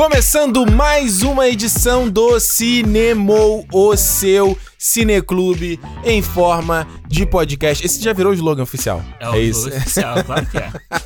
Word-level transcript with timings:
Começando 0.00 0.64
mais 0.64 1.20
uma 1.20 1.46
edição 1.46 2.08
do 2.08 2.40
Cinemou, 2.40 3.66
o 3.70 3.94
seu 3.98 4.56
cineclube 4.78 5.78
em 6.02 6.22
forma 6.22 6.88
de 7.06 7.26
podcast. 7.26 7.84
Esse 7.84 8.02
já 8.02 8.14
virou 8.14 8.32
o 8.32 8.34
slogan 8.34 8.62
oficial. 8.62 9.04
É 9.20 9.28
o 9.28 9.36
isso. 9.36 9.68
oficial, 9.68 10.24
claro 10.24 10.46
que 10.46 10.56
é. 10.56 10.72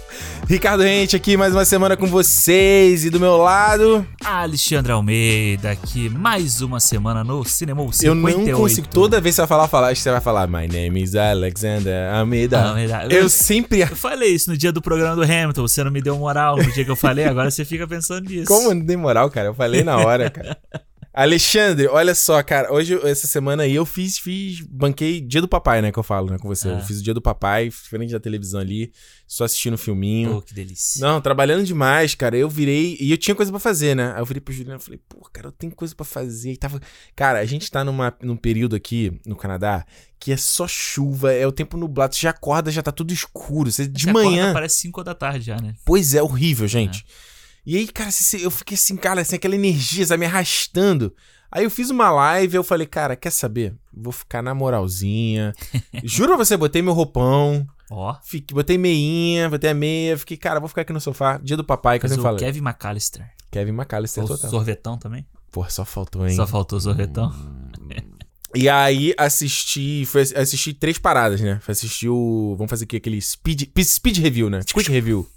Ricardo 0.46 0.82
Rente 0.82 1.16
aqui 1.16 1.36
mais 1.39 1.54
uma 1.54 1.64
semana 1.64 1.96
com 1.96 2.07
vocês 2.07 3.04
e 3.04 3.11
do 3.11 3.18
meu 3.18 3.36
lado 3.39 4.07
Alexandre 4.22 4.93
Almeida 4.93 5.71
aqui 5.71 6.11
mais 6.11 6.61
uma 6.61 6.79
semana 6.80 7.25
no 7.25 7.44
Cinema 7.44 7.80
58. 7.80 8.04
Eu 8.07 8.14
não 8.14 8.61
consigo, 8.61 8.86
toda 8.86 9.21
vez 9.22 9.35
que 9.35 9.36
você 9.36 9.43
vai 9.43 9.49
falar, 9.49 9.68
falar, 9.68 9.96
você 9.96 10.11
vai 10.11 10.21
falar 10.21 10.46
My 10.46 10.68
name 10.68 11.02
is 11.02 11.14
Alexander 11.14 12.12
Almeida. 12.14 12.62
Almeida. 12.62 13.04
Eu, 13.04 13.22
eu 13.22 13.29
sempre... 13.29 13.80
Eu 13.80 13.96
falei 13.96 14.35
isso 14.35 14.50
no 14.50 14.57
dia 14.57 14.71
do 14.71 14.82
programa 14.82 15.16
do 15.16 15.22
Hamilton, 15.22 15.62
você 15.62 15.82
não 15.82 15.90
me 15.90 16.02
deu 16.02 16.16
moral 16.18 16.57
no 16.57 16.71
dia 16.72 16.85
que 16.85 16.90
eu 16.90 16.96
falei, 16.96 17.24
agora 17.24 17.50
você 17.50 17.64
fica 17.64 17.88
pensando 17.88 18.29
nisso. 18.29 18.46
Como 18.46 18.74
não 18.74 18.80
dei 18.80 18.96
moral, 18.96 19.30
cara? 19.30 19.49
Eu 19.49 19.54
falei 19.54 19.82
na 19.82 19.96
hora, 19.96 20.29
cara. 20.30 20.58
Alexandre, 21.14 21.86
olha 21.86 22.13
só, 22.13 22.43
cara. 22.43 22.73
Hoje, 22.73 22.99
essa 23.04 23.29
semana 23.29 23.63
aí, 23.63 23.77
eu 23.77 23.86
fiz, 23.86 24.18
fiz, 24.18 24.61
banquei 24.63 25.21
Dia 25.21 25.41
do 25.41 25.46
Papai, 25.46 25.81
né? 25.81 25.93
Que 25.93 25.99
eu 25.99 26.03
falo, 26.03 26.29
né, 26.29 26.39
com 26.39 26.49
você. 26.49 26.68
Eu 26.68 26.79
é. 26.79 26.81
fiz 26.81 26.99
o 26.99 27.03
Dia 27.05 27.14
do 27.14 27.22
Papai, 27.22 27.68
diferente 27.68 28.13
da 28.13 28.18
televisão 28.18 28.61
ali, 28.61 28.93
só 29.25 29.45
assistindo 29.45 29.75
o 29.75 29.79
filminho. 29.79 30.32
Pô, 30.32 30.43
que 30.43 30.53
delícia. 30.53 31.00
Não, 31.00 31.21
trabalhando 31.21 31.64
demais, 31.64 32.17
cara. 32.17 32.36
Eu 32.36 32.48
virei. 32.50 32.97
E 32.98 33.12
eu 33.12 33.16
tinha 33.16 33.34
coisa 33.34 33.53
para 33.53 33.61
fazer, 33.61 33.94
né? 33.94 34.12
Aí 34.12 34.20
eu 34.20 34.27
virei 34.27 34.41
pro 34.41 34.53
Juliano 34.53 34.80
e 34.80 34.83
falei, 34.83 35.00
pô, 35.08 35.20
cara, 35.33 35.47
eu 35.47 35.53
tenho 35.53 35.72
coisa 35.72 35.94
para 35.94 36.05
fazer. 36.05 36.50
E 36.50 36.56
tava. 36.56 36.80
Cara, 37.14 37.38
a 37.38 37.44
gente 37.44 37.70
tá 37.70 37.84
numa, 37.84 38.12
num 38.20 38.36
período 38.36 38.75
aqui 38.75 39.12
no 39.25 39.36
Canadá 39.36 39.86
que 40.19 40.33
é 40.33 40.36
só 40.38 40.66
chuva, 40.66 41.33
é 41.33 41.47
o 41.47 41.53
tempo 41.53 41.77
nublado. 41.77 42.14
Você 42.14 42.22
já 42.22 42.31
acorda, 42.31 42.70
já 42.70 42.83
tá 42.83 42.91
tudo 42.91 43.12
escuro. 43.12 43.70
Você, 43.70 43.86
de 43.86 44.10
manhã. 44.10 44.55
parece 44.55 44.78
5 44.78 45.05
da 45.05 45.14
tarde 45.14 45.44
já, 45.44 45.56
né? 45.60 45.75
Pois 45.84 46.14
é, 46.14 46.22
horrível, 46.22 46.66
gente. 46.66 47.05
É. 47.31 47.33
E 47.66 47.76
aí, 47.76 47.88
cara, 47.88 48.10
eu 48.40 48.50
fiquei 48.50 48.74
assim, 48.74 48.96
cara, 48.96 49.22
assim, 49.22 49.36
aquela 49.36 49.54
energia, 49.54 50.06
sabe, 50.06 50.20
me 50.20 50.26
arrastando. 50.26 51.14
Aí 51.50 51.64
eu 51.64 51.70
fiz 51.70 51.88
uma 51.88 52.10
live, 52.10 52.56
eu 52.56 52.64
falei, 52.64 52.86
cara, 52.86 53.16
quer 53.16 53.30
saber? 53.30 53.74
Vou 53.92 54.12
ficar 54.12 54.42
na 54.42 54.54
moralzinha. 54.54 55.52
Juro 56.02 56.34
pra 56.34 56.44
você, 56.44 56.56
botei 56.56 56.82
meu 56.82 56.92
roupão. 56.92 57.66
Ó. 57.90 58.10
Oh. 58.10 58.16
Fiquei, 58.24 58.54
botei 58.54 58.76
meinha, 58.76 59.48
botei 59.48 59.70
a 59.70 59.74
meia. 59.74 60.18
Fiquei, 60.18 60.36
cara, 60.36 60.58
vou 60.58 60.68
ficar 60.68 60.82
aqui 60.82 60.92
no 60.92 61.00
sofá. 61.00 61.38
Dia 61.38 61.56
do 61.56 61.64
papai, 61.64 61.98
que 61.98 62.04
Mas 62.04 62.12
eu 62.12 62.16
sempre 62.16 62.28
falei. 62.28 62.44
Kevin 62.44 62.66
McAllister. 62.66 63.30
Kevin 63.50 63.72
McAllister, 63.72 64.24
o 64.24 64.28
total. 64.28 64.50
sorvetão 64.50 64.98
também? 64.98 65.24
Pô, 65.52 65.64
só 65.70 65.84
faltou, 65.84 66.26
hein? 66.26 66.34
Só 66.34 66.46
faltou 66.46 66.80
sorvetão. 66.80 67.32
E 68.56 68.68
aí 68.68 69.12
assisti, 69.18 70.04
foi 70.06 70.22
assisti 70.22 70.72
três 70.72 70.96
paradas, 70.96 71.40
né? 71.40 71.58
Foi 71.60 71.72
assistir 71.72 72.08
o, 72.08 72.54
vamos 72.56 72.70
fazer 72.70 72.84
aqui 72.84 72.96
aquele 72.98 73.20
speed, 73.20 73.64
speed 73.82 74.18
review, 74.18 74.48
né? 74.48 74.60
Quick 74.72 74.92
review. 74.92 75.28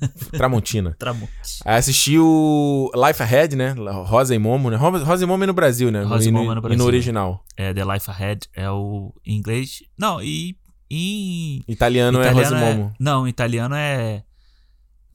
Tramontina. 0.32 0.94
Tramontina. 0.98 1.30
Assisti 1.64 2.18
o 2.18 2.90
Life 2.94 3.22
Ahead, 3.22 3.56
né? 3.56 3.74
Rosa 4.06 4.34
e 4.34 4.38
Momo, 4.38 4.70
né? 4.70 4.76
Rosa 4.76 5.24
e 5.24 5.26
Momo 5.26 5.44
é 5.44 5.46
no 5.46 5.52
Brasil, 5.52 5.90
né? 5.90 6.02
Rosa 6.02 6.28
e 6.28 6.32
Momo 6.32 6.52
é 6.52 6.54
no 6.54 6.60
Brasil. 6.60 6.76
E 6.76 6.78
no 6.78 6.84
original. 6.84 7.44
É, 7.56 7.72
The 7.72 7.84
Life 7.84 8.10
Ahead 8.10 8.48
é 8.54 8.70
o 8.70 9.12
em 9.24 9.36
inglês. 9.36 9.82
Não, 9.98 10.22
e 10.22 10.56
em... 10.90 11.62
Italiano, 11.68 12.20
italiano 12.20 12.22
é 12.22 12.30
Rosa 12.30 12.56
e 12.56 12.60
Momo. 12.60 12.90
É, 12.90 12.96
não, 12.98 13.28
italiano 13.28 13.74
é... 13.74 14.22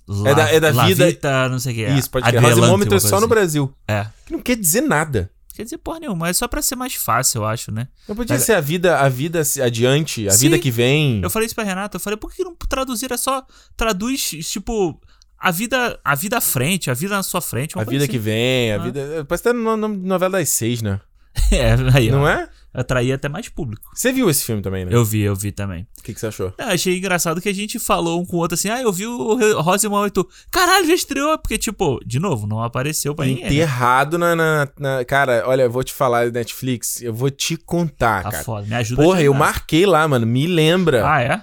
La, 0.07 0.29
é 0.29 0.35
da, 0.35 0.49
é 0.51 0.59
da 0.59 0.71
vida... 0.85 1.07
Vita, 1.07 1.49
não 1.49 1.59
sei 1.59 1.71
o 1.71 1.75
que. 1.75 1.85
É. 1.85 1.97
Isso, 1.97 2.09
pode 2.09 2.27
e 2.29 2.39
Momo 2.39 2.83
é 2.83 2.99
só 2.99 3.11
no 3.11 3.17
assim. 3.17 3.27
Brasil. 3.27 3.73
É. 3.87 4.05
Que 4.25 4.33
não 4.33 4.41
quer 4.41 4.57
dizer 4.57 4.81
nada. 4.81 5.31
Quer 5.53 5.63
dizer 5.63 5.77
porra 5.77 5.99
nenhuma, 5.99 6.29
é 6.29 6.33
só 6.33 6.47
pra 6.47 6.63
ser 6.63 6.75
mais 6.75 6.95
fácil, 6.95 7.41
eu 7.41 7.45
acho, 7.45 7.71
né? 7.71 7.87
Não 8.07 8.15
podia 8.15 8.35
Mas... 8.35 8.43
ser 8.43 8.53
a 8.53 8.61
vida, 8.61 8.97
a 8.97 9.07
vida 9.07 9.41
adiante, 9.63 10.27
a 10.27 10.31
Sim, 10.31 10.45
vida 10.45 10.57
que 10.57 10.71
vem. 10.71 11.21
Eu 11.21 11.29
falei 11.29 11.45
isso 11.45 11.53
pra 11.53 11.63
Renata, 11.63 11.97
eu 11.97 11.99
falei, 11.99 12.17
por 12.17 12.33
que 12.33 12.43
não 12.43 12.55
traduzir? 12.55 13.11
É 13.11 13.17
só 13.17 13.45
traduz, 13.77 14.21
tipo, 14.21 14.99
a 15.37 15.51
vida, 15.51 15.99
a 16.03 16.15
vida 16.15 16.37
à 16.37 16.41
frente, 16.41 16.89
a 16.89 16.93
vida 16.95 17.15
na 17.15 17.21
sua 17.21 17.39
frente. 17.39 17.77
A 17.77 17.83
vida 17.83 18.05
assim. 18.05 18.11
que 18.11 18.17
vem, 18.17 18.71
a 18.71 18.75
ah. 18.75 18.79
vida. 18.79 19.25
Parece 19.27 19.49
até 19.49 19.53
no, 19.57 19.77
no, 19.77 19.89
novela 19.89 20.39
das 20.39 20.49
seis, 20.49 20.81
né? 20.81 20.99
é, 21.51 21.75
aí, 21.93 22.09
Não 22.09 22.23
ó, 22.23 22.27
é? 22.29 22.49
Atraía 22.73 23.15
até 23.15 23.29
mais 23.29 23.47
público. 23.49 23.91
Você 23.93 24.11
viu 24.11 24.29
esse 24.29 24.43
filme 24.43 24.61
também, 24.61 24.83
né? 24.85 24.93
Eu 24.93 25.05
vi, 25.05 25.21
eu 25.21 25.35
vi 25.35 25.51
também. 25.51 25.87
O 25.99 26.03
que, 26.03 26.13
que 26.13 26.19
você 26.19 26.27
achou? 26.27 26.53
Eu 26.57 26.65
achei 26.65 26.97
engraçado 26.97 27.39
que 27.39 27.49
a 27.49 27.53
gente 27.53 27.77
falou 27.77 28.19
um 28.19 28.25
com 28.25 28.37
o 28.37 28.39
outro 28.39 28.55
assim, 28.55 28.69
ah, 28.69 28.81
eu 28.81 28.91
vi 28.91 29.05
o 29.05 29.61
Rosemont 29.61 30.07
e 30.07 30.11
tu, 30.11 30.27
caralho, 30.49 30.87
já 30.87 30.93
estreou, 30.93 31.37
porque, 31.37 31.57
tipo, 31.57 31.99
de 32.05 32.19
novo, 32.19 32.47
não 32.47 32.63
apareceu 32.63 33.13
pra 33.13 33.25
ninguém. 33.25 33.43
Né? 33.43 33.49
Enterrado 33.49 34.17
né? 34.17 34.33
na, 34.33 34.35
na, 34.35 34.97
na, 34.97 35.05
Cara, 35.05 35.43
olha, 35.45 35.63
eu 35.63 35.69
vou 35.69 35.83
te 35.83 35.93
falar, 35.93 36.31
Netflix, 36.31 37.01
eu 37.01 37.13
vou 37.13 37.29
te 37.29 37.55
contar, 37.55 38.23
tá 38.23 38.31
cara. 38.31 38.43
Foda, 38.43 38.67
me 38.67 38.75
ajuda 38.75 39.03
Porra, 39.03 39.21
eu 39.21 39.33
marquei 39.33 39.85
lá, 39.85 40.07
mano, 40.07 40.25
me 40.25 40.47
lembra. 40.47 41.07
Ah, 41.07 41.21
é? 41.21 41.41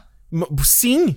Sim. 0.64 1.16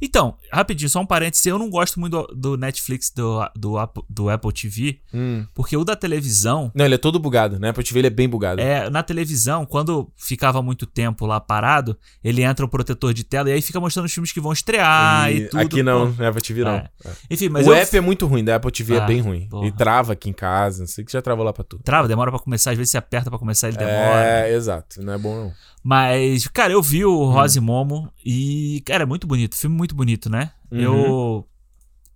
Então, 0.00 0.36
rapidinho, 0.52 0.88
só 0.88 1.00
um 1.00 1.06
parênteses. 1.06 1.44
Eu 1.46 1.58
não 1.58 1.70
gosto 1.70 1.98
muito 2.00 2.12
do, 2.12 2.34
do 2.34 2.56
Netflix 2.56 3.10
do, 3.10 3.40
do, 3.56 3.74
do 4.08 4.28
Apple 4.28 4.52
TV, 4.52 5.00
hum. 5.12 5.46
porque 5.54 5.76
o 5.76 5.84
da 5.84 5.96
televisão. 5.96 6.70
Não, 6.74 6.84
ele 6.84 6.94
é 6.94 6.98
todo 6.98 7.18
bugado, 7.18 7.58
né? 7.58 7.70
Apple 7.70 7.84
TV 7.84 8.00
ele 8.00 8.06
é 8.08 8.10
bem 8.10 8.28
bugado. 8.28 8.60
É, 8.60 8.88
na 8.90 9.02
televisão, 9.02 9.66
quando 9.66 10.10
ficava 10.16 10.62
muito 10.62 10.86
tempo 10.86 11.26
lá 11.26 11.40
parado, 11.40 11.96
ele 12.22 12.42
entra 12.42 12.64
o 12.64 12.68
protetor 12.68 13.12
de 13.12 13.24
tela 13.24 13.50
e 13.50 13.52
aí 13.52 13.62
fica 13.62 13.80
mostrando 13.80 14.06
os 14.06 14.12
filmes 14.12 14.32
que 14.32 14.40
vão 14.40 14.52
estrear 14.52 15.30
e, 15.32 15.36
e 15.36 15.48
tudo. 15.48 15.60
Aqui 15.60 15.82
não, 15.82 16.12
pô. 16.12 16.24
Apple 16.24 16.42
TV 16.42 16.64
não. 16.64 16.72
É. 16.72 16.90
É. 17.04 17.10
Enfim, 17.30 17.48
mas. 17.48 17.66
O 17.66 17.70
eu... 17.70 17.74
app 17.74 17.96
é 17.96 18.00
muito 18.00 18.26
ruim, 18.26 18.44
da 18.44 18.56
Apple 18.56 18.70
TV 18.70 18.94
é 18.94 19.00
ah, 19.00 19.04
é 19.04 19.06
bem 19.06 19.20
ruim. 19.20 19.48
Porra. 19.48 19.66
Ele 19.66 19.72
trava 19.72 20.12
aqui 20.12 20.30
em 20.30 20.32
casa, 20.32 20.80
não 20.80 20.86
sei 20.86 21.04
que 21.04 21.12
já 21.12 21.22
travou 21.22 21.44
lá 21.44 21.52
pra 21.52 21.64
tudo. 21.64 21.82
Trava, 21.82 22.08
demora 22.08 22.30
pra 22.30 22.40
começar, 22.40 22.70
às 22.70 22.76
vezes 22.76 22.90
você 22.90 22.98
aperta 22.98 23.30
pra 23.30 23.38
começar, 23.38 23.68
ele 23.68 23.76
demora. 23.76 24.24
É, 24.24 24.54
exato, 24.54 25.02
não 25.02 25.12
é 25.12 25.18
bom 25.18 25.34
não. 25.34 25.52
Mas, 25.84 26.48
cara, 26.48 26.72
eu 26.72 26.82
vi 26.82 27.04
o 27.04 27.26
Rose 27.26 27.60
hum. 27.60 27.62
Momo 27.62 28.10
e, 28.24 28.82
cara, 28.86 29.02
é 29.02 29.06
muito 29.06 29.26
bonito. 29.26 29.54
Filme 29.54 29.76
muito 29.76 29.94
bonito, 29.94 30.30
né? 30.30 30.50
Uhum. 30.72 30.80
Eu. 30.80 31.48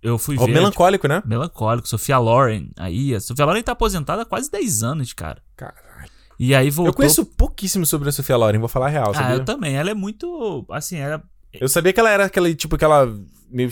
Eu 0.01 0.17
fui 0.17 0.37
oh, 0.39 0.45
ver. 0.45 0.53
Melancólico, 0.53 1.07
tipo, 1.07 1.13
né? 1.13 1.21
Melancólico. 1.23 1.87
Sofia 1.87 2.17
Loren. 2.17 2.71
Aí, 2.77 3.13
a 3.13 3.19
Sofia 3.19 3.45
Loren 3.45 3.61
tá 3.61 3.73
aposentada 3.73 4.23
há 4.23 4.25
quase 4.25 4.49
10 4.49 4.81
anos, 4.81 5.13
cara. 5.13 5.43
Caralho. 5.55 6.09
E 6.39 6.55
aí 6.55 6.71
voltou. 6.71 6.89
Eu 6.89 6.95
conheço 6.95 7.25
pouquíssimo 7.25 7.85
sobre 7.85 8.09
a 8.09 8.11
Sofia 8.11 8.37
Loren, 8.37 8.57
vou 8.57 8.69
falar 8.69 8.87
a 8.87 8.89
real. 8.89 9.13
Sabia? 9.13 9.29
Ah, 9.29 9.35
eu 9.35 9.45
também. 9.45 9.75
Ela 9.75 9.91
é 9.91 9.93
muito. 9.93 10.65
Assim, 10.71 10.97
ela. 10.97 11.21
Eu 11.53 11.69
sabia 11.69 11.93
que 11.93 11.99
ela 11.99 12.09
era 12.09 12.25
aquela, 12.25 12.51
tipo, 12.55 12.75
aquela 12.75 13.07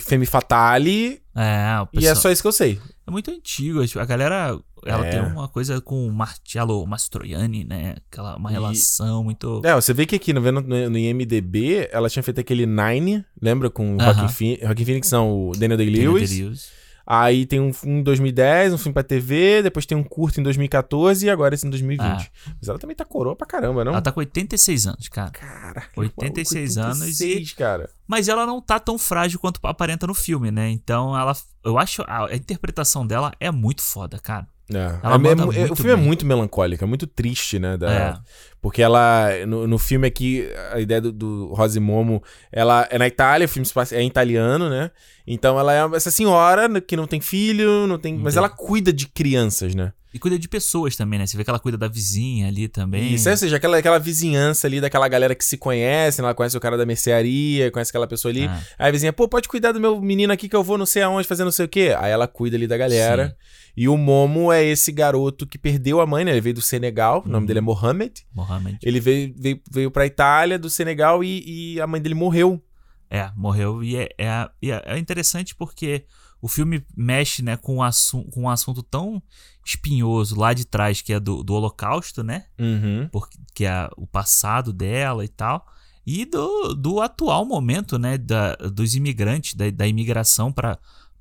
femme 0.00 0.26
fatale. 0.26 1.20
É, 1.34 1.80
o 1.80 1.86
pessoal... 1.86 2.04
E 2.04 2.06
é 2.06 2.14
só 2.14 2.30
isso 2.30 2.42
que 2.42 2.48
eu 2.48 2.52
sei. 2.52 2.80
É 3.08 3.10
muito 3.10 3.30
antigo. 3.30 3.80
A 3.98 4.04
galera 4.04 4.60
ela 4.84 5.06
é. 5.06 5.10
tem 5.10 5.20
uma 5.20 5.48
coisa 5.48 5.80
com 5.80 6.06
o 6.06 6.12
Marcello 6.12 6.86
Mastroianni, 6.86 7.64
né? 7.64 7.96
Aquela, 8.10 8.36
uma 8.36 8.50
e... 8.50 8.52
relação 8.52 9.24
muito. 9.24 9.62
É, 9.64 9.74
você 9.74 9.94
vê 9.94 10.04
que 10.04 10.14
aqui 10.14 10.34
no, 10.34 10.40
no, 10.40 10.90
no 10.90 10.98
IMDB 10.98 11.88
ela 11.90 12.10
tinha 12.10 12.22
feito 12.22 12.38
aquele 12.38 12.66
Nine, 12.66 13.24
lembra? 13.40 13.70
Com 13.70 13.92
o 13.92 13.96
uh 13.96 13.98
-huh. 13.98 14.14
Joaquin, 14.60 14.84
Phoenix, 14.84 15.10
não, 15.10 15.48
o 15.48 15.52
Daniel 15.52 15.78
Day-Lewis. 15.78 16.30
Day-Lewis. 16.30 16.78
Aí 17.10 17.46
tem 17.46 17.58
um, 17.58 17.72
um 17.86 18.00
em 18.00 18.02
2010, 18.02 18.74
um 18.74 18.76
filme 18.76 18.92
pra 18.92 19.02
TV, 19.02 19.62
depois 19.62 19.86
tem 19.86 19.96
um 19.96 20.04
curto 20.04 20.38
em 20.38 20.42
2014 20.42 21.24
e 21.24 21.30
agora 21.30 21.54
esse 21.54 21.66
em 21.66 21.70
2020. 21.70 22.06
Ah. 22.06 22.26
Mas 22.60 22.68
ela 22.68 22.78
também 22.78 22.94
tá 22.94 23.02
coroa 23.02 23.34
pra 23.34 23.46
caramba, 23.46 23.82
não? 23.82 23.92
Ela 23.92 24.02
tá 24.02 24.12
com 24.12 24.20
86 24.20 24.86
anos, 24.86 25.08
cara. 25.08 25.30
Cara, 25.30 25.84
86, 25.96 26.76
86 26.76 26.76
anos 26.76 27.20
e... 27.22 27.54
cara. 27.54 27.88
Mas 28.06 28.28
ela 28.28 28.44
não 28.44 28.60
tá 28.60 28.78
tão 28.78 28.98
frágil 28.98 29.38
quanto 29.38 29.58
aparenta 29.62 30.06
no 30.06 30.12
filme, 30.12 30.50
né? 30.50 30.68
Então 30.68 31.18
ela. 31.18 31.34
Eu 31.68 31.78
acho. 31.78 32.02
A, 32.02 32.26
a 32.26 32.34
interpretação 32.34 33.06
dela 33.06 33.32
é 33.38 33.50
muito 33.50 33.82
foda, 33.82 34.18
cara. 34.18 34.46
É. 34.70 34.98
Ela 35.02 35.14
é, 35.14 35.62
é, 35.62 35.72
o 35.72 35.76
filme 35.76 35.92
é 35.92 35.94
bem. 35.94 36.04
é 36.04 36.06
muito 36.06 36.26
melancólico, 36.26 36.84
é 36.84 36.86
muito 36.86 37.06
triste, 37.06 37.58
né? 37.58 37.76
Da, 37.76 37.92
é. 37.92 38.18
Porque 38.60 38.82
ela. 38.82 39.28
No, 39.46 39.66
no 39.66 39.78
filme 39.78 40.06
aqui, 40.06 40.48
a 40.72 40.80
ideia 40.80 41.00
do, 41.00 41.12
do 41.12 41.54
Rose 41.54 41.78
Momo, 41.80 42.22
ela 42.52 42.86
é 42.90 42.98
na 42.98 43.06
Itália, 43.06 43.46
o 43.46 43.48
filme 43.48 43.68
é 43.92 44.02
italiano, 44.02 44.68
né? 44.68 44.90
Então 45.26 45.58
ela 45.58 45.74
é 45.74 45.96
essa 45.96 46.10
senhora 46.10 46.80
que 46.80 46.96
não 46.96 47.06
tem 47.06 47.20
filho, 47.20 47.86
não 47.86 47.98
tem. 47.98 48.16
Mas 48.16 48.36
ela 48.36 48.48
cuida 48.48 48.92
de 48.92 49.06
crianças, 49.06 49.74
né? 49.74 49.92
E 50.18 50.20
cuida 50.20 50.36
de 50.36 50.48
pessoas 50.48 50.96
também, 50.96 51.16
né? 51.16 51.26
Você 51.28 51.36
vê 51.36 51.44
que 51.44 51.50
ela 51.50 51.60
cuida 51.60 51.78
da 51.78 51.86
vizinha 51.86 52.48
ali 52.48 52.66
também. 52.66 53.14
Isso, 53.14 53.28
é, 53.28 53.32
ou 53.32 53.38
seja, 53.38 53.56
aquela, 53.56 53.78
aquela 53.78 54.00
vizinhança 54.00 54.66
ali 54.66 54.80
daquela 54.80 55.06
galera 55.06 55.32
que 55.32 55.44
se 55.44 55.56
conhece, 55.56 56.20
ela 56.20 56.34
conhece 56.34 56.56
o 56.56 56.60
cara 56.60 56.76
da 56.76 56.84
mercearia, 56.84 57.70
conhece 57.70 57.92
aquela 57.92 58.08
pessoa 58.08 58.32
ali. 58.32 58.46
Ah. 58.46 58.60
Aí 58.80 58.88
a 58.88 58.90
vizinha, 58.90 59.12
pô, 59.12 59.28
pode 59.28 59.46
cuidar 59.46 59.70
do 59.70 59.78
meu 59.78 60.00
menino 60.00 60.32
aqui 60.32 60.48
que 60.48 60.56
eu 60.56 60.64
vou 60.64 60.76
não 60.76 60.86
sei 60.86 61.02
aonde 61.02 61.28
fazer 61.28 61.44
não 61.44 61.52
sei 61.52 61.66
o 61.66 61.68
quê. 61.68 61.94
Aí 61.96 62.10
ela 62.10 62.26
cuida 62.26 62.56
ali 62.56 62.66
da 62.66 62.76
galera. 62.76 63.28
Sim. 63.28 63.34
E 63.76 63.88
o 63.88 63.96
Momo 63.96 64.52
é 64.52 64.64
esse 64.64 64.90
garoto 64.90 65.46
que 65.46 65.56
perdeu 65.56 66.00
a 66.00 66.06
mãe, 66.06 66.24
né? 66.24 66.32
Ele 66.32 66.40
veio 66.40 66.56
do 66.56 66.60
Senegal, 66.60 67.20
uhum. 67.20 67.28
o 67.28 67.28
nome 67.28 67.46
dele 67.46 67.60
é 67.60 67.62
Mohamed. 67.62 68.26
Mohamed. 68.34 68.78
Ele 68.82 68.98
veio, 68.98 69.32
veio, 69.38 69.60
veio 69.70 69.88
pra 69.88 70.04
Itália, 70.04 70.58
do 70.58 70.68
Senegal, 70.68 71.22
e, 71.22 71.74
e 71.74 71.80
a 71.80 71.86
mãe 71.86 72.02
dele 72.02 72.16
morreu. 72.16 72.60
É, 73.08 73.30
morreu. 73.36 73.84
E 73.84 73.96
é, 73.96 74.08
é, 74.18 74.50
é 74.84 74.98
interessante 74.98 75.54
porque 75.54 76.04
o 76.40 76.48
filme 76.48 76.84
mexe 76.96 77.42
né, 77.42 77.56
com, 77.56 77.82
um 77.82 78.30
com 78.30 78.42
um 78.42 78.48
assunto 78.48 78.82
tão 78.82 79.22
espinhoso 79.64 80.38
lá 80.38 80.52
de 80.52 80.64
trás, 80.64 81.02
que 81.02 81.12
é 81.12 81.20
do, 81.20 81.42
do 81.42 81.52
Holocausto, 81.54 82.22
né? 82.22 82.46
Uhum. 82.58 83.08
Porque, 83.10 83.38
que 83.54 83.64
é 83.64 83.88
o 83.96 84.06
passado 84.06 84.72
dela 84.72 85.24
e 85.24 85.28
tal. 85.28 85.66
E 86.06 86.24
do, 86.24 86.74
do 86.74 87.00
atual 87.00 87.44
momento, 87.44 87.98
né? 87.98 88.16
Da, 88.16 88.54
dos 88.54 88.94
imigrantes, 88.94 89.54
da, 89.54 89.68
da 89.70 89.86
imigração 89.86 90.52
para 90.52 90.78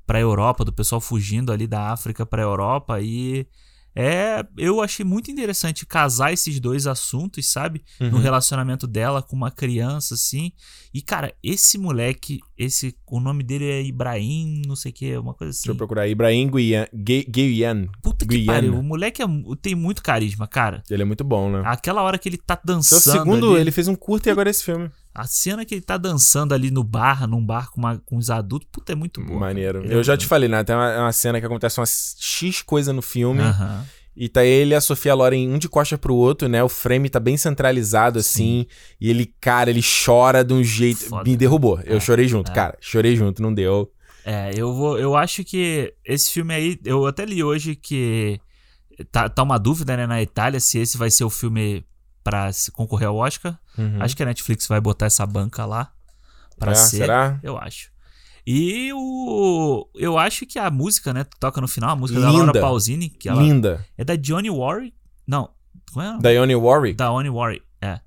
a 0.07 0.19
Europa, 0.19 0.63
do 0.63 0.71
pessoal 0.71 1.01
fugindo 1.01 1.51
ali 1.51 1.67
da 1.67 1.91
África 1.91 2.25
para 2.25 2.41
a 2.41 2.45
Europa. 2.45 3.01
E 3.01 3.47
É, 3.99 4.45
eu 4.57 4.79
achei 4.79 5.03
muito 5.03 5.31
interessante 5.31 5.83
casar 5.85 6.31
esses 6.31 6.59
dois 6.59 6.85
assuntos, 6.85 7.51
sabe? 7.51 7.83
Uhum. 7.99 8.11
No 8.11 8.17
relacionamento 8.19 8.85
dela 8.85 9.23
com 9.23 9.35
uma 9.35 9.49
criança, 9.49 10.13
assim. 10.13 10.51
E, 10.93 11.01
cara, 11.01 11.33
esse 11.43 11.79
moleque, 11.79 12.39
esse, 12.55 12.95
o 13.07 13.19
nome 13.19 13.43
dele 13.43 13.65
é 13.65 13.81
Ibrahim, 13.81 14.61
não 14.67 14.75
sei 14.75 14.91
o 14.91 14.93
que, 14.93 15.17
uma 15.17 15.33
coisa 15.33 15.49
assim. 15.49 15.61
Deixa 15.61 15.71
eu 15.71 15.75
procurar. 15.75 16.07
Ibrahim 16.07 16.51
Guian. 16.51 17.87
Puta 18.03 18.25
que 18.25 18.45
pariu. 18.45 18.77
O 18.77 18.83
moleque 18.83 19.23
é, 19.23 19.25
tem 19.61 19.73
muito 19.73 20.03
carisma, 20.03 20.47
cara. 20.47 20.83
Ele 20.89 21.01
é 21.01 21.05
muito 21.05 21.23
bom, 21.23 21.49
né? 21.49 21.63
Aquela 21.65 22.03
hora 22.03 22.19
que 22.19 22.29
ele 22.29 22.37
tá 22.37 22.59
dançando. 22.63 23.01
Seu 23.01 23.13
segundo, 23.13 23.53
ali, 23.53 23.61
ele 23.61 23.71
fez 23.71 23.87
um 23.87 23.95
curto 23.95 24.27
e 24.27 24.29
agora 24.29 24.49
esse 24.49 24.63
filme. 24.63 24.91
A 25.17 25.25
cena 25.25 25.65
que 25.65 25.73
ele 25.73 25.81
tá 25.81 25.97
dançando 25.97 26.53
ali 26.53 26.69
no 26.69 26.83
bar, 26.83 27.27
num 27.27 27.43
bar 27.43 27.71
com, 27.71 27.79
uma, 27.79 27.97
com 28.05 28.17
os 28.17 28.29
adultos, 28.29 28.69
puta, 28.71 28.91
é 28.91 28.95
muito 28.95 29.19
bom. 29.19 29.39
Maneiro. 29.39 29.83
Eu 29.83 30.01
é 30.01 30.03
já 30.03 30.15
te 30.15 30.27
falei, 30.27 30.47
né? 30.47 30.63
Tem 30.63 30.75
uma, 30.75 30.95
uma, 30.99 31.11
cena 31.11 31.39
que 31.39 31.45
acontece 31.47 31.79
umas 31.79 32.15
X 32.19 32.61
coisa 32.61 32.93
no 32.93 33.01
filme. 33.01 33.41
E 34.15 34.29
tá 34.29 34.45
ele 34.45 34.73
e 34.73 34.75
a 34.75 34.81
Sofia 34.81 35.15
Loren 35.15 35.49
um 35.49 35.57
de 35.57 35.67
costa 35.67 35.97
pro 35.97 36.13
outro, 36.13 36.47
né? 36.47 36.63
O 36.63 36.69
frame 36.69 37.09
tá 37.09 37.19
bem 37.19 37.35
centralizado, 37.35 38.19
assim. 38.19 38.61
Sim. 38.61 38.67
E 39.01 39.09
ele, 39.09 39.33
cara, 39.41 39.71
ele 39.71 39.81
chora 39.81 40.43
de 40.43 40.53
um 40.53 40.63
jeito. 40.63 41.05
Foda. 41.05 41.27
Me 41.27 41.35
derrubou. 41.35 41.79
É, 41.79 41.95
eu 41.95 41.99
chorei 41.99 42.27
junto, 42.27 42.51
é. 42.51 42.53
cara. 42.53 42.77
Chorei 42.79 43.15
junto, 43.15 43.41
não 43.41 43.51
deu. 43.51 43.91
É, 44.23 44.51
eu 44.55 44.71
vou. 44.71 44.99
Eu 44.99 45.15
acho 45.15 45.43
que 45.43 45.95
esse 46.05 46.29
filme 46.29 46.53
aí. 46.53 46.79
Eu 46.85 47.07
até 47.07 47.25
li 47.25 47.43
hoje 47.43 47.75
que. 47.75 48.39
Tá, 49.11 49.27
tá 49.27 49.41
uma 49.41 49.57
dúvida, 49.57 49.97
né, 49.97 50.05
na 50.05 50.21
Itália, 50.21 50.59
se 50.59 50.77
esse 50.77 50.95
vai 50.95 51.09
ser 51.09 51.23
o 51.23 51.29
filme 51.29 51.83
para 52.27 52.49
concorrer 52.73 53.07
ao 53.07 53.15
Oscar. 53.15 53.57
Uhum. 53.77 54.01
Acho 54.01 54.13
que 54.13 54.21
a 54.21 54.25
Netflix 54.25 54.67
vai 54.67 54.81
botar 54.81 55.05
essa 55.05 55.25
banca 55.25 55.65
lá 55.65 55.93
pra 56.59 56.73
é, 56.73 56.75
ser. 56.75 56.97
Será? 56.97 57.39
Eu 57.41 57.57
acho. 57.57 57.89
E 58.45 58.91
o. 58.93 59.87
Eu 59.95 60.17
acho 60.17 60.45
que 60.45 60.59
a 60.59 60.69
música, 60.69 61.13
né? 61.13 61.25
Toca 61.39 61.61
no 61.61 61.69
final, 61.69 61.91
a 61.91 61.95
música 61.95 62.19
Linda. 62.19 62.31
da 62.33 62.37
Laura 62.37 62.59
Pausini. 62.59 63.07
Que 63.07 63.29
ela 63.29 63.41
Linda. 63.41 63.85
É 63.97 64.03
da 64.03 64.17
Johnny 64.17 64.49
Warwick. 64.49 64.93
Não. 65.25 65.51
Qual 65.93 66.05
é? 66.05 66.19
Da 66.19 66.33
Johnny 66.33 66.53
Warwick? 66.53 66.97
Da 66.97 67.07
Johnny 67.07 67.29
Warwick, 67.29 67.65
é. 67.81 68.01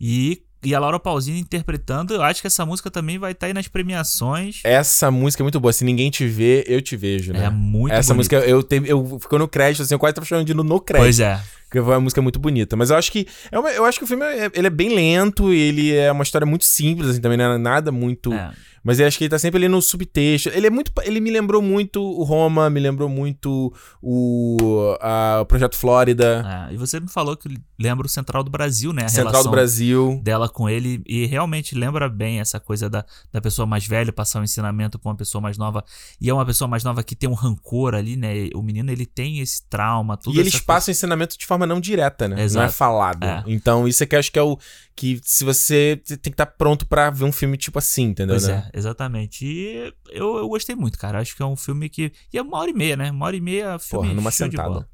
E, 0.00 0.44
e 0.62 0.74
a 0.74 0.80
Laura 0.80 0.98
Pausini 0.98 1.38
interpretando. 1.38 2.14
Eu 2.14 2.22
acho 2.22 2.40
que 2.40 2.46
essa 2.46 2.66
música 2.66 2.90
também 2.90 3.18
vai 3.18 3.32
estar 3.32 3.40
tá 3.40 3.46
aí 3.46 3.54
nas 3.54 3.68
premiações. 3.68 4.60
Essa 4.64 5.10
música 5.10 5.42
é 5.42 5.44
muito 5.44 5.60
boa. 5.60 5.72
Se 5.72 5.84
ninguém 5.84 6.10
te 6.10 6.26
vê, 6.26 6.64
eu 6.66 6.82
te 6.82 6.96
vejo, 6.96 7.32
né? 7.32 7.44
É 7.44 7.50
muito 7.50 7.92
Essa 7.92 8.14
bonito. 8.14 8.32
música, 8.32 8.36
eu, 8.48 8.62
te, 8.62 8.82
eu 8.84 9.18
ficou 9.20 9.38
no 9.38 9.46
crédito, 9.46 9.82
assim, 9.82 9.94
eu 9.94 9.98
quase 9.98 10.14
tava 10.14 10.26
chamando 10.26 10.46
de 10.46 10.54
no, 10.54 10.64
no 10.64 10.80
crédito. 10.80 11.04
Pois 11.04 11.20
é. 11.20 11.40
Porque 11.64 11.82
foi 11.82 11.94
uma 11.94 12.00
música 12.00 12.22
muito 12.22 12.38
bonita. 12.38 12.76
Mas 12.76 12.90
eu 12.90 12.96
acho 12.96 13.12
que. 13.12 13.26
É 13.52 13.58
uma, 13.58 13.70
eu 13.70 13.84
acho 13.84 13.98
que 13.98 14.04
o 14.04 14.08
filme 14.08 14.24
é, 14.24 14.50
ele 14.54 14.66
é 14.66 14.70
bem 14.70 14.94
lento, 14.94 15.52
ele 15.52 15.94
é 15.94 16.10
uma 16.10 16.22
história 16.22 16.46
muito 16.46 16.64
simples, 16.64 17.10
assim, 17.10 17.20
também 17.20 17.36
não 17.38 17.52
é 17.52 17.58
nada 17.58 17.92
muito. 17.92 18.32
É 18.32 18.50
mas 18.88 18.98
eu 18.98 19.06
acho 19.06 19.18
que 19.18 19.24
ele 19.24 19.28
tá 19.28 19.38
sempre 19.38 19.58
ali 19.58 19.68
no 19.68 19.82
subtexto. 19.82 20.48
Ele 20.48 20.66
é 20.66 20.70
muito. 20.70 20.90
Ele 21.02 21.20
me 21.20 21.30
lembrou 21.30 21.60
muito 21.60 22.02
o 22.02 22.24
Roma, 22.24 22.70
me 22.70 22.80
lembrou 22.80 23.06
muito 23.06 23.70
o, 24.00 24.96
a, 24.98 25.40
o 25.42 25.44
Projeto 25.44 25.76
Flórida. 25.76 26.68
É, 26.70 26.72
e 26.72 26.78
você 26.78 26.98
me 26.98 27.06
falou 27.06 27.36
que 27.36 27.54
lembra 27.78 28.06
o 28.06 28.08
Central 28.08 28.42
do 28.42 28.50
Brasil, 28.50 28.90
né? 28.94 29.04
A 29.04 29.08
Central 29.08 29.42
do 29.42 29.50
Brasil. 29.50 30.18
Dela 30.24 30.48
com 30.48 30.70
ele. 30.70 31.02
E 31.06 31.26
realmente 31.26 31.74
lembra 31.74 32.08
bem 32.08 32.40
essa 32.40 32.58
coisa 32.58 32.88
da, 32.88 33.04
da 33.30 33.42
pessoa 33.42 33.66
mais 33.66 33.86
velha 33.86 34.10
passar 34.10 34.38
o 34.38 34.40
um 34.40 34.44
ensinamento 34.44 34.98
pra 34.98 35.10
uma 35.10 35.16
pessoa 35.16 35.42
mais 35.42 35.58
nova. 35.58 35.84
E 36.18 36.30
é 36.30 36.32
uma 36.32 36.46
pessoa 36.46 36.66
mais 36.66 36.82
nova 36.82 37.02
que 37.02 37.14
tem 37.14 37.28
um 37.28 37.34
rancor 37.34 37.94
ali, 37.94 38.16
né? 38.16 38.48
O 38.54 38.62
menino, 38.62 38.90
ele 38.90 39.04
tem 39.04 39.40
esse 39.40 39.68
trauma, 39.68 40.16
tudo 40.16 40.34
E 40.34 40.40
eles 40.40 40.60
passam 40.60 40.90
o 40.90 40.92
ensinamento 40.92 41.36
de 41.36 41.44
forma 41.44 41.66
não 41.66 41.78
direta, 41.78 42.26
né? 42.26 42.42
Exato. 42.42 42.62
Não 42.62 42.70
é 42.70 42.72
falado. 42.72 43.22
É. 43.22 43.44
Então, 43.48 43.86
isso 43.86 44.02
é 44.02 44.06
que 44.06 44.14
eu 44.14 44.18
acho 44.18 44.32
que 44.32 44.38
é 44.38 44.42
o. 44.42 44.58
Que 44.98 45.20
se 45.22 45.44
você 45.44 46.02
tem 46.04 46.18
que 46.18 46.30
estar 46.30 46.44
tá 46.44 46.52
pronto 46.58 46.84
para 46.84 47.08
ver 47.08 47.22
um 47.22 47.30
filme 47.30 47.56
tipo 47.56 47.78
assim, 47.78 48.06
entendeu? 48.06 48.34
Pois 48.34 48.48
né? 48.48 48.68
é, 48.74 48.76
exatamente. 48.76 49.46
E 49.46 49.94
eu, 50.10 50.38
eu 50.38 50.48
gostei 50.48 50.74
muito, 50.74 50.98
cara. 50.98 51.20
Acho 51.20 51.36
que 51.36 51.42
é 51.42 51.46
um 51.46 51.54
filme 51.54 51.88
que. 51.88 52.10
E 52.32 52.36
é 52.36 52.42
uma 52.42 52.58
hora 52.58 52.68
e 52.68 52.74
meia, 52.74 52.96
né? 52.96 53.08
Uma 53.12 53.26
hora 53.26 53.36
e 53.36 53.40
meia, 53.40 53.78
filme 53.78 54.06
Porra, 54.06 54.14
numa 54.16 54.32
sentada. 54.32 54.80
O 54.80 54.84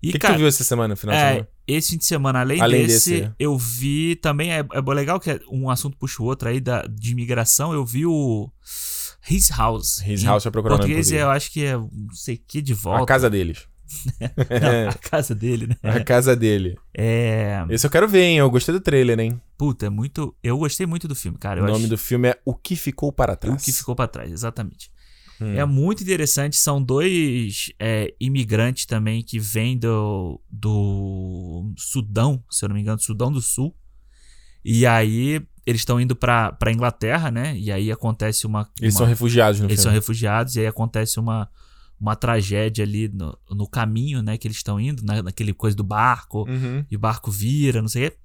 que, 0.00 0.18
que 0.18 0.26
tu 0.26 0.36
viu 0.38 0.46
essa 0.46 0.64
semana, 0.64 0.96
final 0.96 1.14
é, 1.14 1.18
de 1.18 1.28
semana? 1.28 1.48
Esse 1.66 1.90
fim 1.90 1.98
de 1.98 2.06
semana, 2.06 2.40
além, 2.40 2.58
além 2.58 2.86
desse, 2.86 3.20
desse, 3.20 3.32
eu 3.38 3.58
vi 3.58 4.16
também. 4.16 4.50
É, 4.50 4.60
é 4.60 4.94
legal 4.94 5.20
que 5.20 5.32
é 5.32 5.40
um 5.50 5.68
assunto 5.68 5.98
puxa 5.98 6.22
o 6.22 6.26
outro 6.26 6.48
aí 6.48 6.58
da, 6.58 6.86
de 6.86 7.12
imigração. 7.12 7.74
Eu 7.74 7.84
vi 7.84 8.06
o. 8.06 8.50
His 9.28 9.50
House. 9.50 10.02
His 10.06 10.24
House 10.24 10.46
é 10.46 10.50
procurando. 10.50 10.78
Português 10.78 11.12
eu 11.12 11.28
acho 11.28 11.52
que 11.52 11.66
é 11.66 11.76
não 11.76 12.14
sei 12.14 12.38
que 12.38 12.62
de 12.62 12.72
volta. 12.72 13.02
A 13.02 13.06
casa 13.06 13.28
deles. 13.28 13.66
não, 14.20 14.88
a 14.90 14.94
casa 14.94 15.34
dele, 15.34 15.66
né? 15.66 15.76
A 15.82 16.02
casa 16.02 16.34
dele. 16.36 16.76
É. 16.96 17.64
Esse 17.70 17.86
eu 17.86 17.90
quero 17.90 18.08
ver, 18.08 18.22
hein? 18.22 18.38
Eu 18.38 18.50
gostei 18.50 18.72
do 18.72 18.80
trailer, 18.80 19.18
hein? 19.18 19.40
Puta, 19.56 19.86
é 19.86 19.90
muito. 19.90 20.34
Eu 20.42 20.58
gostei 20.58 20.86
muito 20.86 21.06
do 21.06 21.14
filme, 21.14 21.38
cara. 21.38 21.62
o 21.62 21.66
nome 21.66 21.80
acho... 21.80 21.88
do 21.88 21.98
filme 21.98 22.28
é 22.28 22.38
O 22.44 22.54
que 22.54 22.76
Ficou 22.76 23.12
para 23.12 23.36
Trás. 23.36 23.62
O 23.62 23.64
que 23.64 23.72
Ficou 23.72 23.94
para 23.94 24.08
Trás, 24.08 24.30
exatamente. 24.30 24.90
Hum. 25.40 25.54
É 25.54 25.64
muito 25.64 26.02
interessante. 26.02 26.56
São 26.56 26.82
dois 26.82 27.72
é, 27.78 28.14
imigrantes 28.20 28.86
também 28.86 29.22
que 29.22 29.38
vêm 29.38 29.76
do, 29.76 30.40
do 30.50 31.72
Sudão, 31.76 32.42
se 32.50 32.64
eu 32.64 32.68
não 32.68 32.76
me 32.76 32.82
engano, 32.82 33.00
Sudão 33.00 33.32
do 33.32 33.40
Sul. 33.40 33.74
E 34.64 34.86
aí 34.86 35.42
eles 35.66 35.80
estão 35.80 36.00
indo 36.00 36.14
pra, 36.14 36.52
pra 36.52 36.72
Inglaterra, 36.72 37.30
né? 37.30 37.56
E 37.56 37.72
aí 37.72 37.90
acontece 37.90 38.46
uma. 38.46 38.68
Eles 38.80 38.94
uma... 38.94 38.98
são 38.98 39.06
refugiados, 39.06 39.60
no 39.60 39.66
Eles 39.66 39.76
filme. 39.76 39.82
são 39.82 39.92
refugiados, 39.92 40.56
e 40.56 40.60
aí 40.60 40.66
acontece 40.66 41.18
uma, 41.18 41.48
uma 42.00 42.16
tragédia 42.16 42.84
ali 42.84 43.08
no, 43.08 43.36
no 43.50 43.68
caminho, 43.68 44.22
né? 44.22 44.36
Que 44.36 44.46
eles 44.46 44.58
estão 44.58 44.80
indo, 44.80 45.04
na, 45.04 45.22
naquele 45.22 45.52
coisa 45.52 45.76
do 45.76 45.84
barco, 45.84 46.48
uhum. 46.48 46.84
e 46.90 46.96
o 46.96 46.98
barco 46.98 47.30
vira, 47.30 47.80
não 47.80 47.88
sei 47.88 48.06
o 48.06 48.10
quê. 48.10 48.16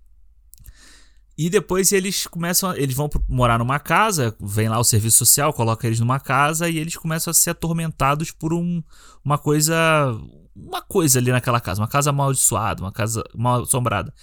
E 1.41 1.49
depois 1.49 1.93
eles 1.93 2.27
começam, 2.27 2.75
eles 2.75 2.93
vão 2.93 3.09
morar 3.25 3.57
numa 3.57 3.79
casa, 3.79 4.35
vem 4.41 4.67
lá 4.67 4.77
o 4.77 4.83
serviço 4.83 5.19
social, 5.19 5.53
coloca 5.53 5.87
eles 5.87 5.97
numa 5.97 6.19
casa 6.19 6.67
e 6.67 6.77
eles 6.77 6.97
começam 6.97 7.31
a 7.31 7.33
ser 7.33 7.51
atormentados 7.51 8.29
por 8.29 8.53
um, 8.53 8.83
uma 9.23 9.37
coisa, 9.37 10.13
uma 10.53 10.81
coisa 10.81 11.17
ali 11.17 11.31
naquela 11.31 11.61
casa, 11.61 11.79
uma 11.79 11.87
casa 11.87 12.09
amaldiçoada, 12.09 12.83
uma 12.83 12.91
casa 12.91 13.23
mal 13.33 13.61
assombrada. 13.61 14.13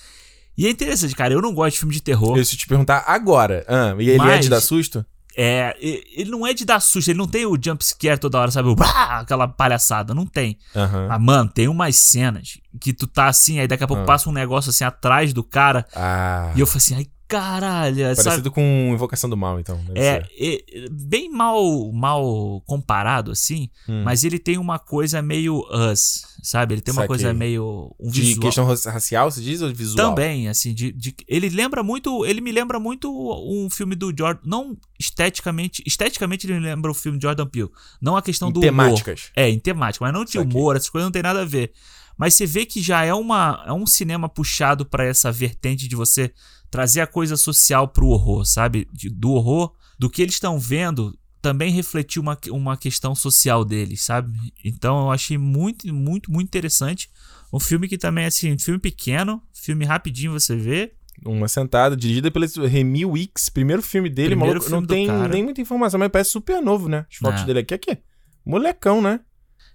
E 0.58 0.66
é 0.66 0.70
interessante, 0.70 1.16
cara, 1.16 1.32
eu 1.32 1.40
não 1.40 1.54
gosto 1.54 1.72
de 1.72 1.78
filme 1.78 1.94
de 1.94 2.02
terror. 2.02 2.37
Eu 2.37 2.44
se 2.44 2.54
te 2.54 2.66
perguntar 2.66 3.02
agora, 3.06 3.64
ah, 3.66 3.96
e 3.98 4.10
ele 4.10 4.19
mas, 4.19 4.32
é 4.32 4.38
de 4.40 4.50
dar 4.50 4.60
susto? 4.60 5.02
É, 5.38 5.77
ele 5.79 6.31
não 6.31 6.47
é 6.47 6.55
de 6.55 6.65
dar 6.65 6.81
susto, 6.81 7.11
ele 7.11 7.19
não 7.19 7.29
tem 7.29 7.44
o 7.44 7.59
jump 7.62 7.85
scare 7.85 8.19
toda 8.19 8.38
hora, 8.38 8.50
sabe? 8.50 8.69
O 8.71 8.77
aquela 9.11 9.47
palhaçada, 9.47 10.15
não 10.15 10.25
tem. 10.25 10.56
Uhum. 10.75 11.09
Mas, 11.09 11.21
mano, 11.21 11.50
tem 11.50 11.69
umas 11.69 11.97
cenas 11.97 12.59
que 12.81 12.93
tu 12.93 13.06
tá 13.06 13.27
assim, 13.27 13.59
aí 13.59 13.69
daqui 13.69 13.85
a 13.85 13.87
pouco 13.87 14.00
uhum. 14.00 14.06
passa 14.06 14.31
um 14.31 14.33
negócio 14.33 14.71
assim 14.71 14.85
atrás 14.85 15.35
do 15.35 15.44
cara. 15.44 15.87
Ah. 15.94 16.53
E 16.56 16.61
eu 16.61 16.67
falo 16.67 16.79
assim, 16.79 16.94
ai, 16.94 17.06
caralho. 17.28 17.96
Parecido 17.96 18.23
sabe? 18.23 18.50
com 18.50 18.90
Invocação 18.93 19.28
do 19.28 19.37
Mal, 19.37 19.58
então. 19.58 19.81
É, 19.94 20.23
é, 20.38 20.88
bem 20.90 21.31
mal, 21.31 21.93
mal 21.93 22.62
comparado, 22.67 23.31
assim, 23.31 23.69
hum. 23.89 24.03
mas 24.05 24.24
ele 24.24 24.39
tem 24.39 24.58
uma 24.58 24.79
coisa 24.79 25.20
meio 25.20 25.65
us, 25.70 26.27
sabe? 26.43 26.74
Ele 26.74 26.81
tem 26.81 26.93
uma 26.93 27.06
coisa 27.06 27.32
meio. 27.32 27.94
Um 27.98 28.10
de 28.10 28.20
visual. 28.20 28.43
questão 28.43 28.93
racial, 28.93 29.31
se 29.31 29.43
diz, 29.43 29.60
ou 29.60 29.69
de 29.69 29.74
visual? 29.74 30.10
Também, 30.10 30.48
assim, 30.48 30.72
de, 30.72 30.93
de, 30.93 31.15
ele 31.27 31.48
lembra 31.48 31.82
muito. 31.82 32.24
Ele 32.24 32.41
me 32.41 32.53
lembra 32.53 32.79
muito 32.79 33.10
um 33.10 33.69
filme 33.69 33.94
do 33.94 34.12
Jordan. 34.17 34.41
Não 34.44 34.77
esteticamente. 34.98 35.82
Esteticamente, 35.86 36.46
ele 36.46 36.55
me 36.55 36.60
lembra 36.60 36.91
o 36.91 36.94
filme 36.94 37.19
de 37.19 37.22
Jordan 37.22 37.46
Peele. 37.46 37.70
Não 38.01 38.17
a 38.17 38.22
questão 38.22 38.48
em 38.48 38.53
do. 38.53 38.60
Temáticas. 38.60 39.24
Humor. 39.24 39.32
É, 39.36 39.51
em 39.51 39.58
temática, 39.58 40.05
mas 40.05 40.15
não 40.15 40.24
de 40.24 40.39
humor, 40.39 40.77
essas 40.77 40.91
coisas 40.91 41.06
não 41.06 41.12
tem 41.12 41.22
nada 41.22 41.43
a 41.43 41.44
ver. 41.44 41.72
Mas 42.17 42.34
você 42.34 42.46
vê 42.46 42.65
que 42.65 42.81
já 42.81 43.05
é, 43.05 43.12
uma, 43.12 43.62
é 43.67 43.72
um 43.72 43.86
cinema 43.86 44.29
puxado 44.29 44.86
para 44.86 45.05
essa 45.05 45.31
vertente 45.31 45.86
de 45.86 45.94
você 45.94 46.32
trazer 46.70 47.01
a 47.01 47.06
coisa 47.06 47.37
social 47.37 47.89
pro 47.89 48.08
horror, 48.08 48.44
sabe? 48.44 48.89
De, 48.93 49.08
do 49.08 49.31
horror, 49.32 49.73
do 49.99 50.11
que 50.11 50.23
eles 50.23 50.35
estão 50.35 50.58
vendo, 50.58 51.17
também 51.41 51.70
refletir 51.70 52.19
uma, 52.19 52.37
uma 52.51 52.77
questão 52.77 53.15
social 53.15 53.65
deles, 53.65 54.03
sabe? 54.03 54.37
Então 54.65 55.05
eu 55.05 55.11
achei 55.11 55.39
muito, 55.39 55.93
muito, 55.94 56.31
muito 56.31 56.49
interessante. 56.49 57.08
Um 57.53 57.61
filme 57.61 57.89
que 57.89 57.96
também 57.96 58.25
é 58.25 58.27
assim, 58.27 58.58
filme 58.58 58.81
pequeno, 58.81 59.43
filme 59.53 59.85
rapidinho 59.85 60.32
você 60.32 60.56
vê. 60.56 60.93
Uma 61.25 61.49
sentada, 61.49 61.96
dirigida 61.96 62.31
pelo 62.31 62.46
Remy 62.67 63.06
Wicks, 63.06 63.49
primeiro 63.49 63.81
filme 63.81 64.11
dele, 64.11 64.31
primeiro 64.31 64.61
maluco, 64.61 64.67
filme 64.67 64.81
não 64.81 64.87
tem 64.87 65.29
nem 65.31 65.43
muita 65.43 65.61
informação, 65.61 65.99
mas 65.99 66.11
parece 66.11 66.31
super 66.31 66.61
novo, 66.61 66.89
né? 66.89 67.06
As 67.11 67.17
fotos 67.17 67.43
é. 67.43 67.44
dele 67.46 67.61
aqui, 67.61 67.75
aqui. 67.75 67.99
Molecão, 68.44 69.01
né? 69.01 69.20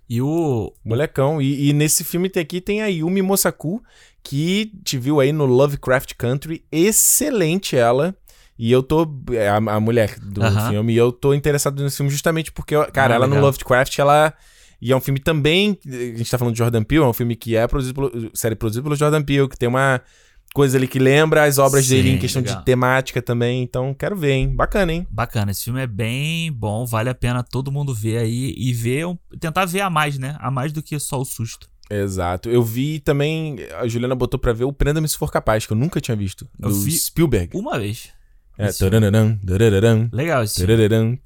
E 0.07 0.21
o. 0.21 0.73
Molecão. 0.83 1.41
E, 1.41 1.69
e, 1.69 1.73
nesse 1.73 2.03
filme 2.03 2.29
tem 2.29 2.43
aqui 2.43 2.59
tem 2.59 2.81
a 2.81 2.87
Yumi 2.87 3.21
Mosaku, 3.21 3.81
que 4.23 4.71
te 4.83 4.97
viu 4.97 5.19
aí 5.19 5.31
no 5.31 5.45
Lovecraft 5.45 6.13
Country. 6.17 6.63
Excelente 6.71 7.75
ela. 7.75 8.15
E 8.57 8.71
eu 8.71 8.83
tô. 8.83 9.07
É 9.31 9.49
a, 9.49 9.55
a 9.55 9.79
mulher 9.79 10.19
do 10.19 10.41
filme. 10.69 10.93
E 10.93 10.97
eu 10.97 11.11
tô 11.11 11.33
interessado 11.33 11.81
nesse 11.81 11.97
filme 11.97 12.11
justamente 12.11 12.51
porque, 12.51 12.75
cara, 12.91 13.13
ah, 13.13 13.17
ela 13.17 13.25
legal. 13.25 13.39
no 13.39 13.45
Lovecraft, 13.47 13.97
ela. 13.97 14.33
E 14.79 14.91
é 14.91 14.95
um 14.95 15.01
filme 15.01 15.19
também. 15.19 15.77
A 15.85 16.17
gente 16.17 16.29
tá 16.29 16.37
falando 16.37 16.53
de 16.53 16.59
Jordan 16.59 16.83
Peele, 16.83 17.03
é 17.03 17.07
um 17.07 17.13
filme 17.13 17.35
que 17.35 17.55
é 17.55 17.67
produzido 17.67 17.93
pelo, 17.93 18.31
série 18.33 18.55
produzida 18.55 18.83
pelo 18.83 18.95
Jordan 18.95 19.23
Peele, 19.23 19.47
que 19.47 19.57
tem 19.57 19.69
uma 19.69 20.01
coisa 20.53 20.77
ali 20.77 20.87
que 20.87 20.99
lembra 20.99 21.45
as 21.45 21.57
obras 21.57 21.85
Sim, 21.85 21.95
dele 21.95 22.09
em 22.11 22.17
questão 22.17 22.41
legal. 22.41 22.59
de 22.59 22.65
temática 22.65 23.21
também. 23.21 23.63
Então, 23.63 23.93
quero 23.93 24.15
ver, 24.15 24.33
hein? 24.33 24.55
Bacana, 24.55 24.91
hein? 24.91 25.07
Bacana. 25.09 25.51
Esse 25.51 25.63
filme 25.63 25.81
é 25.81 25.87
bem 25.87 26.51
bom, 26.51 26.85
vale 26.85 27.09
a 27.09 27.15
pena 27.15 27.43
todo 27.43 27.71
mundo 27.71 27.93
ver 27.93 28.17
aí 28.17 28.53
e 28.57 28.73
ver, 28.73 29.05
tentar 29.39 29.65
ver 29.65 29.81
a 29.81 29.89
mais, 29.89 30.17
né? 30.17 30.35
A 30.39 30.51
mais 30.51 30.71
do 30.71 30.83
que 30.83 30.99
só 30.99 31.19
o 31.19 31.25
susto. 31.25 31.70
Exato. 31.91 32.49
Eu 32.49 32.63
vi 32.63 32.99
também, 32.99 33.57
a 33.77 33.87
Juliana 33.87 34.15
botou 34.15 34.39
pra 34.39 34.53
ver 34.53 34.63
o 34.63 34.71
Prenda-me 34.71 35.07
se 35.07 35.17
for 35.17 35.31
capaz, 35.31 35.65
que 35.65 35.73
eu 35.73 35.77
nunca 35.77 35.99
tinha 35.99 36.15
visto. 36.15 36.47
Do 36.57 36.69
eu 36.69 36.73
vi 36.73 36.91
Spielberg. 36.91 37.57
Uma 37.57 37.77
vez. 37.77 38.09
É, 38.57 38.71
tarararam, 38.71 39.37
tarararam, 39.45 40.09
Legal 40.13 40.43
esse 40.43 40.65
tarararam. 40.65 41.17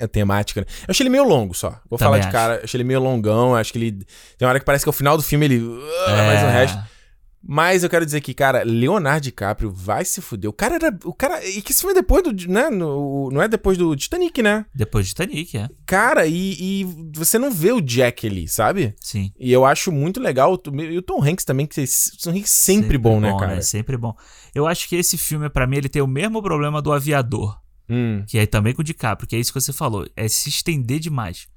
a 0.00 0.08
temática. 0.08 0.60
Né? 0.60 0.66
Eu 0.80 0.86
achei 0.90 1.04
ele 1.04 1.10
meio 1.10 1.24
longo 1.24 1.54
só. 1.54 1.80
Vou 1.88 1.98
Também 1.98 1.98
falar 1.98 2.18
de 2.18 2.26
acho. 2.26 2.32
cara. 2.32 2.60
Achei 2.64 2.78
ele 2.78 2.84
meio 2.84 3.00
longão. 3.00 3.54
Acho 3.54 3.72
que 3.72 3.78
ele. 3.78 3.92
Tem 3.92 4.06
uma 4.46 4.48
hora 4.48 4.58
que 4.58 4.64
parece 4.64 4.84
que 4.84 4.88
é 4.88 4.90
o 4.90 4.94
final 4.94 5.16
do 5.16 5.22
filme 5.22 5.44
ele. 5.44 5.58
Uh, 5.58 5.80
é. 6.08 6.26
Mas 6.26 6.42
o 6.42 6.46
resto. 6.46 6.97
Mas 7.42 7.82
eu 7.82 7.90
quero 7.90 8.04
dizer 8.04 8.20
que, 8.20 8.34
cara, 8.34 8.62
Leonardo 8.64 9.22
DiCaprio 9.22 9.70
vai 9.70 10.04
se 10.04 10.20
fuder. 10.20 10.50
O 10.50 10.52
cara 10.52 10.74
era. 10.74 10.98
O 11.04 11.14
cara. 11.14 11.44
E 11.46 11.62
que 11.62 11.72
esse 11.72 11.80
filme 11.80 11.92
é 11.92 12.00
depois 12.00 12.22
do. 12.22 12.48
Né? 12.48 12.68
No, 12.68 13.30
não 13.30 13.40
é 13.40 13.48
depois 13.48 13.78
do 13.78 13.94
Titanic, 13.94 14.42
né? 14.42 14.66
Depois 14.74 15.06
do 15.06 15.08
Titanic, 15.08 15.56
é. 15.56 15.68
Cara, 15.86 16.26
e, 16.26 16.56
e 16.60 16.84
você 17.14 17.38
não 17.38 17.50
vê 17.50 17.72
o 17.72 17.80
Jack 17.80 18.26
ali, 18.26 18.48
sabe? 18.48 18.94
Sim. 19.00 19.32
E 19.38 19.52
eu 19.52 19.64
acho 19.64 19.92
muito 19.92 20.20
legal. 20.20 20.60
E 20.72 20.98
o 20.98 21.02
Tom 21.02 21.22
Hanks 21.22 21.44
também, 21.44 21.66
que 21.66 21.80
o 21.80 21.86
Tom 22.22 22.30
Hanks 22.30 22.50
sempre, 22.50 22.84
sempre 22.84 22.98
bom, 22.98 23.20
né, 23.20 23.30
bom, 23.30 23.36
né, 23.36 23.40
cara? 23.40 23.58
É 23.58 23.62
sempre 23.62 23.96
bom. 23.96 24.14
Eu 24.54 24.66
acho 24.66 24.88
que 24.88 24.96
esse 24.96 25.16
filme, 25.16 25.48
para 25.48 25.66
mim, 25.66 25.76
ele 25.76 25.88
tem 25.88 26.02
o 26.02 26.06
mesmo 26.06 26.42
problema 26.42 26.82
do 26.82 26.92
Aviador. 26.92 27.58
Hum. 27.88 28.24
Que 28.26 28.38
é 28.38 28.46
também 28.46 28.74
com 28.74 28.82
o 28.82 28.84
DiCaprio, 28.84 29.28
que 29.28 29.36
é 29.36 29.38
isso 29.38 29.52
que 29.52 29.60
você 29.60 29.72
falou. 29.72 30.06
É 30.14 30.28
se 30.28 30.48
estender 30.48 30.98
demais. 30.98 31.48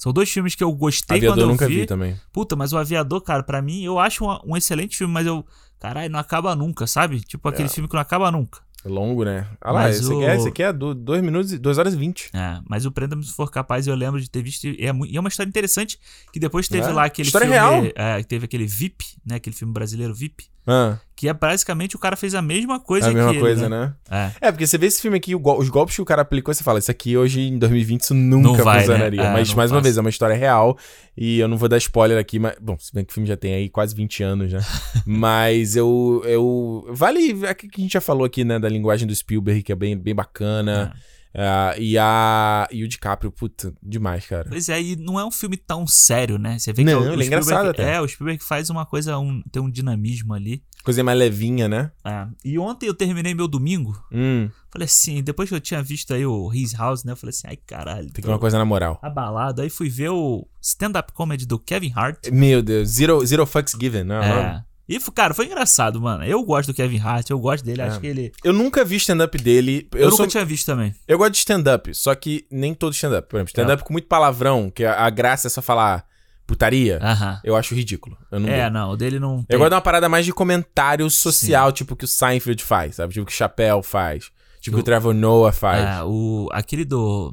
São 0.00 0.14
dois 0.14 0.30
filmes 0.30 0.54
que 0.54 0.64
eu 0.64 0.72
gostei 0.72 1.18
Aviador 1.18 1.36
quando 1.36 1.42
eu 1.42 1.48
nunca 1.48 1.68
vi. 1.68 1.80
vi 1.80 1.86
também. 1.86 2.18
Puta, 2.32 2.56
mas 2.56 2.72
o 2.72 2.78
Aviador, 2.78 3.20
cara, 3.20 3.42
para 3.42 3.60
mim, 3.60 3.84
eu 3.84 3.98
acho 3.98 4.24
um, 4.24 4.52
um, 4.52 4.56
excelente 4.56 4.96
filme, 4.96 5.12
mas 5.12 5.26
eu. 5.26 5.44
Caralho, 5.78 6.10
não 6.10 6.18
acaba 6.18 6.56
nunca, 6.56 6.86
sabe? 6.86 7.20
Tipo 7.20 7.46
aquele 7.50 7.68
é. 7.68 7.70
filme 7.70 7.86
que 7.86 7.94
não 7.94 8.00
acaba 8.00 8.30
nunca. 8.30 8.60
É 8.82 8.88
longo, 8.88 9.24
né? 9.26 9.46
Ah 9.60 9.72
lá, 9.72 9.90
esse, 9.90 10.10
o... 10.10 10.16
aqui 10.16 10.24
é, 10.24 10.36
esse 10.36 10.48
aqui 10.48 10.62
é 10.62 10.72
2 10.72 11.22
minutos, 11.22 11.58
2 11.58 11.78
horas 11.78 11.92
e 11.92 11.98
20. 11.98 12.30
É, 12.32 12.60
mas 12.66 12.86
o 12.86 12.90
Prenda-me 12.90 13.22
se 13.22 13.34
for 13.34 13.50
capaz, 13.50 13.86
eu 13.86 13.94
lembro 13.94 14.18
de 14.18 14.30
ter 14.30 14.42
visto. 14.42 14.66
E 14.66 14.86
é, 14.86 14.90
e 15.06 15.16
é 15.18 15.20
uma 15.20 15.28
história 15.28 15.50
interessante 15.50 16.00
que 16.32 16.40
depois 16.40 16.66
teve 16.66 16.88
é. 16.88 16.92
lá 16.92 17.04
aquele 17.04 17.28
história 17.28 17.46
filme. 17.46 17.60
Real. 17.60 17.92
É, 17.94 18.22
teve 18.22 18.46
aquele 18.46 18.66
VIP, 18.66 19.04
né? 19.22 19.36
Aquele 19.36 19.54
filme 19.54 19.74
brasileiro 19.74 20.14
VIP. 20.14 20.46
Ah. 20.70 20.98
Que 21.16 21.28
é 21.28 21.34
basicamente 21.34 21.96
o 21.96 21.98
cara 21.98 22.16
fez 22.16 22.34
a 22.34 22.40
mesma 22.40 22.80
coisa 22.80 23.08
é 23.08 23.10
a 23.10 23.12
mesma 23.12 23.34
que 23.34 23.40
coisa, 23.40 23.66
ele, 23.66 23.68
né? 23.68 23.94
né? 24.10 24.32
É. 24.40 24.48
é, 24.48 24.52
porque 24.52 24.66
você 24.66 24.78
vê 24.78 24.86
esse 24.86 25.02
filme 25.02 25.18
aqui, 25.18 25.34
os 25.34 25.68
golpes 25.68 25.94
que 25.94 26.00
o 26.00 26.04
cara 26.04 26.22
aplicou, 26.22 26.54
você 26.54 26.64
fala, 26.64 26.78
isso 26.78 26.90
aqui 26.90 27.14
hoje 27.14 27.42
em 27.42 27.58
2020 27.58 28.00
isso 28.00 28.14
nunca 28.14 28.62
vai, 28.62 28.76
né? 28.76 28.80
funcionaria. 28.84 29.22
Né? 29.22 29.28
É, 29.28 29.32
mas, 29.32 29.52
mais 29.52 29.70
uma 29.70 29.82
vez, 29.82 29.98
é 29.98 30.00
uma 30.00 30.08
história 30.08 30.34
real. 30.34 30.78
E 31.16 31.38
eu 31.38 31.46
não 31.46 31.58
vou 31.58 31.68
dar 31.68 31.76
spoiler 31.76 32.18
aqui, 32.18 32.38
mas. 32.38 32.54
Bom, 32.58 32.78
se 32.78 32.94
bem 32.94 33.04
que 33.04 33.10
o 33.10 33.14
filme 33.14 33.28
já 33.28 33.36
tem 33.36 33.52
aí 33.52 33.68
quase 33.68 33.94
20 33.94 34.22
anos, 34.22 34.52
né? 34.52 34.60
mas 35.04 35.76
eu. 35.76 36.22
eu 36.24 36.86
vale. 36.90 37.44
É 37.44 37.52
que 37.52 37.68
a 37.76 37.80
gente 37.80 37.92
já 37.92 38.00
falou 38.00 38.24
aqui, 38.24 38.42
né? 38.42 38.58
Da 38.58 38.68
linguagem 38.68 39.06
do 39.06 39.14
Spielberg, 39.14 39.62
que 39.62 39.72
é 39.72 39.76
bem, 39.76 39.98
bem 39.98 40.14
bacana. 40.14 40.94
É. 40.96 41.10
Uh, 41.34 41.78
e, 41.78 41.96
a, 41.96 42.68
e 42.72 42.82
o 42.82 42.88
DiCaprio, 42.88 43.30
puta, 43.30 43.72
demais, 43.80 44.26
cara. 44.26 44.48
Pois 44.48 44.68
é, 44.68 44.82
e 44.82 44.96
não 44.96 45.18
é 45.18 45.24
um 45.24 45.30
filme 45.30 45.56
tão 45.56 45.86
sério, 45.86 46.38
né? 46.38 46.58
Você 46.58 46.72
vê 46.72 46.82
não, 46.82 47.02
que 47.02 47.08
o, 47.08 47.12
ele 47.12 47.22
é 47.22 47.26
engraçado 47.26 47.68
até. 47.68 47.94
É, 47.94 48.00
o 48.00 48.08
Spielberg 48.08 48.42
faz 48.42 48.68
uma 48.68 48.84
coisa, 48.84 49.16
um, 49.18 49.40
tem 49.50 49.62
um 49.62 49.70
dinamismo 49.70 50.34
ali. 50.34 50.62
Coisa 50.82 51.04
mais 51.04 51.18
levinha, 51.18 51.68
né? 51.68 51.92
É. 52.04 52.26
E 52.44 52.58
ontem 52.58 52.86
eu 52.86 52.94
terminei 52.94 53.34
meu 53.34 53.46
domingo. 53.46 53.96
Hum. 54.10 54.48
Falei 54.70 54.86
assim, 54.86 55.22
depois 55.22 55.48
que 55.48 55.54
eu 55.54 55.60
tinha 55.60 55.82
visto 55.82 56.14
aí 56.14 56.24
o 56.24 56.52
His 56.52 56.72
House, 56.72 57.04
né? 57.04 57.12
Eu 57.12 57.16
falei 57.16 57.30
assim, 57.30 57.46
ai 57.46 57.56
caralho. 57.56 58.10
Tem 58.10 58.24
que 58.24 58.28
uma 58.28 58.38
coisa 58.38 58.58
na 58.58 58.64
moral. 58.64 58.98
Abalado. 59.02 59.62
Aí 59.62 59.70
fui 59.70 59.88
ver 59.88 60.10
o 60.10 60.48
stand-up 60.60 61.12
comedy 61.12 61.46
do 61.46 61.58
Kevin 61.58 61.92
Hart. 61.94 62.28
Meu 62.32 62.62
Deus, 62.62 62.88
Zero, 62.88 63.24
zero 63.24 63.46
Fucks 63.46 63.76
Given, 63.78 64.04
né? 64.04 64.64
É. 64.66 64.69
E, 64.90 64.98
cara, 65.12 65.32
foi 65.32 65.46
engraçado, 65.46 66.00
mano. 66.00 66.24
Eu 66.24 66.42
gosto 66.42 66.72
do 66.72 66.74
Kevin 66.74 66.98
Hart, 66.98 67.30
eu 67.30 67.38
gosto 67.38 67.64
dele, 67.64 67.80
é. 67.80 67.84
acho 67.84 68.00
que 68.00 68.08
ele. 68.08 68.32
Eu 68.42 68.52
nunca 68.52 68.84
vi 68.84 68.96
stand-up 68.96 69.38
dele. 69.38 69.86
Eu, 69.92 70.00
eu 70.00 70.04
nunca 70.06 70.16
sou... 70.16 70.26
tinha 70.26 70.44
visto 70.44 70.66
também. 70.66 70.92
Eu 71.06 71.16
gosto 71.16 71.30
de 71.30 71.38
stand-up, 71.38 71.94
só 71.94 72.12
que 72.12 72.44
nem 72.50 72.74
todo 72.74 72.92
stand-up. 72.92 73.28
Por 73.28 73.36
exemplo, 73.36 73.50
stand-up 73.50 73.84
é. 73.84 73.86
com 73.86 73.92
muito 73.92 74.08
palavrão, 74.08 74.68
que 74.68 74.84
a, 74.84 75.08
graça 75.08 75.46
é 75.46 75.50
só 75.50 75.62
falar 75.62 76.04
putaria, 76.44 76.98
uh 77.00 77.04
-huh. 77.04 77.40
eu 77.44 77.54
acho 77.54 77.72
ridículo. 77.72 78.18
Eu 78.32 78.40
não 78.40 78.48
é, 78.48 78.68
não, 78.68 78.90
o 78.90 78.96
dele 78.96 79.20
não. 79.20 79.44
Tem... 79.44 79.54
Eu 79.54 79.60
gosto 79.60 79.70
de 79.70 79.74
uma 79.76 79.80
parada 79.80 80.08
mais 80.08 80.26
de 80.26 80.32
comentário 80.32 81.08
social, 81.08 81.68
Sim. 81.68 81.74
tipo 81.74 81.94
que 81.94 82.04
o 82.04 82.08
Seinfeld 82.08 82.60
faz, 82.64 82.96
sabe? 82.96 83.14
Tipo 83.14 83.26
que 83.26 83.32
o 83.32 83.36
Chappelle 83.36 83.84
faz. 83.84 84.32
Tipo 84.60 84.76
que 84.76 84.80
o 84.80 84.84
Trevor 84.84 85.14
Noah 85.14 85.52
faz. 85.52 86.00
É, 86.00 86.02
o, 86.02 86.48
aquele 86.50 86.84
do. 86.84 87.32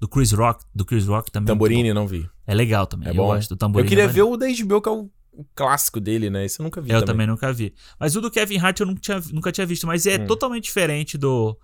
Do 0.00 0.08
Chris 0.08 0.30
Rock, 0.30 0.64
do 0.72 0.84
Chris 0.84 1.06
Rock 1.06 1.30
também. 1.30 1.46
É 1.46 1.52
Tamborini, 1.52 1.92
não 1.92 2.06
vi. 2.06 2.28
É 2.46 2.54
legal 2.54 2.86
também. 2.86 3.08
É 3.08 3.12
bom. 3.12 3.22
Eu 3.22 3.34
gosto 3.34 3.48
do 3.50 3.56
Tamborini. 3.56 3.86
Eu 3.86 3.88
queria 3.88 4.04
é 4.04 4.06
ver 4.08 4.22
o 4.22 4.36
da 4.36 4.46
HBO, 4.46 4.80
que 4.80 4.88
é 4.88 4.92
o 4.92 5.10
o 5.38 5.46
clássico 5.54 6.00
dele, 6.00 6.28
né? 6.28 6.44
Isso 6.44 6.60
eu 6.60 6.64
nunca 6.64 6.80
vi. 6.80 6.90
Eu 6.90 6.98
também, 6.98 7.06
também 7.06 7.26
nunca 7.28 7.52
vi. 7.52 7.72
Mas 7.98 8.16
o 8.16 8.20
do 8.20 8.28
Kevin 8.28 8.58
Hart 8.58 8.80
eu 8.80 8.86
nunca 8.86 9.00
tinha, 9.00 9.22
nunca 9.32 9.52
tinha 9.52 9.64
visto, 9.64 9.86
mas 9.86 10.04
é 10.04 10.16
hum. 10.16 10.26
totalmente 10.26 10.64
diferente 10.64 11.16
do. 11.16 11.56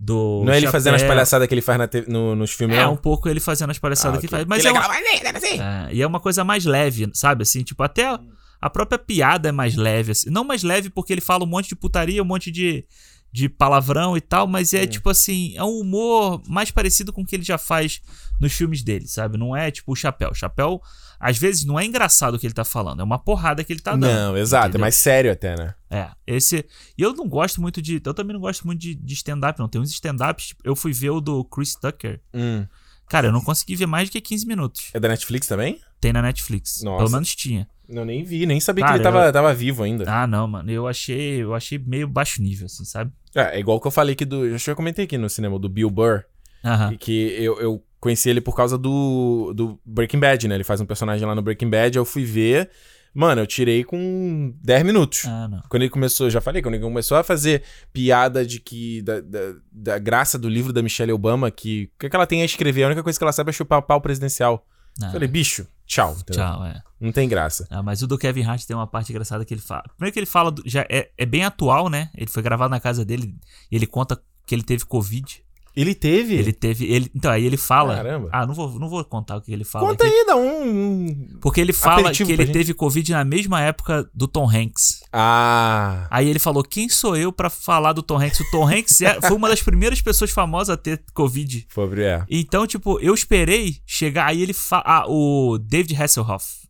Do 0.00 0.42
não 0.46 0.52
é 0.52 0.58
ele 0.58 0.68
fazendo 0.68 0.94
as 0.94 1.02
palhaçadas 1.02 1.48
que 1.48 1.52
ele 1.52 1.60
faz 1.60 1.76
na 1.76 1.88
te... 1.88 2.08
no, 2.08 2.34
nos 2.36 2.52
filmes, 2.52 2.76
É, 2.76 2.84
não? 2.84 2.92
um 2.92 2.96
pouco 2.96 3.28
ele 3.28 3.40
fazendo 3.40 3.70
as 3.70 3.80
palhaçadas 3.80 4.18
ah, 4.18 4.20
que 4.20 4.28
faz. 4.28 4.44
Mas 4.46 4.62
que 4.62 4.68
é, 4.68 4.70
uma... 4.70 4.80
assim. 4.80 5.60
é, 5.60 5.88
e 5.92 6.00
é 6.00 6.06
uma 6.06 6.20
coisa 6.20 6.44
mais 6.44 6.64
leve, 6.64 7.10
sabe? 7.12 7.42
Assim, 7.42 7.64
tipo, 7.64 7.82
até 7.82 8.16
a 8.60 8.70
própria 8.70 8.98
piada 8.98 9.48
é 9.48 9.52
mais 9.52 9.76
leve. 9.76 10.12
Assim. 10.12 10.30
Não 10.30 10.44
mais 10.44 10.62
leve 10.62 10.88
porque 10.88 11.12
ele 11.12 11.20
fala 11.20 11.44
um 11.44 11.48
monte 11.48 11.68
de 11.68 11.76
putaria, 11.76 12.22
um 12.22 12.26
monte 12.26 12.48
de, 12.50 12.86
de 13.30 13.48
palavrão 13.48 14.16
e 14.16 14.20
tal, 14.20 14.46
mas 14.46 14.72
é 14.72 14.82
hum. 14.82 14.86
tipo 14.86 15.10
assim, 15.10 15.54
é 15.56 15.62
um 15.62 15.80
humor 15.80 16.42
mais 16.46 16.70
parecido 16.70 17.12
com 17.12 17.22
o 17.22 17.26
que 17.26 17.36
ele 17.36 17.44
já 17.44 17.58
faz 17.58 18.00
nos 18.40 18.52
filmes 18.52 18.82
dele, 18.82 19.06
sabe? 19.06 19.36
Não 19.36 19.54
é 19.54 19.70
tipo 19.70 19.92
o 19.92 19.96
Chapéu. 19.96 20.30
O 20.30 20.34
Chapéu 20.34 20.80
às 21.20 21.36
vezes 21.36 21.64
não 21.64 21.78
é 21.78 21.84
engraçado 21.84 22.34
o 22.34 22.38
que 22.38 22.46
ele 22.46 22.54
tá 22.54 22.64
falando, 22.64 23.00
é 23.00 23.04
uma 23.04 23.18
porrada 23.18 23.64
que 23.64 23.72
ele 23.72 23.80
tá 23.80 23.92
dando. 23.92 24.06
Não, 24.06 24.36
exato, 24.36 24.66
é 24.66 24.68
entendeu? 24.68 24.80
é 24.80 24.82
mais 24.82 24.94
sério 24.94 25.32
até, 25.32 25.56
né? 25.56 25.74
É, 25.90 26.08
esse. 26.26 26.64
E 26.96 27.02
eu 27.02 27.12
não 27.12 27.28
gosto 27.28 27.60
muito 27.60 27.82
de. 27.82 28.00
Eu 28.04 28.14
também 28.14 28.34
não 28.34 28.40
gosto 28.40 28.66
muito 28.66 28.80
de, 28.80 28.94
de 28.94 29.14
stand-up, 29.14 29.58
não. 29.58 29.68
Tem 29.68 29.80
uns 29.80 29.90
stand-ups. 29.90 30.48
Tipo, 30.48 30.62
eu 30.64 30.76
fui 30.76 30.92
ver 30.92 31.10
o 31.10 31.20
do 31.20 31.44
Chris 31.44 31.74
Tucker. 31.74 32.20
Hum. 32.32 32.66
Cara, 33.08 33.28
eu 33.28 33.32
não 33.32 33.40
consegui 33.40 33.74
ver 33.74 33.86
mais 33.86 34.08
do 34.08 34.12
que 34.12 34.20
15 34.20 34.46
minutos. 34.46 34.90
É 34.92 35.00
da 35.00 35.08
Netflix 35.08 35.46
também? 35.46 35.80
Tem 36.00 36.12
na 36.12 36.22
Netflix. 36.22 36.82
Nossa. 36.82 36.98
Pelo 36.98 37.10
menos 37.10 37.34
tinha. 37.34 37.66
Não, 37.88 38.04
nem 38.04 38.22
vi, 38.22 38.44
nem 38.44 38.60
sabia 38.60 38.84
Cara, 38.84 38.94
que 38.94 38.98
ele 38.98 39.04
tava, 39.04 39.26
eu... 39.26 39.32
tava 39.32 39.54
vivo 39.54 39.82
ainda. 39.82 40.04
Ah, 40.06 40.26
não, 40.26 40.46
mano. 40.46 40.70
Eu 40.70 40.86
achei, 40.86 41.42
eu 41.42 41.54
achei 41.54 41.78
meio 41.78 42.06
baixo 42.06 42.42
nível, 42.42 42.66
assim, 42.66 42.84
sabe? 42.84 43.10
É, 43.34 43.56
é 43.56 43.60
igual 43.60 43.80
que 43.80 43.86
eu 43.86 43.90
falei 43.90 44.14
aqui 44.14 44.24
do. 44.24 44.54
Acho 44.54 44.64
que 44.64 44.70
eu 44.70 44.76
comentei 44.76 45.04
aqui 45.04 45.18
no 45.18 45.28
cinema, 45.28 45.58
do 45.58 45.68
Bill 45.68 45.90
Burr. 45.90 46.24
Aham. 46.64 46.96
Que 46.96 47.34
eu, 47.38 47.60
eu 47.60 47.84
conheci 48.00 48.28
ele 48.28 48.40
por 48.40 48.54
causa 48.56 48.76
do, 48.76 49.52
do 49.54 49.78
Breaking 49.84 50.18
Bad, 50.18 50.48
né? 50.48 50.54
Ele 50.54 50.64
faz 50.64 50.80
um 50.80 50.86
personagem 50.86 51.26
lá 51.26 51.34
no 51.34 51.42
Breaking 51.42 51.70
Bad, 51.70 51.96
eu 51.96 52.04
fui 52.04 52.24
ver. 52.24 52.70
Mano, 53.14 53.40
eu 53.40 53.46
tirei 53.46 53.82
com 53.84 54.54
10 54.62 54.84
minutos. 54.84 55.24
Ah, 55.26 55.48
não. 55.48 55.62
Quando 55.68 55.82
ele 55.82 55.90
começou, 55.90 56.30
já 56.30 56.40
falei, 56.40 56.62
quando 56.62 56.74
ele 56.74 56.84
começou 56.84 57.16
a 57.16 57.24
fazer 57.24 57.62
piada 57.92 58.44
de 58.44 58.60
que. 58.60 59.02
Da, 59.02 59.20
da, 59.20 59.54
da 59.72 59.98
graça 59.98 60.38
do 60.38 60.48
livro 60.48 60.72
da 60.72 60.82
Michelle 60.82 61.12
Obama, 61.12 61.50
que. 61.50 61.90
O 61.94 61.98
que, 62.00 62.06
é 62.06 62.10
que 62.10 62.16
ela 62.16 62.26
tem 62.26 62.42
a 62.42 62.44
escrever? 62.44 62.84
A 62.84 62.86
única 62.86 63.02
coisa 63.02 63.18
que 63.18 63.24
ela 63.24 63.32
sabe 63.32 63.50
é 63.50 63.52
chupar 63.52 63.78
o 63.78 63.82
pau 63.82 64.00
presidencial. 64.00 64.66
Ah. 65.02 65.10
Falei, 65.10 65.28
bicho, 65.28 65.66
tchau. 65.88 66.12
Entendeu? 66.12 66.44
Tchau, 66.44 66.64
é. 66.64 66.82
Não 67.00 67.10
tem 67.10 67.28
graça. 67.28 67.66
Ah, 67.70 67.82
mas 67.82 68.02
o 68.02 68.06
do 68.06 68.18
Kevin 68.18 68.42
Hart 68.42 68.64
tem 68.64 68.76
uma 68.76 68.86
parte 68.86 69.10
engraçada 69.10 69.44
que 69.44 69.54
ele 69.54 69.60
fala. 69.60 69.84
Primeiro 69.96 70.12
que 70.12 70.18
ele 70.18 70.26
fala, 70.26 70.52
do, 70.52 70.62
já 70.64 70.86
é, 70.88 71.10
é 71.16 71.26
bem 71.26 71.44
atual, 71.44 71.88
né? 71.88 72.10
Ele 72.14 72.30
foi 72.30 72.42
gravado 72.42 72.70
na 72.70 72.78
casa 72.78 73.04
dele 73.04 73.34
e 73.70 73.76
ele 73.76 73.86
conta 73.86 74.20
que 74.46 74.54
ele 74.54 74.62
teve 74.62 74.84
Covid. 74.84 75.42
Ele 75.78 75.94
teve? 75.94 76.34
Ele 76.34 76.52
teve. 76.52 76.92
Ele, 76.92 77.08
então, 77.14 77.30
aí 77.30 77.46
ele 77.46 77.56
fala. 77.56 77.94
Caramba. 77.94 78.28
Ah, 78.32 78.44
não 78.44 78.52
vou, 78.52 78.80
não 78.80 78.88
vou 78.88 79.04
contar 79.04 79.36
o 79.36 79.40
que 79.40 79.52
ele 79.52 79.62
fala. 79.62 79.86
Conta 79.86 80.04
aqui, 80.04 80.12
aí, 80.12 80.26
dá 80.26 80.34
um. 80.34 81.38
Porque 81.40 81.60
ele 81.60 81.72
fala 81.72 82.10
que 82.10 82.24
ele 82.24 82.46
teve 82.46 82.74
Covid 82.74 83.12
na 83.12 83.24
mesma 83.24 83.60
época 83.60 84.10
do 84.12 84.26
Tom 84.26 84.50
Hanks. 84.50 85.04
Ah. 85.12 86.08
Aí 86.10 86.28
ele 86.28 86.40
falou: 86.40 86.64
quem 86.64 86.88
sou 86.88 87.16
eu 87.16 87.30
para 87.30 87.48
falar 87.48 87.92
do 87.92 88.02
Tom 88.02 88.20
Hanks? 88.20 88.40
O 88.40 88.50
Tom 88.50 88.68
Hanks 88.68 89.00
é, 89.02 89.20
foi 89.20 89.36
uma 89.36 89.48
das 89.48 89.62
primeiras 89.62 90.02
pessoas 90.02 90.32
famosas 90.32 90.70
a 90.70 90.76
ter 90.76 91.00
Covid. 91.14 91.68
Foi, 91.68 92.02
é. 92.02 92.24
Então, 92.28 92.66
tipo, 92.66 92.98
eu 92.98 93.14
esperei 93.14 93.76
chegar. 93.86 94.26
Aí 94.26 94.42
ele 94.42 94.52
fala. 94.52 94.82
Ah, 94.84 95.04
o 95.06 95.58
David 95.58 95.94
Hasselhoff. 95.94 96.67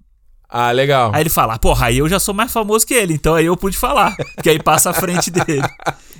Ah, 0.48 0.72
legal. 0.72 1.10
Aí 1.14 1.22
ele 1.22 1.28
fala, 1.28 1.58
porra, 1.58 1.86
aí 1.86 1.98
eu 1.98 2.08
já 2.08 2.18
sou 2.18 2.32
mais 2.32 2.50
famoso 2.50 2.86
que 2.86 2.94
ele, 2.94 3.14
então 3.14 3.34
aí 3.34 3.44
eu 3.44 3.56
pude 3.56 3.76
falar. 3.76 4.16
que 4.42 4.48
aí 4.48 4.62
passa 4.62 4.90
à 4.90 4.94
frente 4.94 5.30
dele. 5.30 5.62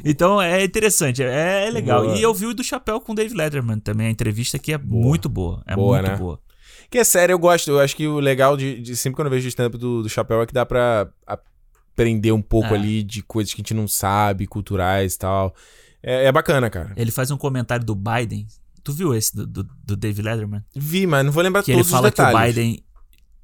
Então 0.04 0.40
é 0.40 0.62
interessante, 0.62 1.25
é, 1.25 1.66
é 1.66 1.70
legal. 1.70 2.04
Boa. 2.04 2.16
E 2.16 2.23
eu 2.23 2.32
vi 2.32 2.47
o 2.47 2.54
do 2.54 2.62
Chapéu 2.62 3.00
com 3.00 3.11
o 3.11 3.14
Dave 3.16 3.35
Letterman 3.35 3.80
também, 3.80 4.06
a 4.06 4.11
entrevista 4.11 4.56
que 4.56 4.73
é 4.73 4.78
boa. 4.78 5.02
muito 5.02 5.28
boa. 5.28 5.61
É 5.66 5.75
boa, 5.75 5.99
muito 5.99 6.11
né? 6.11 6.16
boa. 6.16 6.40
Que 6.88 6.99
é 6.99 7.04
sério, 7.04 7.32
eu 7.32 7.38
gosto. 7.38 7.68
Eu 7.68 7.80
acho 7.80 7.97
que 7.97 8.06
o 8.06 8.20
legal 8.20 8.56
de, 8.56 8.80
de 8.80 8.97
sempre 8.97 9.16
quando 9.16 9.26
eu 9.26 9.32
vejo 9.32 9.47
o 9.47 9.49
stand-up 9.49 9.76
do, 9.76 10.02
do 10.04 10.08
Chapéu 10.08 10.40
é 10.40 10.47
que 10.47 10.54
dá 10.54 10.64
pra 10.64 11.08
aprender 11.26 12.32
um 12.32 12.40
pouco 12.40 12.68
é. 12.68 12.78
ali 12.78 13.02
de 13.02 13.23
coisas 13.23 13.52
que 13.52 13.61
a 13.61 13.62
gente 13.62 13.75
não 13.75 13.88
sabe, 13.88 14.47
culturais 14.47 15.14
e 15.14 15.18
tal. 15.18 15.54
É, 16.02 16.26
é, 16.26 16.32
bacana, 16.32 16.70
cara. 16.70 16.92
Ele 16.97 17.11
faz 17.11 17.30
um 17.30 17.37
comentário 17.37 17.85
do 17.85 17.94
Biden. 17.94 18.47
Tu 18.85 18.92
viu 18.92 19.14
esse 19.14 19.35
do, 19.35 19.47
do, 19.47 19.68
do 19.85 19.97
Dave 19.97 20.23
Letterman? 20.23 20.64
Vi, 20.75 21.06
mas 21.06 21.25
não 21.25 21.32
vou 21.32 21.42
lembrar 21.42 21.62
que 21.62 21.73
todos 21.73 21.92
os 21.92 22.00
detalhes. 22.00 22.16
ele 22.16 22.16
fala 22.16 22.47
que 22.47 22.61
o 22.61 22.62
Biden 22.62 22.85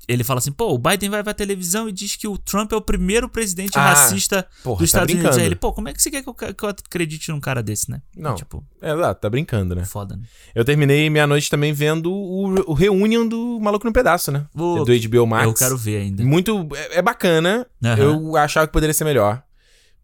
ele 0.08 0.24
fala 0.24 0.38
assim, 0.38 0.52
pô, 0.52 0.72
o 0.72 0.78
Biden 0.78 1.10
vai 1.10 1.22
pra 1.22 1.34
televisão 1.34 1.88
e 1.88 1.92
diz 1.92 2.16
que 2.16 2.28
o 2.28 2.36
Trump 2.36 2.72
é 2.72 2.76
o 2.76 2.80
primeiro 2.80 3.28
presidente 3.28 3.78
ah, 3.78 3.90
racista 3.90 4.46
porra, 4.62 4.78
dos 4.78 4.90
tá 4.90 4.98
Estados 4.98 5.06
brincando. 5.14 5.28
Unidos. 5.28 5.38
Aí 5.38 5.46
ele, 5.46 5.56
pô, 5.56 5.72
como 5.72 5.88
é 5.88 5.92
que 5.92 6.02
você 6.02 6.10
quer 6.10 6.22
que 6.22 6.28
eu, 6.28 6.34
que 6.34 6.64
eu 6.64 6.68
acredite 6.68 7.30
num 7.30 7.40
cara 7.40 7.62
desse, 7.62 7.90
né? 7.90 8.00
Não, 8.16 8.34
tipo... 8.34 8.64
É, 8.80 8.92
exato, 8.92 9.20
tá 9.20 9.30
brincando, 9.30 9.74
né? 9.74 9.84
Foda, 9.84 10.16
né? 10.16 10.22
Eu 10.54 10.64
terminei 10.64 11.08
minha 11.08 11.26
noite 11.26 11.48
também 11.48 11.72
vendo 11.72 12.12
o, 12.12 12.70
o 12.70 12.74
Reunion 12.74 13.26
do 13.26 13.58
Maluco 13.60 13.86
no 13.86 13.92
Pedaço, 13.92 14.30
né? 14.30 14.46
O... 14.54 14.84
Do 14.84 14.92
HBO 14.92 15.26
Max. 15.26 15.44
Eu 15.44 15.54
quero 15.54 15.76
ver 15.76 15.96
ainda. 16.02 16.22
Muito... 16.22 16.68
É, 16.74 16.98
é 16.98 17.02
bacana. 17.02 17.66
Uhum. 17.82 17.96
Eu 17.96 18.36
achava 18.36 18.66
que 18.66 18.72
poderia 18.72 18.94
ser 18.94 19.04
melhor. 19.04 19.42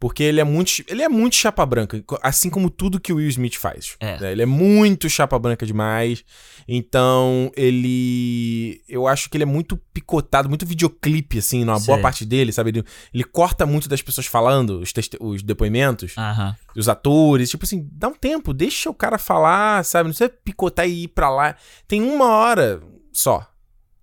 Porque 0.00 0.22
ele 0.22 0.40
é 0.40 0.44
muito, 0.44 0.82
ele 0.88 1.02
é 1.02 1.08
muito 1.10 1.36
chapa 1.36 1.64
branca, 1.66 2.02
assim 2.22 2.48
como 2.48 2.70
tudo 2.70 2.98
que 2.98 3.12
o 3.12 3.16
Will 3.16 3.28
Smith 3.28 3.56
faz. 3.56 3.96
É. 4.00 4.18
Né? 4.18 4.32
Ele 4.32 4.42
é 4.42 4.46
muito 4.46 5.10
chapa 5.10 5.38
branca 5.38 5.66
demais. 5.66 6.24
Então, 6.66 7.52
ele. 7.54 8.80
Eu 8.88 9.06
acho 9.06 9.28
que 9.28 9.36
ele 9.36 9.44
é 9.44 9.46
muito 9.46 9.76
picotado, 9.92 10.48
muito 10.48 10.64
videoclipe, 10.64 11.36
assim, 11.36 11.66
numa 11.66 11.78
boa 11.78 11.98
parte 11.98 12.24
dele, 12.24 12.50
sabe? 12.50 12.70
Ele, 12.70 12.84
ele 13.12 13.24
corta 13.24 13.66
muito 13.66 13.90
das 13.90 14.00
pessoas 14.00 14.26
falando, 14.26 14.80
os, 14.80 14.90
os 15.20 15.42
depoimentos, 15.42 16.14
Aham. 16.16 16.56
os 16.74 16.88
atores. 16.88 17.50
Tipo 17.50 17.66
assim, 17.66 17.86
dá 17.92 18.08
um 18.08 18.14
tempo, 18.14 18.54
deixa 18.54 18.88
o 18.88 18.94
cara 18.94 19.18
falar, 19.18 19.84
sabe? 19.84 20.08
Não 20.08 20.14
precisa 20.14 20.30
picotar 20.42 20.88
e 20.88 21.04
ir 21.04 21.08
pra 21.08 21.28
lá. 21.28 21.54
Tem 21.86 22.00
uma 22.00 22.28
hora 22.28 22.80
só. 23.12 23.49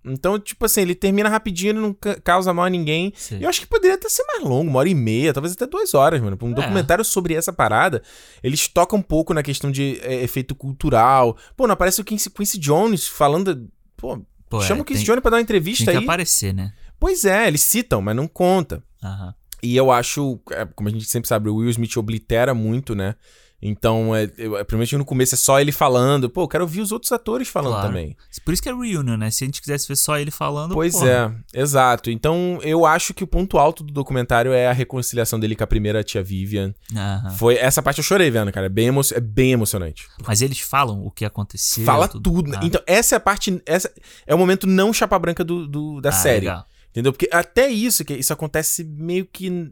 Então, 0.07 0.39
tipo 0.39 0.65
assim, 0.65 0.81
ele 0.81 0.95
termina 0.95 1.29
rapidinho, 1.29 1.71
ele 1.71 1.79
não 1.79 1.95
causa 2.23 2.53
mal 2.53 2.65
a 2.65 2.69
ninguém. 2.69 3.13
Sim. 3.15 3.39
Eu 3.41 3.49
acho 3.49 3.61
que 3.61 3.67
poderia 3.67 3.95
até 3.95 4.09
ser 4.09 4.23
mais 4.25 4.43
longo, 4.43 4.69
uma 4.69 4.79
hora 4.79 4.89
e 4.89 4.95
meia, 4.95 5.33
talvez 5.33 5.53
até 5.53 5.65
duas 5.65 5.93
horas, 5.93 6.21
mano. 6.21 6.37
Um 6.41 6.51
é. 6.51 6.53
documentário 6.53 7.03
sobre 7.03 7.33
essa 7.33 7.53
parada, 7.53 8.01
eles 8.43 8.67
tocam 8.67 8.99
um 8.99 9.01
pouco 9.01 9.33
na 9.33 9.43
questão 9.43 9.71
de 9.71 9.99
é, 10.01 10.23
efeito 10.23 10.55
cultural. 10.55 11.37
Pô, 11.55 11.67
não 11.67 11.73
aparece 11.73 12.01
o 12.01 12.03
Quincy, 12.03 12.29
Quincy 12.29 12.57
Jones 12.57 13.07
falando. 13.07 13.69
Pô, 13.95 14.19
Pô 14.49 14.61
chama 14.61 14.79
é, 14.79 14.81
o 14.81 14.85
Quincy 14.85 14.99
tem, 14.99 15.05
Jones 15.07 15.21
pra 15.21 15.31
dar 15.31 15.37
uma 15.37 15.43
entrevista 15.43 15.85
tem 15.85 15.93
que 15.93 15.99
aí. 15.99 16.03
aparecer, 16.03 16.53
né? 16.53 16.73
Pois 16.99 17.25
é, 17.25 17.47
eles 17.47 17.61
citam, 17.61 18.01
mas 18.01 18.15
não 18.15 18.27
conta. 18.27 18.83
Aham. 19.03 19.33
E 19.61 19.75
eu 19.75 19.91
acho, 19.91 20.39
é, 20.51 20.65
como 20.65 20.87
a 20.87 20.91
gente 20.91 21.05
sempre 21.05 21.27
sabe, 21.27 21.49
o 21.49 21.55
Will 21.55 21.69
Smith 21.71 21.97
oblitera 21.97 22.53
muito, 22.53 22.93
né? 22.93 23.15
Então, 23.59 24.15
é, 24.15 24.23
é, 24.23 24.29
primeiramente 24.63 24.97
no 24.97 25.05
começo 25.05 25.33
é 25.33 25.37
só 25.37 25.59
ele 25.59 25.71
falando. 25.71 26.29
Pô, 26.29 26.43
eu 26.43 26.47
quero 26.47 26.63
ouvir 26.63 26.81
os 26.81 26.91
outros 26.91 27.11
atores 27.11 27.47
falando 27.47 27.73
claro. 27.73 27.87
também. 27.87 28.15
Por 28.45 28.53
isso 28.53 28.61
que 28.61 28.69
é 28.69 28.71
reunion, 28.71 29.17
né? 29.17 29.31
Se 29.31 29.43
a 29.43 29.47
gente 29.47 29.59
quisesse 29.59 29.87
ver 29.87 29.95
só 29.95 30.19
ele 30.19 30.29
falando. 30.29 30.75
Pois 30.75 30.93
porra. 30.93 31.35
é, 31.53 31.59
exato. 31.59 32.11
Então, 32.11 32.59
eu 32.61 32.85
acho 32.85 33.15
que 33.15 33.23
o 33.23 33.27
ponto 33.27 33.57
alto 33.57 33.83
do 33.83 33.91
documentário 33.91 34.53
é 34.53 34.67
a 34.67 34.73
reconciliação 34.73 35.39
dele 35.39 35.55
com 35.55 35.63
a 35.63 35.67
primeira 35.67 36.03
tia 36.03 36.21
Vivian. 36.21 36.73
Aham. 36.95 37.31
Foi 37.31 37.55
essa 37.55 37.81
parte 37.81 37.97
eu 37.97 38.03
chorei 38.03 38.29
vendo, 38.29 38.51
cara. 38.51 38.67
É 38.67 38.69
bem, 38.69 38.87
emo 38.87 39.01
é 39.11 39.19
bem 39.19 39.53
emocionante. 39.53 40.07
Mas 40.25 40.43
eles 40.43 40.59
falam 40.59 41.03
o 41.03 41.09
que 41.09 41.25
aconteceu. 41.25 41.83
Fala 41.83 42.07
tudo. 42.07 42.31
tudo. 42.31 42.55
Ah. 42.55 42.59
Então, 42.61 42.81
essa 42.85 43.15
é 43.15 43.17
a 43.17 43.19
parte. 43.19 43.59
Essa 43.65 43.91
é 44.27 44.35
o 44.35 44.37
momento 44.37 44.67
não 44.67 44.93
chapa 44.93 45.17
branca 45.17 45.43
do, 45.43 45.67
do 45.67 45.99
da 45.99 46.09
ah, 46.09 46.11
série. 46.11 46.45
Legal. 46.45 46.65
Entendeu? 46.91 47.11
Porque 47.11 47.29
até 47.31 47.69
isso, 47.69 48.03
que 48.03 48.13
isso 48.13 48.33
acontece 48.33 48.83
meio 48.83 49.25
que. 49.25 49.71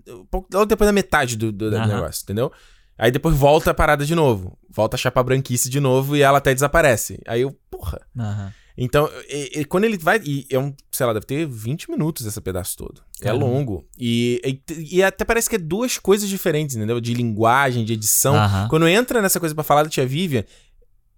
Logo 0.51 0.65
depois 0.65 0.87
da 0.87 0.93
metade 0.93 1.35
do, 1.35 1.51
do, 1.51 1.71
do 1.71 1.79
negócio, 1.79 2.23
entendeu? 2.23 2.51
Aí 2.97 3.11
depois 3.11 3.35
volta 3.35 3.71
a 3.71 3.73
parada 3.73 4.05
de 4.05 4.15
novo. 4.15 4.57
Volta 4.69 4.95
a 4.95 4.97
chapa 4.97 5.21
branquice 5.21 5.69
de 5.69 5.79
novo 5.79 6.15
e 6.15 6.21
ela 6.21 6.37
até 6.37 6.53
desaparece. 6.53 7.19
Aí 7.27 7.41
eu, 7.41 7.57
porra. 7.69 7.99
Uhum. 8.15 8.51
Então, 8.77 9.09
e, 9.29 9.61
e, 9.61 9.65
quando 9.65 9.85
ele 9.85 9.97
vai. 9.97 10.21
E 10.23 10.45
é 10.49 10.59
um, 10.59 10.73
sei 10.91 11.05
lá, 11.05 11.13
deve 11.13 11.25
ter 11.25 11.47
20 11.47 11.89
minutos 11.89 12.25
esse 12.25 12.41
pedaço 12.41 12.75
todo. 12.77 13.01
É 13.21 13.31
longo. 13.31 13.85
E, 13.97 14.41
e, 14.45 14.97
e, 14.97 15.03
até 15.03 15.23
parece 15.23 15.49
que 15.49 15.55
é 15.55 15.59
duas 15.59 15.97
coisas 15.97 16.27
diferentes, 16.27 16.75
entendeu? 16.75 16.99
De 16.99 17.13
linguagem, 17.13 17.85
de 17.85 17.93
edição. 17.93 18.35
Uhum. 18.35 18.67
Quando 18.67 18.87
entra 18.87 19.21
nessa 19.21 19.39
coisa 19.39 19.55
para 19.55 19.63
falar 19.63 19.83
da 19.83 19.89
tia 19.89 20.05
Vivian, 20.05 20.43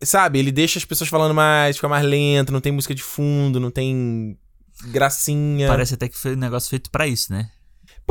sabe, 0.04 0.38
ele 0.40 0.52
deixa 0.52 0.78
as 0.78 0.86
pessoas 0.86 1.10
falando 1.10 1.34
mais, 1.34 1.78
fica 1.78 1.90
mais 1.90 2.06
lento, 2.06 2.54
não 2.54 2.62
tem 2.62 2.72
música 2.72 2.94
de 2.94 3.02
fundo, 3.02 3.60
não 3.60 3.72
tem 3.72 4.38
gracinha. 4.86 5.68
Parece 5.68 5.96
até 5.96 6.08
que 6.08 6.18
foi 6.18 6.36
um 6.36 6.40
negócio 6.40 6.70
feito 6.70 6.92
para 6.92 7.08
isso, 7.08 7.32
né? 7.32 7.50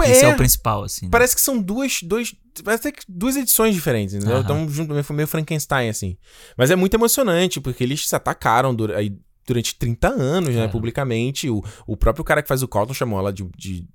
Esse 0.05 0.25
é, 0.25 0.29
é, 0.29 0.35
o 0.35 0.37
principal, 0.37 0.85
assim. 0.85 1.07
Né? 1.07 1.11
Parece 1.11 1.35
que 1.35 1.41
são 1.41 1.61
duas, 1.61 2.01
dois, 2.03 2.35
parece 2.63 2.93
que 2.93 3.03
duas 3.09 3.37
edições 3.37 3.75
diferentes, 3.75 4.15
entendeu? 4.15 4.37
Uhum. 4.37 4.43
Então, 4.43 4.69
junto, 4.69 5.03
foi 5.03 5.17
meio 5.17 5.27
Frankenstein, 5.27 5.89
assim. 5.89 6.17
Mas 6.57 6.71
é 6.71 6.77
muito 6.77 6.95
emocionante, 6.95 7.61
porque 7.61 7.83
eles 7.83 8.07
se 8.07 8.15
atacaram 8.15 8.75
durante, 8.75 9.19
durante 9.47 9.75
30 9.75 10.09
anos, 10.09 10.55
né, 10.55 10.69
publicamente. 10.69 11.49
O, 11.49 11.63
o 11.87 11.97
próprio 11.97 12.25
cara 12.25 12.43
que 12.43 12.49
faz 12.49 12.63
o 12.63 12.69
Colton 12.69 12.95
chamou 12.95 13.19
ela 13.19 13.33
de, 13.33 13.49
de 13.57 13.87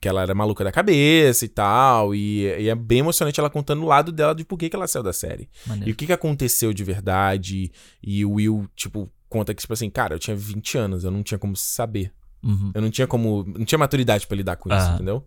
que 0.00 0.08
ela 0.08 0.22
era 0.22 0.34
maluca 0.34 0.64
da 0.64 0.72
cabeça 0.72 1.44
e 1.44 1.48
tal. 1.48 2.14
E, 2.14 2.44
e, 2.44 2.68
é 2.68 2.74
bem 2.74 3.00
emocionante 3.00 3.38
ela 3.38 3.50
contando 3.50 3.82
o 3.82 3.86
lado 3.86 4.10
dela 4.10 4.34
de 4.34 4.44
por 4.44 4.58
que, 4.58 4.70
que 4.70 4.76
ela 4.76 4.88
saiu 4.88 5.02
da 5.02 5.12
série. 5.12 5.48
Maneiro. 5.66 5.90
E 5.90 5.92
o 5.92 5.96
que, 5.96 6.06
que 6.06 6.12
aconteceu 6.12 6.72
de 6.72 6.82
verdade. 6.82 7.70
E 8.02 8.24
o 8.24 8.32
Will, 8.32 8.66
tipo, 8.74 9.10
conta 9.28 9.54
que, 9.54 9.60
tipo 9.60 9.72
assim, 9.72 9.90
cara, 9.90 10.14
eu 10.14 10.18
tinha 10.18 10.34
20 10.34 10.78
anos, 10.78 11.04
eu 11.04 11.10
não 11.10 11.22
tinha 11.22 11.38
como 11.38 11.54
saber. 11.54 12.12
Uhum. 12.42 12.70
Eu 12.74 12.82
não 12.82 12.90
tinha 12.90 13.06
como. 13.06 13.44
Não 13.56 13.64
tinha 13.64 13.78
maturidade 13.78 14.26
para 14.26 14.36
lidar 14.36 14.56
com 14.56 14.74
isso, 14.74 14.86
uhum. 14.86 14.94
entendeu? 14.94 15.24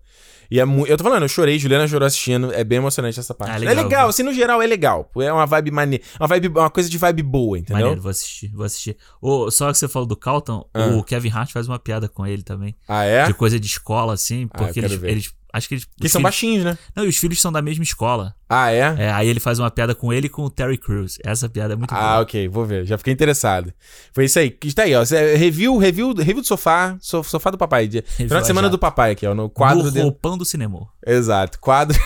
E 0.50 0.60
é 0.60 0.65
muito. 0.65 0.89
Eu 0.89 0.98
tô 0.98 1.03
falando, 1.03 1.24
eu 1.24 1.27
chorei, 1.29 1.58
Juliana 1.58 1.88
chorou 1.88 2.05
assistindo. 2.05 2.51
É 2.53 2.63
bem 2.63 2.77
emocionante 2.77 3.20
essa 3.20 3.34
parte. 3.34 3.51
Ah, 3.51 3.58
legal, 3.58 3.74
é 3.74 3.84
legal, 3.84 4.10
assim, 4.10 4.24
no 4.24 4.34
geral 4.34 4.62
é 4.62 4.67
legal. 4.67 5.10
É 5.17 5.32
uma 5.32 5.46
vibe 5.46 5.72
maneira. 5.72 6.03
Uma, 6.20 6.27
vibe, 6.27 6.48
uma 6.50 6.70
coisa 6.70 6.89
de 6.89 6.98
vibe 6.98 7.24
boa, 7.24 7.58
entendeu? 7.58 7.82
Maneiro, 7.82 8.01
vou 8.01 8.12
assistir, 8.12 8.51
vou 8.53 8.65
assistir. 8.65 8.98
Oh, 9.22 9.50
só 9.50 9.72
que 9.72 9.77
você 9.77 9.88
falou 9.88 10.08
do 10.08 10.15
Calton, 10.15 10.67
ah. 10.74 10.88
o 10.88 11.03
Kevin 11.03 11.29
Hart 11.29 11.51
faz 11.51 11.67
uma 11.67 11.79
piada 11.79 12.08
com 12.10 12.25
ele 12.25 12.43
também. 12.43 12.75
Ah, 12.87 13.03
é? 13.03 13.25
De 13.25 13.33
coisa 13.33 13.59
de 13.59 13.68
escola, 13.68 14.14
assim, 14.14 14.48
ah, 14.51 14.57
porque 14.57 14.79
ah, 14.79 14.85
eles, 14.85 15.03
eles 15.03 15.33
Acho 15.53 15.68
que 15.68 15.75
eles. 15.75 15.85
Que 15.85 16.09
são 16.09 16.20
filhos... 16.20 16.24
baixinhos, 16.24 16.66
né? 16.66 16.77
Não, 16.96 17.05
e 17.05 17.07
os 17.07 17.16
filhos 17.16 17.39
são 17.39 17.51
da 17.51 17.61
mesma 17.61 17.83
escola. 17.83 18.33
Ah, 18.50 18.72
é? 18.72 18.96
é? 18.98 19.11
Aí 19.11 19.27
ele 19.27 19.39
faz 19.39 19.59
uma 19.59 19.70
piada 19.70 19.94
com 19.94 20.11
ele 20.11 20.25
e 20.25 20.29
com 20.29 20.42
o 20.44 20.50
Terry 20.50 20.79
Crews. 20.79 21.20
Essa 21.24 21.48
piada 21.48 21.74
é 21.74 21.75
muito 21.75 21.94
ah, 21.94 21.98
boa. 21.98 22.09
Ah, 22.09 22.20
ok, 22.22 22.48
vou 22.48 22.66
ver. 22.66 22.85
Já 22.85 22.98
fiquei 22.98 23.13
interessado. 23.13 23.72
Foi 24.11 24.25
isso 24.25 24.39
aí. 24.39 24.57
Está 24.63 24.83
aí, 24.83 24.96
ó. 24.96 25.03
Review, 25.03 25.77
review, 25.77 26.13
review 26.13 26.42
do 26.42 26.48
sofá. 26.48 26.98
Sofá 27.00 27.51
do 27.51 27.57
papai. 27.57 27.87
Final 27.87 28.42
de 28.42 28.48
semana 28.48 28.68
do 28.68 28.79
papai 28.79 29.11
aqui, 29.11 29.27
ó. 29.27 29.35
No 29.35 29.48
quadro. 29.48 29.92
No 29.92 30.01
roupão 30.01 30.33
de... 30.33 30.39
do 30.39 30.46
cinema. 30.46 30.87
Exato. 31.05 31.59
Quadro. 31.59 32.00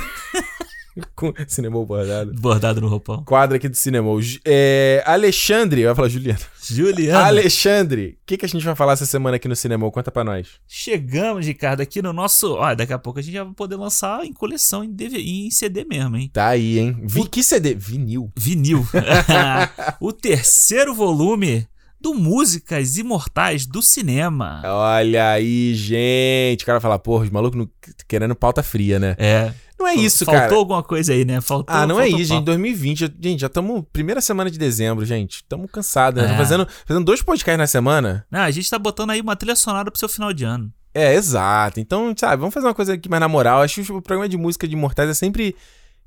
Com 1.16 1.34
cinema 1.48 1.84
bordado. 1.86 2.34
Bordado 2.34 2.82
no 2.82 2.88
roupão. 2.88 3.24
Quadro 3.24 3.56
aqui 3.56 3.70
do 3.70 3.76
cinema. 3.76 4.10
É, 4.46 5.04
Alexandre, 5.06 5.86
vai 5.86 5.96
falar 5.96 6.10
Juliano. 6.10 6.40
Juliano. 6.62 7.26
Alexandre, 7.26 8.18
o 8.22 8.26
que, 8.26 8.38
que 8.38 8.46
a 8.46 8.50
gente 8.50 8.66
vai 8.66 8.76
falar 8.76 8.94
essa 8.94 9.06
semana 9.06 9.38
aqui 9.38 9.48
no 9.48 9.56
cinema? 9.56 9.90
Conta 9.92 10.12
pra 10.12 10.24
nós. 10.24 10.48
Chegamos, 10.68 11.46
Ricardo, 11.46 11.82
aqui 11.82 12.02
no 12.02 12.14
nosso. 12.14 12.54
Ó, 12.54 12.76
daqui 12.76 12.94
a 12.94 13.00
pouco 13.00 13.20
a 13.20 13.22
gente 13.22 13.34
já 13.34 13.44
vai 13.44 13.54
poder 13.54 13.76
lançar 13.76 14.26
em 14.26 14.34
coleção 14.34 14.84
em, 14.84 14.92
DV... 14.92 15.18
em 15.18 15.52
CD 15.52 15.86
mesmo, 15.86 16.18
hein? 16.18 16.30
Tá 16.34 16.48
aí, 16.48 16.80
hein? 16.80 16.98
Vi... 17.04 17.22
O... 17.22 17.30
Que 17.30 17.44
CD? 17.44 17.74
Vinil. 17.74 18.32
Vinil. 18.36 18.86
o 20.00 20.12
terceiro 20.12 20.94
volume 20.94 21.68
do 22.00 22.14
Músicas 22.14 22.98
Imortais 22.98 23.66
do 23.66 23.82
Cinema. 23.82 24.62
Olha 24.66 25.32
aí, 25.32 25.74
gente. 25.74 26.64
O 26.64 26.66
cara 26.66 26.80
fala, 26.80 27.00
porra, 27.00 27.24
os 27.24 27.30
malucos 27.30 27.68
querendo 28.08 28.36
pauta 28.36 28.62
fria, 28.62 29.00
né? 29.00 29.16
É. 29.18 29.54
Não 29.80 29.88
é 29.88 29.94
isso, 29.96 30.26
Faltou 30.26 30.34
cara. 30.34 30.42
Faltou 30.48 30.60
alguma 30.60 30.84
coisa 30.84 31.14
aí, 31.14 31.24
né? 31.24 31.40
Faltou. 31.40 31.76
Ah, 31.76 31.86
não 31.86 32.00
é 32.00 32.08
isso, 32.08 32.26
gente. 32.26 32.44
2020, 32.46 33.14
gente, 33.20 33.42
já 33.42 33.48
estamos. 33.48 33.84
Primeira 33.94 34.20
semana 34.22 34.50
de 34.50 34.58
dezembro, 34.58 35.06
gente. 35.06 35.38
Estamos 35.38 35.70
cansados, 35.72 36.24
né? 36.24 36.34
É. 36.34 36.38
Fazendo, 36.38 36.68
fazendo 36.86 37.06
dois 37.06 37.22
podcasts 37.22 37.58
na 37.58 37.68
semana. 37.68 38.26
Não, 38.32 38.42
a 38.42 38.52
gente 38.52 38.70
tá 38.70 38.80
botando 38.80 39.12
aí 39.12 39.22
uma 39.22 39.36
trilha 39.36 39.56
sonora 39.56 39.92
pro 39.92 40.00
seu 40.00 40.10
final 40.10 40.34
de 40.34 40.44
ano. 40.44 40.72
É, 40.94 41.14
exato. 41.14 41.80
Então, 41.80 42.12
sabe, 42.18 42.40
vamos 42.40 42.54
fazer 42.54 42.66
uma 42.66 42.74
coisa 42.74 42.94
aqui 42.94 43.08
mais 43.08 43.22
na 43.22 43.28
moral. 43.28 43.62
Acho 43.62 43.84
que 43.84 43.92
o 43.92 44.02
programa 44.02 44.28
de 44.28 44.36
música 44.36 44.68
de 44.68 44.74
Imortais 44.74 45.10
é 45.10 45.14
sempre. 45.14 45.56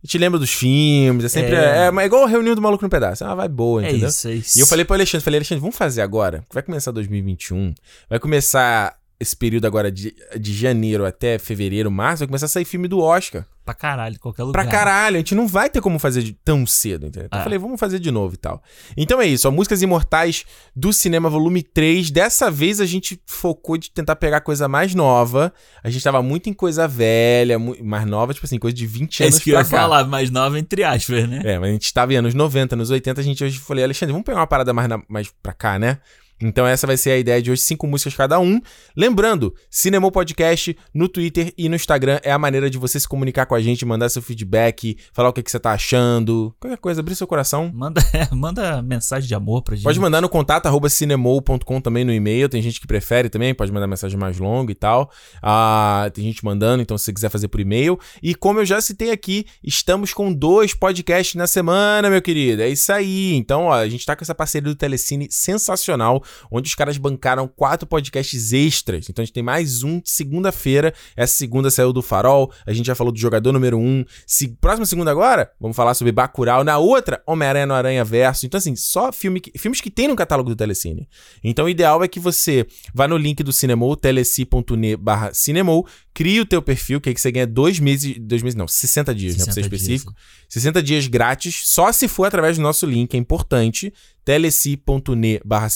Gente 0.02 0.18
lembra 0.18 0.38
dos 0.38 0.50
filmes, 0.50 1.24
é 1.24 1.28
sempre. 1.28 1.54
É, 1.54 1.86
é, 1.86 1.90
é 1.94 2.04
igual 2.04 2.24
a 2.24 2.28
reunião 2.28 2.54
do 2.56 2.62
Maluco 2.62 2.82
no 2.82 2.90
Pedaço. 2.90 3.22
É 3.22 3.26
uma 3.26 3.36
vibe 3.36 3.54
boa, 3.54 3.82
entendeu? 3.82 4.06
É 4.06 4.10
isso, 4.10 4.28
é 4.28 4.32
isso. 4.32 4.58
E 4.58 4.62
eu 4.62 4.66
falei 4.66 4.84
pro 4.84 4.94
Alexandre, 4.94 5.22
falei, 5.22 5.38
Alexandre, 5.38 5.60
vamos 5.60 5.76
fazer 5.76 6.02
agora. 6.02 6.42
Vai 6.52 6.62
começar 6.62 6.90
2021. 6.90 7.72
Vai 8.08 8.18
começar 8.18 8.96
esse 9.20 9.36
período 9.36 9.66
agora 9.66 9.92
de, 9.92 10.14
de 10.38 10.54
janeiro 10.54 11.04
até 11.04 11.38
fevereiro, 11.38 11.90
março, 11.90 12.20
vai 12.20 12.28
começar 12.28 12.46
a 12.46 12.48
sair 12.48 12.64
filme 12.64 12.88
do 12.88 13.00
Oscar. 13.00 13.44
Pra 13.62 13.74
caralho, 13.74 14.18
qualquer 14.18 14.44
lugar. 14.44 14.62
Pra 14.62 14.70
caralho, 14.70 15.16
a 15.16 15.18
gente 15.18 15.34
não 15.34 15.46
vai 15.46 15.68
ter 15.68 15.82
como 15.82 15.98
fazer 15.98 16.22
de 16.22 16.32
tão 16.32 16.66
cedo, 16.66 17.06
entendeu? 17.06 17.26
Então 17.26 17.38
eu 17.38 17.42
ah. 17.42 17.44
falei, 17.44 17.58
vamos 17.58 17.78
fazer 17.78 17.98
de 17.98 18.10
novo 18.10 18.34
e 18.34 18.38
tal. 18.38 18.62
Então 18.96 19.20
é 19.20 19.26
isso, 19.26 19.46
ó, 19.46 19.50
Músicas 19.50 19.82
Imortais 19.82 20.46
do 20.74 20.90
Cinema 20.90 21.28
Volume 21.28 21.62
3. 21.62 22.10
Dessa 22.10 22.50
vez 22.50 22.80
a 22.80 22.86
gente 22.86 23.20
focou 23.26 23.76
de 23.76 23.90
tentar 23.90 24.16
pegar 24.16 24.40
coisa 24.40 24.66
mais 24.66 24.94
nova. 24.94 25.52
A 25.84 25.90
gente 25.90 26.02
tava 26.02 26.22
muito 26.22 26.48
em 26.48 26.54
coisa 26.54 26.88
velha, 26.88 27.58
mais 27.58 28.06
nova, 28.06 28.32
tipo 28.32 28.46
assim, 28.46 28.58
coisa 28.58 28.74
de 28.74 28.86
20 28.86 29.22
anos 29.22 29.34
É 29.34 29.36
isso 29.36 29.44
que 29.44 29.50
eu 29.50 29.58
ia 29.58 29.64
falar, 29.66 30.04
mais 30.06 30.30
nova 30.30 30.58
entre 30.58 30.82
aspas, 30.82 31.28
né? 31.28 31.42
É, 31.44 31.58
mas 31.58 31.68
a 31.68 31.72
gente 31.72 31.92
tava 31.92 32.14
em 32.14 32.16
anos 32.16 32.32
90, 32.32 32.74
anos 32.74 32.90
80, 32.90 33.20
a 33.20 33.24
gente 33.24 33.44
hoje 33.44 33.58
falei, 33.58 33.84
Alexandre, 33.84 34.12
vamos 34.12 34.24
pegar 34.24 34.40
uma 34.40 34.46
parada 34.46 34.72
mais, 34.72 34.88
na, 34.88 35.02
mais 35.06 35.30
pra 35.42 35.52
cá, 35.52 35.78
né? 35.78 35.98
Então 36.40 36.66
essa 36.66 36.86
vai 36.86 36.96
ser 36.96 37.10
a 37.10 37.18
ideia 37.18 37.42
de 37.42 37.50
hoje, 37.50 37.60
cinco 37.62 37.86
músicas 37.86 38.14
cada 38.14 38.40
um. 38.40 38.60
Lembrando, 38.96 39.54
Cinema 39.68 40.10
Podcast 40.10 40.76
no 40.94 41.08
Twitter 41.08 41.52
e 41.56 41.68
no 41.68 41.76
Instagram 41.76 42.18
é 42.22 42.32
a 42.32 42.38
maneira 42.38 42.70
de 42.70 42.78
você 42.78 42.98
se 42.98 43.06
comunicar 43.06 43.44
com 43.44 43.54
a 43.54 43.60
gente, 43.60 43.84
mandar 43.84 44.08
seu 44.08 44.22
feedback, 44.22 44.96
falar 45.12 45.28
o 45.28 45.32
que, 45.32 45.42
que 45.42 45.50
você 45.50 45.60
tá 45.60 45.72
achando, 45.72 46.54
qualquer 46.58 46.78
coisa, 46.78 47.00
abrir 47.00 47.14
seu 47.14 47.26
coração. 47.26 47.70
Manda, 47.74 48.00
é, 48.14 48.28
manda 48.34 48.80
mensagem 48.80 49.28
de 49.28 49.34
amor 49.34 49.62
pra 49.62 49.76
gente. 49.76 49.84
Pode 49.84 50.00
mandar 50.00 50.22
no 50.22 50.28
contato 50.28 50.66
arroba 50.66 50.88
cinemol.com 50.88 51.80
também 51.80 52.04
no 52.04 52.12
e-mail, 52.12 52.48
tem 52.48 52.62
gente 52.62 52.80
que 52.80 52.86
prefere 52.86 53.28
também, 53.28 53.54
pode 53.54 53.70
mandar 53.70 53.86
mensagem 53.86 54.18
mais 54.18 54.38
longa 54.38 54.72
e 54.72 54.74
tal. 54.74 55.10
Ah, 55.42 56.10
tem 56.14 56.24
gente 56.24 56.44
mandando, 56.44 56.82
então 56.82 56.96
se 56.96 57.04
você 57.04 57.12
quiser 57.12 57.28
fazer 57.28 57.48
por 57.48 57.60
e-mail. 57.60 57.98
E 58.22 58.34
como 58.34 58.60
eu 58.60 58.64
já 58.64 58.80
citei 58.80 59.10
aqui, 59.10 59.44
estamos 59.62 60.14
com 60.14 60.32
dois 60.32 60.72
podcasts 60.72 61.34
na 61.34 61.46
semana, 61.46 62.08
meu 62.08 62.22
querido. 62.22 62.62
É 62.62 62.68
isso 62.68 62.90
aí. 62.92 63.34
Então, 63.34 63.64
ó, 63.64 63.74
a 63.74 63.88
gente 63.88 64.06
tá 64.06 64.16
com 64.16 64.24
essa 64.24 64.34
parceria 64.34 64.70
do 64.70 64.76
Telecine 64.76 65.28
sensacional 65.30 66.22
onde 66.50 66.68
os 66.68 66.74
caras 66.74 66.96
bancaram 66.96 67.48
quatro 67.48 67.86
podcasts 67.86 68.52
extras. 68.52 69.08
Então 69.08 69.22
a 69.22 69.24
gente 69.24 69.34
tem 69.34 69.42
mais 69.42 69.82
um 69.82 70.00
segunda-feira. 70.04 70.92
Essa 71.16 71.34
segunda 71.34 71.70
saiu 71.70 71.92
do 71.92 72.02
Farol. 72.02 72.52
A 72.66 72.72
gente 72.72 72.86
já 72.86 72.94
falou 72.94 73.12
do 73.12 73.18
jogador 73.18 73.52
número 73.52 73.78
um. 73.78 74.04
Se, 74.26 74.48
próxima 74.60 74.86
segunda 74.86 75.10
agora, 75.10 75.50
vamos 75.60 75.76
falar 75.76 75.94
sobre 75.94 76.12
Bacurau. 76.12 76.64
Na 76.64 76.78
outra, 76.78 77.22
Homem-Aranha 77.26 77.66
no 77.66 77.74
Aranha 77.74 78.04
Verso. 78.04 78.46
Então, 78.46 78.58
assim, 78.58 78.76
só 78.76 79.12
filme 79.12 79.40
que, 79.40 79.58
filmes 79.58 79.80
que 79.80 79.90
tem 79.90 80.08
no 80.08 80.16
catálogo 80.16 80.50
do 80.50 80.56
Telecine. 80.56 81.08
Então, 81.42 81.66
o 81.66 81.68
ideal 81.68 82.02
é 82.02 82.08
que 82.08 82.20
você 82.20 82.66
vá 82.94 83.06
no 83.06 83.16
link 83.16 83.42
do 83.42 83.52
Cinemou, 83.52 83.96
teleci.ne 83.96 84.96
barra 84.96 85.32
Cinemou, 85.32 85.86
cria 86.12 86.42
o 86.42 86.46
teu 86.46 86.60
perfil, 86.60 87.00
que 87.00 87.08
aí 87.08 87.16
você 87.16 87.30
ganha 87.30 87.46
dois 87.46 87.78
meses, 87.78 88.16
dois 88.18 88.42
meses 88.42 88.56
não, 88.56 88.66
60 88.66 89.14
dias, 89.14 89.34
60 89.34 89.40
né, 89.40 89.44
pra 89.44 89.54
ser 89.54 89.60
específico. 89.60 90.12
Dias. 90.12 90.46
60 90.48 90.82
dias 90.82 91.06
grátis, 91.06 91.62
só 91.64 91.92
se 91.92 92.08
for 92.08 92.24
através 92.24 92.56
do 92.56 92.62
nosso 92.62 92.86
link, 92.86 93.14
é 93.14 93.18
importante, 93.18 93.92
teleci.ne 94.24 95.40
barra 95.44 95.68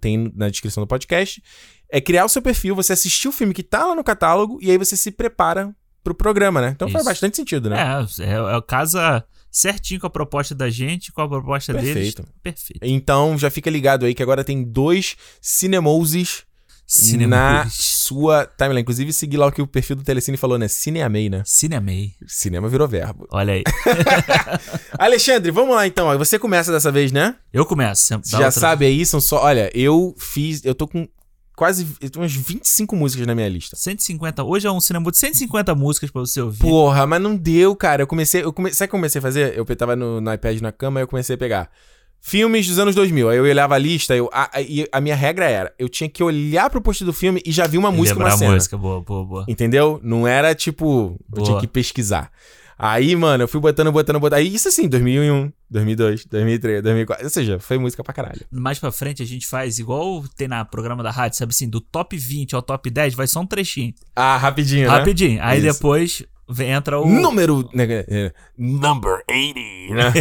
tem 0.00 0.32
na 0.34 0.48
descrição 0.48 0.82
do 0.82 0.86
podcast. 0.86 1.42
É 1.90 2.00
criar 2.00 2.24
o 2.24 2.28
seu 2.28 2.42
perfil, 2.42 2.74
você 2.74 2.92
assistir 2.92 3.28
o 3.28 3.32
filme 3.32 3.54
que 3.54 3.62
tá 3.62 3.86
lá 3.86 3.94
no 3.94 4.02
catálogo 4.02 4.58
e 4.60 4.70
aí 4.70 4.78
você 4.78 4.96
se 4.96 5.10
prepara 5.10 5.74
pro 6.02 6.14
programa, 6.14 6.60
né? 6.60 6.72
Então 6.74 6.88
Isso. 6.88 6.92
faz 6.92 7.04
bastante 7.04 7.36
sentido, 7.36 7.70
né? 7.70 7.76
É, 7.78 8.22
é, 8.24 8.56
é 8.56 8.62
casa 8.66 9.24
certinho 9.50 10.00
com 10.00 10.06
a 10.06 10.10
proposta 10.10 10.54
da 10.54 10.68
gente, 10.68 11.12
com 11.12 11.22
a 11.22 11.28
proposta 11.28 11.72
Perfeito. 11.72 12.22
deles. 12.22 12.32
Perfeito. 12.42 12.80
Então 12.82 13.38
já 13.38 13.48
fica 13.48 13.70
ligado 13.70 14.04
aí 14.04 14.14
que 14.14 14.22
agora 14.22 14.42
tem 14.42 14.64
dois 14.64 15.16
Cinemouses 15.40 16.44
na 17.26 17.66
sua 17.70 18.46
timeline. 18.46 18.82
Inclusive, 18.82 19.12
segui 19.12 19.36
lá 19.36 19.46
o 19.46 19.52
que 19.52 19.62
o 19.62 19.66
perfil 19.66 19.96
do 19.96 20.04
Telecine 20.04 20.36
falou, 20.36 20.58
né? 20.58 20.68
Cineamei, 20.68 21.28
né? 21.28 21.42
Cineamei. 21.44 22.12
Cinema 22.26 22.68
virou 22.68 22.86
verbo. 22.86 23.26
Olha 23.30 23.54
aí. 23.54 23.64
Alexandre, 24.98 25.50
vamos 25.50 25.74
lá 25.74 25.86
então. 25.86 26.16
Você 26.18 26.38
começa 26.38 26.70
dessa 26.70 26.92
vez, 26.92 27.10
né? 27.10 27.36
Eu 27.52 27.64
começo. 27.64 28.08
Já 28.24 28.36
outra... 28.36 28.50
sabe 28.50 28.86
aí, 28.86 29.04
são 29.04 29.20
só. 29.20 29.42
Olha, 29.42 29.70
eu 29.74 30.14
fiz. 30.18 30.64
Eu 30.64 30.74
tô 30.74 30.86
com 30.86 31.08
quase 31.56 31.86
umas 32.16 32.32
25 32.32 32.96
músicas 32.96 33.26
na 33.26 33.34
minha 33.34 33.48
lista. 33.48 33.76
150. 33.76 34.42
Hoje 34.44 34.66
é 34.66 34.70
um 34.70 34.80
cinema 34.80 35.10
de 35.10 35.18
150 35.18 35.74
músicas 35.74 36.10
pra 36.10 36.20
você 36.20 36.40
ouvir. 36.40 36.60
Porra, 36.60 37.06
mas 37.06 37.20
não 37.20 37.36
deu, 37.36 37.74
cara. 37.74 38.02
Eu 38.02 38.06
comecei. 38.06 38.42
Eu 38.42 38.52
come... 38.52 38.72
Sabe 38.72 38.86
o 38.86 38.88
que 38.90 38.96
eu 38.96 38.98
comecei 38.98 39.18
a 39.18 39.22
fazer? 39.22 39.56
Eu 39.56 39.64
tava 39.76 39.96
no, 39.96 40.20
no 40.20 40.32
iPad 40.32 40.60
na 40.60 40.72
cama 40.72 41.00
e 41.00 41.02
eu 41.02 41.08
comecei 41.08 41.34
a 41.34 41.38
pegar. 41.38 41.70
Filmes 42.26 42.66
dos 42.66 42.78
anos 42.78 42.94
2000. 42.94 43.28
Aí 43.28 43.36
eu 43.36 43.44
olhava 43.44 43.74
a 43.74 43.78
lista, 43.78 44.16
eu, 44.16 44.30
a, 44.32 44.44
a, 44.44 44.96
a 44.96 45.00
minha 45.02 45.14
regra 45.14 45.44
era, 45.44 45.74
eu 45.78 45.90
tinha 45.90 46.08
que 46.08 46.24
olhar 46.24 46.70
pro 46.70 46.80
post 46.80 47.04
do 47.04 47.12
filme 47.12 47.42
e 47.44 47.52
já 47.52 47.66
vi 47.66 47.76
uma 47.76 47.92
música, 47.92 48.18
uma 48.18 48.30
cena. 48.30 48.54
música, 48.54 48.78
boa, 48.78 49.02
boa, 49.02 49.24
boa. 49.26 49.44
Entendeu? 49.46 50.00
Não 50.02 50.26
era 50.26 50.54
tipo, 50.54 51.18
boa. 51.28 51.42
eu 51.42 51.42
tinha 51.42 51.60
que 51.60 51.66
pesquisar. 51.66 52.32
Aí, 52.78 53.14
mano, 53.14 53.44
eu 53.44 53.48
fui 53.48 53.60
botando, 53.60 53.92
botando, 53.92 54.18
botando. 54.18 54.38
Aí, 54.38 54.54
isso 54.54 54.68
assim, 54.68 54.88
2001, 54.88 55.52
2002, 55.68 56.24
2003, 56.24 56.82
2004. 56.82 57.24
Ou 57.24 57.30
seja, 57.30 57.60
foi 57.60 57.76
música 57.76 58.02
pra 58.02 58.14
caralho. 58.14 58.40
Mais 58.50 58.78
pra 58.78 58.90
frente 58.90 59.22
a 59.22 59.26
gente 59.26 59.46
faz 59.46 59.78
igual 59.78 60.24
tem 60.34 60.48
na 60.48 60.64
programa 60.64 61.02
da 61.02 61.10
rádio, 61.10 61.36
sabe 61.36 61.50
assim, 61.50 61.68
do 61.68 61.78
top 61.78 62.16
20 62.16 62.54
ao 62.54 62.62
top 62.62 62.88
10 62.88 63.12
vai 63.12 63.26
só 63.26 63.40
um 63.40 63.46
trechinho. 63.46 63.92
Ah, 64.16 64.38
rapidinho, 64.38 64.90
né? 64.90 64.96
Rapidinho. 64.96 65.40
Aí 65.42 65.58
isso. 65.58 65.74
depois 65.74 66.22
entra 66.60 66.98
o. 66.98 67.06
Número. 67.06 67.68
Né, 67.74 67.84
é, 68.08 68.32
number 68.56 69.22
80, 69.28 69.94
né? 69.94 70.12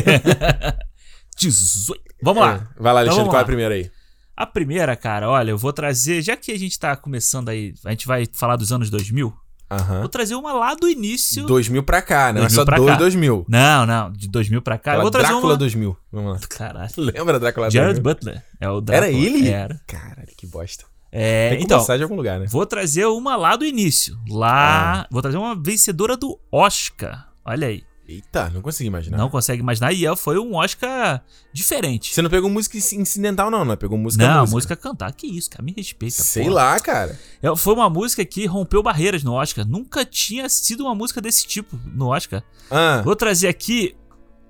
18. 1.38 2.02
Vamos 2.22 2.42
lá. 2.42 2.56
É. 2.56 2.82
Vai 2.82 2.94
lá, 2.94 3.00
Alexandre, 3.02 3.22
então, 3.22 3.32
qual 3.32 3.40
é 3.40 3.44
a 3.44 3.46
primeira 3.46 3.76
aí? 3.76 3.92
A 4.36 4.46
primeira, 4.48 4.96
cara, 4.96 5.30
olha, 5.30 5.52
eu 5.52 5.58
vou 5.58 5.72
trazer, 5.72 6.22
já 6.22 6.36
que 6.36 6.52
a 6.52 6.58
gente 6.58 6.80
tá 6.80 6.96
começando 6.96 7.50
aí, 7.50 7.74
a 7.86 7.92
gente 7.92 8.08
vai 8.08 8.26
falar 8.34 8.56
dos 8.56 8.72
anos 8.72 8.90
2000. 8.90 9.34
Uhum. 9.72 10.00
Vou 10.00 10.10
trazer 10.10 10.36
uma 10.36 10.54
lá 10.54 10.76
do 10.76 10.88
início. 10.88 11.46
2000 11.46 11.84
pra 11.84 12.02
cá, 12.02 12.32
né? 12.32 12.40
Não 12.40 12.48
é 12.48 12.50
só 12.50 12.64
dois 12.64 12.98
2000. 12.98 13.46
Não, 13.48 13.86
não, 13.86 14.12
de 14.12 14.28
2000 14.30 14.62
pra 14.62 14.78
cá. 14.78 14.96
eu 14.96 15.02
vou 15.02 15.12
trazer 15.12 15.30
Drácula 15.30 15.54
uma... 15.54 15.58
2000. 15.58 15.98
Vamos 16.12 16.34
lá. 16.34 16.40
Caralho. 16.48 16.92
Lembra 16.98 17.40
Drácula 17.40 17.72
Jared 17.72 18.00
2000? 18.00 18.04
Butler. 18.04 18.44
É 18.60 18.70
o 18.70 18.82
Drácula. 18.82 19.08
Era 19.08 19.18
ele? 19.18 19.50
Era. 19.50 19.82
Caralho, 19.88 20.30
que 20.38 20.46
bosta. 20.48 20.86
É, 21.12 21.50
Tem 21.50 21.60
que 21.60 21.66
então, 21.66 21.86
de 21.86 22.04
algum 22.04 22.16
lugar, 22.16 22.40
né? 22.40 22.48
Vou 22.50 22.66
trazer 22.66 23.06
uma 23.06 23.36
lá 23.36 23.56
do 23.56 23.64
início. 23.64 24.18
Lá. 24.28 25.02
Ah. 25.02 25.08
Vou 25.12 25.22
trazer 25.22 25.38
uma 25.38 25.56
vencedora 25.56 26.18
do 26.18 26.40
Oscar. 26.52 27.30
Olha 27.46 27.68
aí. 27.68 27.84
Eita, 28.08 28.50
não 28.50 28.62
consegui 28.62 28.88
imaginar. 28.88 29.18
Não 29.18 29.30
consegue 29.30 29.62
imaginar. 29.62 29.94
E 29.94 30.04
foi 30.18 30.38
um 30.38 30.56
Oscar 30.56 31.24
diferente. 31.54 32.14
Você 32.14 32.22
não 32.22 32.30
pegou 32.30 32.50
música 32.50 32.78
incidental, 32.78 33.50
não, 33.50 33.64
né? 33.64 33.78
Pegou 33.78 33.98
música 33.98 34.28
Não, 34.28 34.42
música, 34.42 34.56
música 34.56 34.76
cantar. 34.76 35.14
Que 35.14 35.26
isso, 35.26 35.50
cara. 35.50 35.64
Me 35.64 35.74
respeita. 35.76 36.22
Sei 36.22 36.44
porra. 36.44 36.56
lá, 36.56 36.80
cara. 36.82 37.18
É, 37.42 37.56
foi 37.56 37.74
uma 37.74 37.90
música 37.90 38.26
que 38.26 38.46
rompeu 38.46 38.84
barreiras 38.84 39.24
no 39.24 39.34
Oscar. 39.34 39.66
Nunca 39.66 40.04
tinha 40.04 40.50
sido 40.50 40.84
uma 40.84 40.94
música 40.94 41.22
desse 41.22 41.48
tipo 41.48 41.80
no 41.86 42.08
Oscar. 42.10 42.44
Ah. 42.70 43.02
Vou 43.06 43.16
trazer 43.16 43.48
aqui 43.48 43.96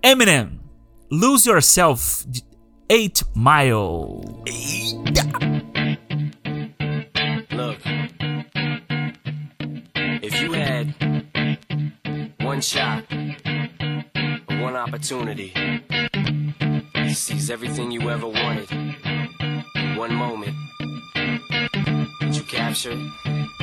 Eminem. 0.01 0.59
Lose 1.11 1.47
Yourself, 1.47 2.27
de 2.27 2.43
8 2.91 3.27
Mile. 3.35 4.43
Eita! 4.47 5.29
Look. 7.55 7.92
One 12.53 12.61
shot 12.61 13.03
one 14.61 14.75
opportunity 14.75 15.51
seize 17.11 17.49
everything 17.49 17.89
you 17.89 18.11
ever 18.11 18.27
wanted 18.27 18.71
in 18.71 19.95
one 19.95 20.13
moment. 20.13 20.55
Did 22.19 22.35
you 22.35 22.43
capture 22.43 22.91
it? 22.91 23.62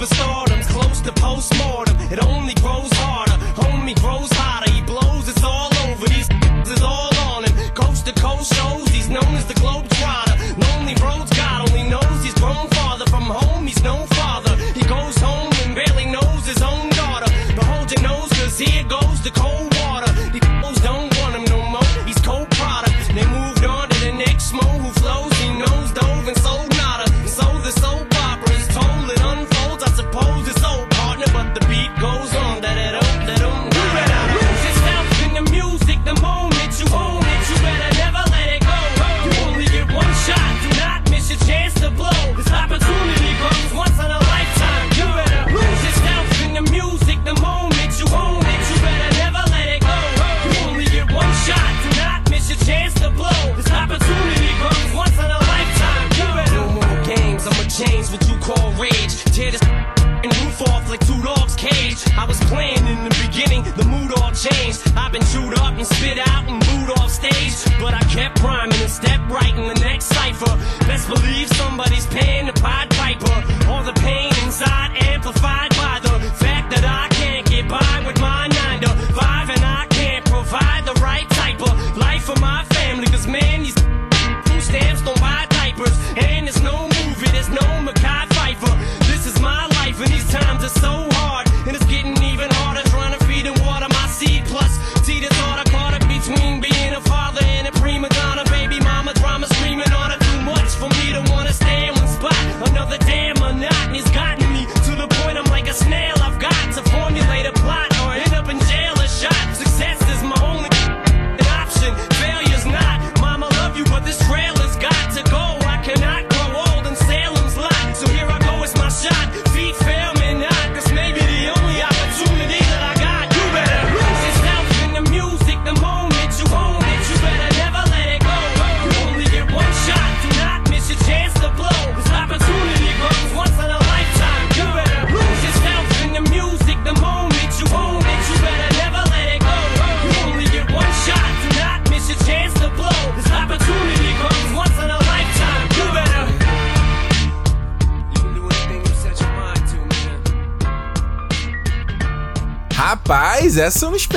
superstar. 0.00 0.49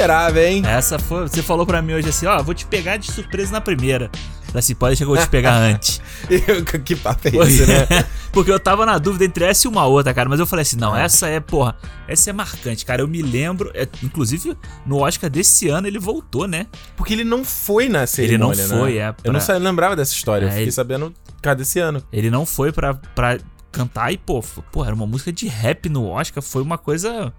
Eu 0.03 0.37
hein? 0.43 0.61
Essa 0.65 0.99
foi. 0.99 1.27
Você 1.27 1.41
falou 1.41 1.65
pra 1.65 1.81
mim 1.81 1.93
hoje 1.93 2.09
assim, 2.09 2.25
ó, 2.25 2.41
vou 2.43 2.53
te 2.53 2.65
pegar 2.65 2.97
de 2.97 3.11
surpresa 3.11 3.51
na 3.51 3.61
primeira. 3.61 4.09
Assim, 4.53 4.75
pode 4.75 4.91
deixar 4.91 5.05
que 5.05 5.11
eu 5.11 5.15
vou 5.15 5.17
te 5.25 5.29
pegar 5.29 5.55
antes. 5.57 5.99
que 6.85 6.95
papo 6.95 7.27
é 7.27 7.31
esse, 7.47 7.65
né? 7.65 7.87
Porque 8.31 8.51
eu 8.51 8.59
tava 8.59 8.85
na 8.85 8.99
dúvida 8.99 9.25
entre 9.25 9.45
essa 9.45 9.65
e 9.65 9.69
uma 9.69 9.85
outra, 9.85 10.13
cara. 10.13 10.29
Mas 10.29 10.39
eu 10.39 10.45
falei 10.45 10.61
assim, 10.61 10.77
não, 10.77 10.95
essa 10.95 11.27
é, 11.27 11.39
porra, 11.39 11.75
essa 12.07 12.29
é 12.29 12.33
marcante, 12.33 12.85
cara. 12.85 13.01
Eu 13.01 13.07
me 13.07 13.21
lembro, 13.23 13.71
é, 13.73 13.87
inclusive, 14.03 14.55
no 14.85 14.99
Oscar 14.99 15.27
desse 15.29 15.69
ano 15.69 15.87
ele 15.87 15.97
voltou, 15.97 16.47
né? 16.47 16.67
Porque 16.95 17.13
ele 17.13 17.23
não 17.23 17.43
foi 17.43 17.89
na 17.89 18.05
cerimônia, 18.05 18.61
Ele 18.61 18.71
não 18.71 18.79
foi, 18.79 18.93
né? 18.93 18.99
é. 18.99 19.15
Eu 19.23 19.33
não 19.33 19.39
sa- 19.39 19.57
lembrava 19.57 19.95
dessa 19.95 20.13
história, 20.13 20.45
É, 20.45 20.47
eu 20.47 20.51
fiquei 20.51 20.63
ele- 20.65 20.71
sabendo 20.71 21.13
causa 21.41 21.55
desse 21.57 21.79
ano. 21.79 22.03
Ele 22.13 22.29
não 22.29 22.45
foi 22.45 22.71
pra, 22.71 22.93
pra 22.93 23.39
cantar 23.71 24.11
e, 24.13 24.17
pô, 24.17 24.43
pô, 24.71 24.85
era 24.85 24.93
uma 24.93 25.07
música 25.07 25.31
de 25.33 25.47
rap 25.47 25.89
no 25.89 26.07
Oscar. 26.09 26.43
Foi 26.43 26.61
uma 26.61 26.77
coisa 26.77 27.33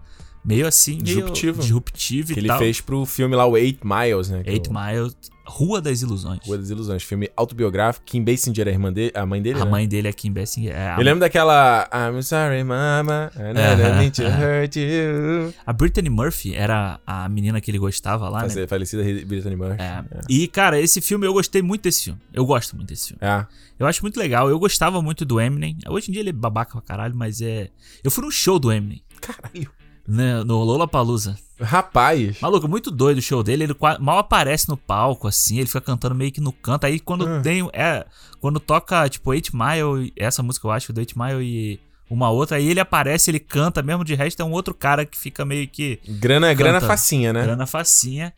meio 0.44 0.66
assim, 0.66 0.92
meio 0.94 1.04
Disruptivo. 1.04 1.61
disruptiva 1.61 2.30
e 2.33 2.35
Que 2.35 2.40
ele 2.40 2.48
tal. 2.48 2.59
fez 2.59 2.80
pro 2.80 3.04
filme 3.07 3.35
lá, 3.35 3.46
o 3.46 3.57
Eight 3.57 3.80
Miles, 3.85 4.28
né? 4.28 4.42
é 4.44 4.52
Eight 4.52 4.68
o- 4.68 4.72
Miles, 4.72 5.16
Rua 5.46 5.78
das 5.80 6.00
Ilusões. 6.00 6.40
Rua 6.46 6.57
das 6.57 6.70
Ilusões, 6.70 7.02
filme 7.02 7.28
autobiográfico. 7.37 8.07
Kim 8.07 8.24
Basinger 8.24 8.66
é 8.66 8.70
a, 8.70 8.72
irmã 8.72 8.90
dele, 8.90 9.12
a 9.14 9.26
mãe 9.26 9.42
dele, 9.42 9.61
A 9.61 9.64
né? 9.66 9.70
mãe 9.70 9.87
dele 9.87 10.09
é 10.09 10.12
Kim 10.12 10.33
Basinger. 10.33 10.74
É 10.74 10.92
a, 10.92 10.96
Eu 10.98 11.04
lembro 11.04 11.20
daquela 11.20 11.87
I'm 11.92 12.22
sorry, 12.22 12.64
mama, 12.64 13.30
I 13.37 13.52
never 13.52 13.87
Aham, 13.90 13.98
mean 13.98 14.11
to 14.11 14.22
aham. 14.22 14.61
hurt 14.62 14.76
you. 14.76 15.54
a 15.66 15.72
Brittany 15.74 16.09
Murphy 16.09 16.54
era 16.54 16.98
a 17.07 17.28
menina 17.28 17.61
que 17.61 17.70
ele 17.70 17.78
gostava 17.78 18.26
lá, 18.30 18.40
né? 18.42 18.48
Fazer- 18.48 18.66
Falecida 18.66 19.02
Brittany 19.26 19.54
Murphy. 19.57 19.83
É. 19.83 20.02
E, 20.30 20.48
cara, 20.48 20.80
esse 20.80 21.02
filme 21.02 21.26
eu 21.26 21.33
gostei 21.35 21.61
muito 21.61 21.83
desse 21.83 22.04
filme. 22.04 22.20
Eu 22.33 22.46
gosto 22.46 22.74
muito 22.74 22.88
desse 22.88 23.09
filme. 23.09 23.20
É. 23.22 23.46
Eu 23.78 23.87
acho 23.87 24.00
muito 24.00 24.18
legal. 24.18 24.48
Eu 24.48 24.59
gostava 24.59 25.02
muito 25.02 25.26
do 25.26 25.38
Eminem. 25.38 25.76
Hoje 25.90 26.09
em 26.09 26.12
dia 26.12 26.22
ele 26.22 26.30
é 26.30 26.33
babaca 26.33 26.72
pra 26.72 26.80
caralho, 26.80 27.14
mas 27.14 27.42
é. 27.42 27.68
Eu 28.02 28.11
fui 28.11 28.24
num 28.24 28.30
show 28.30 28.59
do 28.59 28.72
Eminem, 28.72 29.02
Caralho. 29.20 29.70
Né? 30.07 30.43
No 30.45 30.62
Lollapalooza. 30.62 31.37
Rapaz. 31.61 32.40
Maluco, 32.40 32.67
muito 32.69 32.90
doido 32.90 33.19
o 33.19 33.23
show 33.23 33.43
dele. 33.43 33.64
Ele 33.64 33.77
mal 34.01 34.19
aparece 34.19 34.69
no 34.69 34.77
palco, 34.77 35.29
assim. 35.29 35.59
Ele 35.59 35.67
fica 35.67 35.81
cantando 35.81 36.14
meio 36.14 36.33
que 36.33 36.40
no 36.40 36.53
canto. 36.53 36.85
Aí 36.85 36.99
quando 36.99 37.27
Ah. 37.27 37.40
tem. 37.40 37.69
É, 37.73 38.05
quando 38.40 38.59
toca, 38.59 39.09
tipo, 39.09 39.31
8 39.31 39.53
Mile, 39.57 40.12
essa 40.17 40.43
música 40.43 40.67
eu 40.67 40.73
acho, 40.73 40.93
do 40.93 40.99
8 40.99 41.14
Mile 41.19 41.43
e 41.45 41.81
uma 42.11 42.29
outra, 42.31 42.57
aí 42.59 42.69
ele 42.69 42.81
aparece, 42.81 43.31
ele 43.31 43.38
canta, 43.38 43.83
mesmo 43.83 44.05
de 44.05 44.14
resto 44.14 44.40
é 44.43 44.45
um 44.45 44.53
outro 44.53 44.75
cara 44.75 45.07
que 45.07 45.17
fica 45.17 45.45
meio 45.45 45.67
que. 45.69 45.99
Grana, 46.07 46.53
grana 46.55 46.81
facinha, 46.81 47.33
né? 47.33 47.43
Grana 47.43 47.67
facinha. 47.67 48.33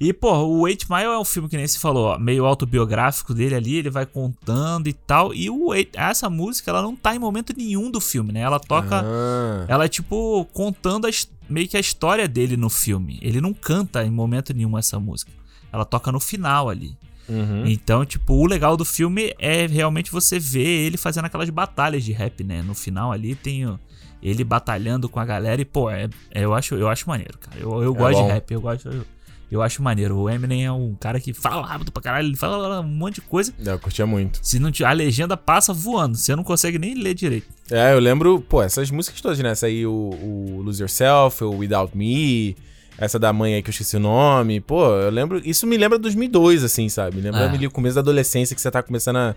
E, 0.00 0.14
pô, 0.14 0.32
o 0.44 0.60
8 0.60 0.86
Mile 0.90 1.04
é 1.04 1.18
um 1.18 1.24
filme 1.26 1.46
que 1.46 1.58
nem 1.58 1.66
se 1.68 1.78
falou, 1.78 2.06
ó, 2.06 2.18
meio 2.18 2.46
autobiográfico 2.46 3.34
dele 3.34 3.54
ali, 3.54 3.74
ele 3.76 3.90
vai 3.90 4.06
contando 4.06 4.88
e 4.88 4.94
tal. 4.94 5.34
E 5.34 5.50
o 5.50 5.74
Eight- 5.74 5.92
essa 5.94 6.30
música, 6.30 6.70
ela 6.70 6.80
não 6.80 6.96
tá 6.96 7.14
em 7.14 7.18
momento 7.18 7.52
nenhum 7.54 7.90
do 7.90 8.00
filme, 8.00 8.32
né? 8.32 8.40
Ela 8.40 8.58
toca. 8.58 9.02
Ah. 9.04 9.66
Ela 9.68 9.84
é 9.84 9.88
tipo 9.88 10.46
contando 10.54 11.06
a 11.06 11.10
his- 11.10 11.28
meio 11.48 11.68
que 11.68 11.76
a 11.76 11.80
história 11.80 12.26
dele 12.26 12.56
no 12.56 12.70
filme. 12.70 13.18
Ele 13.20 13.40
não 13.42 13.52
canta 13.52 14.02
em 14.02 14.10
momento 14.10 14.54
nenhum 14.54 14.78
essa 14.78 14.98
música. 14.98 15.30
Ela 15.70 15.84
toca 15.84 16.10
no 16.10 16.18
final 16.18 16.70
ali. 16.70 16.96
Uhum. 17.28 17.64
Então, 17.66 18.04
tipo, 18.06 18.32
o 18.34 18.46
legal 18.46 18.76
do 18.78 18.84
filme 18.86 19.34
é 19.38 19.66
realmente 19.66 20.10
você 20.10 20.38
ver 20.38 20.66
ele 20.66 20.96
fazendo 20.96 21.26
aquelas 21.26 21.50
batalhas 21.50 22.02
de 22.02 22.12
rap, 22.12 22.42
né? 22.42 22.62
No 22.62 22.74
final 22.74 23.12
ali 23.12 23.34
tem 23.34 23.66
o- 23.66 23.78
ele 24.22 24.42
batalhando 24.44 25.08
com 25.08 25.20
a 25.20 25.24
galera 25.24 25.60
e, 25.60 25.64
pô, 25.64 25.90
é, 25.90 26.08
é- 26.30 26.44
eu, 26.44 26.54
acho, 26.54 26.74
eu 26.74 26.88
acho 26.88 27.06
maneiro, 27.08 27.36
cara. 27.38 27.58
Eu, 27.60 27.82
eu 27.82 27.94
gosto 27.94 28.18
bom. 28.18 28.26
de 28.26 28.32
rap, 28.32 28.50
eu 28.50 28.60
gosto. 28.60 28.88
Eu, 28.88 29.04
eu 29.50 29.62
acho 29.62 29.82
maneiro. 29.82 30.16
O 30.16 30.30
Eminem 30.30 30.64
é 30.64 30.72
um 30.72 30.94
cara 30.94 31.18
que 31.20 31.32
fala 31.32 31.66
rápido 31.66 31.90
pra 31.90 32.02
caralho, 32.02 32.28
ele 32.28 32.36
fala 32.36 32.80
um 32.80 32.84
monte 32.84 33.16
de 33.16 33.20
coisa. 33.22 33.52
Eu 33.58 33.78
curtia 33.78 34.06
muito. 34.06 34.38
Se 34.42 34.58
não 34.58 34.70
a 34.84 34.92
legenda 34.92 35.36
passa 35.36 35.72
voando, 35.72 36.16
você 36.16 36.36
não 36.36 36.44
consegue 36.44 36.78
nem 36.78 36.94
ler 36.94 37.14
direito. 37.14 37.46
É, 37.70 37.92
eu 37.94 37.98
lembro, 37.98 38.40
pô, 38.48 38.62
essas 38.62 38.90
músicas 38.90 39.20
todas, 39.20 39.38
né? 39.38 39.50
Essa 39.50 39.66
aí, 39.66 39.84
o, 39.86 39.90
o 39.92 40.62
Lose 40.62 40.82
Yourself, 40.82 41.42
o 41.44 41.56
Without 41.56 41.96
Me, 41.96 42.56
essa 42.98 43.18
da 43.18 43.32
mãe 43.32 43.54
aí 43.54 43.62
que 43.62 43.68
eu 43.70 43.72
esqueci 43.72 43.96
o 43.96 44.00
nome. 44.00 44.60
Pô, 44.60 44.86
eu 44.96 45.10
lembro. 45.10 45.40
Isso 45.44 45.66
me 45.66 45.76
lembra 45.76 45.98
2002, 45.98 46.62
assim, 46.64 46.88
sabe? 46.88 47.16
Me 47.16 47.22
lembra 47.22 47.40
É. 47.40 47.66
o 47.66 47.70
começo 47.70 47.94
da 47.94 48.00
adolescência 48.00 48.54
que 48.54 48.60
você 48.60 48.70
tá 48.70 48.82
começando 48.82 49.16
a. 49.16 49.34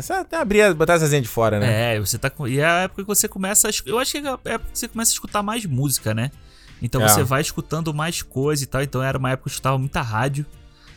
você 0.00 0.12
até 0.12 0.36
abrir, 0.36 0.74
botar 0.74 0.94
essa 0.94 1.06
zinha 1.06 1.22
de 1.22 1.28
fora, 1.28 1.58
né? 1.58 1.94
É, 1.94 2.00
você 2.00 2.18
tá 2.18 2.28
com. 2.28 2.46
E 2.46 2.58
é 2.58 2.64
a 2.66 2.78
época 2.82 3.02
que 3.02 3.08
você 3.08 3.26
começa 3.28 3.68
a. 3.68 3.70
Eu 3.86 3.98
acho 3.98 4.12
que 4.12 4.18
é 4.18 4.28
a 4.28 4.32
época 4.44 4.70
que 4.72 4.78
você 4.78 4.88
começa 4.88 5.10
a 5.10 5.14
escutar 5.14 5.42
mais 5.42 5.64
música, 5.64 6.12
né? 6.12 6.30
Então 6.82 7.00
É. 7.02 7.08
você 7.08 7.22
vai 7.22 7.40
escutando 7.40 7.92
mais 7.94 8.22
coisa 8.22 8.62
e 8.62 8.66
tal. 8.66 8.82
Então 8.82 9.02
era 9.02 9.16
uma 9.18 9.30
época 9.30 9.44
que 9.44 9.52
eu 9.52 9.54
escutava 9.54 9.78
muita 9.78 10.02
rádio. 10.02 10.44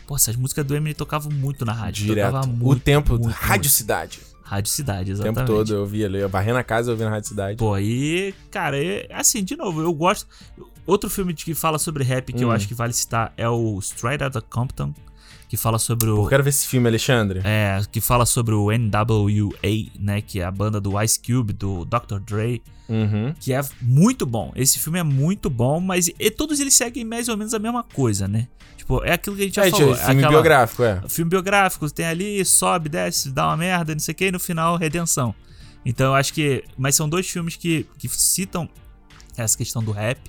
Pô, 0.08 0.16
essas 0.16 0.36
músicas 0.36 0.66
do 0.66 0.76
Eminem 0.76 0.94
tocavam 0.96 1.32
muito 1.32 1.64
na 1.66 1.72
rádio. 1.74 2.06
Direto. 2.06 2.26
Tocava 2.32 2.48
o 2.48 2.50
muito, 2.50 2.82
tempo, 2.82 3.14
muito, 3.14 3.28
Rádio 3.30 3.50
muito. 3.64 3.70
Cidade. 3.70 4.20
Rádio 4.44 4.72
Cidade, 4.72 5.12
O 5.12 5.14
exatamente. 5.14 5.36
tempo 5.38 5.48
todo 5.48 5.74
eu 5.76 5.86
via 5.86 6.08
ali, 6.08 6.18
eu 6.20 6.28
varrendo 6.28 6.58
a 6.58 6.64
casa 6.64 6.90
eu 6.90 6.94
ouvia 6.94 7.06
na 7.06 7.12
Rádio 7.12 7.30
Cidade. 7.30 7.58
Pô, 7.58 7.76
aí, 7.76 8.34
cara, 8.50 8.84
é, 8.84 9.08
assim, 9.14 9.44
de 9.44 9.56
novo, 9.56 9.80
eu 9.82 9.94
gosto. 9.94 10.28
Outro 10.88 11.08
filme 11.08 11.36
que 11.36 11.54
fala 11.54 11.78
sobre 11.78 12.04
rap 12.04 12.34
que 12.34 12.44
eu 12.44 12.48
Hum. 12.48 12.52
acho 12.52 12.68
que 12.68 12.74
vale 12.74 12.92
citar 12.92 13.32
é 13.38 13.48
o 13.48 13.78
Straight 13.78 14.24
Outta 14.24 14.42
Compton, 14.42 14.92
que 15.50 15.58
fala 15.58 15.78
sobre 15.80 16.10
o. 16.10 16.24
Eu 16.24 16.30
quero 16.30 16.44
ver 16.44 16.52
esse 16.52 16.66
filme, 16.68 16.88
Alexandre. 16.88 17.42
É, 17.44 17.82
que 17.92 18.00
fala 18.00 18.26
sobre 18.26 18.54
o 18.56 18.70
NWA, 18.72 19.92
né? 20.00 20.22
Que 20.22 20.40
é 20.40 20.46
a 20.46 20.52
banda 20.52 20.80
do 20.80 21.02
Ice 21.02 21.20
Cube, 21.20 21.52
do 21.52 21.84
Dr. 21.86 22.20
Dre, 22.26 22.62
Uhum. 22.88 23.34
que 23.40 23.52
é 23.54 23.60
muito 23.82 24.26
bom. 24.26 24.52
Esse 24.56 24.80
filme 24.80 25.00
é 25.00 25.04
muito 25.04 25.50
bom, 25.50 25.80
mas 25.80 26.08
e 26.08 26.32
todos 26.32 26.60
eles 26.60 26.74
seguem 26.76 27.04
mais 27.04 27.28
ou 27.28 27.36
menos 27.36 27.54
a 27.54 27.60
mesma 27.60 27.84
coisa, 27.84 28.28
né? 28.28 28.48
Tipo, 28.78 29.04
é 29.04 29.14
aquilo 29.14 29.36
que 29.36 29.42
a 29.42 29.46
gente 29.46 29.56
já 29.56 29.66
É, 29.68 29.72
falou. 29.72 29.94
filme 29.96 30.12
aquela- 30.14 30.30
biográfico, 30.30 30.84
é. 30.84 31.02
Filme 31.10 31.30
biográfico, 31.30 31.90
tem 31.92 32.06
ali, 32.06 32.44
sobe, 32.46 32.88
desce, 32.90 33.30
dá 33.32 33.48
uma 33.48 33.58
merda, 33.58 33.94
não 33.94 34.00
sei 34.00 34.14
o 34.14 34.16
que, 34.16 34.26
e 34.28 34.32
no 34.32 34.40
final, 34.40 34.78
redenção. 34.78 35.36
Então 35.86 36.08
eu 36.08 36.16
acho 36.16 36.34
que. 36.34 36.64
Mas 36.78 36.96
são 36.96 37.08
dois 37.10 37.28
filmes 37.30 37.56
que, 37.56 37.86
que 37.98 38.08
citam 38.10 38.68
essa 39.38 39.58
questão 39.58 39.84
do 39.84 39.92
rap, 39.92 40.20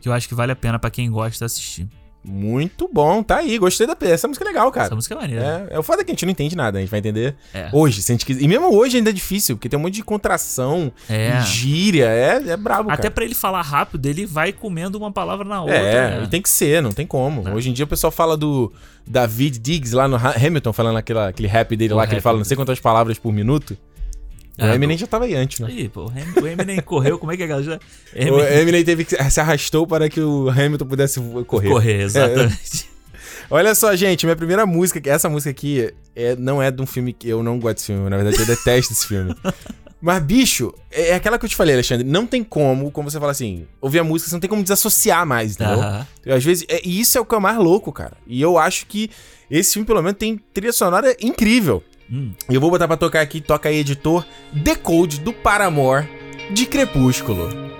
que 0.00 0.08
eu 0.08 0.12
acho 0.12 0.28
que 0.28 0.34
vale 0.34 0.52
a 0.52 0.56
pena 0.56 0.78
pra 0.78 0.90
quem 0.90 1.10
gosta 1.10 1.44
assistir. 1.44 1.88
Muito 2.22 2.86
bom, 2.92 3.22
tá 3.22 3.38
aí. 3.38 3.56
Gostei 3.56 3.86
da 3.86 3.96
Essa 4.02 4.28
música 4.28 4.44
é 4.44 4.48
legal, 4.48 4.70
cara. 4.70 4.86
Essa 4.86 4.94
música 4.94 5.14
é 5.14 5.18
maneira. 5.18 5.66
É, 5.70 5.76
é 5.76 5.78
o 5.78 5.82
foda 5.82 6.04
que 6.04 6.10
a 6.10 6.14
gente 6.14 6.24
não 6.26 6.32
entende 6.32 6.54
nada, 6.54 6.76
a 6.78 6.80
gente 6.80 6.90
vai 6.90 7.00
entender 7.00 7.34
É. 7.54 7.70
hoje. 7.72 8.02
Se 8.02 8.12
a 8.12 8.14
gente 8.14 8.26
quiser. 8.26 8.42
E 8.42 8.46
mesmo 8.48 8.74
hoje 8.76 8.98
ainda 8.98 9.08
é 9.08 9.12
difícil, 9.12 9.56
porque 9.56 9.68
tem 9.70 9.78
um 9.78 9.82
monte 9.82 9.94
de 9.94 10.04
contração, 10.04 10.92
É. 11.08 11.40
gíria, 11.42 12.04
é, 12.06 12.42
é 12.50 12.56
brabo, 12.58 12.90
Até 12.90 13.08
pra 13.08 13.24
ele 13.24 13.34
falar 13.34 13.62
rápido, 13.62 14.04
ele 14.06 14.26
vai 14.26 14.52
comendo 14.52 14.98
uma 14.98 15.10
palavra 15.10 15.48
na 15.48 15.60
outra. 15.62 15.76
É, 15.76 16.18
né? 16.18 16.24
e 16.24 16.28
tem 16.28 16.42
que 16.42 16.50
ser, 16.50 16.82
não 16.82 16.92
tem 16.92 17.06
como. 17.06 17.48
É. 17.48 17.54
Hoje 17.54 17.70
em 17.70 17.72
dia 17.72 17.84
o 17.86 17.88
pessoal 17.88 18.10
fala 18.10 18.36
do 18.36 18.70
David 19.06 19.58
Diggs 19.58 19.94
lá 19.96 20.06
no 20.06 20.16
Ha- 20.16 20.34
Hamilton, 20.36 20.72
falando 20.74 20.98
aquela, 20.98 21.28
aquele 21.28 21.48
rap 21.48 21.74
dele 21.74 21.94
O 21.94 21.96
lá, 21.96 22.04
que 22.06 22.10
ele 22.10 22.16
rap 22.16 22.22
fala 22.24 22.36
não 22.38 22.44
sei 22.44 22.56
quantas 22.56 22.78
palavras 22.78 23.18
por 23.18 23.32
minuto. 23.32 23.76
O 24.66 24.66
É, 24.70 24.74
Eminem 24.74 24.96
já 24.98 25.06
tava 25.06 25.24
aí 25.24 25.34
antes, 25.34 25.60
né? 25.60 25.68
Aí, 25.68 25.88
pô, 25.88 26.06
o 26.06 26.12
Em- 26.12 26.42
o 26.42 26.46
Eminem 26.46 26.80
correu, 26.80 27.18
como 27.18 27.32
é 27.32 27.36
que 27.36 27.42
é, 27.42 27.46
galera? 27.46 27.80
O 28.14 28.18
Eminem 28.18 28.58
Eminem 28.60 28.84
teve 28.84 29.04
que 29.04 29.30
se 29.30 29.40
arrastou 29.40 29.86
para 29.86 30.08
que 30.08 30.20
o 30.20 30.48
Hamilton 30.50 30.86
pudesse 30.86 31.20
correr. 31.46 31.68
correr, 31.68 32.02
exatamente. 32.02 32.88
Olha 33.50 33.74
só, 33.74 33.94
gente, 33.96 34.24
minha 34.26 34.36
primeira 34.36 34.64
música, 34.64 35.00
essa 35.10 35.28
música 35.28 35.50
aqui 35.50 35.92
é, 36.14 36.36
não 36.36 36.62
é 36.62 36.70
de 36.70 36.80
um 36.80 36.86
filme 36.86 37.12
que 37.12 37.28
eu 37.28 37.42
não 37.42 37.58
gosto 37.58 37.76
desse 37.76 37.86
filme, 37.86 38.08
na 38.08 38.16
verdade 38.16 38.38
eu 38.40 38.46
detesto 38.46 38.92
esse 38.92 39.06
filme. 39.06 39.34
Mas, 40.02 40.22
bicho, 40.22 40.72
é 40.90 41.14
aquela 41.14 41.38
que 41.38 41.44
eu 41.44 41.48
te 41.48 41.54
falei, 41.56 41.74
Alexandre, 41.74 42.06
não 42.06 42.26
tem 42.26 42.42
como, 42.42 42.90
como 42.90 43.10
você 43.10 43.18
fala 43.20 43.32
assim, 43.32 43.66
ouvir 43.82 43.98
a 43.98 44.04
música, 44.04 44.30
você 44.30 44.34
não 44.36 44.40
tem 44.40 44.48
como 44.48 44.62
desassociar 44.62 45.26
mais, 45.26 45.56
entendeu? 45.56 45.78
Aham. 45.80 46.06
Às 46.26 46.42
vezes, 46.42 46.64
é, 46.70 46.80
e 46.82 47.00
isso 47.00 47.18
é 47.18 47.20
o 47.20 47.24
que 47.26 47.34
é 47.34 47.38
mais 47.38 47.58
louco, 47.58 47.92
cara. 47.92 48.16
E 48.26 48.40
eu 48.40 48.56
acho 48.56 48.86
que 48.86 49.10
esse 49.50 49.74
filme, 49.74 49.84
pelo 49.86 50.00
menos, 50.00 50.16
tem 50.16 50.40
trilha 50.54 50.72
sonora 50.72 51.14
incrível. 51.20 51.82
Hum. 52.10 52.32
Eu 52.48 52.60
vou 52.60 52.70
botar 52.70 52.88
pra 52.88 52.96
tocar 52.96 53.20
aqui, 53.20 53.40
toca 53.40 53.68
aí, 53.68 53.78
editor, 53.78 54.24
Decode 54.52 55.20
do 55.20 55.32
Paramore 55.32 56.08
de 56.52 56.66
Crepúsculo. 56.66 57.79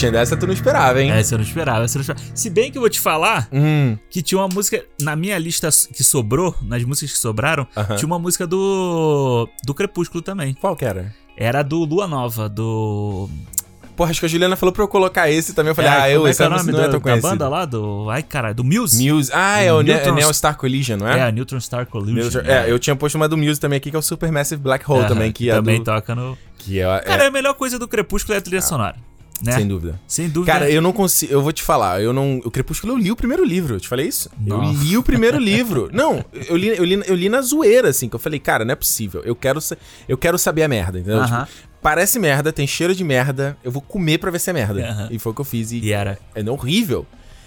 E 0.00 0.06
aí, 0.06 0.10
Alexandre, 0.10 0.18
essa 0.22 0.36
tu 0.36 0.46
não 0.46 0.54
esperava, 0.54 1.02
hein? 1.02 1.10
Essa 1.10 1.34
eu 1.34 1.38
não 1.38 1.44
esperava, 1.44 1.84
essa 1.84 1.96
eu 1.96 1.98
não 1.98 2.02
esperava. 2.02 2.36
Se 2.36 2.48
bem 2.50 2.70
que 2.70 2.78
eu 2.78 2.82
vou 2.82 2.88
te 2.90 3.00
falar 3.00 3.48
Hum, 3.52 3.96
que 4.10 4.22
tinha 4.22 4.38
uma 4.40 4.48
música 4.48 4.84
na 5.00 5.16
minha 5.16 5.36
lista 5.38 5.68
que 5.94 6.04
sobrou, 6.04 6.54
nas 6.62 6.84
músicas 6.84 7.12
que 7.12 7.18
sobraram, 7.18 7.66
Aham. 7.76 7.96
tinha 7.96 8.06
uma 8.06 8.18
música 8.18 8.46
do 8.46 9.48
do 9.64 9.74
Crepúsculo 9.74 10.22
também. 10.22 10.54
qual 10.54 10.76
que 10.76 10.84
era? 10.84 11.12
Era 11.36 11.62
do 11.62 11.84
Lua 11.84 12.06
Nova, 12.06 12.48
do 12.48 13.28
Porra, 13.96 14.10
acho 14.12 14.20
que 14.20 14.26
a 14.26 14.28
Juliana 14.28 14.54
falou 14.54 14.72
pra 14.72 14.84
eu 14.84 14.88
colocar 14.88 15.28
esse 15.28 15.52
também. 15.52 15.70
Eu 15.70 15.74
falei, 15.74 15.90
É, 15.90 15.94
ah, 15.94 16.08
eu, 16.10 16.24
é 16.24 16.30
essa 16.30 16.44
é 16.44 16.48
nome 16.48 16.70
não 16.70 16.80
é 16.84 16.88
tão 16.88 17.00
da 17.00 17.16
banda 17.16 17.48
lá 17.48 17.64
do, 17.64 18.08
ai 18.10 18.22
caralho, 18.22 18.54
do 18.54 18.62
Muse. 18.62 19.10
Muse. 19.10 19.28
Ah, 19.34 19.60
é 19.60 19.72
o 19.72 19.82
Neutron- 19.82 20.14
Neo 20.14 20.32
Star 20.32 20.56
Collision, 20.56 20.98
não 21.00 21.08
é? 21.08 21.28
É, 21.28 21.32
Neutron 21.32 21.58
Star 21.58 21.84
Collision. 21.86 22.14
Neutron- 22.30 22.42
é, 22.48 22.70
eu 22.70 22.78
tinha 22.78 22.94
posto 22.94 23.16
uma 23.16 23.28
do 23.28 23.36
Muse 23.36 23.58
também 23.58 23.78
aqui, 23.78 23.90
que 23.90 23.96
é 23.96 23.98
o 23.98 24.02
Supermassive 24.02 24.62
Black 24.62 24.88
Hole 24.88 25.08
também, 25.08 25.32
que 25.32 25.50
é 25.50 25.54
também 25.54 25.78
do... 25.78 25.84
toca 25.84 26.14
no 26.14 26.38
Que 26.58 26.78
é, 26.80 26.84
é- 26.84 27.00
Cara, 27.00 27.26
a 27.26 27.30
melhor 27.32 27.54
coisa 27.54 27.76
do 27.76 27.88
Crepúsculo 27.88 28.34
é 28.34 28.38
a 28.38 28.40
trilha 28.40 28.62
sonora, 28.62 28.94
né? 29.42 29.52
sem 29.52 29.66
dúvida. 29.66 30.00
Sem 30.06 30.28
dúvida. 30.28 30.52
Cara, 30.52 30.70
eu 30.70 30.80
não 30.82 30.92
consigo. 30.92 31.32
Eu 31.32 31.42
vou 31.42 31.52
te 31.52 31.62
falar, 31.62 32.00
eu 32.02 32.12
não. 32.12 32.38
O 32.44 32.50
Crepúsculo 32.50 32.92
eu 32.92 32.96
li 32.96 33.10
o 33.12 33.16
primeiro 33.16 33.44
livro. 33.44 33.76
Eu 33.76 33.80
te 33.80 33.88
falei 33.88 34.06
isso? 34.06 34.30
Não. 34.40 34.64
Eu 34.64 34.72
li 34.72 34.96
o 34.96 35.02
primeiro 35.02 35.38
livro. 35.38 35.88
Não, 35.92 36.24
eu 36.32 36.56
li, 36.56 36.68
eu, 36.68 36.84
li, 36.84 37.02
eu 37.06 37.14
li 37.14 37.28
na 37.28 37.40
zoeira, 37.40 37.88
assim, 37.88 38.08
que 38.08 38.14
eu 38.14 38.20
falei, 38.20 38.38
cara, 38.38 38.64
não 38.64 38.72
é 38.72 38.76
possível. 38.76 39.22
Eu 39.24 39.34
quero, 39.34 39.58
eu 40.08 40.16
quero 40.18 40.38
saber 40.38 40.62
a 40.62 40.68
merda, 40.68 40.98
entendeu? 40.98 41.20
Aham. 41.20 41.44
Tipo, 41.44 41.68
parece 41.82 42.18
merda, 42.18 42.52
tem 42.52 42.66
cheiro 42.66 42.94
de 42.94 43.02
merda, 43.04 43.56
eu 43.64 43.70
vou 43.72 43.80
comer 43.82 44.18
pra 44.18 44.30
ver 44.30 44.38
se 44.38 44.50
é 44.50 44.52
merda. 44.52 44.80
Aham. 44.88 45.08
E 45.10 45.18
foi 45.18 45.32
o 45.32 45.34
que 45.34 45.40
eu 45.40 45.44
fiz. 45.44 45.72
E 45.72 45.78
E 45.78 45.92
era. 45.92 46.18
é 46.34 46.50
horrível. 46.50 47.06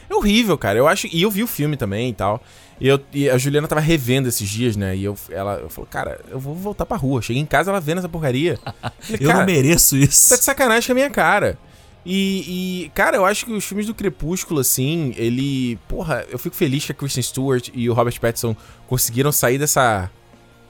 É 0.09 0.15
horrível, 0.15 0.57
cara. 0.57 0.77
Eu 0.77 0.87
acho. 0.87 1.07
E 1.11 1.21
eu 1.21 1.31
vi 1.31 1.41
o 1.43 1.47
filme 1.47 1.77
também 1.77 2.09
e 2.09 2.13
tal. 2.13 2.43
E, 2.79 2.87
eu, 2.87 2.99
e 3.13 3.29
a 3.29 3.37
Juliana 3.37 3.67
tava 3.67 3.79
revendo 3.79 4.27
esses 4.27 4.49
dias, 4.49 4.75
né? 4.75 4.95
E 4.97 5.03
eu, 5.05 5.15
ela 5.29 5.53
eu 5.61 5.69
falou, 5.69 5.87
cara, 5.89 6.19
eu 6.29 6.39
vou 6.39 6.53
voltar 6.55 6.85
pra 6.85 6.97
rua. 6.97 7.21
Cheguei 7.21 7.41
em 7.41 7.45
casa, 7.45 7.69
ela 7.71 7.79
vendo 7.79 7.99
essa 7.99 8.09
porcaria. 8.09 8.59
Falei, 8.99 9.19
Eu 9.21 9.33
não 9.33 9.45
mereço 9.45 9.95
isso. 9.95 10.29
tá 10.29 10.35
de 10.35 10.43
sacanagem 10.43 10.87
com 10.87 10.91
a 10.91 10.95
minha 10.95 11.09
cara. 11.09 11.57
E, 12.05 12.85
e, 12.85 12.89
cara, 12.95 13.17
eu 13.17 13.25
acho 13.25 13.45
que 13.45 13.51
os 13.53 13.63
filmes 13.63 13.85
do 13.85 13.93
Crepúsculo, 13.93 14.59
assim, 14.59 15.13
ele. 15.17 15.77
Porra, 15.87 16.25
eu 16.31 16.39
fico 16.39 16.55
feliz 16.55 16.83
que 16.85 16.91
a 16.91 16.95
Kristen 16.95 17.21
Stewart 17.21 17.69
e 17.73 17.89
o 17.89 17.93
Robert 17.93 18.19
Pattinson 18.19 18.55
conseguiram 18.87 19.31
sair 19.31 19.57
dessa. 19.59 20.09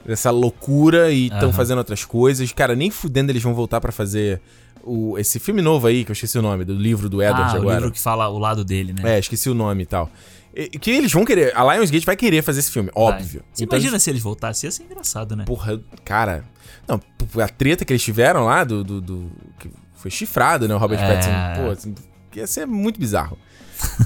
dessa 0.04 0.30
loucura 0.30 1.10
e 1.10 1.24
estão 1.26 1.48
Aham. 1.48 1.52
fazendo 1.52 1.78
outras 1.78 2.04
coisas. 2.04 2.52
Cara, 2.52 2.74
nem 2.76 2.90
fudendo 2.90 3.32
eles 3.32 3.42
vão 3.42 3.54
voltar 3.54 3.80
pra 3.80 3.90
fazer 3.92 4.42
o, 4.84 5.16
esse 5.18 5.38
filme 5.38 5.62
novo 5.62 5.86
aí, 5.86 6.04
que 6.04 6.10
eu 6.10 6.14
esqueci 6.14 6.38
o 6.38 6.42
nome, 6.42 6.64
do 6.64 6.74
livro 6.74 7.08
do 7.08 7.22
Edward 7.22 7.52
ah, 7.52 7.58
o 7.58 7.62
agora. 7.62 7.76
livro 7.76 7.92
que 7.92 8.00
fala 8.00 8.28
o 8.28 8.38
lado 8.38 8.62
dele, 8.64 8.92
né? 8.92 9.14
É, 9.14 9.18
esqueci 9.18 9.48
o 9.48 9.54
nome 9.54 9.84
e 9.84 9.86
tal. 9.86 10.10
E- 10.54 10.68
Que 10.68 10.90
eles 10.90 11.10
vão 11.12 11.24
querer. 11.24 11.56
A 11.56 11.74
Lionsgate 11.74 12.04
vai 12.04 12.16
querer 12.16 12.42
fazer 12.42 12.60
esse 12.60 12.70
filme, 12.70 12.90
Vai. 12.94 13.04
óbvio. 13.04 13.42
Você 13.54 13.64
Então, 13.64 13.78
imagina 13.78 13.98
se 13.98 14.10
eles 14.10 14.20
voltassem? 14.20 14.68
Ia 14.68 14.72
ser 14.72 14.82
engraçado, 14.82 15.34
né? 15.34 15.44
Porra, 15.46 15.80
cara. 16.04 16.44
Não, 16.86 17.00
a 17.42 17.48
treta 17.48 17.84
que 17.86 17.92
eles 17.92 18.02
tiveram 18.02 18.44
lá 18.44 18.64
do. 18.64 18.84
do, 18.84 19.00
do- 19.00 19.30
que 19.58 19.70
foi 20.02 20.10
chifrado, 20.10 20.66
né? 20.68 20.74
O 20.74 20.78
Robert 20.78 21.00
É. 21.00 21.06
Pattinson. 21.14 21.64
Pô, 21.64 21.70
assim, 21.70 21.94
ia 22.34 22.46
ser 22.46 22.66
muito 22.66 22.98
bizarro. 23.00 23.38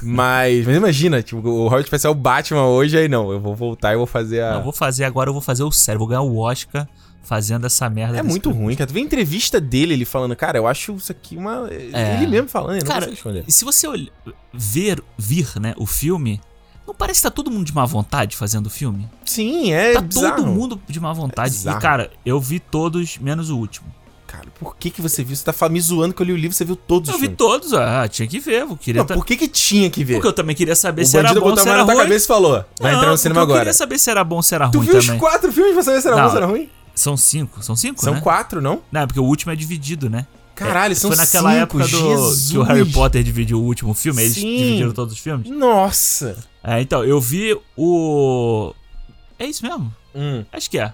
mas, 0.03 0.65
mas 0.65 0.75
imagina, 0.75 1.21
tipo, 1.21 1.47
o 1.47 1.67
Robert 1.67 1.85
Pattinson 1.89 2.07
é 2.07 2.11
o 2.11 2.15
Batman 2.15 2.65
hoje, 2.65 2.97
aí 2.97 3.07
não. 3.07 3.31
Eu 3.31 3.39
vou 3.39 3.55
voltar 3.55 3.93
e 3.93 3.97
vou 3.97 4.07
fazer 4.07 4.41
a. 4.41 4.55
Eu 4.55 4.63
vou 4.63 4.71
fazer 4.73 5.03
agora, 5.03 5.29
eu 5.29 5.33
vou 5.33 5.41
fazer 5.41 5.63
o 5.63 5.71
sério, 5.71 5.99
vou 5.99 6.07
ganhar 6.07 6.21
o 6.21 6.37
Oscar 6.37 6.87
fazendo 7.23 7.65
essa 7.67 7.89
merda. 7.89 8.17
É 8.17 8.23
muito 8.23 8.49
ruim, 8.51 8.75
cara. 8.75 8.87
Tu 8.87 8.93
vê 8.93 8.99
a 9.01 9.03
entrevista 9.03 9.59
dele, 9.59 9.93
ele 9.93 10.05
falando, 10.05 10.35
cara, 10.35 10.57
eu 10.57 10.65
acho 10.67 10.93
isso 10.95 11.11
aqui 11.11 11.35
uma. 11.37 11.67
É. 11.69 12.15
Ele 12.17 12.27
mesmo 12.27 12.47
falando, 12.47 12.71
ele 12.75 12.83
não 12.83 12.87
Cara, 12.91 13.09
esconder. 13.11 13.43
se 13.47 13.65
você 13.65 13.87
olh- 13.87 14.09
ver, 14.53 15.03
vir, 15.17 15.47
né, 15.59 15.73
o 15.77 15.85
filme, 15.85 16.39
não 16.87 16.95
parece 16.95 17.19
que 17.21 17.23
tá 17.27 17.31
todo 17.31 17.51
mundo 17.51 17.65
de 17.65 17.73
má 17.75 17.85
vontade 17.85 18.35
fazendo 18.35 18.67
o 18.67 18.69
filme? 18.69 19.07
Sim, 19.25 19.73
é 19.73 19.93
tá 19.93 20.01
bizarro. 20.01 20.35
todo 20.37 20.47
mundo 20.47 20.81
de 20.87 20.99
má 20.99 21.11
vontade. 21.13 21.49
e, 21.53 21.57
bizarro. 21.57 21.81
cara, 21.81 22.09
eu 22.25 22.39
vi 22.39 22.59
todos, 22.59 23.17
menos 23.17 23.49
o 23.49 23.57
último. 23.57 23.87
Cara, 24.27 24.45
por 24.59 24.75
que 24.75 24.89
que 24.89 25.01
você 25.01 25.23
viu? 25.23 25.35
Você 25.35 25.43
tá 25.51 25.69
me 25.69 25.79
zoando 25.79 26.13
que 26.13 26.21
eu 26.21 26.25
li 26.25 26.33
o 26.33 26.37
livro, 26.37 26.55
você 26.55 26.65
viu 26.65 26.75
todos 26.75 27.07
Eu 27.09 27.15
os 27.15 27.21
vi 27.21 27.27
filmes. 27.27 27.37
todos, 27.37 27.73
ah, 27.73 28.05
tinha 28.09 28.27
que 28.27 28.39
ver, 28.39 28.61
eu 28.63 28.75
queria 28.75 28.99
Não, 28.99 29.05
tá- 29.07 29.13
por 29.13 29.25
que 29.25 29.37
que 29.37 29.47
tinha 29.47 29.89
que 29.89 30.03
ver? 30.03 30.15
Porque 30.15 30.27
eu 30.27 30.33
também 30.33 30.53
queria 30.53 30.75
saber 30.75 31.03
o 31.03 31.05
se 31.05 31.17
era 31.17 31.33
bom, 31.33 31.55
se 31.55 31.67
era 31.69 31.83
ruim. 31.83 31.95
cabeça 31.95 32.25
e 32.25 32.27
falou, 32.27 32.65
vai 32.79 32.91
Não, 32.91 32.99
entrar 32.99 33.11
no 33.11 33.17
cinema 33.17 33.39
Eu 33.39 33.43
agora. 33.43 33.59
queria 33.61 33.73
saber 33.73 33.97
se 33.97 34.09
era 34.11 34.23
bom, 34.25 34.41
se 34.41 34.53
era 34.53 34.67
Tu 34.69 34.77
ruim 34.79 34.87
viu 34.87 34.97
os 34.97 35.05
também. 35.05 35.19
quatro 35.21 35.51
filmes 35.53 35.73
pra 35.73 35.83
saber 35.83 36.01
se 36.01 36.07
era 36.07 36.15
Não. 36.17 36.23
bom 36.23 36.27
ou 36.27 36.31
se 36.31 36.37
era 36.37 36.45
ruim? 36.45 36.69
São 36.93 37.15
cinco, 37.15 37.63
são 37.63 37.75
cinco, 37.75 38.03
São 38.03 38.15
né? 38.15 38.21
quatro, 38.21 38.61
não? 38.61 38.81
Não, 38.91 39.07
porque 39.07 39.19
o 39.19 39.23
último 39.23 39.51
é 39.53 39.55
dividido, 39.55 40.09
né? 40.09 40.27
Caralho, 40.55 40.91
É, 40.91 40.95
são 40.95 41.09
Foi 41.11 41.17
naquela 41.17 41.51
cinco, 41.51 41.61
época 41.63 41.83
do, 41.87 41.97
Jesus. 41.97 42.51
que 42.51 42.57
o 42.57 42.63
Harry 42.63 42.91
Potter 42.91 43.23
dividiu 43.23 43.59
o 43.61 43.63
último 43.63 43.93
filme, 43.93 44.23
eles 44.23 44.33
Sim. 44.33 44.57
dividiram 44.57 44.91
todos 44.91 45.13
os 45.13 45.19
filmes. 45.19 45.47
Nossa. 45.49 46.35
É, 46.63 46.81
então, 46.81 47.05
eu 47.05 47.21
vi 47.21 47.55
o. 47.77 48.73
É 49.39 49.45
isso 49.45 49.63
mesmo? 49.63 49.93
Hum. 50.15 50.43
Acho 50.51 50.69
que 50.69 50.79
é. 50.79 50.91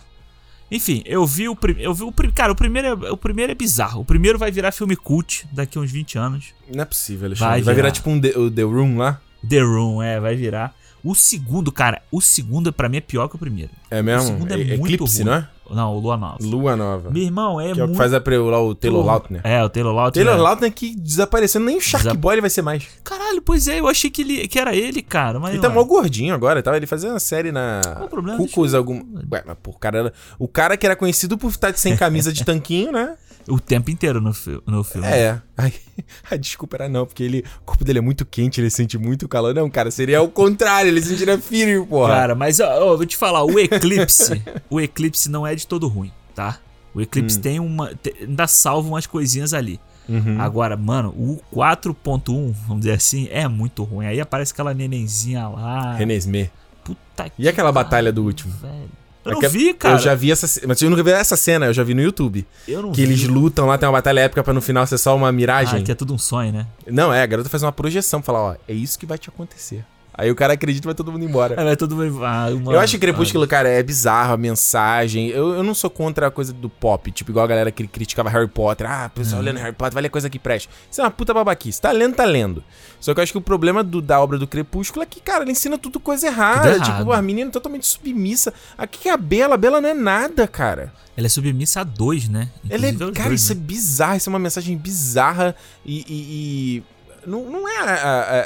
Enfim, 0.76 1.04
eu 1.06 1.26
vi 1.26 1.48
o 1.48 1.56
primeiro. 1.56 1.90
Eu 1.90 1.94
vi 1.94 2.04
o 2.04 2.12
prim... 2.12 2.32
Cara, 2.32 2.52
o 2.52 2.56
primeiro, 2.56 3.06
é... 3.06 3.12
o 3.12 3.18
primeiro 3.18 3.52
é 3.52 3.56
bizarro. 3.56 4.02
O 4.02 4.06
primeiro 4.06 4.40
vai 4.40 4.52
virar 4.52 4.72
filme 4.72 4.96
cult 4.96 5.46
daqui 5.52 5.78
a 5.78 5.82
uns 5.82 5.92
20 5.92 6.18
anos. 6.18 6.46
Não 6.74 6.82
é 6.82 6.86
possível, 6.86 7.28
Alexandre. 7.28 7.52
Vai 7.54 7.62
Vai, 7.62 7.76
virar 7.76 7.92
tipo 7.92 8.10
um 8.10 8.20
The, 8.20 8.30
o 8.38 8.50
The 8.50 8.64
Room 8.64 8.98
lá? 8.98 9.22
The 9.48 9.60
Room, 9.62 10.02
é, 10.02 10.20
vai 10.20 10.36
virar. 10.36 10.74
O 11.04 11.14
segundo, 11.14 11.72
cara, 11.72 12.02
o 12.12 12.20
segundo 12.22 12.72
pra 12.74 12.88
mim 12.90 12.98
é 12.98 13.02
pior 13.02 13.28
que 13.28 13.36
o 13.36 13.40
primeiro. 13.40 13.72
É 13.92 14.02
mesmo? 14.02 14.24
O 14.24 14.28
segundo 14.34 14.52
é 14.54 14.58
E- 14.58 14.78
muito 14.78 14.94
Eclipse, 14.96 15.18
ruim. 15.22 15.26
não 15.30 15.34
é? 15.38 15.48
Não, 15.70 15.96
o 15.96 16.00
Lua 16.00 16.18
Nova. 16.18 16.38
Lua 16.42 16.76
Nova. 16.76 17.10
Meu 17.10 17.24
irmão, 17.24 17.60
é 17.60 17.72
que 17.74 17.80
é 17.80 17.84
o 17.84 17.88
muito. 17.88 17.92
que 17.92 17.98
faz 17.98 18.14
a 18.14 18.20
pre, 18.20 18.38
lá 18.38 18.62
o 18.62 18.76
Taylor 18.76 19.06
Lautner. 19.06 19.42
É, 19.44 19.64
o 19.64 19.70
Taylor 19.70 19.94
Lautner. 19.94 20.26
Taylor 20.26 20.42
Lautner 20.44 20.72
que 20.74 20.96
desapareceu, 20.96 21.62
nem 21.62 21.78
o 21.78 21.82
Shark 21.82 22.06
Desa- 22.06 22.16
Boy 22.18 22.36
ele 22.36 22.42
vai 22.42 22.50
ser 22.50 22.62
mais. 22.62 22.86
Caralho, 23.04 23.42
pois 23.42 23.68
é, 23.68 23.80
eu 23.80 23.88
achei 23.88 24.10
que, 24.10 24.22
ele, 24.22 24.48
que 24.48 24.60
era 24.60 24.76
ele, 24.76 25.02
cara. 25.02 25.40
Mas 25.40 25.54
Ele 25.54 25.62
tá 25.62 25.70
mó 25.70 25.84
gordinho 25.84 26.34
agora, 26.36 26.62
tá? 26.62 26.76
Ele 26.76 26.86
fazia 26.86 27.10
uma 27.10 27.20
série 27.20 27.52
na 27.52 27.82
Qual 27.96 28.06
o 28.06 28.10
problema? 28.10 28.38
Cucos 28.38 28.74
algum... 28.74 29.02
Ué, 29.32 29.44
mas 29.46 29.58
pô, 29.64 29.74
cara, 29.74 30.14
o 30.38 30.48
cara 30.48 30.76
que 30.78 30.86
era 30.86 30.96
conhecido 30.96 31.38
por 31.38 31.50
estar 31.50 31.74
sem 31.76 31.96
camisa 31.96 32.32
de 32.34 32.44
tanquinho, 32.46 32.92
né? 32.92 33.16
O 33.48 33.60
tempo 33.60 33.92
inteiro 33.92 34.22
no, 34.22 34.34
fi- 34.34 34.62
no 34.66 34.84
filme. 34.84 35.08
É. 35.08 35.42
Ai, 35.58 35.74
a 36.32 36.36
desculpa 36.38 36.78
era 36.78 36.90
não, 36.90 37.06
porque 37.06 37.24
ele, 37.24 37.44
o 37.62 37.66
corpo 37.66 37.84
dele 37.84 38.00
é 38.00 38.02
muito 38.02 38.26
quente, 38.26 38.62
ele 38.62 38.70
sente 38.70 38.98
muito 38.98 39.28
calor. 39.28 39.54
Não, 39.54 39.70
cara, 39.70 39.92
seria 39.92 40.22
o 40.22 40.30
contrário, 40.30 40.90
ele 40.90 41.02
sentiria 41.02 41.38
frio, 41.40 41.86
porra. 41.86 42.14
Cara, 42.14 42.36
mas 42.36 42.60
ó, 42.60 42.92
ó, 42.94 42.98
vou 42.98 43.06
te 43.06 43.18
falar, 43.18 43.44
o 43.44 43.60
Eclipse, 43.60 44.42
o 44.70 44.80
Eclipse 44.80 45.30
não 45.30 45.46
é 45.46 45.54
de 45.56 45.68
todo 45.68 45.88
ruim, 45.88 46.12
tá? 46.34 46.58
O 46.94 47.02
Eclipse 47.02 47.40
tem 47.40 47.60
uma. 47.60 47.92
ainda 48.22 48.46
salva 48.48 48.88
umas 48.88 49.08
coisinhas 49.08 49.54
ali. 49.54 49.80
Uhum. 50.08 50.40
Agora, 50.40 50.76
mano, 50.78 51.10
o 51.10 51.42
4.1, 51.54 52.54
vamos 52.68 52.80
dizer 52.84 52.92
assim, 52.94 53.28
é 53.32 53.48
muito 53.48 53.84
ruim. 53.84 54.06
Aí 54.06 54.20
aparece 54.22 54.52
aquela 54.54 54.74
nenenzinha 54.74 55.48
lá. 55.48 55.96
Renesmee. 55.96 56.50
Puta 56.84 57.30
que 57.30 57.42
E 57.42 57.48
aquela 57.48 57.72
pariu, 57.72 57.84
batalha 57.86 58.12
do 58.14 58.24
último? 58.24 58.54
velho. 58.62 58.90
Eu 59.26 59.32
É 59.32 59.34
não 59.36 59.42
que 59.42 59.48
vi, 59.48 59.74
cara. 59.74 59.96
Eu 59.96 60.00
já 60.00 60.16
vi 60.16 60.32
essa 60.32 60.62
Mas 60.68 60.82
eu 60.82 60.90
nunca 60.90 61.04
vi 61.04 61.12
essa 61.12 61.36
cena, 61.38 61.68
eu 61.68 61.74
já 61.74 61.84
vi 61.84 61.94
no 61.94 62.02
YouTube. 62.02 62.46
Eu 62.68 62.82
não 62.82 62.92
Que 62.92 63.06
vi. 63.06 63.12
eles 63.14 63.24
lutam 63.28 63.66
lá, 63.66 63.78
tem 63.78 63.88
uma 63.88 63.94
batalha 63.94 64.22
épica 64.22 64.44
pra 64.44 64.54
no 64.54 64.62
final 64.62 64.86
ser 64.86 64.98
só 64.98 65.16
uma 65.16 65.32
miragem. 65.32 65.80
Ah, 65.80 65.84
que 65.84 65.92
é 65.92 65.96
tudo 65.96 66.14
um 66.14 66.18
sonho, 66.18 66.52
né? 66.52 66.68
Não, 66.88 67.14
é, 67.14 67.22
a 67.22 67.26
garota 67.26 67.50
faz 67.50 67.64
uma 67.64 67.72
projeção 67.72 68.22
pra 68.22 68.34
falar, 68.34 68.42
ó, 68.52 68.56
é 68.68 68.74
isso 68.74 69.00
que 69.00 69.06
vai 69.06 69.18
te 69.18 69.30
acontecer. 69.30 69.86
Aí 70.16 70.30
o 70.30 70.36
cara 70.36 70.54
acredita 70.54 70.86
e 70.86 70.88
vai 70.88 70.94
todo 70.94 71.12
mundo 71.12 71.26
embora. 71.26 71.56
Aí 71.60 71.66
vai 71.66 71.76
todo 71.76 71.96
mundo. 71.96 72.24
Ah, 72.24 72.48
Eu 72.50 72.80
acho 72.80 72.94
que 72.94 73.00
Crepúsculo, 73.00 73.48
cara, 73.48 73.68
é 73.68 73.82
bizarro 73.82 74.34
a 74.34 74.38
mensagem. 74.38 75.30
Eu, 75.30 75.56
eu 75.56 75.64
não 75.64 75.74
sou 75.74 75.90
contra 75.90 76.28
a 76.28 76.32
coisa 76.32 76.54
do 76.54 76.70
pop, 76.70 77.12
tipo, 77.12 77.32
igual 77.32 77.44
a 77.46 77.48
galera 77.48 77.72
que 77.72 77.88
criticava 77.88 78.30
Harry 78.30 78.48
Potter. 78.48 78.90
Ah, 78.90 79.10
pessoal 79.10 79.40
Uhum. 79.40 79.46
lendo 79.46 79.58
Harry 79.58 79.74
Potter, 79.74 79.94
vai 79.94 80.04
ler 80.04 80.10
coisa 80.10 80.30
que 80.30 80.38
presta. 80.38 80.72
Isso 80.92 81.02
é 81.02 81.04
uma 81.04 81.10
puta 81.12 81.34
babaquice. 81.34 81.82
Tá 81.82 81.92
lendo, 81.92 82.16
tá 82.16 82.26
lendo. 82.26 82.64
Só 83.00 83.14
que 83.14 83.20
eu 83.20 83.24
acho 83.24 83.32
que 83.32 83.38
o 83.38 83.42
problema 83.42 83.84
do- 83.84 84.02
da 84.02 84.22
obra 84.22 84.38
do 84.38 84.46
Crepúsculo 84.48 85.02
é 85.04 85.06
que, 85.08 85.20
cara, 85.20 85.44
ele 85.44 85.52
ensina 85.52 85.78
tudo 85.78 86.00
coisa 86.00 86.28
errada. 86.28 86.74
Tudo. 86.76 86.86
Tipo, 86.86 87.12
a 87.12 87.22
menina 87.22 87.50
totalmente 87.50 87.88
submissa. 87.88 88.54
Aqui 88.78 89.00
que 89.00 89.10
é 89.10 89.14
a 89.14 89.18
Bela, 89.18 89.56
a 89.56 89.58
Bela 89.58 89.82
não 89.82 89.90
é 89.90 89.94
nada, 89.96 90.48
cara. 90.48 90.94
Ela 91.18 91.26
é 91.26 91.30
submissa 91.30 91.82
a 91.82 91.84
dois, 91.84 92.30
né? 92.30 92.50
Ela 92.70 92.86
é, 92.88 92.92
cara, 92.94 93.30
dois, 93.30 93.42
isso 93.42 93.52
é 93.52 93.56
né? 93.56 93.62
bizarro, 93.64 94.18
isso 94.18 94.30
é 94.30 94.32
uma 94.32 94.40
mensagem 94.40 94.78
bizarra 94.78 95.56
e. 95.86 96.00
e- 96.08 96.78
e- 96.78 96.84
não, 97.26 97.50
não 97.50 97.70
é 97.70 97.78
a, 97.80 97.94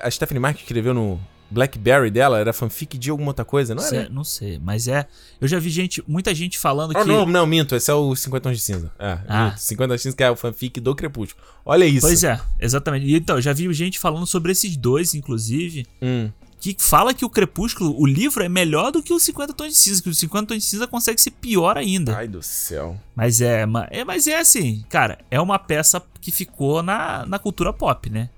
a, 0.03 0.07
a 0.07 0.11
Stephanie 0.11 0.39
Mark 0.39 0.55
que 0.57 0.61
escreveu 0.63 0.93
no 0.93 1.19
Blackberry 1.49 2.09
dela? 2.11 2.39
Era 2.39 2.51
fanfic 2.53 2.97
de 2.97 3.09
alguma 3.09 3.29
outra 3.29 3.45
coisa, 3.45 3.73
não 3.73 3.83
era? 3.83 4.09
não 4.09 4.23
sei, 4.23 4.59
mas 4.59 4.87
é. 4.87 5.07
Eu 5.39 5.47
já 5.47 5.59
vi 5.59 5.69
gente, 5.69 6.03
muita 6.07 6.33
gente 6.35 6.57
falando 6.57 6.93
Oh, 6.95 7.01
que. 7.01 7.07
não, 7.07 7.25
não, 7.25 7.45
minto, 7.45 7.75
esse 7.75 7.89
é 7.89 7.93
o 7.93 8.15
50 8.15 8.41
Tons 8.49 8.57
de 8.57 8.63
Cinza. 8.63 8.91
É, 8.99 9.17
Ah. 9.27 9.45
minto, 9.49 9.59
50 9.59 9.87
Tons 9.93 9.97
de 9.99 10.03
Cinza 10.03 10.15
que 10.17 10.23
é 10.23 10.31
o 10.31 10.35
fanfic 10.35 10.79
do 10.79 10.95
Crepúsculo. 10.95 11.45
Olha 11.65 11.85
isso. 11.85 12.01
Pois 12.01 12.23
é, 12.23 12.39
exatamente. 12.59 13.05
E 13.05 13.15
então, 13.15 13.39
já 13.41 13.53
vi 13.53 13.71
gente 13.73 13.99
falando 13.99 14.25
sobre 14.27 14.51
esses 14.51 14.75
dois, 14.77 15.13
inclusive, 15.13 15.85
Hum, 16.01 16.29
que 16.59 16.75
fala 16.79 17.13
que 17.13 17.23
o 17.23 17.29
Crepúsculo, 17.29 17.95
o 17.99 18.05
livro 18.05 18.43
é 18.43 18.49
melhor 18.49 18.91
do 18.91 19.03
que 19.03 19.13
o 19.13 19.19
50 19.19 19.53
Tons 19.53 19.73
de 19.73 19.77
Cinza, 19.77 20.01
que 20.01 20.09
o 20.09 20.15
50 20.15 20.47
Tons 20.47 20.63
de 20.63 20.69
Cinza 20.69 20.87
consegue 20.87 21.21
ser 21.21 21.31
pior 21.31 21.77
ainda. 21.77 22.17
Ai 22.17 22.27
do 22.27 22.41
céu. 22.41 22.99
Mas 23.15 23.41
é, 23.41 23.65
é, 23.91 24.03
mas 24.03 24.27
é 24.27 24.39
assim, 24.39 24.83
cara, 24.89 25.19
é 25.29 25.39
uma 25.39 25.59
peça 25.59 26.01
que 26.19 26.31
ficou 26.31 26.81
na, 26.81 27.25
na 27.25 27.37
cultura 27.39 27.71
pop, 27.71 28.09
né? 28.09 28.29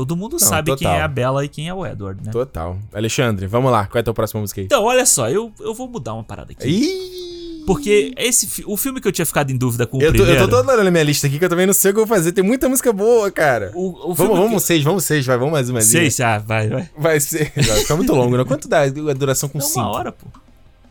Todo 0.00 0.16
mundo 0.16 0.38
sabe 0.38 0.74
quem 0.76 0.86
total. 0.86 0.94
é 0.98 1.02
a 1.02 1.08
Bella 1.08 1.44
e 1.44 1.48
quem 1.48 1.68
é 1.68 1.74
o 1.74 1.84
Edward, 1.84 2.24
né? 2.24 2.32
Total. 2.32 2.78
Alexandre, 2.94 3.46
vamos 3.46 3.70
lá. 3.70 3.84
Qual 3.86 3.98
é 3.98 4.00
a 4.00 4.02
tua 4.02 4.14
próxima 4.14 4.40
música 4.40 4.58
aí? 4.62 4.64
Então, 4.64 4.82
olha 4.82 5.04
só, 5.04 5.28
eu, 5.28 5.52
eu 5.60 5.74
vou 5.74 5.86
mudar 5.88 6.14
uma 6.14 6.24
parada 6.24 6.52
aqui. 6.52 6.66
Ih! 6.66 7.64
Porque 7.66 8.14
esse, 8.16 8.64
o 8.66 8.78
filme 8.78 8.98
que 8.98 9.06
eu 9.06 9.12
tinha 9.12 9.26
ficado 9.26 9.50
em 9.52 9.56
dúvida 9.58 9.86
com 9.86 9.98
o 9.98 10.02
Eu 10.02 10.10
tô, 10.10 10.20
eu 10.20 10.24
primeiro... 10.24 10.48
tô 10.48 10.56
todo 10.56 10.68
olhando 10.70 10.88
a 10.88 10.90
minha 10.90 11.04
lista 11.04 11.26
aqui 11.26 11.38
que 11.38 11.44
eu 11.44 11.48
também 11.50 11.66
não 11.66 11.74
sei 11.74 11.90
o 11.90 11.94
que 11.94 12.00
eu 12.00 12.06
vou 12.06 12.16
fazer. 12.16 12.32
Tem 12.32 12.42
muita 12.42 12.66
música 12.66 12.90
boa, 12.94 13.30
cara. 13.30 13.70
O, 13.74 14.10
o 14.10 14.14
filme 14.14 14.30
vamos, 14.30 14.38
que- 14.38 14.48
vamos 14.48 14.62
seis, 14.64 14.82
vamos 14.82 15.04
seis, 15.04 15.26
vai, 15.26 15.36
vamos 15.36 15.52
mais 15.52 15.68
uma. 15.68 15.82
Seis, 15.82 16.18
ah, 16.20 16.38
vai, 16.38 16.68
vai. 16.70 16.88
Vai 16.96 17.20
ser. 17.20 17.52
Vai 17.60 17.76
ficar 17.80 17.96
muito 17.96 18.14
longo, 18.14 18.38
né? 18.38 18.44
Quanto 18.44 18.66
dá 18.66 18.80
a 18.84 18.88
duração 18.88 19.48
com 19.50 19.58
É 19.58 19.60
cinco? 19.60 19.80
uma 19.80 19.90
hora, 19.90 20.12
pô. 20.12 20.26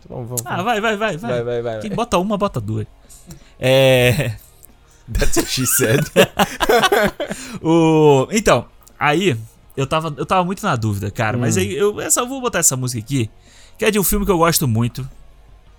Vamos, 0.07 0.27
vamos, 0.29 0.43
Ah, 0.45 0.61
vai, 0.61 0.79
vai, 0.79 0.95
vai, 0.95 1.17
vai. 1.17 1.31
vai, 1.31 1.43
vai, 1.43 1.61
vai. 1.63 1.79
Quem 1.79 1.89
vai. 1.89 1.95
bota 1.97 2.17
uma, 2.19 2.37
bota 2.37 2.61
duas. 2.61 2.85
É. 3.59 4.33
That's 5.11 5.37
what 5.37 5.49
she 5.49 5.65
said. 5.65 6.01
O... 7.61 8.27
Então, 8.31 8.65
aí 8.99 9.37
eu 9.77 9.87
tava, 9.87 10.13
eu 10.17 10.25
tava 10.25 10.43
muito 10.43 10.61
na 10.63 10.75
dúvida, 10.75 11.09
cara. 11.09 11.37
Mas 11.37 11.55
Hum. 11.55 11.61
aí 11.61 11.73
eu 11.75 11.99
eu 12.01 12.27
vou 12.27 12.41
botar 12.41 12.59
essa 12.59 12.75
música 12.75 12.99
aqui, 13.03 13.29
que 13.77 13.85
é 13.85 13.91
de 13.91 13.97
um 13.99 14.03
filme 14.03 14.25
que 14.25 14.31
eu 14.31 14.37
gosto 14.37 14.67
muito. 14.67 15.07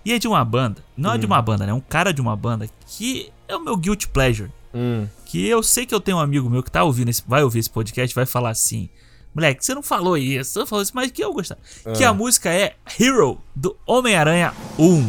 E 0.05 0.13
é 0.15 0.19
de 0.19 0.27
uma 0.27 0.43
banda. 0.45 0.83
Não 0.97 1.13
é 1.13 1.17
Hum. 1.17 1.19
de 1.19 1.27
uma 1.27 1.43
banda, 1.43 1.67
né? 1.67 1.73
É 1.73 1.75
um 1.75 1.81
cara 1.81 2.13
de 2.13 2.21
uma 2.23 2.35
banda 2.35 2.67
que 2.87 3.31
é 3.47 3.55
o 3.55 3.61
meu 3.63 3.77
guilty 3.77 4.09
pleasure. 4.09 4.51
Hum. 4.73 5.07
Que 5.27 5.47
eu 5.47 5.63
sei 5.63 5.85
que 5.85 5.95
eu 5.95 6.01
tenho 6.01 6.17
um 6.17 6.21
amigo 6.21 6.49
meu 6.49 6.63
que 6.63 6.71
tá 6.71 6.83
ouvindo 6.85 7.11
esse, 7.11 7.23
vai 7.27 7.43
ouvir 7.45 7.59
esse 7.59 7.69
podcast 7.69 8.13
e 8.13 8.15
vai 8.15 8.25
falar 8.25 8.51
assim: 8.51 8.89
Moleque, 9.35 9.65
você 9.65 9.75
não 9.75 9.83
falou 9.83 10.17
isso, 10.17 10.53
você 10.53 10.59
não 10.61 10.67
falou 10.67 10.83
isso, 10.83 10.93
mas 10.95 11.11
que 11.11 11.23
eu 11.23 11.33
gostar. 11.35 11.59
Que 11.97 12.03
Ah. 12.05 12.11
a 12.11 12.15
música 12.15 12.49
é 12.51 12.75
Hero, 12.99 13.39
do 13.55 13.77
Homem-Aranha 13.87 14.55
1. 14.79 15.01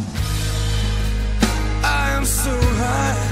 I 1.83 2.15
am 2.17 2.25
so 2.25 2.49
high, 2.49 3.30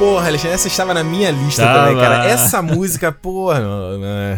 Porra, 0.00 0.28
Alexandre, 0.28 0.54
essa 0.54 0.66
estava 0.66 0.94
na 0.94 1.04
minha 1.04 1.30
lista 1.30 1.62
Tava. 1.62 1.80
também, 1.88 1.96
cara. 2.02 2.24
Essa 2.24 2.62
música, 2.62 3.12
porra. 3.12 3.60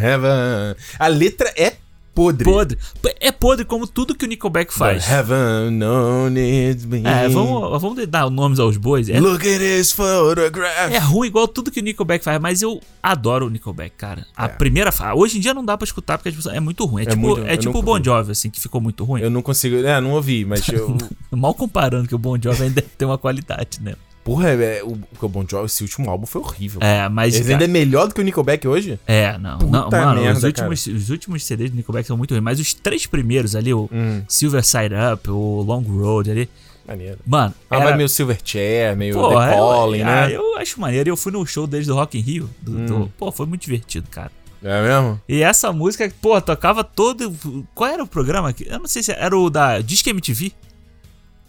Heaven. 0.03 0.75
A 0.99 1.07
letra 1.07 1.53
é 1.57 1.75
podre. 2.13 2.45
Podre. 2.45 2.79
É 3.21 3.31
podre 3.31 3.65
como 3.65 3.87
tudo 3.87 4.13
que 4.17 4.25
o 4.25 4.29
Nickelback 4.29 4.75
faz. 4.75 5.09
Heaven 5.09 5.71
no 5.71 6.29
needs 6.29 6.85
me. 6.85 7.05
É, 7.07 7.29
vamos, 7.29 7.81
vamos 7.81 8.07
dar 8.09 8.29
nomes 8.29 8.59
aos 8.59 8.77
bois. 8.77 9.09
É, 9.09 9.21
Look 9.21 9.47
at 9.47 9.61
his 9.63 9.93
photograph. 9.93 10.91
é 10.93 10.99
ruim 10.99 11.29
igual 11.29 11.47
tudo 11.47 11.71
que 11.71 11.79
o 11.79 11.83
Nickelback 11.83 12.25
faz, 12.25 12.41
mas 12.41 12.61
eu 12.61 12.81
adoro 13.01 13.47
o 13.47 13.49
Nickelback, 13.49 13.95
cara. 13.97 14.27
A 14.37 14.49
primeira 14.49 14.91
fase. 14.91 15.17
Hoje 15.17 15.39
em 15.39 15.41
dia 15.41 15.55
não 15.55 15.65
dá 15.65 15.79
pra 15.79 15.85
escutar 15.85 16.19
porque 16.19 16.37
é 16.51 16.59
muito 16.61 16.85
ruim. 16.87 17.03
É, 17.03 17.07
É 17.07 17.09
tipo, 17.11 17.21
muito- 17.21 17.47
é 17.47 17.57
tipo 17.57 17.79
o 17.79 17.83
Bon. 17.83 18.03
Jovi, 18.03 18.33
assim, 18.33 18.51
que 18.51 18.61
ficou 18.61 18.81
muito 18.81 19.05
ruim. 19.05 19.23
Eu 19.23 19.31
não 19.31 19.43
consigo. 19.43 19.77
É, 19.77 20.01
não 20.01 20.11
ouvi, 20.11 20.45
mas 20.45 20.67
eu. 20.69 20.99
Mal 21.31 21.55
comparando 21.55 22.09
que 22.09 22.15
o 22.17 22.19
Bon 22.19 22.37
Jovi 22.37 22.65
ainda 22.65 22.83
tem 22.99 23.07
uma 23.07 23.17
qualidade, 23.17 23.79
né? 23.81 23.95
Porra, 24.25 24.51
é, 24.51 24.83
o, 24.85 24.99
o 25.21 25.29
Bon 25.29 25.45
Jovi, 25.49 25.67
esse 25.67 25.83
último 25.83 26.09
álbum 26.09 26.27
foi 26.27 26.41
horrível. 26.43 26.81
É, 26.83 27.09
mas. 27.09 27.35
Ele 27.35 27.53
ainda 27.53 27.65
é 27.65 27.69
melhor 27.69 28.07
do 28.07 28.15
que 28.15 28.21
o 28.21 28.25
Nickelback 28.25 28.67
hoje? 28.69 28.99
É, 29.07 29.37
não. 29.39 29.59
Puta 29.59 29.73
não 29.73 29.91
mano, 29.91 30.21
os, 30.21 30.27
merda, 30.27 30.47
últimos, 30.47 30.87
os 30.87 31.11
últimos 31.11 31.45
CDs 31.45 31.71
do 31.71 31.77
Nickelback 31.77 32.07
são 32.07 32.17
muito 32.17 32.31
ruins. 32.33 32.43
Mas 32.45 32.61
os 32.61 32.73
três 32.73 33.05
primeiros 33.07 33.57
ali, 33.57 33.75
o 33.75 33.89
Hum. 33.93 34.23
Silver 34.29 34.65
Side 34.65 34.95
Up, 35.13 35.29
o 35.31 35.63
Long 35.63 35.83
Road 35.83 36.31
ali. 36.31 36.49
Maneiro. 36.87 37.19
Mano, 37.27 37.55
Ah, 37.71 37.79
era, 37.79 37.97
meio 37.97 38.09
Silverchair, 38.09 38.97
meio 38.97 39.15
pô, 39.15 39.29
The 39.29 39.35
Calling, 39.35 40.03
ah, 40.03 40.29
né? 40.29 40.37
Eu 40.37 40.57
acho 40.59 40.81
maneiro. 40.81 41.09
Eu 41.11 41.17
fui 41.17 41.31
no 41.33 41.45
show 41.47 41.67
deles 41.67 41.87
do 41.87 41.95
Rock 41.95 42.19
in 42.19 42.23
Rio. 42.23 42.51
do- 42.61 42.73
Hum. 42.79 42.87
do- 42.87 43.13
pô, 43.19 43.31
foi 43.33 43.47
muito 43.47 43.63
divertido, 43.63 44.09
cara. 44.11 44.31
É 44.65 44.83
mesmo? 44.83 45.21
E 45.29 45.43
essa 45.43 45.73
música, 45.73 46.13
pô, 46.21 46.41
tocava 46.41 46.85
todo. 46.85 47.35
Qual 47.75 47.91
era 47.91 48.03
o 48.03 48.07
programa? 48.07 48.55
Eu 48.65 48.79
não 48.79 48.87
sei 48.87 49.03
se 49.03 49.11
era 49.13 49.37
o 49.37 49.51
da 49.51 49.81
Disque 49.81 50.11
MTV. 50.11 50.53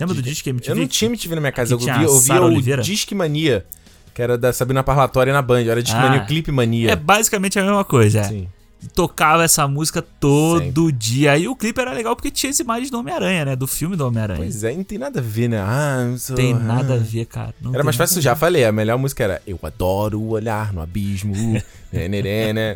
Lembra 0.03 0.15
do 0.15 0.21
Disque 0.21 0.49
MTV? 0.49 0.71
Eu 0.71 0.75
não 0.75 0.87
tinha 0.87 1.09
MTV 1.09 1.35
na 1.35 1.41
minha 1.41 1.51
casa, 1.51 1.73
eu 1.73 1.77
Que 1.77 1.85
tinha 1.85 1.95
ouvia, 1.95 2.09
a 2.09 2.13
eu 2.13 2.19
Sara 2.19 2.41
o 2.41 2.45
Oliveira? 2.45 2.81
Disque 2.81 3.15
Mania, 3.15 3.65
que 4.13 4.21
era 4.21 4.37
da 4.37 4.53
Sabrina 4.53 4.83
Parlatória 4.83 5.33
na 5.33 5.41
Band. 5.41 5.61
Era 5.61 5.81
Disque 5.81 5.97
Ah. 5.97 6.03
Mania, 6.03 6.21
o 6.23 6.25
Clipe 6.25 6.51
Mania. 6.51 6.91
É 6.91 6.95
basicamente 6.95 7.57
a 7.59 7.63
mesma 7.63 7.83
coisa, 7.83 8.19
é. 8.19 8.23
Sim. 8.23 8.47
Tocava 8.93 9.43
essa 9.43 9.67
música 9.67 10.01
todo 10.01 10.91
dia. 10.91 11.37
E 11.37 11.47
o 11.47 11.55
clipe 11.55 11.79
era 11.79 11.93
legal 11.93 12.15
porque 12.15 12.29
tinha 12.29 12.49
as 12.49 12.59
imagens 12.59 12.91
do 12.91 12.99
Homem-Aranha, 12.99 13.45
né? 13.45 13.55
Do 13.55 13.65
filme 13.65 13.95
do 13.95 14.05
Homem-Aranha. 14.05 14.41
Pois 14.41 14.63
é, 14.63 14.73
não 14.75 14.83
tem 14.83 14.97
nada 14.97 15.19
a 15.19 15.23
ver, 15.23 15.47
né? 15.47 15.59
Ah, 15.61 16.09
eu 16.11 16.17
sou... 16.17 16.35
Tem 16.35 16.53
nada 16.53 16.93
a 16.93 16.97
ah. 16.97 16.99
ver, 16.99 17.25
cara. 17.25 17.53
Não 17.61 17.73
Era 17.73 17.83
mais 17.83 17.95
fácil, 17.95 18.21
já 18.21 18.35
falei, 18.35 18.65
a 18.65 18.71
melhor 18.71 18.97
música 18.97 19.23
era 19.23 19.41
Eu 19.47 19.57
adoro 19.63 20.21
olhar 20.21 20.73
no 20.73 20.81
abismo, 20.81 21.33
né, 21.93 22.07
né, 22.09 22.21
né, 22.21 22.53
né. 22.53 22.75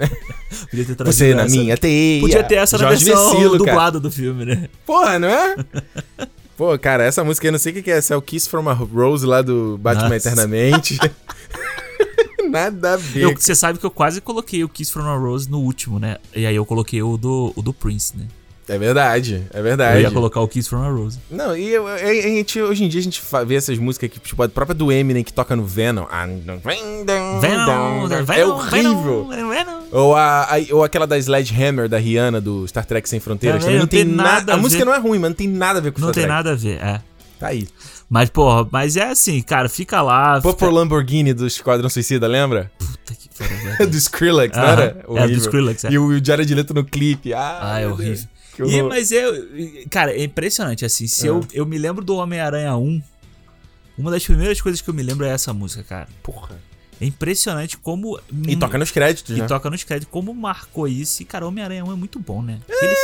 Podia 0.69 0.86
ter 0.86 0.95
trazido 0.95 1.05
Você 1.05 1.36
na 1.36 1.43
essa. 1.43 1.55
minha 1.55 1.78
teia. 1.78 2.21
Podia 2.21 2.43
ter 2.43 2.55
essa 2.55 2.78
na 2.78 2.86
Jorge 2.86 3.05
versão 3.05 3.32
Vecilo, 3.32 3.57
dublada 3.57 3.99
do 3.99 4.09
filme, 4.09 4.45
né? 4.45 4.69
Porra, 4.86 5.19
não 5.19 5.28
é? 5.28 5.55
Pô, 6.58 6.78
cara, 6.80 7.03
essa 7.03 7.24
música 7.24 7.47
eu 7.47 7.51
não 7.51 7.60
sei 7.60 7.72
o 7.72 7.76
que 7.76 7.84
que 7.84 7.91
é. 7.91 7.97
Essa 7.97 8.16
é 8.16 8.18
o 8.18 8.22
Kiss 8.22 8.49
from 8.49 8.68
a 8.68 8.74
Rose 8.74 9.24
lá 9.24 9.43
do 9.43 9.78
Batman 9.78 10.10
Nossa. 10.10 10.30
Eternamente. 10.30 10.97
Nada 12.49 12.93
a 12.93 12.97
ver. 12.97 13.36
Você 13.36 13.53
sabe 13.53 13.78
que 13.78 13.86
eu 13.86 13.91
quase 13.91 14.20
coloquei 14.22 14.64
o 14.64 14.70
Kiss 14.70 14.91
from 14.91 15.03
a 15.03 15.16
Rose 15.16 15.47
no 15.49 15.60
último, 15.60 15.99
né? 15.99 16.18
E 16.36 16.47
aí 16.47 16.55
eu 16.55 16.66
coloquei 16.66 17.01
o 17.03 17.16
do, 17.16 17.53
o 17.55 17.62
do 17.62 17.72
Prince, 17.72 18.18
né? 18.18 18.26
É 18.70 18.78
verdade, 18.78 19.47
é 19.53 19.59
Eu 19.59 19.63
verdade. 19.63 20.01
ia 20.01 20.11
colocar 20.11 20.41
o 20.41 20.47
Kiss 20.47 20.68
from 20.70 20.84
a 20.84 20.89
Rose. 20.89 21.18
Não, 21.32 21.55
e 21.55 21.70
eu- 21.70 21.88
a, 21.88 21.93
a 21.93 22.13
gente, 22.13 22.61
hoje 22.61 22.84
em 22.84 22.89
dia 22.89 22.99
a 22.99 23.03
gente 23.03 23.22
vê 23.45 23.55
essas 23.55 23.78
músicas 23.78 24.09
que, 24.09 24.20
tipo, 24.20 24.43
a 24.43 24.49
própria 24.49 24.76
do 24.76 24.91
Eminem 24.91 25.24
que 25.24 25.32
toca 25.32 25.55
no 25.55 25.63
Venom. 25.65 26.05
Ah, 26.11 26.28
não- 26.28 26.57
Venom, 26.59 28.07
é 28.11 28.24
Venom, 28.24 28.49
horrível. 28.55 29.28
Venom, 29.30 29.49
Venom. 29.49 29.78
Ou, 29.91 30.15
a, 30.15 30.43
a- 30.43 30.74
ou 30.74 30.84
aquela 30.84 31.07
da 31.07 31.18
Sledgehammer 31.18 31.88
da 31.88 31.97
Rihanna 31.97 32.41
do 32.41 32.68
Star 32.68 32.86
Trek 32.86 33.07
Sem 33.07 33.20
Fronteiras. 33.20 33.63
Também 33.63 33.80
não 33.80 33.88
tem 33.88 34.03
nada. 34.03 34.51
A, 34.51 34.55
a 34.55 34.57
música 34.57 34.84
não 34.84 34.93
é 34.93 34.97
ruim, 34.99 35.20
mas 35.20 35.30
não 35.30 35.36
tem 35.36 35.47
nada 35.47 35.80
a 35.80 35.82
ver 35.82 35.91
com 35.93 36.01
Não 36.01 36.07
Star 36.09 36.15
tem 36.15 36.24
Trek. 36.24 36.36
nada 36.36 36.51
a 36.51 36.55
ver, 36.55 36.78
é. 36.84 37.01
Tá 37.39 37.47
aí. 37.47 37.68
Mas, 38.09 38.30
porra, 38.30 38.68
mas 38.72 38.95
é 38.97 39.09
assim, 39.11 39.41
cara, 39.41 39.70
fica 39.70 40.01
lá. 40.01 40.41
Purple 40.41 40.68
Fica... 40.68 40.72
Lamborghini 40.72 41.34
do 41.34 41.45
Esquadrão 41.45 41.89
Suicida, 41.89 42.26
lembra? 42.28 42.72
Puta 42.80 43.13
que 43.13 43.30
pariu, 43.38 43.88
do 43.91 43.97
Skrillex, 43.97 44.57
não 44.57 44.63
Aham, 44.63 44.72
era? 44.74 44.84
é, 44.84 45.03
do 45.03 45.11
Horrível. 45.13 45.38
Skrillex, 45.38 45.84
é. 45.86 45.91
E 45.91 45.99
o, 45.99 46.24
Jared 46.26 46.53
Leto 46.55 46.74
no 46.74 46.84
clipe. 46.84 47.34
Ah, 47.34 47.59
Ah, 47.61 47.80
é 47.80 47.88
horrível. 47.88 48.13
Deus, 48.15 48.28
E, 48.66 48.82
mas 48.84 49.12
eu. 49.12 49.32
Cara, 49.89 50.12
é 50.14 50.24
impressionante, 50.24 50.86
assim. 50.86 51.08
Se 51.08 51.28
eu, 51.28 51.41
Ah. 51.43 51.47
eu 51.53 51.66
me 51.66 51.78
lembro 51.78 52.03
do 52.03 52.16
Homem-Aranha 52.16 52.76
1. 52.76 53.01
Uma 53.97 54.12
das 54.12 54.24
primeiras 54.24 54.62
coisas 54.62 54.80
que 54.82 54.89
eu 54.89 54.93
me 54.93 55.01
lembro 55.03 55.26
é 55.26 55.30
essa 55.30 55.51
música, 55.53 55.84
cara. 55.84 56.08
Porra. 56.22 56.55
É 56.99 57.05
impressionante 57.05 57.78
como. 57.78 58.20
E 58.47 58.55
toca 58.55 58.78
nos 58.78 58.89
créditos, 58.91 59.36
E 59.36 59.39
né? 59.41 59.47
toca 59.47 59.70
nos 59.70 59.84
créditos. 59.84 60.12
Como 60.12 60.34
marcou 60.34 60.88
isso. 60.88 61.22
E, 61.22 61.26
cara, 61.26 61.45
Homem-Aranha 61.47 61.86
1 61.86 61.91
é 61.91 61.95
muito 61.95 62.20
bom, 62.20 62.41
né? 62.41 62.60
Aquele- 62.68 62.95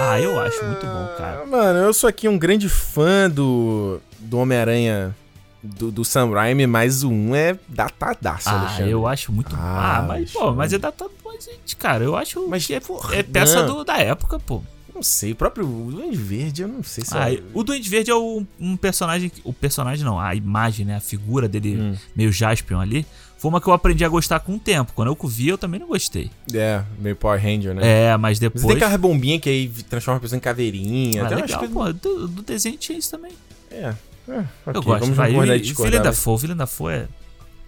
Ah, 0.00 0.20
eu 0.20 0.38
acho 0.40 0.64
muito 0.64 0.86
bom, 0.86 1.08
cara. 1.16 1.44
Mano, 1.46 1.78
eu 1.80 1.92
sou 1.92 2.08
aqui 2.08 2.28
um 2.28 2.38
grande 2.38 2.68
fã 2.68 3.28
do, 3.28 4.00
do 4.20 4.38
Homem-Aranha 4.38 5.14
do, 5.62 5.90
do 5.90 6.04
Sam 6.04 6.30
Raimi, 6.30 6.66
mas 6.66 7.02
o 7.02 7.10
1 7.10 7.34
é 7.34 7.58
datadaço, 7.68 8.48
Ah, 8.48 8.60
Alexandre. 8.60 8.90
eu 8.92 9.06
acho 9.06 9.32
muito. 9.32 9.54
Ah, 9.56 9.98
Ah, 9.98 10.02
mas, 10.02 10.30
pô, 10.30 10.52
mas 10.52 10.72
é 10.72 10.78
datado. 10.78 11.10
Mas, 11.24 11.44
gente, 11.44 11.74
cara, 11.76 12.04
eu 12.04 12.16
acho 12.16 12.46
Mas, 12.48 12.66
que 12.66 12.74
é, 12.74 12.80
porra, 12.80 13.16
é 13.16 13.22
peça 13.22 13.62
do- 13.64 13.82
da 13.84 13.98
época, 13.98 14.38
pô. 14.38 14.62
Não 14.98 15.02
sei, 15.04 15.30
o 15.30 15.36
próprio 15.36 15.64
Duende 15.64 16.16
Verde, 16.16 16.62
eu 16.62 16.68
não 16.68 16.82
sei 16.82 17.04
se... 17.04 17.16
Ah, 17.16 17.32
é... 17.32 17.40
o 17.54 17.62
Duende 17.62 17.88
Verde 17.88 18.10
é 18.10 18.14
o- 18.16 18.44
um 18.58 18.76
personagem. 18.76 19.30
O 19.44 19.52
personagem 19.52 20.04
não, 20.04 20.18
a 20.18 20.34
imagem, 20.34 20.84
né? 20.84 20.96
A 20.96 21.00
figura 21.00 21.46
dele, 21.48 21.76
Hum. 21.80 21.94
meio 22.16 22.32
Jaspion 22.32 22.80
ali. 22.80 23.06
Foi 23.38 23.48
uma 23.48 23.60
que 23.60 23.68
eu 23.68 23.72
aprendi 23.72 24.04
a 24.04 24.08
gostar 24.08 24.40
com 24.40 24.56
o 24.56 24.58
tempo. 24.58 24.92
Quando 24.96 25.06
eu 25.16 25.28
vi, 25.28 25.46
eu 25.50 25.56
também 25.56 25.78
não 25.78 25.86
gostei. 25.86 26.32
É, 26.52 26.82
meio 26.98 27.14
Power 27.14 27.40
Ranger, 27.40 27.74
né? 27.76 27.80
É, 28.10 28.16
mas 28.16 28.38
Você 28.38 28.50
tem 28.50 28.60
depois. 28.60 28.76
aquela 28.76 28.98
bombinha 28.98 29.38
que 29.38 29.48
aí 29.48 29.68
transforma 29.88 30.18
a 30.18 30.20
pessoa 30.20 30.36
em 30.36 30.40
caveirinha. 30.40 31.24
Ah, 31.24 31.28
tem 31.28 31.36
legal, 31.42 31.58
coisas- 31.60 31.76
pô. 31.76 31.92
Do, 31.92 32.26
do 32.26 32.42
desenho 32.42 32.76
tinha 32.76 32.98
isso 32.98 33.12
também. 33.12 33.30
É, 33.70 33.76
é, 33.84 33.94
eu 34.28 34.44
ok, 34.66 34.82
gosto. 34.82 35.00
vamos 35.00 35.16
Vai, 35.16 35.30
concordar 35.30 35.54
e 35.54 35.58
e, 35.58 35.60
e 35.60 35.62
discordar, 35.62 35.92
Willem 35.92 36.06
mas- 36.08 36.16
Dafoe, 36.16 36.40
Willem 36.42 36.56
Dafoe 36.56 36.92
é 36.92 37.08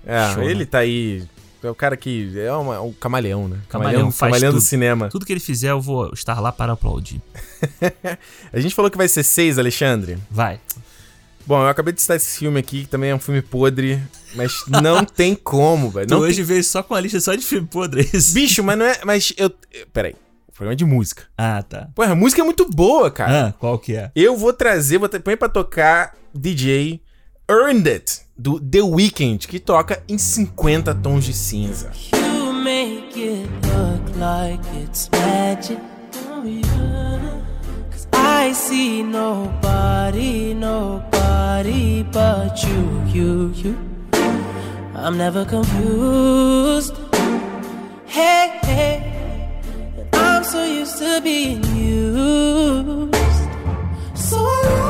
É, 0.05 0.35
Show, 0.35 0.43
ele 0.43 0.55
né? 0.61 0.65
tá 0.65 0.79
aí... 0.79 1.23
É 1.63 1.69
o 1.71 1.75
cara 1.75 1.97
que... 1.97 2.33
É 2.39 2.53
uma- 2.53 2.81
o 2.81 2.93
camaleão, 2.95 3.47
né? 3.49 3.59
Camaleão, 3.69 4.11
faz 4.11 4.33
camaleão 4.33 4.53
do 4.55 4.61
cinema. 4.61 5.09
Tudo 5.11 5.27
que 5.27 5.33
ele 5.33 5.41
fizer, 5.41 5.71
eu 5.71 5.81
vou 5.81 6.11
estar 6.15 6.41
lá 6.41 6.51
para 6.51 6.73
aplaudir. 6.73 7.21
A 8.53 8.59
gente 8.61 8.75
falou 8.75 8.91
que 8.91 8.97
vai 8.97 9.09
ser 9.09 9.23
seis, 9.23 9.59
Alexandre. 9.59 10.17
Vai. 10.31 10.59
Bom, 11.47 11.61
eu 11.63 11.69
acabei 11.69 11.93
de 11.93 12.01
citar 12.01 12.17
esse 12.17 12.39
filme 12.39 12.61
aqui, 12.61 12.83
que 12.83 12.89
também 12.89 13.11
é 13.11 13.15
um 13.15 13.19
filme 13.19 13.43
podre, 13.43 14.01
mas 14.35 14.63
não 14.69 15.05
tem 15.07 15.35
como, 15.35 15.91
velho. 15.91 16.07
Tu 16.07 16.11
Não 16.15 16.21
hoje 16.21 16.37
tem... 16.37 16.45
veio 16.45 16.63
só 16.65 16.83
com 16.83 16.95
a 16.95 17.01
lista 17.01 17.19
só 17.21 17.35
de 17.35 17.45
filme 17.45 17.67
podre, 17.67 18.03
é 18.03 18.17
isso? 18.17 18.33
Bicho, 18.33 18.63
mas 18.63 18.79
não 18.79 18.87
é... 18.87 19.01
Mas 19.05 19.33
eu... 19.37 19.51
Peraí. 19.93 20.15
O 20.49 20.53
programa 20.53 20.75
é 20.75 20.77
de 20.77 20.85
música. 20.85 21.25
Ah, 21.37 21.63
tá. 21.63 21.89
Pô, 21.95 22.03
a 22.03 22.15
música 22.15 22.41
é 22.43 22.45
muito 22.45 22.69
boa, 22.71 23.11
cara. 23.11 23.49
Ah, 23.49 23.53
qual 23.53 23.79
que 23.79 23.97
é? 23.97 24.11
Eu 24.15 24.37
vou 24.37 24.53
trazer, 24.53 24.99
vou 24.99 25.09
põe 25.09 25.37
pra 25.37 25.49
tocar 25.49 26.15
DJ 26.35 27.01
Earned 27.51 27.89
It, 27.89 28.23
do 28.39 28.61
The 28.61 28.81
Weeknd, 28.81 29.49
que 29.49 29.59
toca 29.59 30.01
em 30.09 30.17
50 30.17 30.95
tons 30.95 31.25
de 31.25 31.33
cinza. 31.33 31.91
I 38.13 38.53
see 38.53 39.03
nobody, 39.03 40.55
nobody 40.55 42.05
but 42.13 42.63
you, 42.63 43.03
you, 43.09 43.53
you. 43.57 43.77
I'm 44.95 45.19
never 45.19 45.45
confused. 45.45 46.95
Hey, 48.07 48.61
hey. 48.63 49.61
I'm 50.13 50.45
so 50.45 50.65
used 50.65 50.99
to 50.99 51.21
being 51.21 51.65
used. 51.75 53.13
So 54.15 54.90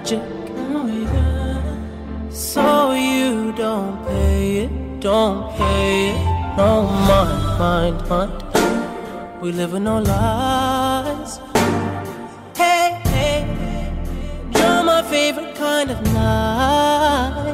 be 0.00 0.06
tragic. 0.06 0.22
Oh. 0.74 2.28
So 2.30 2.92
you 2.92 3.52
don't 3.52 4.06
pay 4.06 4.64
it, 4.64 5.00
don't 5.00 5.54
pay 5.56 6.10
it. 6.10 6.56
No 6.56 6.82
mind, 7.08 7.58
mind, 7.58 8.08
mind. 8.08 9.40
We 9.42 9.52
live 9.52 9.72
with 9.72 9.82
no 9.82 9.98
lies. 9.98 11.40
Hey, 12.56 13.00
hey, 13.04 13.44
you're 14.54 14.82
my 14.84 15.02
favorite 15.02 15.54
kind 15.56 15.90
of 15.90 16.02
night. 16.12 17.51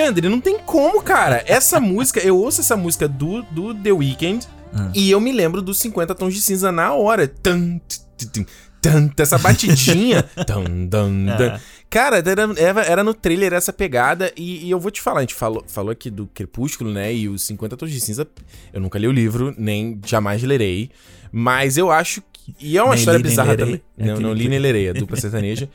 Alexandre, 0.00 0.28
não 0.28 0.40
tem 0.40 0.58
como, 0.58 1.02
cara. 1.02 1.42
Essa 1.46 1.78
música, 1.80 2.20
eu 2.20 2.36
ouço 2.38 2.60
essa 2.60 2.76
música 2.76 3.06
do, 3.08 3.42
do 3.44 3.74
The 3.74 3.92
Weeknd 3.92 4.46
Ah. 4.76 4.90
e 4.94 5.10
eu 5.10 5.20
me 5.20 5.30
lembro 5.30 5.62
dos 5.62 5.78
50 5.78 6.14
tons 6.14 6.34
de 6.34 6.42
cinza 6.42 6.72
na 6.72 6.92
hora. 6.92 7.28
Tan, 7.28 7.78
t- 7.78 8.00
t- 8.16 8.46
tan, 8.82 9.06
tan, 9.08 9.22
essa 9.22 9.38
batidinha. 9.38 10.22
tan, 10.22 10.64
É. 11.32 11.36
tan. 11.36 11.60
Cara, 11.88 12.18
era, 12.18 12.82
era, 12.84 13.04
no 13.04 13.14
trailer 13.14 13.52
essa 13.52 13.72
pegada 13.72 14.32
e, 14.36 14.66
e 14.66 14.70
eu 14.70 14.80
vou 14.80 14.90
te 14.90 15.00
falar, 15.00 15.18
a 15.18 15.22
gente 15.22 15.34
falou, 15.34 15.62
falou 15.68 15.92
aqui 15.92 16.10
do 16.10 16.26
Crepúsculo, 16.34 16.90
né, 16.92 17.14
e 17.14 17.28
os 17.28 17.42
50 17.44 17.76
tons 17.76 17.92
de 17.92 18.00
cinza, 18.00 18.26
eu 18.72 18.80
nunca 18.80 18.98
li 18.98 19.06
o 19.06 19.12
livro, 19.12 19.54
nem 19.56 20.00
jamais 20.04 20.42
lerei, 20.42 20.90
mas 21.30 21.78
eu 21.78 21.92
acho 21.92 22.20
que... 22.32 22.52
E 22.58 22.76
é 22.76 22.82
uma 22.82 22.90
Nem 22.94 22.98
história 22.98 23.18
li, 23.18 23.22
bizarra 23.22 23.56
também. 23.56 23.80
É 23.96 24.06
não, 24.06 24.16
não 24.18 24.32
li 24.34 24.48
nem 24.48 24.58
lerei, 24.58 24.88
a 24.88 24.92
dupla 24.92 25.16
sertaneja. 25.16 25.68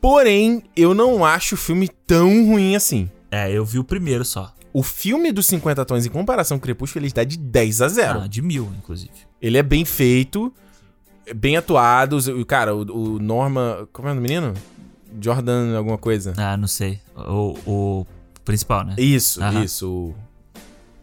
Porém, 0.00 0.64
eu 0.76 0.94
não 0.94 1.24
acho 1.24 1.54
o 1.54 1.58
filme 1.58 1.88
tão 2.06 2.46
ruim 2.46 2.74
assim. 2.74 3.08
É, 3.30 3.50
eu 3.50 3.64
vi 3.64 3.78
o 3.78 3.84
primeiro 3.84 4.24
só. 4.24 4.52
O 4.72 4.82
filme 4.82 5.32
dos 5.32 5.46
50 5.46 5.84
tons, 5.84 6.04
em 6.06 6.10
comparação 6.10 6.58
com 6.58 6.62
o 6.62 6.64
Crepúsculo, 6.64 7.04
ele 7.04 7.12
dá 7.12 7.24
de 7.24 7.38
10 7.38 7.82
a 7.82 7.88
0. 7.88 8.20
Ah, 8.20 8.26
de 8.26 8.42
mil, 8.42 8.70
inclusive. 8.78 9.10
Ele 9.40 9.56
é 9.56 9.62
bem 9.62 9.84
feito, 9.84 10.52
bem 11.34 11.56
atuado. 11.56 12.18
Cara, 12.44 12.74
o, 12.74 13.14
o 13.14 13.18
Norma. 13.18 13.88
Como 13.92 14.08
é 14.08 14.12
o 14.12 14.16
menino? 14.16 14.52
Jordan, 15.20 15.76
alguma 15.76 15.96
coisa. 15.96 16.34
Ah, 16.36 16.56
não 16.56 16.68
sei. 16.68 17.00
O, 17.16 17.56
o 17.66 18.06
principal, 18.44 18.84
né? 18.84 18.94
Isso, 18.98 19.42
Aham. 19.42 19.64
isso. 19.64 20.14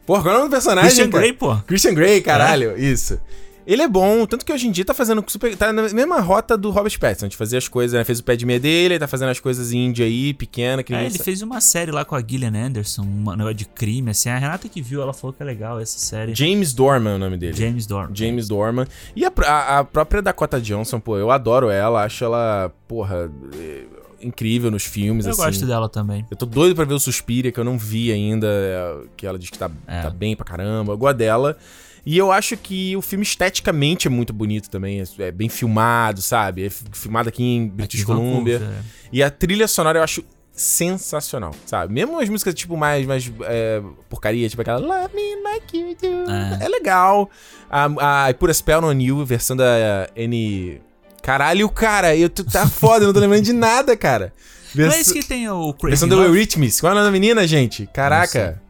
Porra, 0.06 0.22
qual 0.22 0.34
é 0.34 0.36
o 0.36 0.40
nome 0.42 0.50
do 0.50 0.52
personagem? 0.52 0.90
Christian 0.90 1.10
cara? 1.10 1.24
Grey, 1.24 1.34
pô. 1.34 1.56
Christian 1.66 1.94
Grey, 1.94 2.22
caralho, 2.22 2.78
isso. 2.78 3.20
Ele 3.66 3.82
é 3.82 3.88
bom, 3.88 4.26
tanto 4.26 4.46
que 4.46 4.52
hoje 4.52 4.68
em 4.68 4.72
dia 4.72 4.84
tá 4.84 4.94
fazendo 4.94 5.24
super. 5.28 5.56
Tá 5.56 5.72
na 5.72 5.84
mesma 5.84 6.20
rota 6.20 6.58
do 6.58 6.70
Robert 6.70 7.00
Pattinson, 7.00 7.28
de 7.30 7.38
fazer 7.38 7.58
as 7.58 7.68
coisas, 7.68 7.98
né? 7.98 8.04
Fez 8.04 8.20
o 8.20 8.24
pé 8.24 8.36
de 8.36 8.46
meia 8.46 8.60
dele, 8.60 9.00
tá 9.00 9.08
fazendo 9.08 9.30
as 9.30 9.40
coisas 9.40 9.72
indie 9.72 10.04
aí, 10.04 10.34
pequena, 10.34 10.84
que 10.84 10.94
É, 10.94 11.06
ele 11.06 11.18
fez 11.18 11.42
uma 11.42 11.62
série 11.62 11.90
lá 11.92 12.04
com 12.04 12.14
a 12.16 12.22
Gillian 12.22 12.54
Anderson, 12.54 13.04
um 13.04 13.32
negócio 13.36 13.54
de 13.56 13.66
crime, 13.66 14.12
assim. 14.12 14.30
A 14.30 14.38
Renata 14.38 14.68
que 14.68 14.82
viu, 14.82 15.02
ela 15.02 15.14
falou 15.14 15.34
que 15.34 15.42
é 15.42 15.46
legal 15.46 15.80
essa 15.80 15.98
série. 15.98 16.36
James 16.36 16.74
Dorman 16.74 17.14
é 17.14 17.16
o 17.16 17.20
nome 17.20 17.38
dele. 17.38 17.54
James 17.56 17.86
Dorn. 17.88 18.12
James 18.14 18.48
Dorman. 18.50 18.86
E 19.16 19.24
a, 19.26 19.32
a- 19.46 19.80
a 19.80 19.84
própria 19.86 20.22
Dakota 20.22 20.60
Johnson, 20.60 21.00
pô, 21.00 21.18
eu 21.18 21.32
adoro 21.32 21.70
ela, 21.70 22.04
acho 22.04 22.24
ela, 22.26 22.70
porra, 22.88 23.32
é, 23.58 23.84
incrível 24.22 24.70
nos 24.72 24.84
filmes, 24.84 25.26
Eu 25.26 25.32
assim. 25.32 25.42
gosto 25.42 25.66
dela 25.66 25.88
também. 25.88 26.26
Eu 26.30 26.36
tô 26.36 26.46
doido 26.46 26.76
pra 26.76 26.84
ver 26.86 26.94
o 26.96 27.00
Suspiria, 27.00 27.52
que 27.52 27.60
eu 27.60 27.64
não 27.64 27.78
vi 27.78 28.12
ainda, 28.12 28.48
é, 28.48 28.98
que 29.16 29.26
ela 29.26 29.40
diz 29.40 29.50
que 29.50 29.58
tá, 29.58 29.72
É. 29.88 30.02
tá 30.02 30.10
bem 30.10 30.36
pra 30.36 30.46
caramba. 30.46 30.92
Eu 30.94 30.98
gosto 30.98 31.16
dela. 31.18 31.58
E 32.06 32.18
eu 32.18 32.32
acho 32.32 32.58
que 32.58 32.96
o 32.98 33.02
filme 33.02 33.24
esteticamente 33.24 34.08
é 34.08 34.12
muito 34.12 34.34
bonito 34.34 34.70
também. 34.70 35.00
É, 35.02 35.24
é 35.24 35.32
bem 35.32 35.48
filmado, 35.50 36.22
sabe? 36.22 36.66
É 36.66 36.70
fi- 36.70 36.84
filmado 36.92 37.30
aqui 37.30 37.42
em 37.44 37.68
British 37.68 38.02
Aqui 38.02 38.12
em 38.12 38.16
Vancouver, 38.16 38.60
Columbia. 38.60 38.78
é. 38.80 38.82
E 39.12 39.24
a 39.24 39.30
trilha 39.30 39.68
sonora 39.68 40.00
eu 40.00 40.04
acho 40.04 40.24
sensacional, 40.56 41.54
sabe? 41.66 41.94
Mesmo 41.94 42.20
as 42.20 42.28
músicas, 42.30 42.54
tipo, 42.54 42.76
mais, 42.78 43.06
mais 43.06 43.32
é, 43.44 43.82
porcaria, 44.10 44.48
tipo 44.50 44.62
aquela 44.62 44.80
Love 44.80 45.16
Me 45.16 45.36
Like 45.44 45.78
You 45.78 45.96
Do. 46.00 46.32
É. 46.32 46.66
É, 46.66 46.68
legal. 46.68 47.30
A, 47.70 48.26
a 48.26 48.30
I 48.30 48.34
Put 48.34 48.52
a 48.52 48.54
Spell 48.54 48.84
on 48.84 48.94
You, 49.00 49.26
versão 49.26 49.56
da 49.56 50.10
N... 50.16 50.82
Caralho, 51.22 51.70
cara, 51.70 52.16
eu, 52.16 52.30
tu 52.30 52.44
tá 52.44 52.68
foda, 52.70 53.04
eu 53.04 53.08
não 53.08 53.14
tô 53.14 53.20
lembrando 53.20 53.44
de 53.44 53.54
nada, 53.54 53.96
cara. 53.96 54.34
Não 54.76 54.92
é 54.92 55.00
esse 55.00 55.14
que 55.14 55.24
tem 55.24 55.48
o 55.50 55.72
Crazy 55.74 55.90
Versão 55.92 56.10
do? 56.10 56.24
Eurythmics. 56.24 56.82
Qual 56.82 56.90
é 56.92 56.94
o 56.94 56.96
nome 56.98 57.08
da 57.08 57.12
menina, 57.12 57.48
gente? 57.48 57.88
Caraca. 57.94 58.62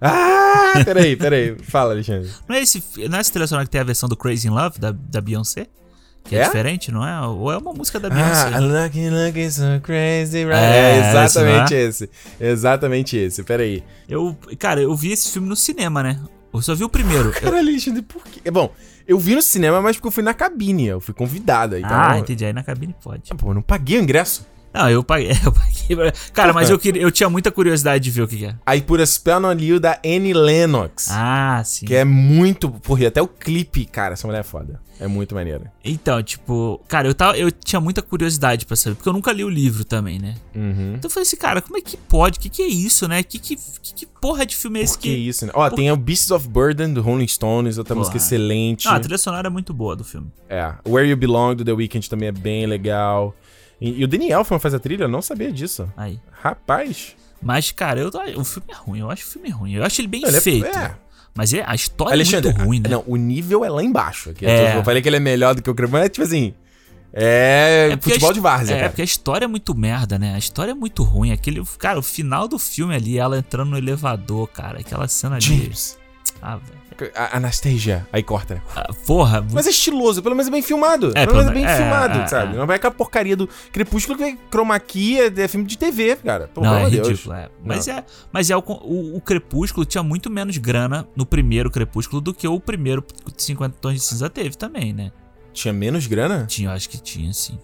Ah, 0.00 0.82
peraí, 0.84 1.16
peraí. 1.16 1.56
Fala, 1.62 1.92
Alexandre. 1.92 2.30
Não 2.48 2.56
é 2.56 2.60
esse, 2.62 2.82
não 3.08 3.18
é 3.18 3.20
esse 3.20 3.32
trilha 3.32 3.46
sonora 3.46 3.64
que 3.64 3.70
tem 3.70 3.80
a 3.80 3.84
versão 3.84 4.08
do 4.08 4.16
Crazy 4.16 4.48
in 4.48 4.50
Love, 4.50 4.78
da, 4.78 4.92
da 4.92 5.20
Beyoncé? 5.20 5.66
Que 6.24 6.34
é, 6.36 6.40
É? 6.40 6.44
diferente, 6.44 6.90
não 6.90 7.06
é? 7.06 7.20
Ou 7.26 7.52
é 7.52 7.56
uma 7.56 7.72
música 7.72 8.00
da 8.00 8.08
Ah, 8.08 8.10
Beyoncé? 8.10 8.50
I'm 8.58 8.82
looking, 8.82 9.10
looking 9.10 9.50
so 9.50 9.62
crazy, 9.82 10.44
right? 10.44 10.54
É, 10.56 10.98
É, 10.98 11.08
exatamente 11.10 11.74
esse, 11.74 12.04
esse. 12.04 12.10
Exatamente 12.40 13.16
esse. 13.16 13.42
Peraí. 13.44 13.82
Eu, 14.08 14.36
cara, 14.58 14.80
eu 14.82 14.94
vi 14.96 15.12
esse 15.12 15.30
filme 15.30 15.48
no 15.48 15.56
cinema, 15.56 16.02
né? 16.02 16.20
Eu 16.52 16.60
só 16.62 16.74
vi 16.74 16.84
o 16.84 16.88
primeiro. 16.88 17.28
Eu- 17.36 17.40
Cara, 17.40 17.58
Alexandre, 17.58 18.02
por 18.02 18.22
quê? 18.24 18.40
É 18.44 18.50
bom, 18.50 18.72
eu 19.06 19.18
vi 19.18 19.34
no 19.34 19.42
cinema, 19.42 19.80
mas 19.80 19.96
porque 19.96 20.08
eu 20.08 20.12
fui 20.12 20.22
na 20.22 20.34
cabine. 20.34 20.86
Eu 20.86 21.00
fui 21.00 21.14
convidada. 21.14 21.78
Então, 21.78 21.90
ah, 21.92 22.18
entendi. 22.18 22.44
Aí 22.44 22.52
na 22.52 22.62
cabine 22.64 22.94
pode. 23.02 23.32
Pô, 23.34 23.50
eu 23.50 23.54
não 23.54 23.62
paguei 23.62 23.98
o 23.98 24.02
ingresso. 24.02 24.44
Não, 24.76 24.90
eu 24.90 25.02
paguei. 25.02 25.30
Eu 25.44 25.52
paguei 25.52 26.12
Cara, 26.32 26.52
mas 26.52 26.68
eu, 26.68 26.78
queria, 26.78 27.00
eu 27.00 27.10
tinha 27.12 27.30
muita 27.30 27.52
curiosidade 27.52 28.02
de 28.02 28.10
ver 28.10 28.22
o 28.22 28.28
que, 28.28 28.36
que 28.38 28.46
é. 28.46 28.56
Aí 28.66 28.82
por 28.82 29.00
a 29.00 29.06
Spell 29.06 29.44
on 29.44 29.52
You 29.52 29.78
da 29.78 30.00
Annie 30.04 30.34
Lennox. 30.34 31.08
Ah, 31.10 31.62
sim. 31.64 31.86
Que 31.86 31.94
é 31.94 32.04
muito. 32.04 32.68
Porra, 32.68 33.06
até 33.06 33.22
o 33.22 33.28
clipe, 33.28 33.84
cara, 33.84 34.14
essa 34.14 34.26
mulher 34.26 34.40
é 34.40 34.42
foda. 34.42 34.80
É 34.98 35.06
muito 35.06 35.34
maneira. 35.34 35.70
Então, 35.84 36.22
tipo, 36.22 36.80
cara, 36.88 37.06
eu, 37.06 37.14
tava, 37.14 37.36
eu 37.36 37.52
tinha 37.52 37.78
muita 37.78 38.00
curiosidade 38.00 38.64
pra 38.64 38.74
saber, 38.76 38.96
porque 38.96 39.08
eu 39.08 39.12
nunca 39.12 39.30
li 39.30 39.44
o 39.44 39.48
livro 39.48 39.84
também, 39.84 40.18
né? 40.18 40.34
Uhum. 40.54 40.94
Então 40.94 41.02
eu 41.04 41.10
falei 41.10 41.26
assim, 41.26 41.36
cara, 41.36 41.60
como 41.60 41.76
é 41.76 41.80
que 41.82 41.96
pode? 41.96 42.38
O 42.38 42.40
que, 42.40 42.48
que 42.48 42.62
é 42.62 42.66
isso, 42.66 43.06
né? 43.06 43.22
Que, 43.22 43.38
que, 43.38 43.56
que, 43.56 43.94
que 43.94 44.06
porra 44.06 44.46
de 44.46 44.56
filme 44.56 44.80
é 44.80 44.82
esse 44.82 44.94
Por 44.94 45.02
que 45.02 45.10
isso, 45.10 45.44
né? 45.44 45.52
Ó, 45.54 45.68
Por- 45.68 45.76
tem 45.76 45.90
o 45.92 45.96
Beasts 45.96 46.30
of 46.30 46.48
Burden 46.48 46.94
do 46.94 47.02
Rolling 47.02 47.28
Stones, 47.28 47.76
outra 47.76 47.94
Porra. 47.94 48.00
música 48.00 48.16
excelente. 48.16 48.88
Ah, 48.88 48.94
a 48.94 49.00
trilha 49.00 49.18
sonora 49.18 49.48
é 49.48 49.50
muito 49.50 49.74
boa 49.74 49.94
do 49.94 50.02
filme. 50.02 50.28
É. 50.48 50.72
Where 50.88 51.06
You 51.08 51.16
Belong 51.16 51.56
do 51.56 51.64
The 51.64 51.72
Weeknd 51.72 52.08
também 52.08 52.28
é 52.28 52.32
bem 52.32 52.66
legal. 52.66 53.34
E, 53.80 54.00
e 54.00 54.04
o 54.04 54.08
Danny 54.08 54.30
Elfman 54.30 54.58
faz 54.58 54.74
a 54.74 54.78
trilha, 54.78 55.04
eu 55.04 55.08
não 55.08 55.20
sabia 55.22 55.52
disso. 55.52 55.88
Aí. 55.96 56.18
Rapaz. 56.42 57.14
Mas, 57.42 57.70
cara, 57.70 58.00
eu, 58.00 58.08
o 58.38 58.44
filme 58.44 58.68
é 58.72 58.74
ruim. 58.74 58.98
Eu 59.00 59.10
acho 59.10 59.26
o 59.26 59.30
filme 59.30 59.50
ruim. 59.50 59.74
Eu 59.74 59.84
acho 59.84 60.00
ele 60.00 60.08
bem 60.08 60.22
Ele 60.26 60.36
é- 60.36 60.40
feito. 60.40 60.66
é. 60.66 60.94
Mas 61.34 61.52
é, 61.52 61.62
a 61.66 61.74
história 61.74 62.14
Alexandre, 62.14 62.48
é 62.48 62.54
muito 62.54 62.64
ruim, 62.66 62.80
né? 62.80 62.88
não, 62.88 63.04
o 63.06 63.14
nível 63.16 63.62
é 63.62 63.68
lá 63.68 63.82
embaixo. 63.82 64.32
É. 64.40 64.78
Eu 64.78 64.82
falei 64.82 65.02
que 65.02 65.08
ele 65.08 65.16
é 65.16 65.20
melhor 65.20 65.54
do 65.54 65.60
que 65.62 65.68
o 65.68 65.74
Cremão, 65.74 66.00
é 66.00 66.08
tipo 66.08 66.24
assim. 66.26 66.54
É, 67.12 67.90
porque 67.96 68.10
futebol 68.10 68.32
de 68.32 68.40
várzea, 68.40 68.74
É, 68.74 68.78
cara. 68.78 68.88
porque 68.90 69.02
a 69.02 69.04
história 69.04 69.44
é 69.44 69.48
muito 69.48 69.74
merda, 69.74 70.18
né? 70.18 70.34
A 70.34 70.38
história 70.38 70.70
é 70.72 70.74
muito 70.74 71.02
ruim. 71.02 71.32
Aquele, 71.32 71.62
cara, 71.78 71.98
o 71.98 72.02
final 72.02 72.48
do 72.48 72.58
filme 72.58 72.94
ali, 72.94 73.18
ela 73.18 73.38
entrando 73.38 73.70
no 73.70 73.78
elevador, 73.78 74.48
cara. 74.48 74.80
Aquela 74.80 75.06
cena 75.08 75.36
ali. 75.36 75.44
James. 75.44 75.98
Ah, 76.40 76.56
velho. 76.56 76.85
A 77.14 77.36
Anastasia. 77.36 78.06
Aí 78.12 78.22
corta, 78.22 78.54
né? 78.56 78.62
Ah, 78.74 78.92
porra, 79.06 79.44
Mas 79.52 79.66
é 79.66 79.70
estiloso, 79.70 80.22
pelo 80.22 80.34
menos 80.34 80.48
é 80.48 80.50
bem 80.50 80.62
filmado. 80.62 81.12
É, 81.14 81.26
pelo 81.26 81.36
menos 81.36 81.50
é 81.50 81.54
bem 81.54 81.64
é, 81.64 81.76
filmado, 81.76 82.18
é, 82.18 82.26
sabe? 82.26 82.54
é. 82.54 82.58
Não 82.58 82.66
vai 82.66 82.76
aquela 82.76 82.92
porcaria 82.92 83.36
do 83.36 83.48
Crepúsculo 83.72 84.16
que 84.18 84.24
é 84.24 84.36
chroma 84.50 84.78
key, 84.80 85.18
é, 85.20 85.48
filme 85.48 85.66
de 85.66 85.76
TV, 85.76 86.16
cara. 86.16 86.50
Não, 86.56 86.74
é 86.74 86.90
Deus. 86.90 87.08
ridículo, 87.08 87.34
é. 87.34 87.48
Mas 87.64 87.88
é, 87.88 88.04
mas 88.32 88.50
é 88.50 88.56
o, 88.56 88.60
o, 88.60 89.16
o 89.16 89.20
Crepúsculo 89.20 89.84
tinha 89.84 90.02
muito 90.02 90.30
menos 90.30 90.56
grana 90.58 91.06
no 91.14 91.26
primeiro 91.26 91.70
Crepúsculo 91.70 92.20
do 92.20 92.32
que 92.32 92.46
o 92.46 92.58
primeiro 92.60 93.04
50 93.36 93.76
Tons 93.80 93.94
de 93.94 94.00
Cinza 94.00 94.30
teve 94.30 94.56
também, 94.56 94.92
né? 94.92 95.12
Tinha 95.52 95.72
menos 95.72 96.06
grana? 96.06 96.44
Tinha, 96.46 96.72
acho 96.72 96.88
que 96.88 96.98
tinha, 96.98 97.32
sim. 97.32 97.58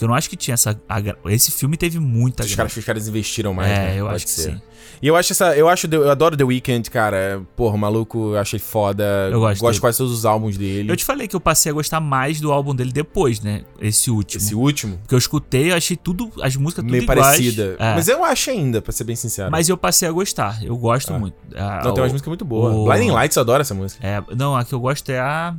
Porque 0.00 0.06
eu 0.06 0.08
não 0.08 0.14
acho 0.14 0.30
que 0.30 0.36
tinha 0.36 0.54
essa. 0.54 0.80
esse 1.26 1.50
filme 1.50 1.76
teve 1.76 1.98
muita 1.98 2.42
Os 2.42 2.54
caras, 2.54 2.74
os 2.74 2.82
caras 2.86 3.06
investiram 3.06 3.52
mais, 3.52 3.70
é, 3.70 3.74
né? 3.74 4.00
eu 4.00 4.04
Pode 4.06 4.16
acho 4.16 4.24
que 4.24 4.30
ser. 4.30 4.52
sim. 4.52 4.62
E 5.02 5.06
eu 5.06 5.14
acho 5.14 5.32
essa. 5.34 5.54
Eu 5.54 5.68
acho. 5.68 5.86
Eu 5.92 6.10
adoro 6.10 6.34
The 6.38 6.44
Weeknd, 6.44 6.88
cara. 6.90 7.42
Porra, 7.54 7.76
maluco, 7.76 8.32
eu 8.32 8.38
achei 8.38 8.58
foda. 8.58 9.04
Eu 9.30 9.40
gosto 9.40 9.60
Gosto 9.60 9.62
dele. 9.62 9.74
de 9.74 9.80
quase 9.82 9.98
todos 9.98 10.12
os 10.14 10.24
álbuns 10.24 10.56
dele. 10.56 10.90
Eu 10.90 10.96
te 10.96 11.04
falei 11.04 11.28
que 11.28 11.36
eu 11.36 11.40
passei 11.40 11.70
a 11.70 11.74
gostar 11.74 12.00
mais 12.00 12.40
do 12.40 12.50
álbum 12.50 12.74
dele 12.74 12.90
depois, 12.92 13.40
né? 13.40 13.62
Esse 13.78 14.10
último. 14.10 14.42
Esse 14.42 14.54
último, 14.54 14.96
Porque 14.98 15.14
eu 15.14 15.18
escutei, 15.18 15.70
eu 15.70 15.76
achei 15.76 15.98
tudo, 15.98 16.30
as 16.42 16.56
músicas 16.56 16.82
tudo 16.82 16.90
meio 16.92 17.02
iguais. 17.02 17.20
parecida. 17.20 17.76
É. 17.78 17.94
Mas 17.94 18.08
eu 18.08 18.24
acho 18.24 18.50
ainda, 18.50 18.80
pra 18.80 18.92
ser 18.92 19.04
bem 19.04 19.16
sincero. 19.16 19.50
Mas 19.50 19.68
eu 19.68 19.76
passei 19.76 20.08
a 20.08 20.12
gostar. 20.12 20.62
Eu 20.64 20.76
gosto 20.78 21.12
Ah. 21.12 21.18
muito. 21.18 21.36
Ah, 21.54 21.82
Não, 21.84 21.92
tem 21.92 22.00
o- 22.00 22.04
umas 22.04 22.12
músicas 22.12 22.28
muito 22.28 22.44
boas. 22.46 22.74
o- 22.74 22.84
Blinding 22.86 23.10
Lights, 23.10 23.36
eu 23.36 23.42
adoro 23.42 23.60
essa 23.60 23.74
música. 23.74 24.06
É, 24.06 24.22
não, 24.34 24.56
a 24.56 24.64
que 24.64 24.72
eu 24.74 24.80
gosto 24.80 25.10
é 25.10 25.18
a. 25.20 25.54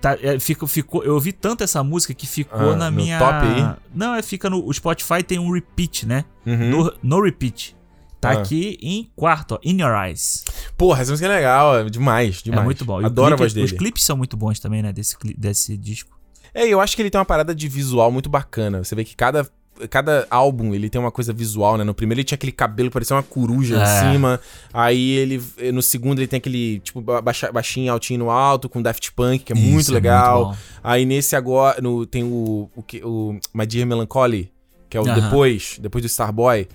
Tá, 0.00 0.16
é, 0.22 0.38
fica, 0.38 0.66
ficou, 0.66 1.04
eu 1.04 1.14
ouvi 1.14 1.30
tanto 1.32 1.62
essa 1.62 1.84
música 1.84 2.14
que 2.14 2.26
ficou 2.26 2.70
Ah, 2.72 2.76
na 2.76 2.90
minha. 2.90 3.18
top 3.18 3.34
aí? 3.46 3.76
Não, 3.94 4.14
é, 4.14 4.22
fica 4.22 4.48
no. 4.48 4.64
O 4.66 4.72
Spotify 4.72 5.22
tem 5.22 5.38
um 5.38 5.52
repeat, 5.52 6.06
né? 6.06 6.24
Uhum. 6.46 6.70
No, 6.70 6.92
no 7.02 7.22
repeat. 7.22 7.76
Tá 8.18 8.30
Ah. 8.30 8.32
aqui 8.40 8.78
em 8.82 9.10
quarto, 9.14 9.52
ó. 9.54 9.58
In 9.62 9.80
Your 9.80 9.94
Eyes. 10.04 10.44
Porra, 10.76 11.02
essa 11.02 11.10
música 11.10 11.26
é 11.28 11.34
legal, 11.36 11.78
é 11.80 11.84
demais, 11.90 12.42
demais. 12.42 12.62
É 12.62 12.64
muito 12.64 12.84
bom. 12.84 13.04
Adoro 13.04 13.26
a 13.34 13.36
clipe- 13.36 13.38
voz 13.42 13.52
dele. 13.54 13.66
Os 13.66 13.72
clipes 13.72 14.02
são 14.04 14.16
muito 14.16 14.36
bons 14.36 14.58
também, 14.58 14.82
né? 14.82 14.92
Desse, 14.92 15.16
desse 15.36 15.76
disco. 15.76 16.18
É, 16.54 16.66
eu 16.66 16.80
acho 16.80 16.96
que 16.96 17.02
ele 17.02 17.10
tem 17.10 17.18
uma 17.18 17.24
parada 17.24 17.54
de 17.54 17.68
visual 17.68 18.10
muito 18.10 18.28
bacana. 18.28 18.82
Você 18.82 18.94
vê 18.94 19.04
que 19.04 19.14
cada, 19.14 19.46
cada 19.88 20.26
álbum 20.30 20.74
ele 20.74 20.90
tem 20.90 21.00
uma 21.00 21.10
coisa 21.10 21.32
visual, 21.32 21.76
né? 21.78 21.84
No 21.84 21.94
primeiro 21.94 22.18
ele 22.20 22.24
tinha 22.24 22.36
aquele 22.36 22.52
cabelo 22.52 22.90
parecia 22.90 23.16
uma 23.16 23.22
coruja 23.22 23.76
É. 23.76 23.82
em 23.82 24.12
cima. 24.12 24.40
Aí 24.72 25.10
ele. 25.12 25.42
No 25.72 25.80
segundo 25.82 26.18
ele 26.18 26.26
tem 26.26 26.38
aquele, 26.38 26.80
tipo, 26.80 27.00
baixa, 27.00 27.50
baixinho 27.52 27.92
altinho 27.92 28.18
no 28.20 28.30
alto, 28.30 28.68
com 28.68 28.82
Daft 28.82 29.12
Punk, 29.12 29.44
que 29.44 29.52
é 29.52 29.56
Isso, 29.56 29.68
muito 29.70 29.90
é 29.90 29.94
legal. 29.94 30.46
muito 30.46 30.58
bom. 30.58 30.62
Aí 30.82 31.04
nesse 31.06 31.34
agora 31.36 31.80
no, 31.80 32.04
tem 32.06 32.22
o, 32.24 32.68
o, 32.76 32.84
o 33.04 33.40
My 33.54 33.66
Dear 33.66 33.86
Melancholy, 33.86 34.50
que 34.88 34.96
é 34.96 35.00
o 35.00 35.06
Aham. 35.08 35.20
depois, 35.20 35.78
depois 35.80 36.02
do 36.02 36.08
Starboy. 36.08 36.66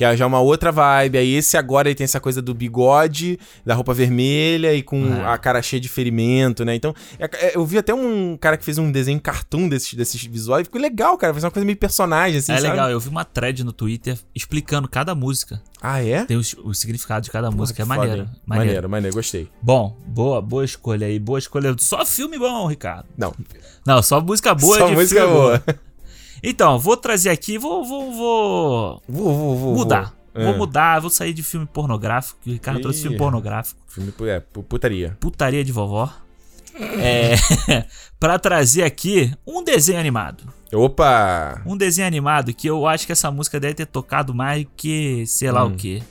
Que 0.00 0.04
é 0.06 0.16
já 0.16 0.26
uma 0.26 0.40
outra 0.40 0.72
vibe. 0.72 1.18
Aí 1.18 1.34
esse 1.34 1.58
agora 1.58 1.86
ele 1.86 1.94
tem 1.94 2.06
essa 2.06 2.18
coisa 2.18 2.40
do 2.40 2.54
bigode, 2.54 3.38
da 3.66 3.74
roupa 3.74 3.92
vermelha 3.92 4.72
e 4.72 4.82
com 4.82 5.04
É. 5.14 5.26
a 5.26 5.36
cara 5.36 5.60
cheia 5.60 5.78
de 5.78 5.90
ferimento, 5.90 6.64
né? 6.64 6.74
Então, 6.74 6.94
é- 7.18 7.28
é- 7.48 7.52
eu 7.54 7.66
vi 7.66 7.76
até 7.76 7.92
um 7.92 8.34
cara 8.40 8.56
que 8.56 8.64
fez 8.64 8.78
um 8.78 8.90
desenho 8.90 9.20
cartoon 9.20 9.68
desses, 9.68 9.92
desses 9.92 10.24
visuais. 10.24 10.64
Ficou 10.66 10.80
legal, 10.80 11.18
cara. 11.18 11.34
Fez 11.34 11.44
uma 11.44 11.50
coisa 11.50 11.66
meio 11.66 11.76
personagem, 11.76 12.38
assim, 12.38 12.50
é 12.50 12.56
sabe? 12.56 12.70
legal, 12.70 12.90
eu 12.90 12.98
vi 12.98 13.10
uma 13.10 13.26
thread 13.26 13.62
no 13.62 13.74
Twitter 13.74 14.18
explicando 14.34 14.88
cada 14.88 15.14
música. 15.14 15.60
Ah, 15.82 16.02
é? 16.02 16.24
Tem 16.24 16.38
os- 16.38 16.56
o 16.64 16.72
significado 16.72 17.22
de 17.24 17.30
cada 17.30 17.48
Porra, 17.48 17.58
música. 17.58 17.82
É 17.82 17.84
maneiro, 17.84 18.16
maneiro. 18.16 18.36
Maneiro, 18.46 18.88
maneiro, 18.88 19.14
gostei. 19.16 19.50
Bom, 19.60 19.94
boa, 20.06 20.40
boa 20.40 20.64
escolha 20.64 21.06
aí. 21.06 21.18
Boa 21.18 21.38
escolha. 21.38 21.76
Só 21.78 22.06
filme 22.06 22.38
bom, 22.38 22.66
Ricardo. 22.66 23.04
Não, 23.18 23.34
Não, 23.86 24.02
só 24.02 24.18
música 24.18 24.54
boa 24.54 24.78
só 24.78 24.86
de 24.88 24.94
música 24.94 25.20
filme 25.20 25.34
boa. 25.34 25.62
Então, 26.42 26.78
vou 26.78 26.96
trazer 26.96 27.30
aqui, 27.30 27.58
vou, 27.58 27.84
vou, 27.84 28.12
vou 28.12 29.02
Vou, 29.08 29.34
vou, 29.36 29.56
vou. 29.58 29.74
mudar. 29.76 30.14
vou 30.34 30.48
Ah. 30.54 30.56
mudar, 30.56 31.00
vou 31.00 31.10
sair 31.10 31.32
de 31.32 31.42
filme 31.42 31.66
pornográfico. 31.66 32.38
que 32.42 32.50
O 32.50 32.52
Ricardo 32.52 32.80
trouxe 32.80 33.00
Ih. 33.00 33.02
filme 33.02 33.18
pornográfico. 33.18 33.80
Filme, 33.88 34.12
é, 34.28 34.40
pu- 34.40 34.62
putaria. 34.62 35.16
Putaria 35.20 35.64
de 35.64 35.72
vovó. 35.72 36.08
É. 36.74 37.34
pra 38.18 38.38
trazer 38.38 38.84
aqui 38.84 39.32
um 39.46 39.62
desenho 39.62 39.98
animado. 39.98 40.44
Opa! 40.72 41.60
Um 41.66 41.76
desenho 41.76 42.06
animado 42.06 42.54
que 42.54 42.68
eu 42.68 42.86
acho 42.86 43.04
que 43.06 43.12
essa 43.12 43.30
música 43.30 43.58
deve 43.58 43.74
ter 43.74 43.86
tocado 43.86 44.32
mais 44.32 44.64
que 44.76 45.26
sei 45.26 45.50
lá 45.50 45.64
Hum. 45.64 45.72
o 45.72 45.76
que. 45.76 46.02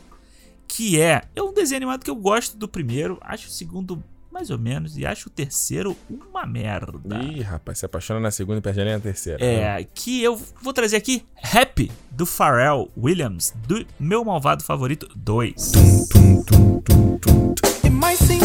Que 0.68 1.00
é. 1.02 1.24
É 1.36 1.42
um 1.42 1.54
desenho 1.54 1.78
animado 1.78 2.04
que 2.04 2.12
eu 2.12 2.16
gosto 2.16 2.58
do 2.58 2.68
primeiro, 2.68 3.18
acho 3.22 3.48
o 3.48 3.52
segundo 3.52 4.04
mais 4.32 4.50
ou 4.50 4.58
menos, 4.58 4.98
e 4.98 5.06
acho 5.06 5.28
o 5.28 5.32
terceiro 5.32 5.96
uma 6.10 6.46
merda. 6.46 7.20
Ih, 7.24 7.42
rapaz, 7.42 7.80
se 7.80 7.86
apaixona 7.86 8.20
na 8.20 8.32
segunda 8.32 8.60
e 8.60 8.62
perde 8.62 8.82
a 8.82 8.84
linha 8.84 8.98
na 8.98 9.02
terceira. 9.02 9.44
É, 9.44 9.86
que 9.94 10.22
eu 10.24 10.40
vou 10.62 10.74
trazer 10.74 10.98
aqui 10.98 11.26
Happy, 11.42 11.92
do 12.12 12.26
Pharrell 12.26 12.90
Williams, 12.98 13.54
do 13.68 13.86
meu 14.00 14.24
malvado 14.24 14.64
favorito 14.64 15.10
2. 15.16 15.72
It 17.84 17.90
might 17.90 18.18
seem 18.24 18.39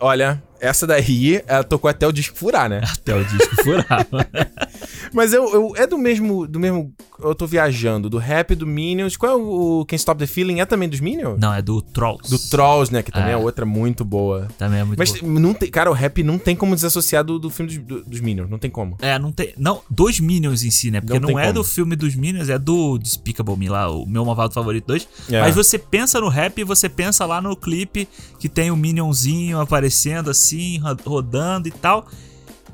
olha, 0.00 0.42
essa 0.60 0.86
daí, 0.86 1.42
ela 1.46 1.62
tocou 1.64 1.88
até 1.88 2.06
o 2.06 2.12
disco 2.12 2.36
furar, 2.36 2.68
né? 2.68 2.80
Até 2.92 3.14
o 3.14 3.24
disco 3.24 3.56
furava. 3.62 4.26
Mas 5.12 5.32
eu, 5.32 5.44
eu- 5.52 5.72
é 5.76 5.86
do 5.86 5.96
mesmo, 5.98 6.46
do 6.46 6.58
mesmo. 6.60 6.92
Eu 7.22 7.34
tô 7.34 7.46
viajando, 7.46 8.08
do 8.08 8.16
rap 8.18 8.54
do 8.54 8.66
Minions. 8.66 9.16
Qual 9.16 9.32
é 9.32 9.34
o, 9.36 9.80
o 9.80 9.84
Can't 9.86 9.96
Stop 10.00 10.18
the 10.18 10.26
Feeling? 10.26 10.60
É 10.60 10.66
também 10.66 10.88
dos 10.88 11.00
Minions? 11.00 11.38
Não, 11.40 11.52
é 11.52 11.60
do 11.60 11.82
Trolls. 11.82 12.30
Do 12.30 12.38
Trolls, 12.38 12.92
né? 12.92 13.02
Que 13.02 13.10
também 13.10 13.30
é, 13.30 13.32
É. 13.32 13.36
outra 13.36 13.66
muito 13.66 14.04
boa. 14.04 14.46
Também 14.56 14.80
é 14.80 14.84
muito 14.84 14.98
Mas 14.98 15.12
bom. 15.20 15.26
não 15.26 15.52
tem, 15.52 15.68
cara, 15.70 15.90
o 15.90 15.94
rap 15.94 16.22
não 16.22 16.38
tem 16.38 16.54
como 16.54 16.74
desassociar 16.74 17.24
do, 17.24 17.38
do 17.38 17.50
filme 17.50 17.72
dos, 17.74 17.84
do- 17.84 18.04
dos 18.04 18.20
Minions. 18.20 18.48
Não 18.48 18.58
tem 18.58 18.70
como. 18.70 18.96
É, 19.00 19.18
não 19.18 19.32
tem. 19.32 19.52
Não, 19.58 19.82
dos 19.90 20.20
Minions 20.20 20.62
em 20.62 20.70
si, 20.70 20.90
né? 20.90 21.00
Porque 21.00 21.18
Não 21.18 21.30
não, 21.30 21.38
é 21.38 21.42
como. 21.48 21.54
do 21.54 21.64
filme 21.64 21.96
dos 21.96 22.14
Minions, 22.14 22.48
é 22.48 22.58
do 22.58 22.96
Despicable 22.98 23.56
Me 23.56 23.68
lá, 23.68 23.90
o 23.90 24.06
meu 24.06 24.24
malvado 24.24 24.54
favorito 24.54 24.86
2. 24.86 25.08
É. 25.30 25.40
Mas 25.40 25.54
você 25.54 25.78
pensa 25.78 26.20
no 26.20 26.28
rap 26.28 26.58
e 26.58 26.64
você 26.64 26.88
pensa 26.88 27.26
lá 27.26 27.40
no 27.40 27.56
clipe 27.56 28.08
que 28.38 28.48
tem 28.48 28.70
o 28.70 28.76
Minionzinho 28.76 29.58
aparecendo 29.60 30.30
assim, 30.30 30.78
ro- 30.78 30.96
rodando 31.04 31.66
e 31.66 31.70
tal. 31.72 32.06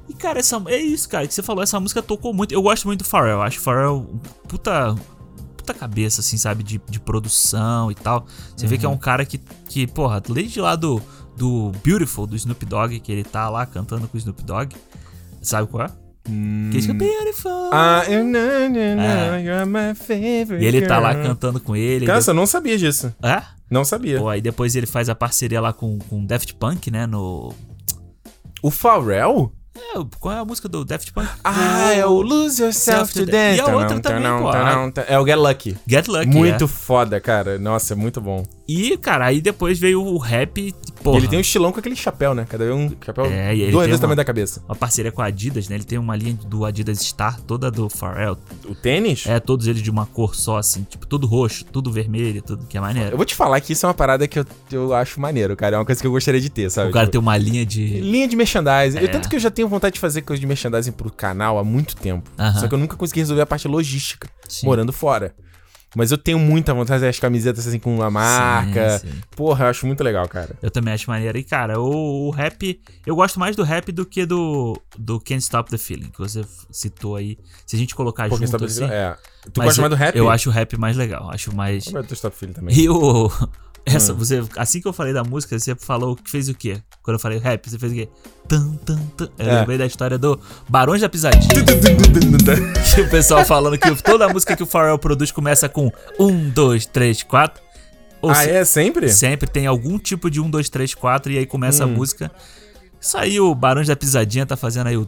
E, 0.09 0.15
cara, 0.15 0.39
essa, 0.39 0.63
é 0.67 0.79
isso, 0.79 1.09
cara, 1.09 1.27
que 1.27 1.35
você 1.35 1.43
falou. 1.43 1.63
Essa 1.63 1.81
música 1.81 2.03
tocou 2.03 2.33
muito. 2.33 2.53
Eu 2.53 2.63
gosto 2.63 2.87
muito 2.87 3.01
do 3.01 3.07
Pharrell. 3.07 3.37
Eu 3.37 3.43
acho 3.43 3.59
o 3.59 3.63
Pharrell 3.63 4.21
puta, 4.49 4.95
puta 5.57 5.75
cabeça, 5.75 6.21
assim, 6.21 6.37
sabe? 6.37 6.63
De, 6.63 6.81
de 6.89 7.01
produção 7.01 7.91
e 7.91 7.95
tal. 7.95 8.27
Você 8.57 8.67
vê 8.67 8.77
que 8.77 8.85
é 8.85 8.89
um 8.89 8.99
cara 8.99 9.25
que, 9.25 9.39
que 9.69 9.87
porra, 9.87 10.21
desde 10.21 10.61
lá 10.61 10.77
do, 10.77 11.03
do 11.37 11.73
Beautiful, 11.83 12.27
do 12.27 12.37
Snoop 12.37 12.65
Dogg, 12.67 13.01
que 13.01 13.11
ele 13.11 13.25
tá 13.25 13.49
lá 13.49 13.65
cantando 13.65 14.07
com 14.07 14.17
o 14.17 14.19
Snoop 14.19 14.43
Dogg. 14.43 14.75
Sabe 15.41 15.69
qual 15.69 15.85
é? 15.85 16.05
Que 16.71 16.79
isso 16.79 16.89
que 16.89 16.93
é 16.93 16.95
Beautiful. 16.95 17.71
Ah, 17.71 18.03
eu 18.09 18.25
não, 18.25 18.69
não, 18.71 18.97
não, 18.97 19.39
you're 19.39 19.67
my 19.67 19.95
favorite. 19.95 20.63
e 20.63 20.67
ele 20.67 20.87
tá 20.87 20.99
lá 20.99 21.15
cantando 21.15 21.61
com 21.61 21.77
ele. 21.77 22.07
Cara, 22.07 22.23
eu 22.27 22.35
não 22.35 22.47
sabia 22.47 22.79
disso. 22.79 23.15
É? 23.23 23.43
Não 23.71 23.85
sabia. 23.85 24.19
Pô, 24.19 24.29
aí 24.31 24.41
depois 24.41 24.75
ele 24.75 24.87
faz 24.87 25.11
a 25.11 25.15
parceria 25.15 25.61
lá 25.61 25.73
com, 25.73 25.99
com 25.99 26.25
Daft 26.25 26.55
Punk, 26.55 26.91
né? 26.91 27.07
No. 27.07 27.53
O 28.63 28.71
Pharrell? 28.71 29.53
É, 29.77 30.05
qual 30.20 30.35
é 30.35 30.39
a 30.39 30.45
música 30.45 30.68
do 30.68 30.85
Daft 30.85 31.12
Punk? 31.12 31.29
Ah, 31.43 31.93
é 31.93 32.07
o 32.07 32.22
Lose 32.22 32.62
Yourself 32.62 33.12
Self 33.12 33.27
Today. 33.27 33.57
E 33.57 33.61
a 33.61 33.66
outra 33.77 33.99
também, 33.99 34.22
pô. 34.22 34.51
É 35.07 35.18
o 35.18 35.27
Get 35.27 35.37
Lucky. 35.37 35.77
Get 35.87 36.07
Lucky. 36.07 36.27
Muito 36.29 36.64
é. 36.64 36.68
foda, 36.68 37.20
cara. 37.20 37.59
Nossa, 37.59 37.95
é 37.95 37.97
muito 37.97 38.20
bom. 38.20 38.45
E, 38.67 38.97
cara, 38.97 39.27
aí 39.27 39.43
depois 39.43 39.79
veio 39.79 40.03
o 40.03 40.17
rap. 40.17 40.75
Porra, 41.03 41.19
Ele 41.19 41.29
tem 41.29 41.39
um 41.39 41.43
estilão 41.43 41.71
com 41.71 41.79
aquele 41.81 41.95
chapéu, 41.95 42.35
né? 42.35 42.47
Cada 42.49 42.65
um 42.75 42.91
chapéu 43.05 43.27
É, 43.27 43.55
e 43.55 43.61
ele 43.61 43.73
duas 43.73 43.85
vezes 43.85 43.99
uma- 43.99 44.05
tamanho 44.05 44.17
da 44.17 44.25
cabeça. 44.25 44.62
uma 44.67 44.75
parceria 44.75 45.12
com 45.12 45.21
a 45.21 45.27
Adidas, 45.27 45.69
né? 45.69 45.75
Ele 45.77 45.85
tem 45.85 45.99
uma 45.99 46.17
linha 46.17 46.33
do 46.47 46.65
Adidas 46.65 46.99
Star 47.01 47.39
toda 47.43 47.71
do 47.71 47.91
Pharrell. 47.91 48.39
O 48.67 48.75
tênis? 48.75 49.27
É, 49.27 49.39
todos 49.39 49.67
eles 49.67 49.83
de 49.83 49.91
uma 49.91 50.07
cor 50.07 50.35
só, 50.35 50.57
assim, 50.57 50.83
tipo, 50.89 51.07
tudo 51.07 51.27
roxo, 51.27 51.62
tudo 51.67 51.93
vermelho, 51.93 52.41
tudo 52.41 52.65
que 52.67 52.79
é 52.79 52.81
Eu 52.81 52.83
maneiro. 52.83 53.17
vou 53.19 53.27
te 53.27 53.35
falar 53.35 53.61
que 53.61 53.75
isso 53.75 53.85
é 53.85 53.89
uma 53.89 53.95
parada 53.95 54.27
que 54.27 54.39
eu, 54.39 54.47
eu 54.73 54.95
acho 54.95 55.21
maneiro, 55.21 55.55
cara. 55.57 55.77
É 55.77 55.79
uma 55.79 55.85
coisa 55.85 56.01
que 56.01 56.07
eu 56.07 56.11
gostaria 56.12 56.41
de 56.41 56.49
ter, 56.49 56.71
sabe? 56.71 56.89
O 56.89 56.93
cara 56.93 57.05
Tipo, 57.05 57.12
tem 57.12 57.21
uma 57.21 57.37
linha 57.37 57.67
de. 57.67 57.85
Linha 58.01 58.27
de 58.27 58.35
merchandising. 58.35 58.99
Eu, 58.99 59.05
É. 59.05 59.09
tanto 59.09 59.29
que 59.29 59.37
eu 59.37 59.41
já 59.41 59.51
tenho 59.51 59.69
vontade 59.69 59.93
de 59.95 60.01
fazer 60.01 60.23
coisa 60.23 60.41
de 60.41 60.47
merchandising 60.47 60.93
pro 60.93 61.12
canal 61.12 61.59
há 61.59 61.65
muito 61.65 61.95
tempo. 61.97 62.31
Aham. 62.39 62.61
Só 62.61 62.67
que 62.67 62.75
eu 62.75 62.79
nunca 62.79 62.97
consegui 62.97 63.21
resolver 63.21 63.43
a 63.43 63.47
parte 63.47 63.69
logística, 63.69 64.27
Sim. 64.49 64.65
morando 64.65 64.91
fora. 64.91 65.35
Mas 65.95 66.11
eu 66.11 66.19
tenho 66.19 66.39
muita 66.39 66.73
vontade 66.73 66.87
de 66.87 66.93
fazer 66.95 67.09
as 67.09 67.19
camisetas 67.19 67.67
assim 67.67 67.79
com 67.79 68.03
a 68.03 68.11
marca. 68.11 68.99
sim. 68.99 69.09
Porra, 69.37 69.65
eu 69.65 69.69
acho 69.69 69.87
muito 69.87 70.03
legal, 70.03 70.29
cara. 70.29 70.57
Eu 70.63 70.71
também 70.71 70.93
acho 70.93 71.09
maneiro. 71.09 71.39
E, 71.39 71.45
cara, 71.45 71.81
o, 71.81 72.29
o 72.29 72.31
rap. 72.31 72.81
Eu 73.07 73.15
gosto 73.15 73.39
mais 73.39 73.55
do 73.57 73.63
rap 73.63 73.91
do 73.93 74.05
que 74.05 74.27
do, 74.27 74.81
do 74.99 75.21
Can't 75.21 75.43
Stop 75.43 75.71
the 75.71 75.79
Feeling, 75.79 76.11
que 76.11 76.19
você 76.19 76.45
citou 76.71 77.17
aí. 77.17 77.39
Se 77.67 77.77
a 77.77 77.79
gente 77.79 77.95
colocar 77.95 78.29
Porque 78.29 78.47
junto 78.47 78.65
Stop 78.65 78.65
assim. 78.65 78.93
É. 78.93 79.17
Tu 79.53 79.61
gosta 79.61 79.81
mais 79.81 79.91
do 79.91 79.97
rap? 79.97 80.17
Eu 80.17 80.31
acho 80.31 80.49
o 80.49 80.53
rap 80.53 80.77
mais 80.77 80.97
legal. 80.97 81.31
Acho 81.31 81.55
mais. 81.55 81.87
Eu 81.87 81.93
gosto 81.93 82.09
do 82.09 82.15
Stop 82.15 82.37
Filho 82.37 82.55
também. 82.55 82.77
E 82.77 82.89
o. 82.89 83.31
Essa, 83.87 84.12
Hum. 84.12 84.16
você, 84.16 84.43
assim 84.57 84.80
que 84.80 84.89
eu 84.89 84.93
falei 84.95 85.12
da 85.12 85.22
música, 85.22 85.59
você 85.59 85.74
falou 85.74 86.16
que 86.16 86.30
fez 86.30 86.49
o 86.49 86.55
quê? 86.55 86.80
Quando 87.03 87.16
eu 87.16 87.20
falei 87.20 87.39
rap, 87.39 87.68
você 87.68 87.78
fez 87.78 87.93
o 87.93 87.95
quê? 87.95 88.09
Tan, 88.49 88.72
tan, 88.85 88.97
tan. 89.16 89.28
Eu 89.39 89.47
É. 89.51 89.61
lembrei 89.61 89.76
da 89.76 89.85
história 89.85 90.16
do 90.16 90.41
Barões 90.68 91.03
da 91.03 91.09
Pisadinha. 91.09 91.49
que 92.95 93.01
o 93.03 93.11
pessoal 93.11 93.45
falando 93.45 93.76
que 93.76 93.95
toda 94.03 94.26
música 94.28 94.57
que 94.57 94.62
o 94.62 94.66
Pharrell 94.66 94.99
produz 94.99 95.30
começa 95.30 95.68
com 95.68 95.93
um, 96.18 96.49
dois, 96.49 96.87
três, 96.87 97.22
quatro. 97.22 97.62
Ou 98.22 98.30
ah, 98.30 98.35
se- 98.37 98.51
é? 98.51 98.64
Sempre? 98.64 99.09
Sempre 99.12 99.49
tem 99.51 99.66
algum 99.66 99.99
tipo 99.99 100.30
de 100.30 100.41
um, 100.41 100.49
dois, 100.49 100.70
três, 100.70 100.95
quatro, 100.95 101.30
e 101.30 101.37
aí 101.37 101.45
começa 101.45 101.85
a 101.85 101.87
Hum. 101.87 101.91
música. 101.91 102.32
Isso 102.99 103.18
aí, 103.18 103.39
o 103.39 103.55
Barões 103.55 103.87
da 103.87 103.95
Pisadinha 103.95 104.47
tá 104.47 104.57
fazendo 104.57 104.87
aí 104.87 104.97
o 104.97 105.05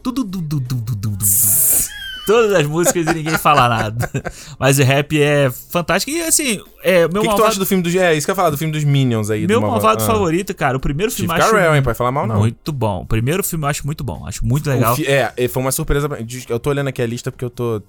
Todas 2.27 2.53
as 2.53 2.67
músicas 2.67 3.07
e 3.07 3.15
ninguém 3.15 3.39
fala 3.39 3.69
nada. 3.69 4.11
Mas 4.59 4.79
o 4.79 4.83
rap 4.83 5.21
é 5.23 5.49
fantástico. 5.51 6.11
E 6.11 6.21
assim, 6.23 6.61
é, 6.83 7.07
meu 7.07 7.07
O 7.07 7.11
que, 7.11 7.19
que 7.21 7.23
tu 7.23 7.27
malvado, 7.29 7.45
acha 7.45 7.59
do 7.59 7.65
filme 7.67 7.83
dos. 7.83 7.95
É, 7.95 8.15
isso 8.15 8.27
que 8.27 8.31
eu 8.31 8.33
ia 8.33 8.37
falar, 8.37 8.51
do 8.51 8.59
filme 8.59 8.73
dos 8.73 8.83
Minions 8.83 9.31
aí. 9.31 9.47
meu 9.47 9.61
do 9.61 9.67
malvado 9.67 10.03
ah. 10.03 10.07
favorito, 10.07 10.53
cara, 10.55 10.77
o 10.77 10.81
primeiro 10.81 11.13
filme 11.13 11.29
Steve 11.29 11.41
acho 11.43 11.53
Carell, 11.53 11.77
hein? 11.77 11.83
Pode 11.83 11.97
falar 11.97 12.11
mal, 12.11 12.27
não. 12.27 12.39
muito 12.39 12.73
bom. 12.73 13.03
O 13.03 13.07
primeiro 13.07 13.45
filme 13.45 13.65
eu 13.65 13.69
acho 13.69 13.87
muito 13.87 14.03
bom. 14.03 14.27
Acho 14.27 14.45
muito 14.45 14.69
legal. 14.69 14.97
Fi- 14.97 15.07
É, 15.07 15.33
foi 15.49 15.63
uma 15.63 15.73
surpresa. 15.73 16.09
Eu 16.49 16.59
tô 16.59 16.71
olhando 16.71 16.89
aqui 16.89 17.01
a 17.01 17.07
lista 17.07 17.31
porque 17.31 17.45
eu 17.45 17.51
tô. 17.51 17.81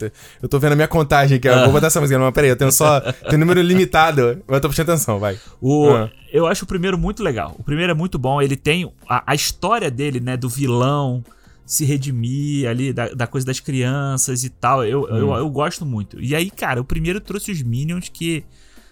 Eu 0.42 0.48
tô 0.48 0.60
vendo 0.60 0.74
a 0.74 0.76
minha 0.76 0.88
contagem 0.88 1.38
aqui. 1.38 1.48
Eu 1.48 1.56
Ah. 1.56 1.64
vou 1.64 1.74
botar 1.74 1.88
essa 1.88 2.00
música. 2.00 2.20
Não, 2.20 2.32
peraí, 2.32 2.50
eu 2.52 2.56
tenho 2.56 2.72
só. 2.72 3.00
Tem 3.30 3.40
número 3.40 3.62
limitado. 3.62 4.42
Mas 4.48 4.56
eu 4.58 4.62
tô 4.62 4.68
prestando 4.68 4.92
atenção, 4.92 5.20
vai. 5.20 5.38
O, 5.60 5.90
Ah. 5.90 6.10
Eu 6.32 6.46
acho 6.46 6.66
o 6.66 6.68
primeiro 6.68 6.98
muito 6.98 7.24
legal. 7.24 7.56
O 7.58 7.64
primeiro 7.64 7.92
é 7.92 7.96
muito 7.96 8.20
bom. 8.20 8.42
Ele 8.42 8.56
tem 8.56 8.92
a, 9.10 9.24
a 9.32 9.34
história 9.34 9.90
dele, 9.90 10.20
né? 10.20 10.36
Do 10.36 10.50
vilão 10.50 11.24
se 11.68 11.84
redimir 11.84 12.68
ali, 12.68 12.94
da, 12.94 13.10
da 13.10 13.28
coisa 13.28 13.46
das 13.46 13.60
crianças 13.60 14.44
e 14.46 14.50
tal. 14.50 14.86
Eu, 14.86 15.04
Hum. 15.04 15.18
eu, 15.18 15.34
eu 15.34 15.50
gosto 15.50 15.86
muito. 15.86 16.20
E 16.20 16.34
aí, 16.34 16.50
cara, 16.50 16.80
o 16.82 16.86
primeiro 16.86 17.20
trouxe 17.22 17.52
os 17.52 17.62
Minions 17.62 18.08
que. 18.10 18.44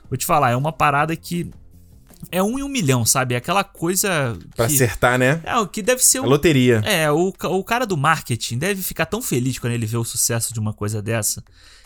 Vou 0.10 0.18
te 0.18 0.26
falar, 0.26 0.52
é 0.52 0.56
uma 0.58 0.74
parada 0.74 1.16
que. 1.16 1.50
É 2.32 2.42
um 2.42 2.58
em 2.60 2.64
um 2.64 2.68
milhão, 2.68 3.06
sabe? 3.06 3.34
É 3.34 3.38
aquela 3.38 3.64
coisa. 3.64 4.38
Pra 4.56 4.68
que, 4.68 4.74
acertar, 4.76 5.18
né? 5.18 5.42
É, 5.44 5.56
o 5.58 5.68
que 5.68 5.82
deve 5.82 6.04
ser 6.04 6.18
A 6.18 6.24
o. 6.24 6.26
loteria. 6.30 6.82
É, 6.86 7.10
o, 7.12 7.32
o 7.44 7.64
cara 7.64 7.86
do 7.86 7.96
marketing 7.96 8.58
deve 8.58 8.82
ficar 8.82 9.06
tão 9.06 9.22
feliz 9.22 9.58
quando 9.58 9.74
ele 9.74 9.86
vê 9.86 9.96
o 9.98 10.04
sucesso 10.04 10.54
de 10.54 10.60
uma 10.60 10.74
coisa 10.74 11.02
dessa. 11.02 11.44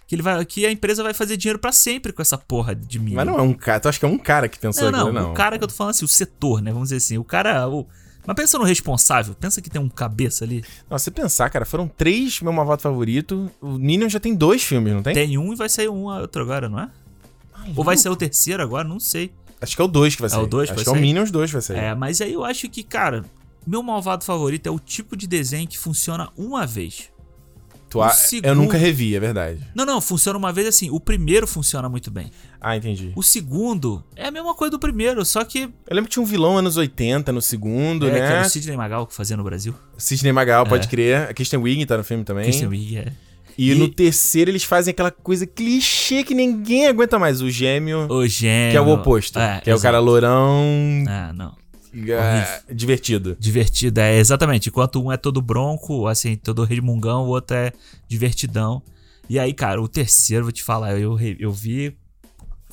Que, 0.07 0.15
ele 0.15 0.21
vai, 0.23 0.43
que 0.43 0.65
a 0.65 0.71
empresa 0.71 1.03
vai 1.03 1.13
fazer 1.13 1.37
dinheiro 1.37 1.59
pra 1.59 1.71
sempre 1.71 2.11
com 2.11 2.21
essa 2.21 2.37
porra 2.37 2.73
de 2.73 2.97
Minion. 2.97 3.15
Mas 3.17 3.27
não 3.27 3.37
é 3.37 3.41
um 3.43 3.53
cara. 3.53 3.79
Tu 3.79 3.89
acha 3.89 3.99
que 3.99 4.05
é 4.05 4.07
um 4.07 4.17
cara 4.17 4.47
que 4.49 4.57
pensou 4.57 4.85
Não, 4.85 4.91
não, 4.91 5.07
aquilo, 5.07 5.21
não? 5.21 5.31
o 5.31 5.33
cara 5.35 5.57
que 5.57 5.63
eu 5.63 5.67
tô 5.67 5.73
falando 5.75 5.91
assim, 5.91 6.05
o 6.05 6.07
setor, 6.07 6.61
né? 6.63 6.71
Vamos 6.71 6.89
dizer 6.89 6.97
assim, 6.97 7.17
o 7.17 7.23
cara. 7.23 7.67
O... 7.69 7.85
Mas 8.29 8.35
pensa 8.35 8.59
no 8.59 8.63
responsável, 8.63 9.33
pensa 9.33 9.59
que 9.59 9.71
tem 9.71 9.81
um 9.81 9.89
cabeça 9.89 10.45
ali. 10.45 10.63
Não, 10.87 10.99
se 10.99 11.09
pensar, 11.09 11.49
cara, 11.49 11.65
foram 11.65 11.87
três 11.87 12.41
meu 12.41 12.53
malvado 12.53 12.79
favorito. 12.79 13.49
O 13.59 13.71
Minion 13.71 14.07
já 14.07 14.19
tem 14.19 14.35
dois 14.35 14.61
filmes, 14.63 14.93
não 14.93 15.01
tem? 15.01 15.15
Tem 15.15 15.35
um 15.39 15.51
e 15.51 15.55
vai 15.55 15.67
sair 15.67 15.89
um 15.89 16.03
outro 16.03 16.43
agora, 16.43 16.69
não 16.69 16.79
é? 16.79 16.91
Ou 17.75 17.83
vai 17.83 17.97
ser 17.97 18.07
o 18.09 18.15
terceiro 18.15 18.61
agora, 18.61 18.87
não 18.87 18.99
sei. 18.99 19.31
Acho 19.59 19.75
que 19.75 19.81
é 19.81 19.85
o 19.85 19.87
dois 19.87 20.15
que 20.15 20.21
vai 20.21 20.27
É 20.27 20.29
sair. 20.29 20.43
o 20.43 20.45
dois 20.45 20.69
Acho 20.69 20.83
que 20.83 20.89
é 20.89 20.91
o? 20.91 20.95
Minions 20.95 21.31
2 21.31 21.51
vai 21.51 21.61
sair. 21.63 21.77
É, 21.79 21.95
mas 21.95 22.21
aí 22.21 22.31
eu 22.33 22.45
acho 22.45 22.69
que, 22.69 22.83
cara, 22.83 23.25
meu 23.65 23.81
malvado 23.81 24.23
favorito 24.23 24.67
é 24.67 24.71
o 24.71 24.77
tipo 24.77 25.17
de 25.17 25.25
desenho 25.25 25.67
que 25.67 25.79
funciona 25.79 26.29
uma 26.37 26.67
vez. 26.67 27.09
Tu 27.89 28.01
a- 28.01 28.09
segundo- 28.09 28.45
Eu 28.47 28.55
nunca 28.55 28.77
revi, 28.77 29.15
é 29.15 29.19
verdade. 29.19 29.59
Não, 29.73 29.85
não, 29.85 29.99
funciona 29.99 30.37
uma 30.37 30.53
vez 30.53 30.67
assim. 30.67 30.89
O 30.91 30.99
primeiro 30.99 31.47
funciona 31.47 31.89
muito 31.89 32.11
bem. 32.11 32.29
Ah, 32.61 32.77
entendi. 32.77 33.11
O 33.15 33.23
segundo 33.23 34.03
é 34.15 34.27
a 34.27 34.31
mesma 34.31 34.53
coisa 34.53 34.71
do 34.71 34.79
primeiro, 34.79 35.25
só 35.25 35.43
que. 35.43 35.61
Eu 35.63 35.95
lembro 35.95 36.03
que 36.09 36.13
tinha 36.13 36.21
um 36.23 36.25
vilão 36.25 36.57
anos 36.57 36.77
80 36.77 37.31
no 37.31 37.41
segundo, 37.41 38.07
é, 38.07 38.11
que 38.11 38.17
era 38.17 38.41
né? 38.41 38.45
o 38.45 38.49
Sidney 38.49 38.77
Magal 38.77 39.07
que 39.07 39.13
fazia 39.15 39.35
no 39.35 39.43
Brasil. 39.43 39.73
Sidney 39.97 40.31
Magal, 40.31 40.65
pode 40.67 40.85
É. 40.87 40.89
crer. 40.89 41.29
A 41.29 41.33
Kristen 41.33 41.59
Wiig 41.59 41.85
tá 41.85 41.97
no 41.97 42.03
filme 42.03 42.23
também. 42.23 42.43
Christian 42.43 42.69
Wiig, 42.69 42.97
é. 42.97 43.11
E, 43.57 43.71
E- 43.71 43.75
no 43.75 43.89
terceiro 43.89 44.49
eles 44.51 44.63
fazem 44.63 44.91
aquela 44.91 45.11
coisa 45.11 45.45
clichê 45.45 46.23
que 46.23 46.33
ninguém 46.33 46.87
aguenta 46.87 47.19
mais. 47.19 47.41
O 47.41 47.49
gêmeo, 47.49 48.07
O 48.09 48.25
gêmeo. 48.25 48.71
que 48.71 48.77
é 48.77 48.81
o 48.81 48.87
oposto. 48.89 49.37
É, 49.37 49.59
que 49.61 49.69
é 49.69 49.75
o 49.75 49.79
cara 49.81 49.99
lourão, 49.99 51.03
Ah, 51.07 51.33
não. 51.33 51.53
É, 51.93 52.61
divertido. 52.73 53.35
Divertido, 53.39 53.99
é 53.99 54.17
exatamente. 54.17 54.69
Enquanto 54.69 55.01
um 55.03 55.11
é 55.11 55.17
todo 55.17 55.41
bronco, 55.41 56.07
assim, 56.07 56.35
todo 56.35 56.63
resmungão, 56.63 57.23
o 57.25 57.27
outro 57.29 57.55
é 57.55 57.71
divertidão. 58.07 58.81
E 59.29 59.37
aí, 59.39 59.53
cara, 59.53 59.81
o 59.81 59.87
terceiro, 59.87 60.45
vou 60.45 60.51
te 60.51 60.63
falar, 60.63 60.97
eu, 60.99 61.17
eu 61.39 61.51
vi, 61.51 61.95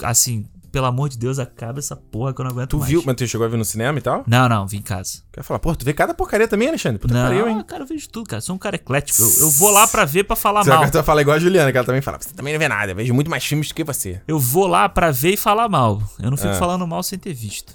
assim, 0.03 0.47
pelo 0.73 0.87
amor 0.87 1.09
de 1.09 1.17
Deus, 1.19 1.39
acaba 1.39 1.79
essa 1.79 1.95
porra 1.97 2.35
que 2.35 2.41
eu 2.41 2.45
não 2.45 2.51
aguento 2.51 2.71
Tu 2.71 2.79
mais. 2.79 2.91
viu, 2.91 3.03
mas 3.05 3.15
tu 3.17 3.27
chegou 3.27 3.47
a 3.47 3.49
ver 3.51 3.57
no 3.57 3.65
cinema 3.65 3.99
e 3.99 4.03
tal? 4.03 4.25
Não, 4.27 4.47
não, 4.49 4.67
vim 4.67 4.79
em 4.79 4.83
casa. 4.83 5.23
Quer 5.33 5.43
falar, 5.43 5.59
pô, 5.59 5.75
tu 5.75 5.85
vê 5.85 5.93
cada 5.95 6.13
porcaria 6.13 6.47
também, 6.49 6.69
Alexandre? 6.69 6.99
Puta 6.99 7.15
não, 7.15 7.23
pariu, 7.29 7.49
hein? 7.49 7.63
cara, 7.67 7.83
eu 7.83 7.87
vejo 7.87 8.09
tudo, 8.09 8.29
cara. 8.29 8.41
Sou 8.43 8.55
um 8.55 8.59
cara 8.59 8.77
eclético. 8.77 9.23
Eu, 9.23 9.33
eu 9.41 9.51
vou 9.51 9.71
lá 9.71 9.87
pra 9.89 10.05
ver 10.05 10.25
pra 10.25 10.37
falar 10.37 10.65
Você 10.65 10.71
mal. 10.71 10.87
vai 10.91 11.03
falar 11.03 11.21
igual 11.23 11.37
a 11.37 11.41
Juliana, 11.41 11.71
que 11.73 11.79
ela 11.79 11.87
também 11.87 12.03
fala. 12.03 12.19
Você 12.21 12.35
também 12.35 12.53
não 12.53 12.59
vê 12.59 12.69
nada, 12.69 12.93
eu 12.93 12.97
vejo 12.97 13.15
muito 13.15 13.31
mais 13.31 13.45
filmes 13.45 13.69
do 13.69 13.75
que 13.75 13.85
você. 13.85 14.21
Eu 14.29 14.39
vou 14.39 14.67
lá 14.67 14.87
pra 14.89 15.11
ver 15.11 15.33
e 15.35 15.37
falar 15.37 15.67
mal. 15.69 16.03
Eu 16.19 16.31
não 16.31 16.37
fico 16.37 16.51
É. 16.51 16.59
falando 16.59 16.87
mal 16.87 17.03
sem 17.03 17.19
ter 17.19 17.33
visto. 17.33 17.73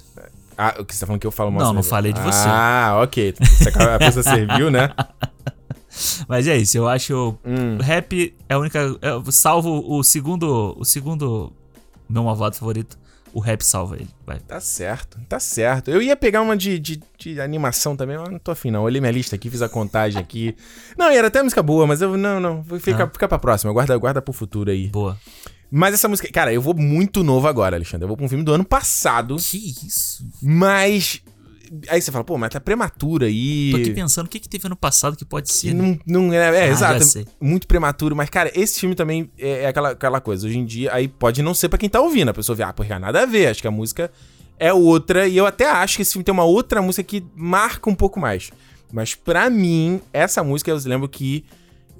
Ah, 0.68 0.74
o 0.80 0.84
que 0.84 0.94
você 0.94 1.00
tá 1.00 1.06
falando 1.06 1.20
que 1.20 1.26
eu 1.26 1.32
falo 1.32 1.50
mal? 1.50 1.62
Não, 1.66 1.72
não 1.74 1.82
falei 1.82 2.12
de 2.12 2.20
você. 2.20 2.46
Ah, 2.48 3.00
ok. 3.02 3.34
A 3.94 3.98
pessoa 3.98 4.22
serviu, 4.22 4.70
né? 4.70 4.90
Mas 6.26 6.46
é 6.48 6.56
isso, 6.56 6.76
eu 6.78 6.88
acho. 6.88 7.36
Hum. 7.44 7.78
Rap 7.80 8.34
é 8.48 8.54
a 8.54 8.58
única. 8.58 8.78
é- 9.02 9.30
salvo 9.30 9.84
o 9.86 10.02
segundo. 10.02 10.74
O 10.78 10.84
segundo. 10.84 11.52
Meu 12.08 12.24
malvado 12.24 12.56
favorito. 12.56 12.98
O 13.34 13.40
rap 13.40 13.62
salva 13.62 13.96
ele. 13.96 14.08
Vai. 14.26 14.38
Tá 14.40 14.60
certo, 14.60 15.18
tá 15.26 15.40
certo. 15.40 15.90
Eu 15.90 16.02
ia 16.02 16.14
pegar 16.14 16.42
uma 16.42 16.54
de, 16.54 16.78
de, 16.78 17.00
de 17.18 17.40
animação 17.40 17.96
também, 17.96 18.18
mas 18.18 18.28
não 18.28 18.38
tô 18.38 18.50
afim, 18.50 18.70
não. 18.70 18.82
Olhei 18.82 19.00
minha 19.00 19.10
lista 19.10 19.36
aqui, 19.36 19.48
fiz 19.48 19.62
a 19.62 19.70
contagem 19.70 20.20
aqui. 20.20 20.54
Não, 20.98 21.10
e 21.10 21.16
era 21.16 21.28
até 21.28 21.42
música 21.42 21.62
boa, 21.62 21.86
mas 21.86 22.02
eu. 22.02 22.14
Não, 22.18 22.38
não. 22.38 22.62
Vou 22.62 22.78
ficar, 22.78 23.04
Ah. 23.04 23.10
ficar 23.10 23.28
pra 23.28 23.38
próxima. 23.38 23.72
Guarda, 23.72 23.96
guarda 23.96 24.20
pro 24.20 24.34
futuro 24.34 24.70
aí. 24.70 24.88
Boa. 24.88 25.16
Mas 25.74 25.94
essa 25.94 26.06
música. 26.06 26.30
Cara, 26.30 26.52
eu 26.52 26.60
vou 26.60 26.74
muito 26.74 27.24
novo 27.24 27.48
agora, 27.48 27.76
Alexandre. 27.76 28.04
Eu 28.04 28.08
vou 28.08 28.16
pra 28.16 28.26
um 28.26 28.28
filme 28.28 28.44
do 28.44 28.52
ano 28.52 28.64
passado, 28.64 29.36
Que 29.36 29.56
isso? 29.86 30.22
mas. 30.42 31.22
Aí 31.88 32.02
você 32.02 32.12
fala, 32.12 32.22
pô, 32.22 32.36
mas 32.36 32.50
tá 32.50 32.60
prematuro 32.60 33.24
aí. 33.24 33.70
Tô 33.70 33.78
aqui 33.78 33.90
pensando 33.92 34.26
o 34.26 34.28
que, 34.28 34.38
que 34.38 34.46
teve 34.46 34.66
ano 34.66 34.76
passado 34.76 35.16
que 35.16 35.24
pode 35.24 35.50
ser. 35.50 35.72
né? 35.72 35.98
Não, 36.06 36.24
não 36.24 36.32
é, 36.34 36.36
é 36.36 36.64
Ah, 36.64 36.68
exato. 36.68 37.02
Muito 37.40 37.66
prematuro. 37.66 38.14
Mas, 38.14 38.28
cara, 38.28 38.52
esse 38.54 38.78
filme 38.78 38.94
também 38.94 39.30
é, 39.38 39.62
é 39.62 39.66
aquela, 39.68 39.92
aquela 39.92 40.20
coisa. 40.20 40.46
Hoje 40.46 40.58
em 40.58 40.66
dia, 40.66 40.92
aí 40.92 41.08
pode 41.08 41.40
não 41.40 41.54
ser 41.54 41.70
pra 41.70 41.78
quem 41.78 41.88
tá 41.88 41.98
ouvindo. 42.02 42.28
A 42.28 42.34
pessoa 42.34 42.54
vê, 42.54 42.62
ah, 42.62 42.74
porque 42.74 42.92
nada 42.98 43.22
a 43.22 43.26
ver. 43.26 43.46
Acho 43.46 43.62
que 43.62 43.66
a 43.66 43.70
música 43.70 44.12
é 44.58 44.70
outra. 44.70 45.26
E 45.26 45.34
eu 45.34 45.46
até 45.46 45.64
acho 45.70 45.96
que 45.96 46.02
esse 46.02 46.12
filme 46.12 46.24
tem 46.24 46.32
uma 46.34 46.44
outra 46.44 46.82
música 46.82 47.02
que 47.02 47.24
marca 47.34 47.88
um 47.88 47.94
pouco 47.94 48.20
mais. 48.20 48.50
Mas 48.92 49.14
pra 49.14 49.48
mim, 49.48 49.98
essa 50.12 50.44
música 50.44 50.70
eu 50.70 50.78
lembro 50.84 51.08
que 51.08 51.42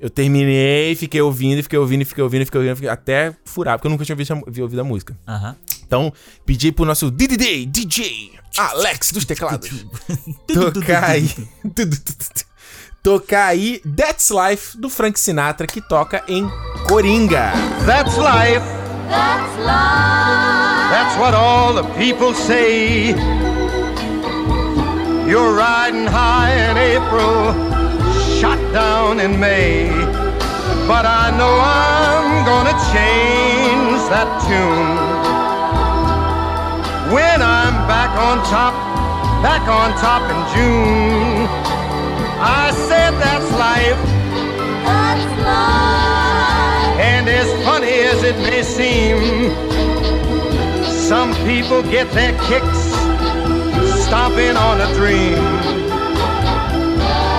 eu 0.03 0.11
terminei, 0.11 0.95
fiquei 0.97 1.21
ouvindo, 1.23 1.63
fiquei 1.63 1.79
ouvindo, 1.79 2.05
fiquei 2.05 2.23
ouvindo, 2.23 2.45
fiquei 2.45 2.59
ouvindo, 2.61 2.75
fiquei- 2.77 2.91
até 2.91 3.33
furar, 3.45 3.79
porque 3.79 3.87
eu 3.87 3.91
nunca 3.91 4.05
tinha 4.05 4.17
visto 4.17 4.35
ouvido 4.61 4.81
a 4.81 4.85
música. 4.85 5.17
Então, 5.87 6.13
pedi 6.45 6.73
pro 6.73 6.85
nosso 6.85 7.11
DDD, 7.11 7.67
DJ, 7.67 8.33
Alex 8.59 9.13
dos 9.13 9.25
teclados, 9.25 9.87
tocar 10.53 11.05
aí. 11.05 11.31
tocar 13.03 13.47
aí 13.47 13.81
That's 13.97 14.31
Life 14.31 14.77
do 14.79 14.89
Frank 14.89 15.19
Sinatra, 15.19 15.67
que 15.67 15.81
toca 15.81 16.23
em 16.29 16.49
Coringa. 16.89 17.53
That's 17.87 18.17
life. 18.17 18.67
That's 19.09 19.57
life. 19.59 20.91
That's 20.91 21.17
what 21.19 21.35
all 21.35 21.75
the 21.75 21.83
people 21.99 22.35
say. 22.35 23.15
You're 25.29 25.55
riding 25.55 26.07
high 26.07 26.53
in 26.71 26.77
April, 26.77 27.55
shot 28.43 28.59
down 28.73 29.21
in 29.21 29.39
May. 29.39 29.87
But 30.91 31.07
I 31.07 31.31
know 31.39 31.55
I'm 31.63 32.45
gonna 32.45 32.77
change 32.91 34.01
that 34.11 34.31
tune. 34.47 34.99
When 37.15 37.39
I'm 37.41 37.77
back 37.87 38.11
on 38.29 38.39
top, 38.51 38.75
back 39.47 39.63
on 39.81 39.89
top 40.07 40.25
in 40.35 40.41
June. 40.55 41.47
I 42.43 42.73
said 42.89 43.13
that's 43.23 43.49
life. 43.69 44.03
That's 44.89 45.27
life. 45.47 46.99
And 46.99 47.29
as 47.29 47.49
funny 47.65 47.95
as 48.11 48.25
it 48.25 48.37
may 48.39 48.65
seem, 48.65 49.21
some 51.09 51.33
people 51.47 51.81
get 51.85 52.11
their 52.11 52.35
kicks 52.49 52.83
stomping 54.05 54.57
on 54.57 54.81
a 54.81 54.93
dream. 54.99 55.92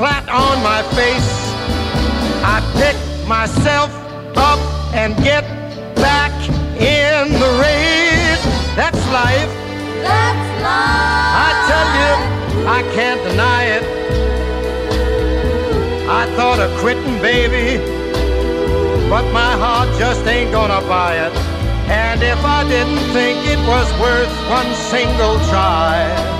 flat 0.00 0.26
on 0.30 0.56
my 0.62 0.80
face, 0.96 1.30
I 2.40 2.56
pick 2.80 2.96
myself 3.28 3.90
up 4.34 4.58
and 4.94 5.14
get 5.22 5.44
back 5.94 6.32
in 6.80 7.28
the 7.36 7.50
race. 7.60 8.44
That's 8.80 8.96
life. 9.12 9.52
That's 10.00 10.48
life. 10.64 11.36
I 11.44 11.50
tell 11.68 11.88
you, 12.00 12.12
I 12.66 12.80
can't 12.96 13.20
deny 13.28 13.62
it. 13.76 13.84
I 16.08 16.24
thought 16.34 16.60
of 16.60 16.70
quitting, 16.80 17.20
baby, 17.20 17.76
but 19.10 19.30
my 19.34 19.52
heart 19.62 19.90
just 19.98 20.26
ain't 20.26 20.50
gonna 20.50 20.80
buy 20.88 21.12
it. 21.26 21.34
And 21.92 22.22
if 22.22 22.42
I 22.42 22.66
didn't 22.66 23.04
think 23.12 23.36
it 23.54 23.60
was 23.68 23.88
worth 24.00 24.32
one 24.48 24.72
single 24.88 25.36
try, 25.50 26.39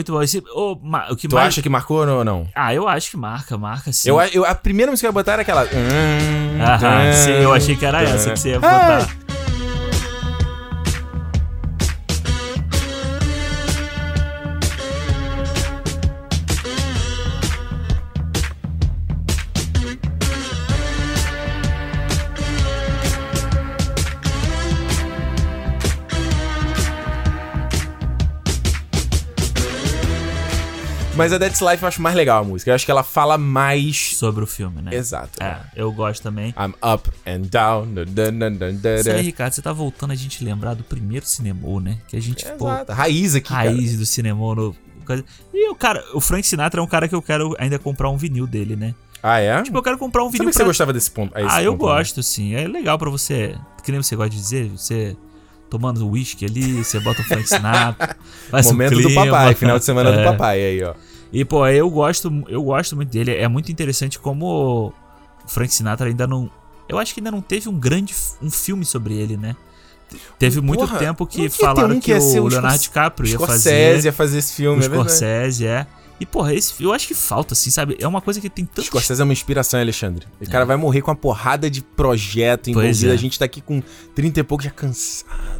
Muito 0.00 0.12
bom. 0.12 0.22
Esse, 0.22 0.42
ma- 0.82 1.06
o 1.10 1.16
que 1.16 1.28
Tu 1.28 1.34
mais... 1.34 1.48
acha 1.48 1.62
que 1.62 1.68
marcou 1.68 2.06
ou 2.06 2.24
não? 2.24 2.46
Ah, 2.54 2.74
eu 2.74 2.88
acho 2.88 3.10
que 3.10 3.16
marca, 3.16 3.56
marca 3.56 3.92
sim. 3.92 4.08
Eu, 4.08 4.20
eu- 4.20 4.44
a 4.44 4.54
primeira 4.54 4.90
música 4.90 5.04
que 5.04 5.06
eu 5.06 5.10
ia 5.10 5.12
botar 5.12 5.32
era 5.34 5.42
aquela. 5.42 5.62
Aham, 5.62 7.12
sim, 7.12 7.30
eu 7.32 7.52
achei 7.52 7.76
que 7.76 7.84
era 7.86 8.02
essa 8.02 8.30
que 8.32 8.38
você 8.38 8.50
ia 8.50 8.60
botar. 8.60 9.08
Mas 31.20 31.32
a 31.32 31.38
That's 31.38 31.60
Life 31.60 31.82
eu 31.82 31.88
acho 31.88 32.00
mais 32.02 32.16
legal 32.16 32.42
a 32.42 32.44
música. 32.44 32.70
Eu 32.70 32.74
acho 32.74 32.84
que 32.84 32.90
ela 32.90 33.02
fala 33.02 33.36
mais. 33.36 34.16
Sobre 34.16 34.42
o 34.42 34.46
filme, 34.46 34.80
né? 34.80 34.94
Exato. 34.94 35.42
É, 35.42 35.58
eu 35.76 35.92
gosto 35.92 36.22
também. 36.22 36.54
I'm 36.58 36.74
up 36.82 37.10
and 37.26 37.42
down. 37.50 37.86
dun. 38.06 39.20
Ricardo, 39.22 39.52
você 39.52 39.62
tá 39.62 39.72
voltando 39.72 40.12
a 40.12 40.16
gente 40.16 40.42
lembrar 40.42 40.74
do 40.74 40.82
primeiro 40.82 41.26
cinema, 41.26 41.80
né? 41.80 41.98
Que 42.08 42.16
a 42.16 42.20
gente, 42.20 42.44
pô, 42.58 42.68
Exato. 42.68 42.92
Raiz 42.92 43.34
aqui. 43.34 43.48
cara. 43.48 43.70
raiz 43.70 43.98
do 43.98 44.06
cinema. 44.06 44.54
No, 44.54 44.74
e 45.52 45.68
o 45.70 45.74
cara, 45.74 46.04
o 46.14 46.20
Frank 46.20 46.46
Sinatra 46.46 46.80
é 46.80 46.82
um 46.82 46.86
cara 46.86 47.08
que 47.08 47.14
eu 47.14 47.22
quero 47.22 47.54
ainda 47.58 47.78
comprar 47.78 48.08
um 48.10 48.16
vinil 48.16 48.46
dele, 48.46 48.76
né? 48.76 48.94
Ah, 49.22 49.38
é? 49.38 49.62
Tipo, 49.62 49.78
eu 49.78 49.82
quero 49.82 49.98
comprar 49.98 50.24
um 50.24 50.30
vinil 50.30 50.48
que 50.48 50.54
você 50.56 50.64
gostava 50.64 50.92
desse 50.92 51.10
ponto? 51.10 51.32
Ah, 51.34 51.62
eu 51.62 51.72
ponto, 51.76 51.88
né? 51.88 51.96
gosto, 51.98 52.22
sim. 52.22 52.54
É 52.54 52.66
legal 52.66 52.98
pra 52.98 53.10
você. 53.10 53.54
Que 53.84 53.92
nem 53.92 54.02
você 54.02 54.16
gosta 54.16 54.30
de 54.30 54.36
dizer, 54.36 54.68
você 54.70 55.16
tomando 55.68 56.08
uísque 56.08 56.44
ali, 56.44 56.82
você 56.84 56.98
bota 57.00 57.20
um 57.22 57.24
Frank 57.24 57.48
Sinatra. 57.48 58.16
faz 58.50 58.66
um 58.66 58.70
Momento 58.70 58.96
do 58.96 59.02
clima. 59.06 59.24
papai, 59.26 59.54
final 59.54 59.78
de 59.78 59.84
semana 59.84 60.10
do 60.12 60.18
É. 60.20 60.24
papai 60.24 60.60
aí, 60.62 60.82
ó. 60.82 60.94
E, 61.32 61.44
pô, 61.44 61.66
eu 61.66 61.88
gosto, 61.88 62.44
eu 62.48 62.62
gosto 62.62 62.96
muito 62.96 63.10
dele. 63.10 63.34
É 63.34 63.46
muito 63.48 63.70
interessante 63.70 64.18
como 64.18 64.46
o 64.46 65.48
Frank 65.48 65.72
Sinatra 65.72 66.08
ainda 66.08 66.26
não. 66.26 66.50
Eu 66.88 66.98
acho 66.98 67.14
que 67.14 67.20
ainda 67.20 67.30
não 67.30 67.40
teve 67.40 67.68
um 67.68 67.78
grande 67.78 68.14
um 68.42 68.50
filme 68.50 68.84
sobre 68.84 69.14
ele, 69.14 69.36
né? 69.36 69.54
Teve 70.38 70.60
muito 70.60 70.80
Porra, 70.80 70.98
tempo 70.98 71.24
que 71.26 71.48
falaram 71.48 71.94
um 71.94 72.00
que, 72.00 72.12
o 72.12 72.42
o 72.42 72.48
Leonardo 72.48 72.78
DiCaprio 72.80 73.28
ia 73.28 73.34
Scorsese 73.34 73.62
fazer. 73.62 74.04
ia 74.06 74.12
fazer 74.12 74.38
esse 74.38 74.54
filme, 74.54 74.82
O 74.82 74.84
é. 74.84 74.88
Scorsese, 74.88 75.66
é. 75.66 75.86
E, 76.18 76.26
porra, 76.26 76.52
esse, 76.52 76.74
eu 76.82 76.92
acho 76.92 77.06
que 77.08 77.14
falta, 77.14 77.54
assim, 77.54 77.70
sabe? 77.70 77.96
É 77.98 78.06
uma 78.06 78.20
coisa 78.20 78.40
que 78.40 78.50
tem 78.50 78.66
tanto. 78.66 78.84
Scorsese 78.84 79.22
é 79.22 79.24
uma 79.24 79.32
inspiração, 79.32 79.80
Alexandre. 79.80 80.26
O 80.38 80.50
cara 80.50 80.66
vai 80.66 80.76
morrer 80.76 81.00
com 81.00 81.10
uma 81.10 81.16
porrada 81.16 81.70
de 81.70 81.80
projeto 81.80 82.68
envolvido. 82.68 83.08
é. 83.08 83.12
A 83.12 83.16
gente 83.16 83.38
tá 83.38 83.46
aqui 83.46 83.62
com 83.62 83.82
30 84.14 84.40
e 84.40 84.42
pouco 84.42 84.62
já 84.62 84.70
cansado, 84.70 85.59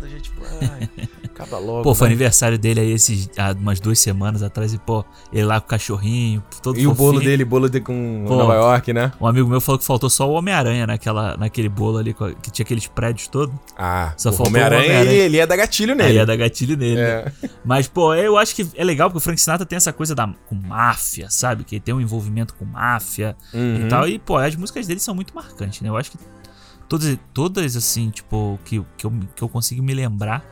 ai, 0.61 0.89
acaba 1.25 1.59
logo. 1.59 1.83
Pô, 1.83 1.95
foi 1.95 2.07
vai. 2.07 2.15
aniversário 2.15 2.59
dele 2.59 2.81
aí 2.81 2.93
esses, 2.93 3.29
há 3.39 3.53
umas 3.53 3.81
duas 3.81 3.99
semanas 3.99 4.43
atrás 4.43 4.73
e, 4.75 4.79
pô, 4.79 5.05
ele 5.33 5.45
lá 5.45 5.61
com 5.61 5.67
o 5.67 5.71
cachorrinho, 5.71 6.43
todo 6.63 6.79
E 6.79 6.87
o 6.87 6.95
bolo 6.95 7.15
fofinho. 7.15 7.31
dele, 7.31 7.45
bolo 7.45 7.69
de 7.69 7.81
com 7.81 8.25
Pô. 8.27 8.37
Nova 8.37 8.55
York, 8.55 8.93
né? 8.93 9.13
Um 9.21 9.27
amigo 9.27 9.49
meu 9.49 9.61
falou 9.61 9.79
que 9.79 9.85
faltou 9.85 10.11
só 10.11 10.29
o 10.29 10.33
Homem-Aranha 10.35 10.87
naquela, 10.87 11.37
naquele 11.37 11.69
bolo 11.69 11.99
ali, 11.99 12.15
que 12.43 12.51
tinha 12.51 12.65
aqueles 12.65 12.87
prédios 12.87 13.29
todos. 13.29 13.55
Ah, 13.77 14.13
Só 14.17 14.31
o 14.31 14.33
faltou 14.33 14.47
o 14.47 14.49
Homem-Aranha, 14.51 14.83
Homem-Aranha. 14.85 15.13
ele, 15.13 15.23
ele 15.23 15.37
ia 15.39 15.47
dar 15.47 15.57
gatilho 15.57 15.95
nele. 15.95 16.09
Aí 16.11 16.15
ia 16.17 16.27
dar 16.27 16.37
gatilho 16.37 16.77
nele. 16.77 17.01
É. 17.01 17.25
né? 17.25 17.33
Mas, 17.65 17.89
pô, 17.89 18.15
eu 18.15 18.37
acho 18.37 18.55
que 18.55 18.67
é 18.75 18.85
legal 18.85 19.09
porque 19.09 19.19
o 19.19 19.21
Frank 19.21 19.41
Sinatra 19.41 19.65
tem 19.67 19.77
essa 19.77 19.93
coisa 19.93 20.15
da, 20.15 20.29
com 20.47 20.55
máfia, 20.55 21.29
sabe? 21.31 21.65
Que 21.65 21.77
ele 21.77 21.81
tem 21.83 21.95
um 21.95 22.01
envolvimento 22.01 22.55
com 22.55 22.65
máfia 22.65 23.37
Uhum. 23.55 23.87
e 23.87 23.89
tal. 23.89 24.09
E, 24.09 24.19
pô, 24.19 24.37
as 24.37 24.55
músicas 24.57 24.87
dele 24.87 25.01
são 25.01 25.15
muito 25.15 25.35
marcantes, 25.35 25.81
né? 25.81 25.89
Eu 25.89 25.97
acho 25.97 26.11
que 26.11 26.19
todas, 26.91 27.17
todas 27.33 27.77
assim, 27.77 28.11
tipo, 28.11 28.59
que, 28.65 28.85
que, 28.97 29.07
eu, 29.07 29.13
que 29.35 29.43
eu 29.43 29.49
consigo 29.49 29.83
me 29.83 29.95
lembrar 29.95 30.45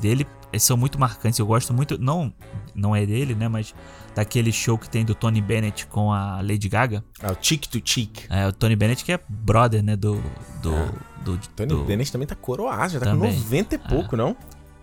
dele 0.00 0.26
eh, 0.52 0.58
são 0.58 0.76
muito 0.76 0.98
marcantes. 0.98 1.38
Eu 1.38 1.46
gosto 1.46 1.74
muito. 1.74 1.98
Não, 1.98 2.32
não 2.74 2.94
é 2.96 3.04
dele, 3.04 3.34
né? 3.34 3.48
Mas 3.48 3.74
daquele 4.14 4.52
show 4.52 4.78
que 4.78 4.88
tem 4.88 5.04
do 5.04 5.14
Tony 5.14 5.40
Bennett 5.40 5.86
com 5.86 6.12
a 6.12 6.40
Lady 6.40 6.68
Gaga. 6.68 7.04
Ah, 7.22 7.32
o 7.32 7.36
Cheek 7.40 7.68
to 7.68 7.80
Cheek. 7.84 8.24
É, 8.30 8.46
o 8.46 8.52
Tony 8.52 8.76
Bennett 8.76 9.04
que 9.04 9.12
é 9.12 9.20
brother, 9.28 9.82
né, 9.82 9.96
do... 9.96 10.14
do, 10.62 10.72
do, 11.24 11.38
Tony 11.54 11.68
do- 11.68 11.84
Bennett 11.84 12.10
também 12.10 12.26
tá 12.26 12.34
coroado, 12.34 12.92
já 12.94 12.98
tá 13.00 13.06
Também. 13.06 13.32
com 13.32 13.38
90 13.38 13.74
e 13.74 13.78
pouco, 13.78 14.16
não? 14.16 14.36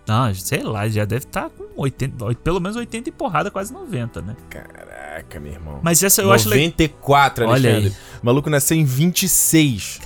Não, 0.06 0.34
sei 0.34 0.62
lá, 0.62 0.88
já 0.88 1.04
deve 1.04 1.26
estar 1.26 1.50
com 1.50 1.64
80, 1.82 2.24
oit- 2.24 2.40
pelo 2.40 2.58
menos 2.60 2.76
80 2.78 3.10
e 3.10 3.12
porrada, 3.12 3.50
quase 3.50 3.70
90, 3.74 4.22
né? 4.22 4.34
Caraca, 4.48 5.38
meu 5.38 5.52
irmão. 5.52 5.80
Mas 5.82 6.02
essa 6.02 6.22
eu 6.22 6.32
acho 6.32 6.48
legal. 6.48 6.64
94, 6.68 7.44
Olha 7.46 7.70
Alexandre. 7.70 7.96
O 8.22 8.24
maluco 8.26 8.48
nasceu 8.48 8.74
em 8.74 8.84
26. 8.86 10.00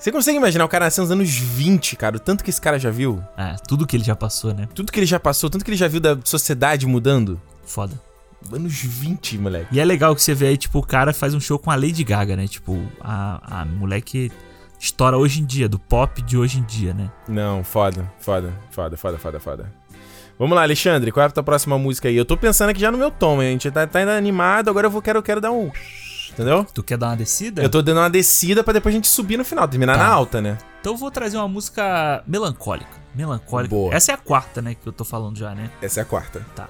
Você 0.00 0.10
consegue 0.10 0.38
imaginar 0.38 0.64
o 0.64 0.68
cara 0.68 0.86
nasceu 0.86 1.02
nos 1.02 1.10
anos 1.10 1.28
20, 1.28 1.94
cara? 1.94 2.16
O 2.16 2.18
tanto 2.18 2.42
que 2.42 2.48
esse 2.48 2.58
cara 2.58 2.78
já 2.78 2.88
viu? 2.90 3.22
É, 3.36 3.54
tudo 3.68 3.86
que 3.86 3.94
ele 3.94 4.02
já 4.02 4.16
passou, 4.16 4.54
né? 4.54 4.66
Tudo 4.74 4.90
que 4.90 4.98
ele 4.98 5.04
já 5.04 5.20
passou, 5.20 5.50
tanto 5.50 5.62
que 5.62 5.70
ele 5.70 5.76
já 5.76 5.88
viu 5.88 6.00
da 6.00 6.18
sociedade 6.24 6.86
mudando? 6.86 7.38
Foda. 7.66 8.00
Anos 8.50 8.80
20, 8.80 9.36
moleque. 9.36 9.66
E 9.70 9.78
é 9.78 9.84
legal 9.84 10.16
que 10.16 10.22
você 10.22 10.32
vê 10.32 10.46
aí, 10.46 10.56
tipo, 10.56 10.78
o 10.78 10.82
cara 10.82 11.12
faz 11.12 11.34
um 11.34 11.40
show 11.40 11.58
com 11.58 11.70
a 11.70 11.74
Lady 11.74 12.02
Gaga, 12.02 12.34
né? 12.34 12.48
Tipo, 12.48 12.82
a, 12.98 13.60
a 13.60 13.64
mulher 13.66 14.00
que 14.00 14.32
estoura 14.78 15.18
hoje 15.18 15.42
em 15.42 15.44
dia, 15.44 15.68
do 15.68 15.78
pop 15.78 16.22
de 16.22 16.38
hoje 16.38 16.60
em 16.60 16.62
dia, 16.62 16.94
né? 16.94 17.10
Não, 17.28 17.62
foda, 17.62 18.10
foda, 18.20 18.54
foda, 18.70 18.96
foda, 18.96 19.18
foda, 19.18 19.38
foda. 19.38 19.72
Vamos 20.38 20.56
lá, 20.56 20.62
Alexandre, 20.62 21.12
qual 21.12 21.24
é 21.24 21.26
a 21.26 21.30
tua 21.30 21.42
próxima 21.42 21.78
música 21.78 22.08
aí? 22.08 22.16
Eu 22.16 22.24
tô 22.24 22.38
pensando 22.38 22.70
aqui 22.70 22.80
já 22.80 22.90
no 22.90 22.96
meu 22.96 23.10
tom, 23.10 23.42
hein? 23.42 23.48
A 23.48 23.52
gente 23.52 23.70
tá, 23.70 23.86
tá 23.86 23.98
ainda 23.98 24.16
animado, 24.16 24.70
agora 24.70 24.86
eu 24.86 24.90
vou, 24.90 25.02
quero, 25.02 25.22
quero 25.22 25.42
dar 25.42 25.52
um... 25.52 25.70
Entendeu? 26.40 26.64
Tu 26.72 26.82
quer 26.82 26.96
dar 26.96 27.08
uma 27.08 27.16
descida? 27.16 27.62
Eu 27.62 27.68
tô 27.68 27.82
dando 27.82 27.98
uma 27.98 28.08
descida 28.08 28.64
pra 28.64 28.72
depois 28.72 28.94
a 28.94 28.96
gente 28.96 29.08
subir 29.08 29.36
no 29.36 29.44
final, 29.44 29.68
terminar 29.68 29.98
Tá. 29.98 30.04
na 30.04 30.08
alta, 30.08 30.40
né? 30.40 30.56
Então 30.80 30.94
eu 30.94 30.96
vou 30.96 31.10
trazer 31.10 31.36
uma 31.36 31.48
música 31.48 32.22
melancólica. 32.26 32.90
Melancólica. 33.14 33.74
Boa. 33.74 33.94
Essa 33.94 34.12
é 34.12 34.14
a 34.14 34.18
quarta, 34.18 34.62
né, 34.62 34.74
que 34.74 34.86
eu 34.86 34.92
tô 34.92 35.04
falando 35.04 35.36
já, 35.36 35.54
né? 35.54 35.70
Essa 35.82 36.00
é 36.00 36.02
a 36.02 36.06
quarta. 36.06 36.44
Tá. 36.56 36.68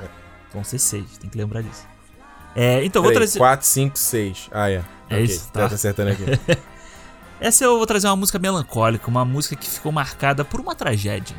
Vão 0.52 0.64
ser 0.64 0.78
seis, 0.80 1.16
tem 1.18 1.30
que 1.30 1.38
lembrar 1.38 1.62
disso. 1.62 1.86
É, 2.56 2.84
então 2.84 2.98
eu 3.00 3.04
vou 3.04 3.12
Peraí, 3.12 3.26
trazer. 3.28 3.38
4, 3.38 3.64
5, 3.66 3.96
6. 3.96 4.48
Ah, 4.50 4.68
é. 4.68 4.74
É 5.08 5.14
Ok, 5.14 5.22
isso, 5.22 5.48
tá. 5.52 5.68
Tá 5.68 5.74
acertando 5.74 6.10
aqui. 6.10 6.24
Essa 7.40 7.64
eu 7.64 7.76
vou 7.78 7.86
trazer 7.86 8.08
uma 8.08 8.16
música 8.16 8.38
melancólica, 8.40 9.06
uma 9.08 9.24
música 9.24 9.54
que 9.54 9.68
ficou 9.70 9.92
marcada 9.92 10.44
por 10.44 10.60
uma 10.60 10.74
tragédia. 10.74 11.36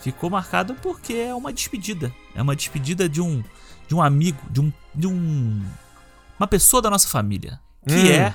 Ficou 0.00 0.28
marcada 0.28 0.74
porque 0.74 1.14
é 1.14 1.34
uma 1.34 1.52
despedida. 1.52 2.12
É 2.34 2.42
uma 2.42 2.56
despedida 2.56 3.08
de 3.08 3.20
um 3.20 3.42
de 3.86 3.94
um 3.94 4.02
amigo, 4.02 4.38
de 4.50 4.60
um 4.60 4.72
de 4.94 5.06
um 5.06 5.62
uma 6.38 6.46
pessoa 6.46 6.82
da 6.82 6.90
nossa 6.90 7.08
família, 7.08 7.60
que 7.86 7.94
Hum. 7.94 8.06
é 8.12 8.34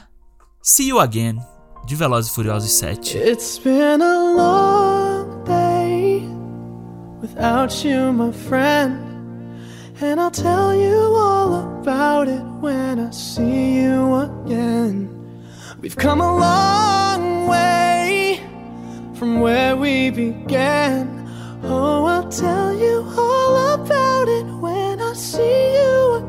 See 0.62 0.90
You 0.90 1.00
Again 1.00 1.40
de 1.86 1.96
Velozes 1.96 2.32
e 2.32 2.36
Furiosos 2.36 2.72
7. 2.72 3.18
It's 3.18 3.58
been 3.60 4.02
a 4.02 4.36
long 4.36 5.44
day 5.46 6.24
without 7.22 7.86
you, 7.88 8.12
my 8.14 8.32
friend. 8.32 9.08
And 10.02 10.20
I'll 10.22 10.32
tell 10.32 10.74
you 10.74 11.16
all 11.18 11.80
about 11.82 12.30
it 12.30 12.42
when 12.62 13.00
I 13.00 13.12
see 13.12 13.82
you 13.84 14.16
again. 14.16 15.10
We've 15.82 15.96
come 15.98 16.22
a 16.22 16.38
long 16.38 17.48
way 17.50 18.40
from 19.16 19.42
where 19.42 19.76
we 19.76 20.10
began. 20.12 21.08
Oh, 21.64 22.06
I'll 22.06 22.30
tell 22.30 22.74
you 22.74 23.04
all 23.18 23.74
about 23.74 24.30
it 24.30 24.46
when 24.62 25.02
I 25.02 25.14
see 25.16 25.42
you 25.42 26.16
again. 26.16 26.29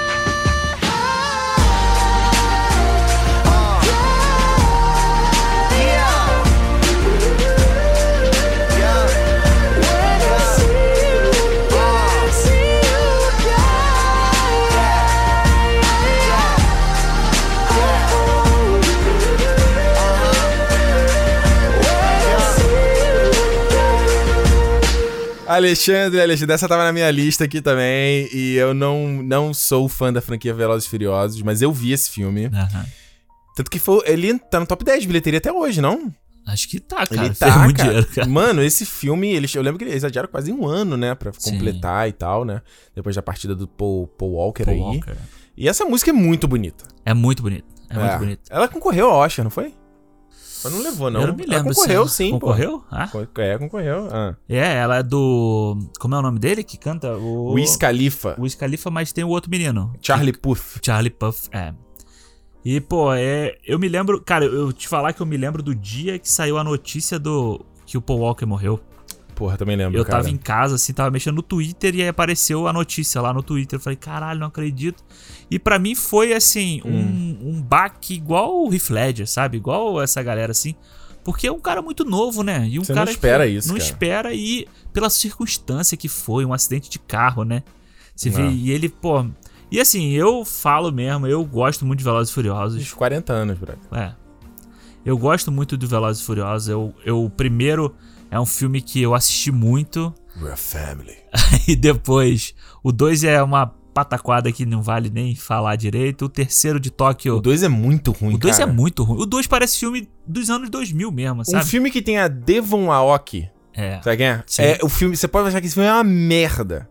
Alexandre, 25.61 26.21
Alexandre, 26.21 26.55
essa 26.55 26.67
tava 26.67 26.83
na 26.83 26.91
minha 26.91 27.09
lista 27.11 27.45
aqui 27.45 27.61
também. 27.61 28.27
E 28.33 28.55
eu 28.55 28.73
não, 28.73 29.23
não 29.23 29.53
sou 29.53 29.87
fã 29.87 30.11
da 30.11 30.21
franquia 30.21 30.53
Velozes 30.53 30.87
e 30.87 30.89
Furiosos, 30.89 31.41
mas 31.41 31.61
eu 31.61 31.71
vi 31.71 31.91
esse 31.91 32.09
filme. 32.09 32.49
Tanto 33.55 33.69
que 33.69 33.79
foi, 33.79 34.01
ele 34.05 34.37
tá 34.39 34.59
no 34.59 34.65
top 34.65 34.83
10 34.83 35.01
de 35.01 35.07
bilheteria 35.07 35.37
até 35.37 35.51
hoje, 35.51 35.81
não? 35.81 36.13
Acho 36.47 36.67
que 36.67 36.79
tá, 36.79 37.05
cara. 37.05 37.25
Ele 37.25 37.35
tá, 37.35 37.59
muito 37.59 37.77
cara. 37.77 37.89
dinheiro, 37.89 38.07
cara. 38.13 38.27
Mano, 38.27 38.63
esse 38.63 38.85
filme, 38.85 39.31
eles, 39.33 39.53
eu 39.53 39.61
lembro 39.61 39.77
que 39.77 39.85
eles 39.85 40.03
adiaram 40.03 40.27
quase 40.27 40.51
um 40.51 40.67
ano, 40.67 40.97
né? 40.97 41.13
Pra 41.13 41.31
Sim. 41.37 41.51
completar 41.51 42.09
e 42.09 42.13
tal, 42.13 42.43
né? 42.43 42.61
Depois 42.95 43.15
da 43.15 43.21
partida 43.21 43.53
do 43.53 43.67
Paul, 43.67 44.07
Paul 44.07 44.31
Walker 44.31 44.65
Paul 44.65 44.75
aí. 44.75 44.81
Walker. 44.81 45.15
E 45.55 45.69
essa 45.69 45.85
música 45.85 46.09
é 46.09 46.13
muito 46.13 46.47
bonita. 46.47 46.85
É 47.05 47.13
muito 47.13 47.43
bonito. 47.43 47.65
É, 47.89 47.97
muito 47.97 48.17
bonito. 48.17 48.41
Ela 48.49 48.67
concorreu 48.67 49.09
ao 49.09 49.19
Oscar, 49.19 49.43
não 49.43 49.51
foi? 49.51 49.73
Mas 50.63 50.73
não 50.73 50.81
levou, 50.81 51.09
não. 51.09 51.21
Eu 51.21 51.27
não 51.27 51.35
me 51.35 51.43
Ela 51.43 51.57
lembro. 51.57 51.73
se 51.73 51.79
concorreu, 51.81 51.99
ela- 52.01 52.09
sim, 52.09 52.31
Concorreu? 52.31 52.83
Ah. 52.91 53.09
É, 53.37 53.57
concorreu. 53.57 54.07
Ah. 54.11 54.35
É, 54.47 54.75
ela 54.75 54.97
é 54.97 55.03
do. 55.03 55.77
Como 55.99 56.15
é 56.15 56.19
o 56.19 56.21
nome 56.21 56.39
dele 56.39 56.63
que 56.63 56.77
canta? 56.77 57.15
O 57.15 57.53
Wiz 57.53 57.75
Khalifa. 57.77 58.35
Wiz 58.39 58.55
Khalifa, 58.55 58.89
mas 58.91 59.11
tem 59.11 59.23
o 59.23 59.29
outro 59.29 59.49
menino. 59.49 59.93
Charlie 60.01 60.33
Puth. 60.33 60.79
Charlie 60.83 61.09
Puff, 61.09 61.49
é. 61.51 61.73
E, 62.63 62.79
pô, 62.79 63.11
é. 63.13 63.57
Eu 63.65 63.79
me 63.79 63.89
lembro. 63.89 64.21
Cara, 64.21 64.45
eu 64.45 64.71
te 64.71 64.87
falar 64.87 65.13
que 65.13 65.21
eu 65.21 65.25
me 65.25 65.35
lembro 65.37 65.63
do 65.63 65.73
dia 65.73 66.19
que 66.19 66.29
saiu 66.29 66.57
a 66.57 66.63
notícia 66.63 67.17
do. 67.17 67.59
Que 67.85 67.97
o 67.97 68.01
Paul 68.01 68.19
Walker 68.19 68.45
morreu. 68.45 68.79
Porra, 69.41 69.57
também 69.57 69.75
lembro, 69.75 69.97
Eu 69.97 70.05
cara. 70.05 70.17
tava 70.19 70.29
em 70.29 70.37
casa, 70.37 70.75
assim, 70.75 70.93
tava 70.93 71.09
mexendo 71.09 71.37
no 71.37 71.41
Twitter 71.41 71.95
e 71.95 72.03
aí 72.03 72.07
apareceu 72.07 72.67
a 72.67 72.71
notícia 72.73 73.19
lá 73.19 73.33
no 73.33 73.41
Twitter. 73.41 73.79
Eu 73.79 73.81
falei, 73.81 73.97
caralho, 73.97 74.39
não 74.39 74.45
acredito. 74.45 75.03
E 75.49 75.57
pra 75.57 75.79
mim 75.79 75.95
foi, 75.95 76.31
assim, 76.31 76.79
Hum. 76.85 77.37
um, 77.41 77.49
um 77.53 77.61
baque 77.61 78.13
igual 78.13 78.63
o 78.63 78.71
Heath 78.71 78.91
Ledger, 78.91 79.27
sabe? 79.27 79.57
Igual 79.57 79.99
essa 79.99 80.21
galera, 80.21 80.51
assim. 80.51 80.75
Porque 81.23 81.47
é 81.47 81.51
um 81.51 81.59
cara 81.59 81.81
muito 81.81 82.05
novo, 82.05 82.43
né? 82.43 82.67
E 82.69 82.77
um 82.77 82.83
Você 82.83 82.91
não 82.93 82.99
cara 82.99 83.09
espera 83.09 83.47
que 83.47 83.53
isso, 83.53 83.67
Não 83.69 83.77
cara. 83.77 83.83
espera 83.89 84.33
e 84.35 84.67
pela 84.93 85.09
circunstância 85.09 85.97
que 85.97 86.07
foi, 86.07 86.45
um 86.45 86.53
acidente 86.53 86.87
de 86.87 86.99
carro, 86.99 87.43
né? 87.43 87.63
Você 88.15 88.29
vê, 88.29 88.43
É. 88.43 88.51
e 88.51 88.69
ele, 88.69 88.89
pô... 88.89 89.25
E 89.71 89.79
assim, 89.81 90.11
eu 90.11 90.45
falo 90.45 90.91
mesmo, 90.91 91.25
eu 91.25 91.43
gosto 91.43 91.83
muito 91.83 91.97
de 91.97 92.03
Velozes 92.05 92.29
e 92.29 92.33
Furiosos. 92.35 92.79
Uns 92.79 92.93
40 92.93 93.33
anos, 93.33 93.57
brother. 93.57 93.79
É. 93.91 94.11
Eu 95.03 95.17
gosto 95.17 95.51
muito 95.51 95.75
de 95.75 95.87
Velozes 95.87 96.21
e 96.21 96.25
Furiosos. 96.27 96.69
Eu, 96.69 96.93
eu, 97.03 97.31
primeiro 97.35 97.95
é 98.31 98.39
um 98.39 98.45
filme 98.45 98.81
que 98.81 99.01
eu 99.01 99.13
assisti 99.13 99.51
muito. 99.51 100.13
We're 100.37 100.53
a 100.53 100.57
family. 100.57 101.17
e 101.67 101.75
depois, 101.75 102.55
o 102.81 102.91
2 102.91 103.25
é 103.25 103.43
uma 103.43 103.67
pataquada 103.93 104.49
que 104.51 104.65
não 104.65 104.81
vale 104.81 105.09
nem 105.09 105.35
falar 105.35 105.75
direito. 105.75 106.25
O 106.25 106.29
terceiro 106.29 106.79
de 106.79 106.89
Tóquio. 106.89 107.35
O 107.35 107.41
2 107.41 107.63
é 107.63 107.67
muito 107.67 108.11
ruim, 108.11 108.35
O 108.35 108.37
2 108.37 108.59
é 108.59 108.65
muito 108.65 109.03
ruim. 109.03 109.21
O 109.21 109.25
2 109.25 109.45
parece 109.47 109.77
filme 109.77 110.09
dos 110.25 110.49
anos 110.49 110.69
2000 110.69 111.11
mesmo, 111.11 111.41
Um 111.41 111.45
sabe? 111.45 111.65
filme 111.65 111.91
que 111.91 112.01
tem 112.01 112.17
a 112.17 112.27
Devon 112.27 112.89
Aoki. 112.89 113.49
É. 113.73 114.01
Sabe 114.01 114.17
quem 114.17 114.25
é? 114.25 114.43
Sim. 114.47 114.61
É, 114.63 114.79
o 114.81 114.89
filme... 114.89 115.15
Você 115.15 115.27
pode 115.27 115.49
achar 115.49 115.59
que 115.59 115.67
esse 115.67 115.75
filme 115.75 115.89
é 115.89 115.93
uma 115.93 116.03
merda. 116.03 116.89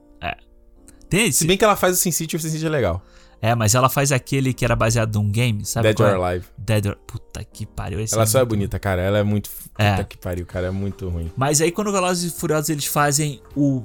Tem 1.10 1.26
esse? 1.26 1.38
Se 1.38 1.46
bem 1.46 1.58
que 1.58 1.64
ela 1.64 1.74
faz 1.74 1.94
o 1.94 2.00
Sin 2.00 2.12
City 2.12 2.36
o 2.36 2.38
Sin 2.38 2.50
City 2.50 2.64
é 2.64 2.68
legal. 2.68 3.02
É, 3.42 3.54
mas 3.54 3.74
ela 3.74 3.88
faz 3.88 4.12
aquele 4.12 4.52
que 4.52 4.64
era 4.64 4.76
baseado 4.76 5.14
num 5.16 5.30
game, 5.30 5.64
sabe? 5.64 5.88
Dead 5.88 5.96
qual 5.96 6.08
or 6.10 6.14
é? 6.14 6.28
Alive. 6.28 6.46
Dead 6.58 6.86
or... 6.86 6.96
Puta 7.06 7.42
que 7.42 7.64
pariu. 7.64 7.98
Ela 8.12 8.26
só 8.26 8.38
é 8.38 8.42
muito 8.42 8.50
bonita, 8.50 8.78
cara. 8.78 9.00
Ela 9.00 9.18
é 9.18 9.22
muito... 9.22 9.48
É. 9.78 9.92
Puta 9.92 10.04
que 10.04 10.18
pariu, 10.18 10.44
cara. 10.44 10.66
É 10.66 10.70
muito 10.70 11.08
ruim. 11.08 11.30
Mas 11.36 11.60
aí 11.60 11.70
quando 11.72 11.88
o 11.88 11.92
Velozes 11.92 12.32
e 12.32 12.36
Furiosos 12.38 12.68
eles 12.68 12.84
fazem 12.84 13.40
o, 13.56 13.82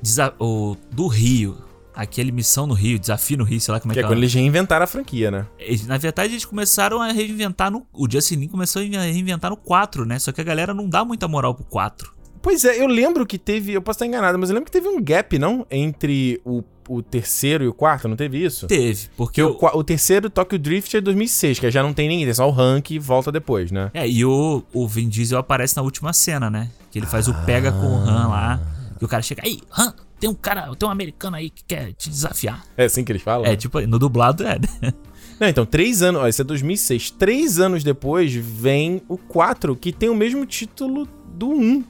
desa- 0.00 0.32
o 0.38 0.76
do 0.92 1.08
Rio, 1.08 1.58
aquele 1.92 2.30
missão 2.30 2.68
no 2.68 2.74
Rio, 2.74 2.96
desafio 2.98 3.36
no 3.38 3.44
Rio, 3.44 3.60
sei 3.60 3.72
lá 3.74 3.80
como 3.80 3.92
é 3.92 3.94
Que 3.94 4.00
que, 4.00 4.04
é 4.04 4.06
é. 4.06 4.08
quando 4.08 4.18
eles 4.18 4.32
reinventaram 4.32 4.84
a 4.84 4.86
franquia, 4.86 5.28
né? 5.30 5.46
Na 5.86 5.98
verdade 5.98 6.32
eles 6.34 6.44
começaram 6.44 7.02
a 7.02 7.10
reinventar 7.10 7.72
no 7.72 7.84
o 7.92 8.08
Justin 8.08 8.36
Lin 8.36 8.48
começou 8.48 8.80
a 8.80 8.84
reinventar 8.84 9.50
no 9.50 9.56
4, 9.56 10.04
né? 10.04 10.20
Só 10.20 10.30
que 10.30 10.40
a 10.40 10.44
galera 10.44 10.72
não 10.72 10.88
dá 10.88 11.04
muita 11.04 11.26
moral 11.26 11.52
pro 11.54 11.64
4. 11.64 12.14
Pois 12.40 12.64
é, 12.64 12.80
eu 12.80 12.86
lembro 12.86 13.24
que 13.24 13.38
teve... 13.38 13.72
Eu 13.72 13.80
posso 13.80 13.96
estar 13.96 14.06
enganado, 14.06 14.38
mas 14.38 14.50
eu 14.50 14.54
lembro 14.54 14.66
que 14.66 14.72
teve 14.72 14.86
um 14.86 15.02
gap, 15.02 15.38
não? 15.38 15.66
Entre 15.70 16.40
o, 16.44 16.62
o 16.88 17.02
terceiro 17.02 17.64
e 17.64 17.68
o 17.68 17.72
quarto, 17.72 18.08
não 18.08 18.16
teve 18.16 18.42
isso? 18.44 18.66
Teve, 18.66 19.08
porque 19.16 19.42
Porque 19.42 19.66
o, 19.66 19.76
o, 19.76 19.78
o 19.78 19.84
terceiro, 19.84 20.28
Tokyo 20.30 20.58
Drift, 20.58 20.96
é 20.96 21.00
2006, 21.00 21.58
que 21.58 21.70
já 21.70 21.82
não 21.82 21.92
tem 21.92 22.08
ninguém, 22.08 22.28
é 22.28 22.34
só 22.34 22.48
o 22.48 22.50
rank 22.50 22.90
e 22.90 22.98
volta 22.98 23.30
depois, 23.32 23.70
né? 23.70 23.90
É, 23.94 24.08
e 24.08 24.24
o, 24.24 24.62
o 24.72 24.86
Vin 24.88 25.08
Diesel 25.08 25.38
aparece 25.38 25.76
na 25.76 25.82
última 25.82 26.12
cena, 26.12 26.50
né? 26.50 26.70
Que 26.90 26.98
ele 26.98 27.06
faz 27.06 27.28
o 27.28 27.34
pega 27.44 27.72
com 27.72 27.86
o 27.86 27.96
Han 27.96 28.28
lá. 28.28 28.60
E 29.00 29.04
o 29.04 29.08
cara 29.08 29.22
chega, 29.22 29.42
aí, 29.44 29.60
Han, 29.76 29.92
tem 30.20 30.30
um 30.30 30.34
cara, 30.34 30.74
tem 30.74 30.88
um 30.88 30.92
americano 30.92 31.36
aí 31.36 31.50
que 31.50 31.64
quer 31.64 31.92
te 31.92 32.08
desafiar. 32.08 32.64
É 32.76 32.84
assim 32.84 33.04
que 33.04 33.12
eles 33.12 33.22
falam? 33.22 33.46
É, 33.46 33.56
tipo, 33.56 33.80
no 33.82 33.98
dublado 33.98 34.44
é, 34.44 34.58
né? 34.58 34.92
Não, 35.40 35.48
então, 35.48 35.66
três 35.66 36.00
anos... 36.00 36.22
Ó, 36.22 36.28
esse 36.28 36.40
é 36.40 36.44
2006. 36.44 37.10
Três 37.10 37.58
anos 37.58 37.82
depois 37.82 38.32
vem 38.32 39.02
o 39.08 39.18
4, 39.18 39.74
que 39.74 39.92
tem 39.92 40.08
o 40.08 40.14
mesmo 40.14 40.46
título 40.46 41.08
do 41.34 41.50
1. 41.50 41.84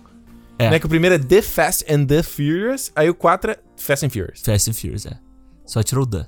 É. 0.59 0.70
Né? 0.70 0.78
Que 0.78 0.86
o 0.86 0.89
primeiro 0.89 1.14
é 1.16 1.18
The 1.18 1.43
Fast 1.43 1.85
and 1.93 2.06
the 2.06 2.22
Furious, 2.22 2.93
aí 2.94 3.10
o 3.10 3.14
4 3.14 3.52
é 3.52 3.59
Fast 3.76 4.06
and 4.06 4.10
Furious. 4.10 4.40
Fast 4.40 4.70
and 4.70 4.74
Furious, 4.74 5.06
é. 5.06 5.18
Só 5.66 5.82
tirou 5.82 6.05
o 6.05 6.06
Dan. 6.06 6.22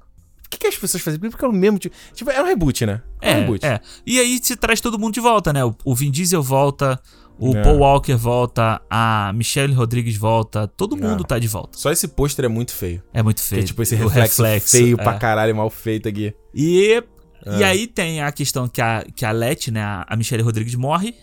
O 0.44 0.48
que, 0.48 0.58
que 0.58 0.66
as 0.66 0.76
pessoas 0.76 1.02
fazem? 1.02 1.18
Porque 1.20 1.44
é 1.44 1.48
o 1.48 1.52
mesmo 1.52 1.78
tipo... 1.78 1.94
Tipo, 2.14 2.30
é 2.30 2.40
um 2.42 2.46
reboot, 2.46 2.86
né? 2.86 3.02
um 3.22 3.26
É, 3.28 3.34
reboot. 3.40 3.64
é. 3.66 3.80
E 4.06 4.18
aí 4.18 4.38
se 4.42 4.56
traz 4.56 4.80
todo 4.80 4.98
mundo 4.98 5.14
de 5.14 5.20
volta, 5.20 5.52
né? 5.52 5.64
O, 5.64 5.74
o 5.84 5.94
Vin 5.94 6.10
Diesel 6.10 6.42
volta, 6.42 7.00
o 7.38 7.54
É. 7.56 7.62
Paul 7.62 7.78
Walker 7.78 8.14
volta, 8.14 8.80
a 8.88 9.32
Michelle 9.34 9.74
Rodrigues 9.74 10.16
volta, 10.16 10.66
todo 10.68 10.96
mundo 10.96 11.24
tá 11.24 11.38
de 11.38 11.48
volta. 11.48 11.76
Só 11.78 11.90
esse 11.90 12.08
pôster 12.08 12.44
é 12.44 12.48
muito 12.48 12.72
feio. 12.72 13.02
É 13.12 13.22
muito 13.22 13.42
Que 13.42 13.48
feio. 13.48 13.60
é 13.62 13.64
tipo 13.64 13.82
esse 13.82 13.94
O 13.96 14.08
reflexo, 14.08 14.70
feio 14.70 14.98
é. 14.98 15.02
pra 15.02 15.14
caralho, 15.18 15.54
mal 15.54 15.68
feito 15.70 16.08
aqui. 16.08 16.32
E, 16.54 17.02
e 17.44 17.62
É. 17.62 17.64
aí 17.64 17.86
tem 17.86 18.22
a 18.22 18.30
questão 18.32 18.66
que 18.68 18.80
a, 18.80 19.04
que 19.14 19.24
a 19.24 19.32
Letty, 19.32 19.70
né, 19.72 19.82
a 20.06 20.16
Michelle 20.16 20.42
Rodrigues 20.42 20.74
morre, 20.76 21.14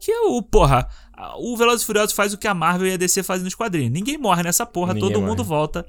que 0.00 0.10
é 0.12 0.20
o, 0.20 0.40
porra, 0.40 0.86
o 1.38 1.56
Velozes 1.56 1.82
e 1.82 1.86
Furiosos 1.86 2.14
faz 2.14 2.32
o 2.32 2.38
que 2.38 2.46
a 2.48 2.54
Marvel 2.54 2.88
e 2.88 2.92
a 2.92 2.96
DC 2.96 3.22
fazem 3.22 3.44
nos 3.44 3.54
quadrinhos. 3.54 3.92
Ninguém 3.92 4.16
morre 4.18 4.42
nessa 4.42 4.64
porra, 4.66 4.94
Ninguém 4.94 5.08
todo 5.10 5.20
morre. 5.20 5.30
mundo 5.30 5.44
volta. 5.44 5.84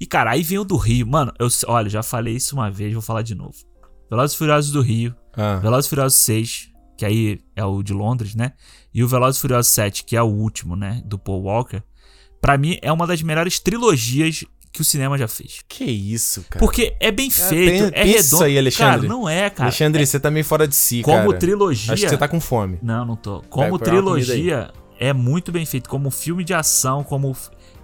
E, 0.00 0.06
cara, 0.06 0.32
aí 0.32 0.42
vem 0.42 0.58
o 0.58 0.64
do 0.64 0.76
Rio. 0.76 1.06
Mano, 1.06 1.32
eu, 1.38 1.46
olha, 1.68 1.88
já 1.88 2.02
falei 2.02 2.34
isso 2.36 2.54
uma 2.56 2.70
vez, 2.70 2.92
vou 2.92 3.02
falar 3.02 3.22
de 3.22 3.34
novo. 3.34 3.54
Velozes 4.10 4.34
e 4.34 4.38
Furiosos 4.38 4.70
do 4.72 4.80
Rio, 4.82 5.14
Ah. 5.36 5.56
Velozes 5.56 5.86
e 5.86 5.88
Furiosos 5.90 6.18
6, 6.20 6.70
que 6.98 7.04
aí 7.06 7.40
é 7.56 7.64
o 7.64 7.82
de 7.82 7.92
Londres, 7.92 8.34
né? 8.34 8.52
E 8.92 9.02
o 9.02 9.08
Velozes 9.08 9.38
e 9.38 9.40
Furiosos 9.40 9.72
7, 9.72 10.04
que 10.04 10.16
é 10.16 10.22
o 10.22 10.26
último, 10.26 10.76
né, 10.76 11.00
do 11.04 11.18
Paul 11.18 11.42
Walker. 11.42 11.82
Pra 12.40 12.58
mim, 12.58 12.78
é 12.82 12.92
uma 12.92 13.06
das 13.06 13.22
melhores 13.22 13.58
trilogias 13.58 14.44
que 14.74 14.80
o 14.80 14.84
cinema 14.84 15.16
já 15.16 15.28
fez. 15.28 15.60
Que 15.68 15.84
isso, 15.84 16.44
cara. 16.50 16.58
Porque 16.58 16.96
é 16.98 17.12
bem 17.12 17.30
Cara, 17.30 17.48
feito, 17.48 17.70
pensa 17.84 17.94
é 17.94 18.02
redondo. 18.04 18.18
isso 18.20 18.44
aí, 18.44 18.58
Alexandre. 18.58 19.06
Cara, 19.06 19.08
não 19.08 19.28
é, 19.28 19.48
cara. 19.48 19.68
Alexandre, 19.68 20.04
você 20.06 20.18
tá 20.18 20.30
meio 20.32 20.44
fora 20.44 20.66
de 20.66 20.74
si, 20.74 21.00
Como 21.02 21.16
cara. 21.28 21.38
trilogia. 21.38 21.94
Acho 21.94 22.02
que 22.02 22.08
você 22.10 22.16
tá 22.16 22.26
com 22.26 22.40
fome. 22.40 22.78
Não, 22.82 23.04
não 23.06 23.14
tô. 23.16 23.40
Como 23.48 23.70
Vai, 23.78 23.78
trilogia, 23.78 24.70
é 24.98 25.12
muito 25.12 25.52
bem 25.52 25.64
feito. 25.64 25.88
Como 25.88 26.10
filme 26.10 26.42
de 26.42 26.52
ação, 26.52 27.04
como. 27.04 27.34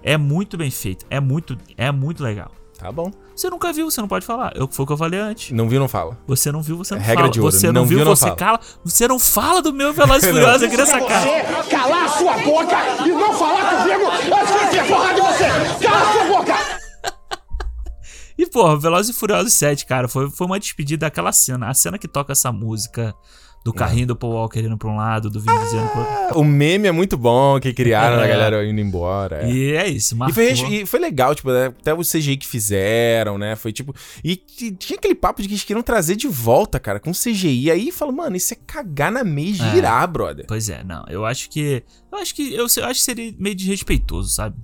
É 0.02 0.16
muito 0.18 0.56
bem 0.58 0.70
feito. 0.70 1.06
É 1.08 1.20
muito, 1.20 1.56
é 1.76 1.92
muito 1.92 2.24
legal. 2.24 2.50
Tá 2.76 2.90
bom. 2.90 3.10
Você 3.36 3.48
nunca 3.50 3.70
viu, 3.74 3.90
você 3.90 4.00
não 4.00 4.08
pode 4.08 4.24
falar. 4.24 4.52
Eu, 4.56 4.66
foi 4.66 4.82
o 4.82 4.86
que 4.86 4.92
eu 4.94 4.96
falei 4.96 5.20
antes. 5.20 5.50
Não 5.52 5.68
viu, 5.68 5.78
não 5.78 5.86
fala. 5.86 6.18
Você 6.26 6.50
não 6.50 6.62
viu, 6.62 6.78
você 6.78 6.94
não 6.94 7.00
É 7.02 7.04
regra 7.04 7.24
fala. 7.24 7.30
de 7.32 7.40
ouro. 7.40 7.52
Você 7.52 7.66
não, 7.66 7.72
Não 7.82 7.84
viu, 7.86 7.98
viu, 7.98 8.04
não 8.06 8.16
você 8.16 8.24
fala. 8.24 8.36
cala. 8.36 8.60
Você 8.84 9.06
não 9.06 9.18
fala 9.18 9.60
do 9.62 9.70
meu 9.72 9.92
Velozes 9.92 10.24
e 10.24 10.28
Furiosos 10.32 10.62
aqui 10.62 10.76
nessa 10.78 10.98
cara. 11.00 11.44
calar 11.70 12.04
a 12.04 12.08
sua 12.08 12.38
boca 12.38 12.76
e 13.04 13.08
não 13.10 13.32
falar 13.34 13.82
comigo 13.82 14.10
antes 14.10 14.70
que 14.70 14.76
eu 14.78 14.86
porra 14.86 15.14
de 15.14 15.20
você! 15.20 15.86
Cala 15.86 16.00
a 16.08 16.12
sua 16.12 16.24
boca! 16.38 16.54
E, 18.42 18.46
porra, 18.46 18.78
Velozes 18.78 19.14
e 19.14 19.18
Furiosos 19.18 19.52
7, 19.52 19.84
cara, 19.86 20.08
foi, 20.08 20.30
foi 20.30 20.46
uma 20.46 20.58
despedida 20.58 21.06
daquela 21.06 21.32
cena. 21.32 21.68
A 21.68 21.74
cena 21.74 21.98
que 21.98 22.08
toca 22.08 22.32
essa 22.32 22.50
música 22.50 23.14
do 23.62 23.74
carrinho 23.74 24.06
do 24.06 24.16
Paul 24.16 24.32
Walker 24.32 24.58
indo 24.60 24.78
pra 24.78 24.88
um 24.88 24.96
lado, 24.96 25.28
do 25.28 25.38
Vin 25.38 25.52
Diesel 25.58 25.80
indo 25.80 25.88
pro 25.90 26.00
outro. 26.00 26.14
Ah, 26.30 26.38
O 26.38 26.42
meme 26.42 26.88
é 26.88 26.92
muito 26.92 27.18
bom 27.18 27.60
que 27.60 27.74
criaram 27.74 28.18
a 28.18 28.24
É. 28.24 28.28
galera 28.28 28.64
indo 28.66 28.80
embora. 28.80 29.42
é. 29.42 29.52
E 29.52 29.72
é 29.72 29.86
isso, 29.86 30.14
E 30.14 30.16
marcou. 30.16 30.34
foi, 30.34 30.52
e 30.72 30.86
foi 30.86 30.98
legal, 30.98 31.34
tipo, 31.34 31.50
né, 31.52 31.66
até 31.66 31.92
o 31.92 31.98
CGI 32.00 32.38
que 32.38 32.46
fizeram, 32.46 33.36
né? 33.36 33.54
Foi 33.56 33.70
tipo. 33.70 33.94
E, 34.24 34.42
e 34.62 34.70
tinha 34.72 34.98
aquele 34.98 35.14
papo 35.14 35.42
de 35.42 35.48
que 35.48 35.52
eles 35.52 35.64
queriam 35.64 35.82
trazer 35.82 36.16
de 36.16 36.26
volta, 36.26 36.80
cara, 36.80 36.98
com 36.98 37.12
CGI. 37.12 37.70
Aí 37.70 37.92
fala, 37.92 38.10
mano, 38.12 38.34
isso 38.34 38.54
é 38.54 38.56
cagar 38.66 39.12
na 39.12 39.22
meia 39.22 39.50
e 39.50 39.60
É. 39.60 39.70
girar, 39.74 40.08
brother. 40.10 40.46
Pois 40.48 40.70
é, 40.70 40.82
não. 40.82 41.04
Eu 41.10 41.26
acho 41.26 41.50
que. 41.50 41.82
Eu 42.10 42.18
acho 42.18 42.34
que. 42.34 42.54
Eu, 42.54 42.66
eu 42.78 42.84
acho 42.86 43.00
que 43.00 43.04
seria 43.04 43.34
meio 43.38 43.54
desrespeitoso, 43.54 44.30
sabe? 44.30 44.56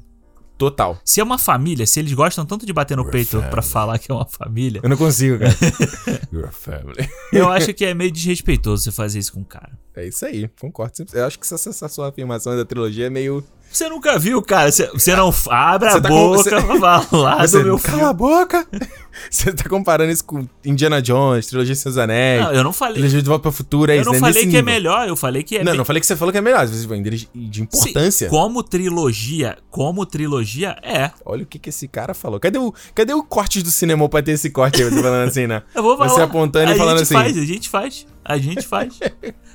Total. 0.59 0.99
Se 1.05 1.21
é 1.21 1.25
uma 1.25 1.39
família, 1.39 1.87
se 1.87 2.01
eles 2.01 2.13
gostam 2.13 2.47
tanto 2.47 2.65
de 2.65 2.73
bater 2.73 2.97
no 2.97 3.03
We're 3.03 3.13
peito 3.13 3.43
pra 3.51 3.61
falar 3.61 3.99
que 3.99 4.11
é 4.11 4.15
uma 4.15 4.27
família, 4.27 4.81
Eu 4.83 4.89
não 4.89 4.97
consigo, 4.97 5.39
cara. 5.39 5.55
You're 6.33 6.49
a 6.49 6.53
family. 6.53 7.09
eu 7.33 7.49
acho 7.51 7.75
que 7.75 7.85
é 7.85 7.93
meio 7.93 8.11
desrespeitoso 8.11 8.85
você 8.85 8.93
fazer 8.93 9.19
isso 9.19 9.33
com 9.33 9.41
o 9.41 9.45
cara. 9.45 9.73
É 9.95 10.07
isso 10.07 10.25
aí, 10.25 10.49
concordo. 10.61 11.05
Eu 11.13 11.27
acho 11.27 11.39
que 11.39 11.45
essa, 11.45 11.69
essa 11.69 11.89
sua 11.89 12.09
afirmação 12.09 12.57
da 12.57 12.65
trilogia 12.65 13.07
é 13.07 13.11
meio. 13.11 13.45
Você 13.71 13.89
nunca 13.91 14.19
viu, 14.19 14.41
cara. 14.41 14.73
Você, 14.73 14.87
você 14.93 15.15
não 15.15 15.33
abre 15.51 15.91
Você 15.91 15.99
a 15.99 16.01
tá 16.01 16.09
com- 16.09 16.15
boca 16.15 16.39
você- 16.43 16.51
pra 16.51 16.63
falar 17.03 17.41
Você, 17.47 17.59
do 17.59 17.65
meu 17.65 17.79
cala 17.79 17.97
filme. 17.99 18.11
a 18.11 18.13
boca! 18.13 18.67
Você 19.31 19.51
tá 19.51 19.67
comparando 19.67 20.13
isso 20.13 20.23
com 20.25 20.47
Indiana 20.63 21.01
Jones, 21.01 21.47
Trilogia 21.47 21.75
de 21.75 21.81
Seus 21.81 21.97
Anéis, 21.97 22.45
Não, 22.45 22.53
eu 22.53 22.63
não 22.63 22.73
falei. 22.73 22.97
Trilogia 22.97 23.23
de 23.23 23.29
Volta 23.29 23.43
pra 23.45 23.51
Futuro, 23.53 23.91
é 23.91 23.99
Eu 23.99 24.05
não 24.05 24.13
né? 24.13 24.19
falei 24.21 24.43
que 24.43 24.49
é 24.57 24.61
nível. 24.61 24.65
melhor, 24.65 25.09
eu 25.09 25.17
falei 25.17 25.43
que 25.43 25.57
é 25.57 25.65
Não, 25.65 25.73
bem- 25.73 25.79
não 25.79 25.85
falei 25.87 26.01
que 26.01 26.07
você 26.07 26.15
falou 26.15 26.31
que 26.33 26.37
é 26.37 26.41
melhor, 26.43 26.67
você 26.69 26.87
vai 26.87 27.01
de, 27.01 27.27
de 27.35 27.63
importância. 27.63 28.29
Sim, 28.29 28.31
como 28.31 28.63
trilogia, 28.63 29.57
como 29.71 30.05
trilogia, 30.05 30.77
é. 30.83 31.11
Olha 31.25 31.45
o 31.45 31.47
que, 31.47 31.59
que 31.59 31.71
esse 31.71 31.89
cara 31.89 32.13
falou. 32.13 32.39
Cadê 32.39 32.59
o, 32.59 32.75
cadê 32.95 33.15
o 33.15 33.23
corte 33.23 33.63
do 33.63 33.71
cinema 33.71 34.07
pra 34.07 34.23
ter 34.23 34.33
esse 34.33 34.51
corte 34.51 34.83
aí, 34.83 34.91
você 34.91 35.03
falando 35.03 35.29
assim, 35.29 35.47
né? 35.47 35.63
Eu 35.75 35.83
vou 35.83 35.97
falar. 35.97 36.11
Você 36.11 36.21
apontando 36.21 36.71
a 36.73 36.75
e 36.75 36.79
falando 36.79 36.99
gente 36.99 37.05
assim. 37.05 37.15
Faz, 37.15 37.39
a 37.39 37.45
gente 37.47 37.69
faz, 37.71 38.07
a 38.23 38.37
gente 38.39 38.67
faz. 38.67 38.99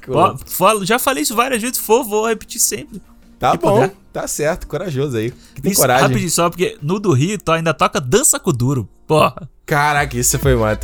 Ó, 0.09 0.35
já 0.83 0.97
falei 0.97 1.21
isso 1.21 1.35
várias 1.35 1.61
vezes, 1.61 1.77
for, 1.77 2.03
vou 2.03 2.27
repetir 2.27 2.59
sempre. 2.59 2.99
Tá 3.41 3.57
bom, 3.57 3.89
tá 4.13 4.27
certo, 4.27 4.68
corajoso 4.68 5.18
aí. 5.18 5.31
Que 5.55 5.61
tem 5.61 5.72
Isso, 5.72 5.81
coragem. 5.81 6.03
rapidinho 6.07 6.30
só, 6.31 6.49
porque 6.49 6.77
no 6.81 6.99
do 6.99 7.11
Rio 7.11 7.38
to- 7.39 7.51
ainda 7.51 7.73
toca 7.73 7.99
Dança 7.99 8.39
com 8.39 8.51
o 8.51 8.53
Duro. 8.53 8.88
Porra. 9.07 9.49
Caraca, 9.65 10.15
isso 10.15 10.38
foi 10.39 10.55
mano. 10.55 10.77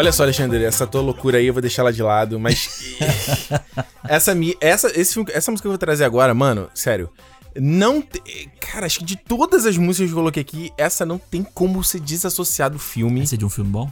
Olha 0.00 0.12
só, 0.12 0.22
Alexandre, 0.22 0.64
essa 0.64 0.86
tua 0.86 1.02
loucura 1.02 1.36
aí 1.36 1.44
eu 1.46 1.52
vou 1.52 1.60
deixar 1.60 1.82
ela 1.82 1.92
de 1.92 2.02
lado, 2.02 2.40
mas. 2.40 2.96
essa, 4.08 4.32
essa, 4.58 4.88
esse 4.98 5.20
essa 5.30 5.50
música 5.50 5.64
que 5.64 5.66
eu 5.66 5.72
vou 5.72 5.78
trazer 5.78 6.04
agora, 6.04 6.32
mano, 6.32 6.70
sério. 6.74 7.10
Não. 7.54 8.00
te- 8.00 8.48
Cara, 8.58 8.86
acho 8.86 9.00
que 9.00 9.04
de 9.04 9.16
todas 9.16 9.66
as 9.66 9.76
músicas 9.76 10.08
que 10.08 10.12
eu 10.14 10.18
coloquei 10.18 10.40
aqui, 10.40 10.72
essa 10.78 11.04
não 11.04 11.18
tem 11.18 11.42
como 11.42 11.84
ser 11.84 12.00
desassociar 12.00 12.70
do 12.70 12.78
filme. 12.78 13.22
Esse 13.22 13.34
é 13.34 13.38
de 13.38 13.44
um 13.44 13.50
filme 13.50 13.70
bom? 13.70 13.90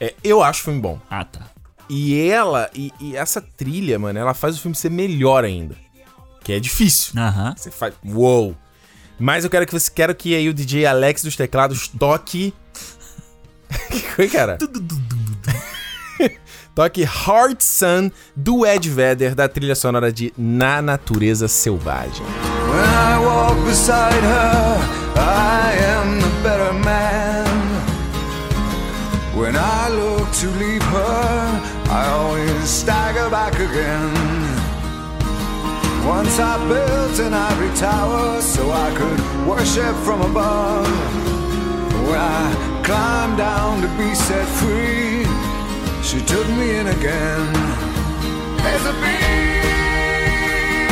É, 0.00 0.12
eu 0.24 0.42
acho 0.42 0.60
o 0.62 0.64
filme 0.64 0.80
bom. 0.80 0.98
Ah, 1.08 1.24
tá. 1.24 1.46
E 1.88 2.20
ela, 2.28 2.68
e, 2.74 2.92
e 3.00 3.14
essa 3.16 3.40
trilha, 3.40 3.96
mano, 3.96 4.18
ela 4.18 4.34
faz 4.34 4.56
o 4.56 4.60
filme 4.60 4.74
ser 4.74 4.90
melhor 4.90 5.44
ainda. 5.44 5.76
Que 6.42 6.54
é 6.54 6.58
difícil. 6.58 7.12
Aham. 7.16 7.54
Você 7.56 7.70
faz. 7.70 7.94
Uou! 8.04 8.56
Mas 9.20 9.44
eu 9.44 9.50
quero 9.50 9.66
que 9.66 9.72
você 9.72 9.88
quero 9.88 10.14
que 10.16 10.34
aí 10.34 10.48
o 10.48 10.54
DJ 10.54 10.84
Alex 10.86 11.22
dos 11.22 11.36
teclados 11.36 11.86
toque. 11.86 12.52
que 13.90 14.00
foi, 14.00 14.28
cara? 14.28 14.56
Toque 16.78 17.04
Hard 17.04 17.60
Sun 17.60 18.12
do 18.36 18.64
Ed 18.64 18.88
Vedder 18.88 19.34
da 19.34 19.48
trilha 19.48 19.74
sonora 19.74 20.12
de 20.12 20.32
Na 20.38 20.80
Natureza 20.80 21.48
Selvagem. 21.48 22.24
When 22.68 22.88
I 22.88 23.18
walk 23.18 23.66
beside 23.66 24.22
her, 24.22 24.78
I 25.16 25.74
am 25.96 26.20
the 26.20 26.30
better 26.40 26.72
man. 26.72 27.46
When 29.34 29.56
I 29.56 29.88
look 29.88 30.30
to 30.38 30.46
leave 30.60 30.84
her, 30.84 31.60
I 31.90 32.06
always 32.10 32.70
stagger 32.70 33.28
back 33.28 33.54
again. 33.54 34.14
Once 36.06 36.38
I 36.38 36.58
built 36.68 37.18
an 37.18 37.34
ivory 37.34 37.74
tower 37.74 38.40
so 38.40 38.70
I 38.70 38.94
could 38.94 39.48
worship 39.48 39.96
from 40.04 40.20
above. 40.20 40.86
When 42.06 42.20
I 42.20 42.80
climbed 42.84 43.36
down 43.36 43.82
to 43.82 43.88
be 43.98 44.14
set 44.14 44.46
free, 44.46 45.26
she 46.02 46.20
took 46.20 46.46
me 46.48 46.76
in 46.76 46.86
again. 46.86 47.52
There's 48.62 48.86
a 48.86 48.92
big, 49.04 50.90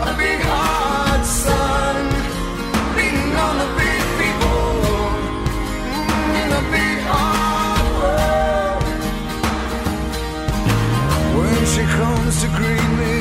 a 0.00 0.12
big 0.16 0.40
hard 0.50 1.24
sun 1.24 1.96
beating 2.96 3.34
on 3.46 3.54
the 3.62 3.68
big 3.80 4.02
people 4.20 4.62
mm, 5.92 6.42
in 6.42 6.50
a 6.60 6.62
big 6.74 6.98
hard 7.10 7.86
world. 8.00 8.82
When 11.38 11.60
she 11.72 11.82
comes 12.00 12.34
to 12.42 12.48
greet 12.58 12.90
me, 13.02 13.16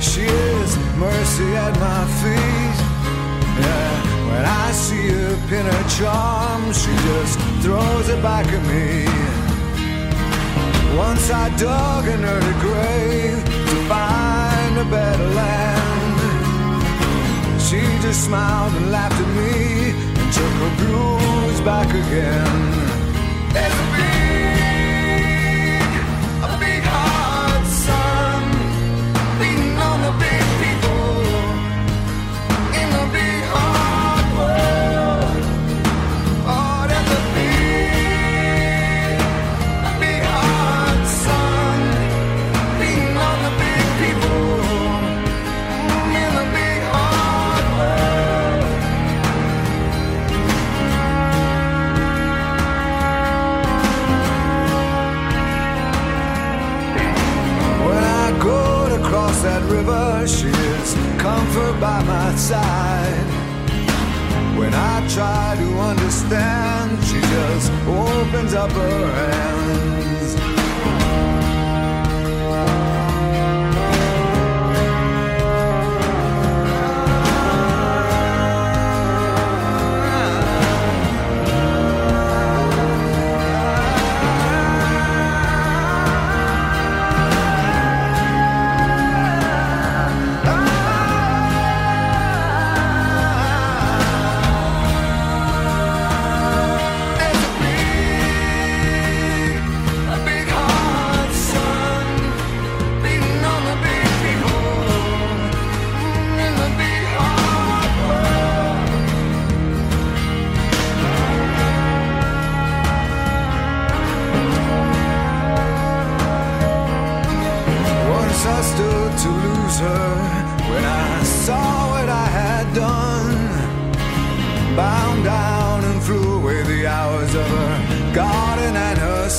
she 0.00 0.24
is 0.24 0.70
mercy 0.96 1.50
at 1.66 1.74
my 1.78 2.02
feet. 2.20 2.78
Yeah, 3.60 3.92
when 4.30 4.44
I 4.44 4.72
see 4.72 5.08
her 5.08 5.36
pin 5.48 5.66
her 5.66 5.84
charm, 5.96 6.72
she 6.72 6.92
just 7.08 7.38
throws 7.62 8.08
it 8.08 8.20
back 8.22 8.46
at 8.46 8.62
me. 8.66 9.41
Once 10.96 11.30
I 11.30 11.48
dug 11.56 12.06
an 12.06 12.22
early 12.22 12.60
grave 12.60 13.42
to 13.44 13.76
find 13.88 14.78
a 14.78 14.84
better 14.84 15.28
land. 15.40 16.20
She 17.60 17.80
just 18.02 18.24
smiled 18.26 18.74
and 18.74 18.90
laughed 18.90 19.18
at 19.18 19.28
me 19.34 19.90
and 20.20 20.32
took 20.32 20.54
her 20.62 20.72
blues 20.84 21.60
back 21.62 21.88
again. 21.88 22.81
River, 59.72 60.26
she 60.28 60.48
is 60.48 60.94
comfort 61.18 61.80
by 61.80 62.02
my 62.04 62.34
side. 62.36 63.28
When 64.58 64.72
I 64.74 64.94
try 65.08 65.56
to 65.62 65.68
understand, 65.90 67.02
she 67.04 67.20
just 67.20 67.72
opens 67.86 68.54
up 68.54 68.70
her 68.70 69.06
hands. 69.20 69.72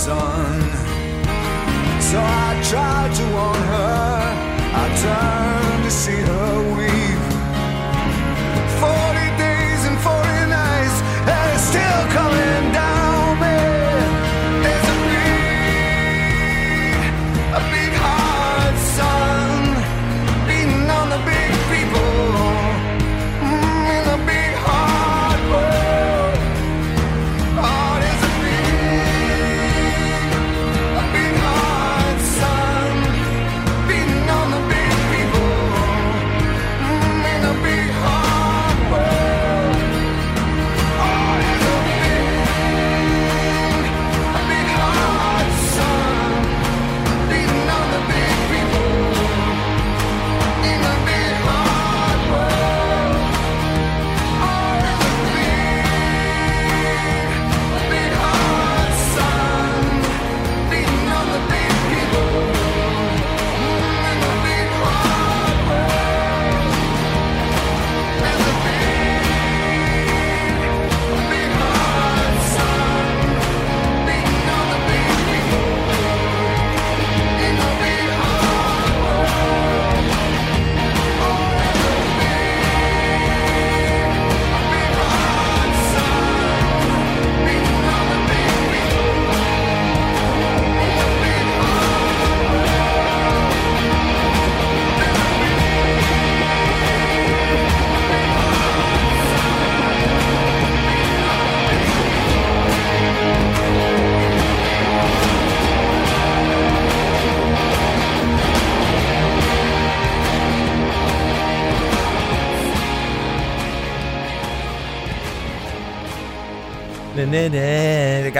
Son. 0.05 0.61
So 2.09 2.17
I 2.19 2.49
tried 2.69 3.11
to 3.19 3.23
warn 3.35 3.63
her, 3.73 4.19
I 4.81 4.85
turned 5.03 5.83
to 5.85 5.91
see 5.91 6.21
her 6.27 6.32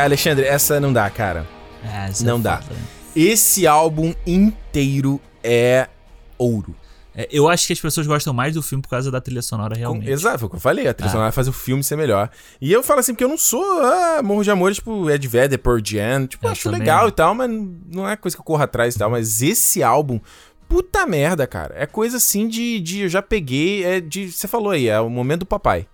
Alexandre, 0.04 0.46
essa 0.46 0.80
não 0.80 0.92
dá, 0.94 1.10
cara. 1.10 1.46
É, 1.84 2.10
isso 2.10 2.26
Não 2.26 2.38
é 2.38 2.42
dá. 2.42 2.58
foda, 2.58 2.74
né? 2.76 2.82
Esse 3.16 3.68
álbum 3.68 4.14
inteiro 4.26 5.20
é 5.44 5.88
ouro. 6.38 6.76
É, 7.16 7.28
eu 7.32 7.48
acho 7.48 7.68
que 7.68 7.74
as 7.74 7.80
pessoas 7.80 8.08
gostam 8.08 8.34
mais 8.34 8.56
do 8.56 8.62
filme 8.64 8.82
por 8.82 8.90
causa 8.90 9.12
da 9.12 9.22
trilha 9.22 9.42
sonora, 9.44 9.76
Com- 9.76 9.80
realmente. 9.80 10.10
exato, 10.10 10.40
foi 10.40 10.48
o 10.48 10.50
que 10.50 10.56
eu 10.56 10.60
falei. 10.60 10.88
A 10.88 10.94
trilha 10.96 11.10
Ah. 11.10 11.12
sonora 11.12 11.32
faz 11.32 11.48
o 11.48 11.54
filme 11.54 11.84
ser 11.84 11.96
melhor. 11.96 12.30
E 12.60 12.72
eu 12.74 12.82
falo 12.82 13.02
assim, 13.02 13.14
porque 13.14 13.24
eu 13.24 13.30
não 13.30 13.38
sou 13.38 13.64
ah, 13.84 14.22
morro 14.24 14.44
de 14.44 14.50
amores, 14.50 14.78
tipo, 14.78 15.10
Ed 15.12 15.28
Vedder, 15.28 15.60
Pearl 15.60 15.78
Jam. 15.84 16.26
Tipo, 16.26 16.48
eu 16.48 16.52
acho 16.52 16.64
também 16.64 16.80
legal 16.80 17.08
e 17.08 17.12
tal, 17.12 17.36
mas 17.36 17.52
não 17.92 18.10
é 18.10 18.16
coisa 18.16 18.36
que 18.36 18.42
eu 18.42 18.46
corro 18.46 18.64
atrás 18.64 18.96
e 18.96 18.98
tal. 18.98 19.12
Mas 19.12 19.44
esse 19.44 19.84
álbum, 19.84 20.20
puta 20.68 21.06
merda, 21.06 21.46
cara. 21.46 21.76
É 21.78 21.86
coisa 21.86 22.18
assim 22.18 22.48
de. 22.48 22.80
de 22.80 23.02
eu 23.02 23.10
já 23.10 23.22
peguei. 23.22 23.84
É 23.84 24.00
de. 24.02 24.32
Você 24.32 24.48
falou 24.48 24.72
aí, 24.72 24.88
é 24.88 25.00
o 25.00 25.08
momento 25.10 25.42
do 25.42 25.46
papai. 25.46 25.86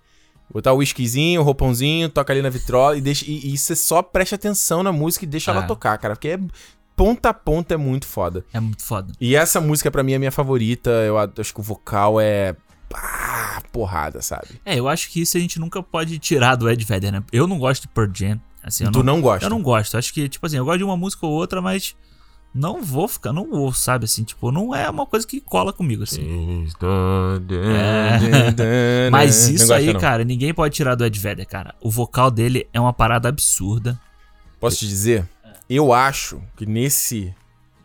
Botar 0.52 0.72
o 0.72 0.76
whiskyzinho, 0.78 1.40
o 1.40 1.44
roupãozinho, 1.44 2.08
toca 2.08 2.32
ali 2.32 2.42
na 2.42 2.50
vitrola 2.50 2.96
e 2.96 3.00
deixa. 3.00 3.24
E, 3.26 3.52
e 3.54 3.56
você 3.58 3.76
só 3.76 4.02
preste 4.02 4.34
atenção 4.34 4.82
na 4.82 4.90
música 4.92 5.24
e 5.24 5.28
deixa 5.28 5.50
ela 5.50 5.60
Ah. 5.60 5.66
tocar, 5.66 5.96
cara. 5.98 6.14
Porque 6.14 6.28
é. 6.28 6.40
Ponta 6.96 7.30
a 7.30 7.34
ponta 7.34 7.72
é 7.72 7.76
muito 7.78 8.06
foda. 8.06 8.44
É 8.52 8.60
muito 8.60 8.82
foda. 8.84 9.12
E 9.18 9.34
essa 9.34 9.58
música, 9.60 9.90
pra 9.90 10.02
mim, 10.02 10.12
é 10.12 10.18
minha 10.18 10.30
favorita. 10.32 10.90
Eu 10.90 11.16
acho 11.18 11.54
que 11.54 11.60
o 11.60 11.62
vocal 11.62 12.20
é. 12.20 12.54
pá, 12.90 13.62
porrada, 13.72 14.20
sabe? 14.20 14.60
É, 14.66 14.78
eu 14.78 14.86
acho 14.88 15.08
que 15.10 15.20
isso 15.22 15.36
a 15.36 15.40
gente 15.40 15.58
nunca 15.58 15.82
pode 15.82 16.18
tirar 16.18 16.56
do 16.56 16.68
Ed 16.68 16.84
Vedder, 16.84 17.10
né? 17.12 17.22
Eu 17.32 17.46
não 17.46 17.58
gosto 17.58 17.82
de 17.82 17.88
Pearl 17.88 18.10
Jam. 18.12 18.40
Assim, 18.62 18.84
eu 18.84 18.92
tu 18.92 19.02
não, 19.02 19.20
gosta? 19.22 19.46
Eu 19.46 19.50
não 19.50 19.62
gosto. 19.62 19.96
Acho 19.96 20.12
que, 20.12 20.28
tipo 20.28 20.44
assim, 20.46 20.58
eu 20.58 20.64
gosto 20.64 20.78
de 20.78 20.84
uma 20.84 20.96
música 20.96 21.24
ou 21.24 21.32
outra, 21.32 21.62
mas 21.62 21.94
não 22.54 22.82
vou 22.82 23.06
ficar, 23.06 23.32
não 23.32 23.48
vou, 23.48 23.72
sabe? 23.72 24.04
Assim, 24.04 24.24
tipo, 24.24 24.50
não 24.50 24.74
é 24.74 24.90
uma 24.90 25.06
coisa 25.06 25.26
que 25.26 25.40
cola 25.40 25.72
comigo, 25.72 26.02
assim. 26.02 26.66
É. 27.50 29.08
Mas 29.10 29.48
isso 29.48 29.72
aí, 29.72 29.92
não. 29.92 30.00
cara, 30.00 30.24
ninguém 30.24 30.52
pode 30.52 30.74
tirar 30.74 30.94
do 30.94 31.04
Ed 31.04 31.18
Vedder, 31.18 31.46
cara. 31.46 31.74
O 31.80 31.90
vocal 31.90 32.30
dele 32.30 32.66
é 32.72 32.80
uma 32.80 32.92
parada 32.92 33.28
absurda. 33.28 34.00
Posso 34.58 34.78
te 34.78 34.88
dizer? 34.88 35.28
Eu 35.68 35.92
acho 35.92 36.42
que 36.56 36.66
nesse 36.66 37.34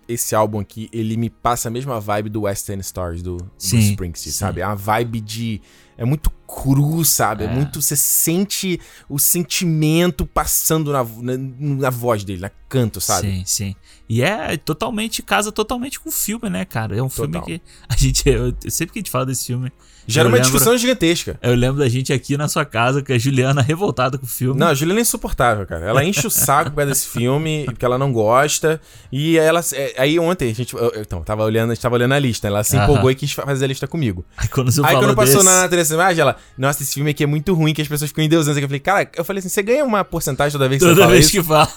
esse 0.07 0.35
álbum 0.35 0.59
aqui, 0.59 0.89
ele 0.93 1.17
me 1.17 1.29
passa 1.29 1.67
a 1.67 1.71
mesma 1.71 1.99
vibe 1.99 2.29
do 2.29 2.41
West 2.41 2.69
End 2.69 2.81
Stars, 2.81 3.21
do, 3.21 3.37
do 3.37 3.49
Springsteen, 3.59 4.31
sabe? 4.31 4.61
É 4.61 4.67
uma 4.67 4.75
vibe 4.75 5.19
de... 5.19 5.61
É 5.97 6.05
muito 6.05 6.29
cru, 6.47 7.03
sabe? 7.05 7.43
É, 7.43 7.47
É. 7.47 7.49
muito... 7.49 7.81
Você 7.81 7.95
sente 7.95 8.79
o 9.09 9.17
sentimento 9.19 10.25
passando 10.25 10.91
na, 10.91 11.03
na, 11.03 11.33
na 11.37 11.89
voz 11.89 12.23
dele, 12.23 12.41
na 12.41 12.51
canto, 12.67 12.99
sabe? 12.99 13.27
Sim, 13.31 13.43
sim. 13.45 13.75
E 14.09 14.21
é 14.21 14.57
totalmente, 14.57 15.23
casa 15.23 15.51
totalmente 15.51 15.99
com 15.99 16.09
o 16.09 16.11
filme, 16.11 16.49
né, 16.49 16.65
cara? 16.65 16.95
É 16.97 17.01
um 17.01 17.09
filme 17.09 17.33
Total. 17.33 17.45
que 17.47 17.61
a 17.89 17.95
gente, 17.95 18.27
eu, 18.29 18.53
sempre 18.69 18.93
que 18.93 18.99
a 18.99 19.01
gente 19.01 19.11
fala 19.11 19.25
desse 19.25 19.45
filme, 19.45 19.71
Gera 20.07 20.27
uma 20.27 20.35
lembro- 20.35 20.51
discussão 20.51 20.77
gigantesca. 20.77 21.39
eu 21.41 21.55
lembro 21.55 21.79
da 21.79 21.89
gente 21.89 22.13
aqui 22.13 22.37
na 22.37 22.47
sua 22.47 22.63
casa, 22.63 23.01
com 23.01 23.11
a 23.11 23.17
Juliana 23.17 23.59
revoltada 23.63 24.19
com 24.19 24.25
o 24.25 24.29
filme. 24.29 24.59
Não, 24.59 24.67
a 24.67 24.73
Juliana 24.75 24.99
é 24.99 25.01
insuportável, 25.01 25.65
cara. 25.65 25.83
Ela 25.83 26.03
enche 26.05 26.27
o 26.27 26.29
saco 26.29 26.69
por 26.69 26.75
causa 26.75 26.91
desse 26.91 27.07
filme, 27.07 27.63
porque 27.65 27.83
ela 27.83 27.97
não 27.97 28.13
gosta. 28.13 28.79
E 29.11 29.35
ela. 29.39 29.61
é, 29.73 29.95
Aí 29.97 30.19
ontem, 30.19 30.51
a 30.51 30.53
gente. 30.53 30.75
eu- 30.75 30.91
Então, 30.97 31.23
tava 31.23 31.43
olhando, 31.43 31.71
a 31.71 31.73
gente 31.73 31.81
tava 31.81 31.95
olhando 31.95 32.11
a 32.13 32.19
lista. 32.19 32.45
Ela 32.45 32.63
se 32.63 32.77
empolgou 32.77 33.09
e 33.09 33.15
quis 33.15 33.31
fa- 33.31 33.45
fazer 33.47 33.65
a 33.65 33.67
lista 33.67 33.87
comigo. 33.87 34.23
Aí 34.37 34.47
quando 34.47 34.71
você 34.71 34.79
Aí 34.85 34.95
quando 34.95 35.15
passou 35.15 35.41
desse, 35.41 35.45
na 35.45 35.67
terceira 35.67 36.03
imagem, 36.03 36.21
ela, 36.21 36.35
nossa, 36.57 36.83
esse 36.83 36.93
filme 36.93 37.11
aqui 37.11 37.23
é 37.23 37.27
muito 37.27 37.53
ruim, 37.53 37.73
que 37.73 37.81
as 37.81 37.87
pessoas 37.87 38.09
ficam 38.09 38.23
endeusando. 38.23 38.59
Eu 38.59 38.67
falei, 38.67 38.79
cara, 38.79 39.09
eu 39.15 39.25
falei 39.25 39.39
assim, 39.39 39.49
você 39.49 39.61
ganha 39.63 39.83
uma 39.83 40.03
porcentagem 40.03 40.51
toda 40.51 40.69
vez 40.69 40.79
que 40.81 40.85
você 40.87 40.91
toda 40.93 41.01
fala 41.01 41.13
vez 41.13 41.25
isso? 41.25 41.33
que 41.33 41.43
fala. 41.43 41.71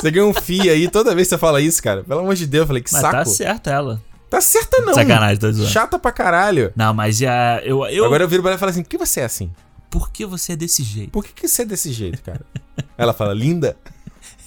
Você 0.00 0.10
ganha 0.10 0.26
um 0.26 0.34
FII 0.34 0.70
aí 0.70 0.88
toda 0.90 1.14
vez 1.14 1.26
que 1.28 1.34
você 1.34 1.38
fala 1.38 1.60
isso, 1.60 1.82
cara. 1.82 2.04
Pelo 2.04 2.20
amor 2.20 2.34
de 2.34 2.46
Deus, 2.46 2.62
eu 2.62 2.66
falei, 2.66 2.82
que 2.82 2.92
Mas 2.92 3.00
saco. 3.00 3.14
tá 3.16 3.24
certa 3.24 3.70
ela. 3.70 4.02
Tá 4.30 4.40
certa 4.40 4.80
não. 4.82 4.94
Sacanagem, 4.94 5.38
tô 5.38 5.50
zoando. 5.50 5.70
Chata 5.70 5.98
pra 5.98 6.12
caralho. 6.12 6.72
Não, 6.76 6.92
mas 6.92 7.16
já, 7.18 7.60
eu, 7.64 7.84
eu 7.86 8.04
Agora 8.04 8.22
eu 8.24 8.28
viro 8.28 8.42
pra 8.42 8.50
ela 8.52 8.56
e 8.56 8.60
falo 8.60 8.70
assim, 8.70 8.82
por 8.82 8.88
que 8.90 8.98
você 8.98 9.20
é 9.20 9.24
assim? 9.24 9.50
por 9.90 10.10
que 10.10 10.26
você 10.26 10.52
é 10.52 10.56
desse 10.56 10.82
jeito? 10.82 11.10
Por 11.10 11.24
que, 11.24 11.32
que 11.32 11.48
você 11.48 11.62
é 11.62 11.64
desse 11.64 11.92
jeito, 11.92 12.22
cara? 12.22 12.40
Ela 12.96 13.12
fala, 13.12 13.32
linda. 13.32 13.76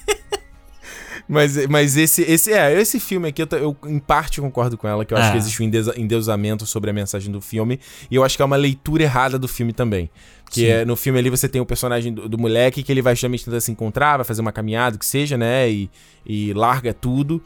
mas, 1.32 1.66
mas 1.68 1.98
esse, 1.98 2.22
esse, 2.24 2.52
é, 2.54 2.80
esse 2.80 3.00
filme 3.00 3.30
aqui, 3.30 3.42
eu, 3.42 3.48
eu 3.54 3.78
em 3.88 4.00
parte 4.00 4.40
concordo 4.42 4.78
com 4.78 4.88
ela, 4.88 5.06
que 5.06 5.14
eu 5.14 5.18
acho 5.18 5.30
É. 5.30 5.32
que 5.32 5.38
existe 5.38 5.62
um 5.62 5.66
endeusa- 5.66 5.94
endeusamento 5.98 6.66
sobre 6.66 6.90
a 6.90 6.94
mensagem 6.94 7.32
do 7.32 7.40
filme. 7.42 7.80
E 8.10 8.16
eu 8.16 8.24
acho 8.24 8.36
que 8.36 8.42
é 8.42 8.46
uma 8.46 8.56
leitura 8.58 9.04
errada 9.04 9.40
do 9.40 9.48
filme 9.48 9.74
também. 9.74 10.10
Que 10.52 10.68
é, 10.68 10.84
no 10.86 10.98
filme 10.98 11.18
ali 11.18 11.30
você 11.30 11.48
tem 11.48 11.62
o 11.62 11.66
personagem 11.66 12.14
do, 12.14 12.28
do 12.28 12.38
moleque 12.38 12.84
que 12.84 12.92
ele 12.92 13.02
vai 13.02 13.16
justamente 13.16 13.46
tentar 13.46 13.62
se 13.62 13.72
encontrar, 13.72 14.18
vai 14.18 14.26
fazer 14.26 14.42
uma 14.42 14.52
caminhada, 14.52 14.98
que 14.98 15.06
seja, 15.06 15.38
né? 15.38 15.70
E, 15.72 15.90
e 16.26 16.52
larga 16.54 16.94
tudo. 16.94 17.42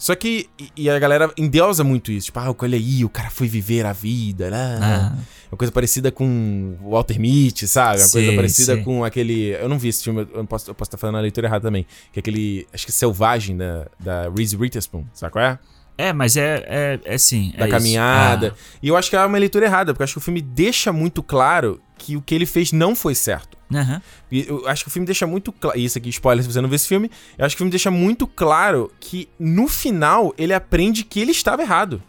Só 0.00 0.14
que, 0.14 0.48
e, 0.74 0.88
a 0.88 0.98
galera 0.98 1.30
endeusa 1.36 1.84
muito 1.84 2.10
isso. 2.10 2.26
Tipo, 2.26 2.38
ah, 2.38 2.56
olha 2.58 2.78
aí, 2.78 3.04
o 3.04 3.08
cara 3.10 3.28
foi 3.28 3.46
viver 3.46 3.84
a 3.84 3.92
vida, 3.92 4.48
né? 4.50 4.78
Ah, 4.80 5.12
Uma 5.52 5.58
coisa 5.58 5.70
parecida 5.70 6.10
com 6.10 6.74
o 6.82 6.92
Walter 6.92 7.20
Mitty, 7.20 7.68
sabe? 7.68 8.00
Uma 8.00 8.08
coisa 8.08 8.30
Sim, 8.30 8.36
parecida 8.36 8.76
sim. 8.76 8.82
com 8.82 9.04
aquele. 9.04 9.50
Eu 9.60 9.68
não 9.68 9.78
vi 9.78 9.88
esse 9.88 10.02
filme, 10.02 10.26
eu 10.32 10.46
posso, 10.46 10.70
eu 10.70 10.74
posso 10.74 10.88
estar 10.88 10.96
falando 10.96 11.16
a 11.16 11.20
leitura 11.20 11.46
errada 11.46 11.68
também. 11.68 11.86
Que 12.14 12.18
é 12.18 12.20
aquele. 12.20 12.66
Acho 12.72 12.86
que 12.86 12.92
Selvagem 12.92 13.58
da, 13.58 13.86
da 14.00 14.30
Reese 14.34 14.56
Witherspoon, 14.56 15.04
sabe 15.12 15.32
qual 15.32 15.44
é? 15.44 15.58
é, 15.98 16.14
mas 16.14 16.34
é, 16.34 16.64
é, 16.66 17.00
é 17.04 17.18
sim. 17.18 17.52
Da 17.58 17.66
é 17.66 17.68
caminhada. 17.68 18.54
Ah, 18.56 18.78
E 18.82 18.88
eu 18.88 18.96
acho 18.96 19.10
que 19.10 19.16
é 19.16 19.22
uma 19.22 19.36
leitura 19.36 19.66
errada, 19.66 19.92
porque 19.92 20.02
eu 20.02 20.04
acho 20.04 20.14
que 20.14 20.18
o 20.18 20.22
filme 20.22 20.40
deixa 20.40 20.90
muito 20.94 21.22
claro 21.22 21.78
que 21.98 22.16
o 22.16 22.22
que 22.22 22.34
ele 22.34 22.46
fez 22.46 22.72
não 22.72 22.96
foi 22.96 23.14
certo. 23.14 23.59
Aham. 23.72 24.02
E 24.30 24.46
eu 24.48 24.66
acho 24.68 24.84
que 24.84 24.88
o 24.88 24.90
filme 24.92 25.06
deixa 25.06 25.26
muito 25.26 25.52
claro. 25.52 25.78
Isso 25.78 25.96
aqui, 25.98 26.08
spoiler 26.10 26.44
se 26.44 26.52
você 26.52 26.60
não 26.60 26.68
viu 26.68 26.76
esse 26.76 26.88
filme. 26.88 27.10
Eu 27.38 27.44
acho 27.46 27.54
que 27.54 27.58
o 27.58 27.62
filme 27.62 27.70
deixa 27.70 27.90
muito 27.90 28.26
claro 28.26 28.90
que 29.00 29.28
no 29.38 29.68
final 29.68 30.34
ele 30.38 30.52
aprende 30.54 31.04
que 31.04 31.20
ele 31.20 31.30
estava 31.32 31.62
errado. 31.62 32.02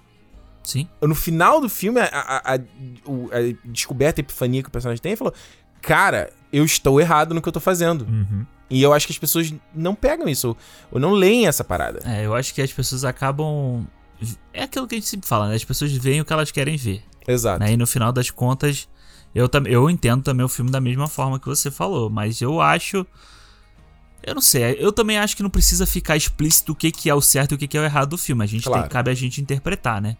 Sim. 0.64 0.88
no 1.02 1.16
final 1.16 1.60
do 1.60 1.68
filme, 1.68 2.00
a, 2.00 2.06
a- 2.06 2.54
a- 2.54 2.56
a 2.56 3.56
descoberta, 3.66 4.20
a 4.20 4.24
epifania 4.24 4.62
que 4.62 4.70
o 4.70 4.72
personagem 4.72 5.02
tem, 5.02 5.12
ele 5.12 5.18
falou: 5.18 5.34
Cara, 5.82 6.32
eu 6.54 6.64
estou 6.64 7.02
errado 7.02 7.34
no 7.34 7.42
que 7.42 7.48
eu 7.50 7.54
tô 7.54 7.60
fazendo. 7.60 8.04
Uhum. 8.04 8.46
E 8.70 8.82
eu 8.82 8.94
acho 8.94 9.06
que 9.08 9.12
as 9.12 9.18
pessoas 9.18 9.52
não 9.76 9.94
pegam 9.96 10.30
isso, 10.30 10.50
ou, 10.50 10.58
ou 10.92 11.00
não 11.00 11.12
leem 11.12 11.48
essa 11.48 11.64
parada. 11.64 12.00
É, 12.06 12.26
eu 12.26 12.34
acho 12.36 12.54
que 12.54 12.62
as 12.62 12.72
pessoas 12.72 13.04
acabam. 13.04 13.86
É 14.54 14.64
aquilo 14.64 14.88
que 14.88 14.96
a 14.96 14.98
gente 15.00 15.08
sempre 15.10 15.28
fala, 15.28 15.50
né? 15.50 15.56
As 15.56 15.64
pessoas 15.66 15.92
veem 15.92 16.22
o 16.22 16.26
que 16.26 16.32
elas 16.32 16.52
querem 16.52 16.78
ver. 16.78 17.02
Exato. 17.28 17.60
Né? 17.60 17.74
E 17.74 17.78
no 17.78 17.88
final 17.88 18.12
das 18.14 18.30
contas, 18.30 18.88
eu, 19.34 19.50
eu 19.68 19.90
entendo 19.90 20.24
também 20.24 20.46
o 20.46 20.50
filme 20.50 20.72
da 20.72 20.82
mesma 20.82 21.08
forma 21.08 21.40
que 21.40 21.46
você 21.48 21.70
falou, 21.72 22.10
mas 22.10 22.42
eu 22.42 22.60
acho. 22.62 23.06
Eu 24.24 24.36
não 24.36 24.42
sei, 24.42 24.76
eu 24.80 24.92
também 24.92 25.18
acho 25.18 25.36
que 25.36 25.42
não 25.42 25.50
precisa 25.50 25.86
ficar 25.88 26.16
explícito 26.16 26.74
o 26.74 26.76
que, 26.76 26.92
que 26.92 27.10
é 27.10 27.16
o 27.16 27.22
certo 27.22 27.54
e 27.54 27.56
o 27.56 27.58
que, 27.58 27.68
que 27.68 27.76
é 27.78 27.82
o 27.82 27.84
errado 27.84 28.10
do 28.10 28.18
filme. 28.18 28.44
A 28.44 28.48
gente 28.48 28.64
Claro. 28.66 28.84
tem, 28.84 28.90
cabe 28.92 29.10
a 29.10 29.14
gente 29.16 29.42
interpretar, 29.42 30.00
né? 30.00 30.16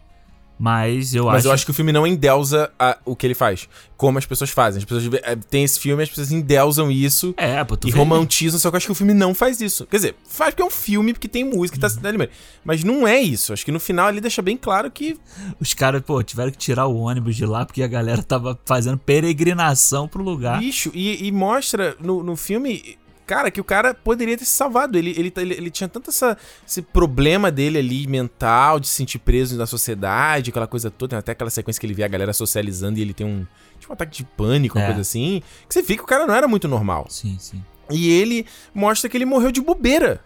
Mas 0.62 1.12
eu 1.12 1.24
Mas 1.24 1.38
acho. 1.38 1.48
eu 1.48 1.52
acho 1.52 1.64
que 1.64 1.72
o 1.72 1.74
filme 1.74 1.90
não 1.90 2.06
endeusa 2.06 2.70
a- 2.78 2.96
o 3.04 3.16
que 3.16 3.26
ele 3.26 3.34
faz, 3.34 3.68
como 3.96 4.16
as 4.16 4.24
pessoas 4.24 4.50
fazem. 4.50 4.78
As 4.78 4.84
pessoas 4.84 5.12
eh, 5.24 5.34
têm 5.50 5.64
esse 5.64 5.80
filme, 5.80 6.00
as 6.04 6.08
pessoas 6.08 6.30
endeusam 6.30 6.88
isso 6.88 7.34
É, 7.36 7.64
pô, 7.64 7.76
tu 7.76 7.88
e 7.88 7.90
vê- 7.90 7.98
romantizam, 7.98 8.60
só 8.60 8.70
que 8.70 8.76
eu 8.76 8.78
acho 8.78 8.86
que 8.86 8.92
o 8.92 8.94
filme 8.94 9.12
não 9.12 9.34
faz 9.34 9.60
isso. 9.60 9.84
Quer 9.86 9.96
dizer, 9.96 10.14
faz 10.28 10.50
porque 10.50 10.62
é 10.62 10.64
um 10.64 10.70
filme, 10.70 11.12
porque 11.12 11.26
tem 11.26 11.42
música 11.44 11.76
e 11.76 11.80
tá 11.80 11.88
Uhum. 11.88 12.06
ali 12.08 12.18
mesmo. 12.18 12.32
Mas 12.64 12.84
não 12.84 13.08
é 13.08 13.20
isso. 13.20 13.52
Acho 13.52 13.64
que 13.64 13.72
no 13.72 13.80
final 13.80 14.08
ele 14.08 14.20
deixa 14.20 14.40
bem 14.40 14.56
claro 14.56 14.88
que 14.88 15.16
Os 15.58 15.74
caras, 15.74 16.00
pô, 16.02 16.22
tiveram 16.22 16.52
que 16.52 16.58
tirar 16.58 16.86
o 16.86 16.96
ônibus 16.96 17.34
de 17.34 17.44
lá 17.44 17.66
porque 17.66 17.82
a 17.82 17.88
galera 17.88 18.22
tava 18.22 18.56
fazendo 18.64 18.98
peregrinação 18.98 20.06
pro 20.06 20.22
lugar. 20.22 20.60
Bicho, 20.60 20.90
e, 20.94 21.26
e 21.26 21.32
mostra 21.32 21.96
no, 22.00 22.22
no 22.22 22.36
filme, 22.36 22.96
cara, 23.26 23.50
que 23.50 23.60
o 23.60 23.64
cara 23.64 23.94
poderia 23.94 24.36
ter 24.36 24.44
se 24.44 24.50
salvado. 24.52 24.96
Ele, 24.98 25.10
ele, 25.16 25.32
ele, 25.36 25.54
ele 25.54 25.70
tinha 25.70 25.88
tanto 25.88 26.10
essa, 26.10 26.36
esse 26.66 26.82
problema 26.82 27.50
dele 27.50 27.78
ali, 27.78 28.06
mental, 28.06 28.78
de 28.80 28.88
se 28.88 28.94
sentir 28.94 29.18
preso 29.18 29.56
na 29.56 29.66
sociedade, 29.66 30.50
aquela 30.50 30.66
coisa 30.66 30.90
toda. 30.90 31.10
Tem 31.10 31.18
até 31.18 31.32
aquela 31.32 31.50
sequência 31.50 31.80
que 31.80 31.86
ele 31.86 31.94
vê 31.94 32.04
a 32.04 32.08
galera 32.08 32.32
socializando 32.32 32.98
e 32.98 33.02
ele 33.02 33.14
tem 33.14 33.26
um, 33.26 33.46
tipo, 33.78 33.92
um 33.92 33.94
ataque 33.94 34.16
de 34.18 34.24
pânico, 34.24 34.78
uma 34.78 34.84
É. 34.84 34.86
coisa 34.86 35.00
assim. 35.00 35.42
Que 35.68 35.74
você 35.74 35.82
vê 35.82 35.96
que 35.96 36.02
o 36.02 36.06
cara 36.06 36.26
não 36.26 36.34
era 36.34 36.46
muito 36.48 36.66
normal. 36.68 37.06
Sim, 37.08 37.36
sim. 37.38 37.62
E 37.90 38.08
ele 38.10 38.46
mostra 38.74 39.08
que 39.10 39.16
ele 39.16 39.24
morreu 39.26 39.50
de 39.52 39.60
bobeira. 39.60 40.20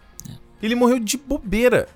Ele 0.61 0.73
morreu 0.75 0.99
de 0.99 1.17
bobeira. 1.17 1.87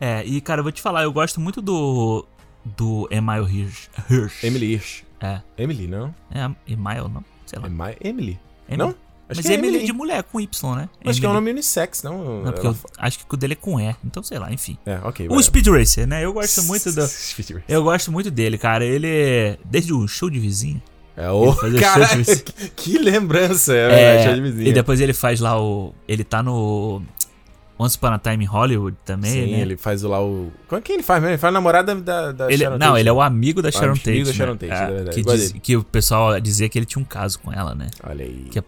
É, 0.00 0.24
e 0.24 0.40
cara, 0.40 0.60
eu 0.60 0.62
vou 0.62 0.72
te 0.72 0.82
falar, 0.82 1.02
eu 1.04 1.12
gosto 1.12 1.40
muito 1.40 1.60
do. 1.62 2.26
Do 2.64 3.06
Emile 3.10 3.44
Hirsch. 3.44 3.88
Hirsch. 4.10 4.42
Emily 4.44 4.72
Hirsch. 4.74 5.02
É. 5.20 5.40
Emily, 5.58 5.86
não? 5.86 6.14
É, 6.30 6.44
Emile, 6.70 7.08
não? 7.12 7.24
Sei 7.46 7.58
lá. 7.58 7.66
Emily? 7.66 7.96
Emily. 8.00 8.40
Emily. 8.68 8.78
Não? 8.78 8.94
Acho 9.28 9.40
Mas 9.40 9.46
é 9.50 9.54
Emily 9.54 9.68
Emily. 9.68 9.86
de 9.86 9.92
mulher, 9.92 10.22
com 10.24 10.38
Y, 10.40 10.76
né? 10.76 10.88
Acho 11.06 11.18
que 11.18 11.24
é 11.24 11.28
um 11.28 11.32
Emily. 11.32 11.46
nome 11.46 11.50
unissex, 11.52 12.02
não? 12.02 12.42
Não, 12.42 12.52
porque 12.52 12.66
Ela 12.66 12.76
eu 12.76 12.90
acho 12.98 13.18
que 13.18 13.24
o 13.34 13.36
dele 13.38 13.54
é 13.54 13.56
com 13.56 13.80
E, 13.80 13.94
então 14.04 14.22
sei 14.22 14.38
lá, 14.38 14.52
enfim. 14.52 14.76
É, 14.84 14.98
ok. 15.02 15.28
O 15.30 15.42
Speed 15.42 15.66
Racer, 15.68 16.06
né? 16.06 16.24
Eu 16.24 16.32
gosto 16.34 16.62
muito 16.64 16.92
do. 16.92 17.06
Speed 17.06 17.50
Racer. 17.50 17.64
Eu 17.68 17.82
gosto 17.82 18.12
muito 18.12 18.30
dele, 18.30 18.58
cara. 18.58 18.84
Ele. 18.84 19.58
Desde 19.64 19.92
o 19.94 20.06
show 20.06 20.28
de 20.28 20.38
vizinho. 20.38 20.80
É 21.16 21.30
o 21.30 21.52
fazer 21.52 21.80
cara, 21.80 22.06
show 22.08 22.22
de 22.22 22.36
que, 22.42 22.68
que 22.70 22.98
lembrança, 22.98 23.72
é, 23.74 24.16
É, 24.16 24.24
show 24.26 24.34
de 24.34 24.40
vizinha. 24.42 24.68
e 24.68 24.72
depois 24.72 25.00
ele 25.00 25.12
faz 25.14 25.40
lá 25.40 25.58
o. 25.60 25.94
Ele 26.06 26.22
tá 26.24 26.42
no. 26.42 27.00
Once 27.76 27.96
Upon 27.96 28.06
a 28.12 28.18
Time 28.20 28.44
Hollywood 28.44 28.96
também, 29.04 29.32
Sim, 29.32 29.52
né? 29.52 29.60
ele 29.60 29.76
faz 29.76 30.02
lá 30.02 30.22
o. 30.22 30.52
Como 30.68 30.78
é 30.78 30.82
que 30.82 30.92
ele 30.92 31.02
faz 31.02 31.20
mesmo? 31.20 31.32
Ele 31.32 31.38
faz 31.38 31.52
namorada 31.52 31.92
da, 31.96 32.30
da 32.30 32.46
Ele- 32.52 32.62
Sharon 32.62 32.78
não, 32.78 32.88
Tate. 32.88 33.00
ele 33.00 33.08
é 33.08 33.12
o 33.12 33.20
amigo 33.20 33.60
da 33.60 33.70
Sharon 33.72 33.92
amigo 33.92 34.04
Tate. 34.04 34.22
da 34.22 34.28
né? 34.28 34.32
Sharon 34.32 34.56
Tate, 34.56 34.72
É, 34.72 34.76
é 34.76 34.86
verdade. 34.92 35.16
que, 35.16 35.22
diz- 35.32 35.52
que 35.60 35.76
o 35.76 35.82
pessoal 35.82 36.40
dizia 36.40 36.68
que 36.68 36.78
ele 36.78 36.86
tinha 36.86 37.02
um 37.02 37.04
caso 37.04 37.38
com 37.40 37.52
ela, 37.52 37.74
né? 37.74 37.88
Olha 38.04 38.24
aí. 38.24 38.46
Que, 38.48 38.60
é, 38.60 38.64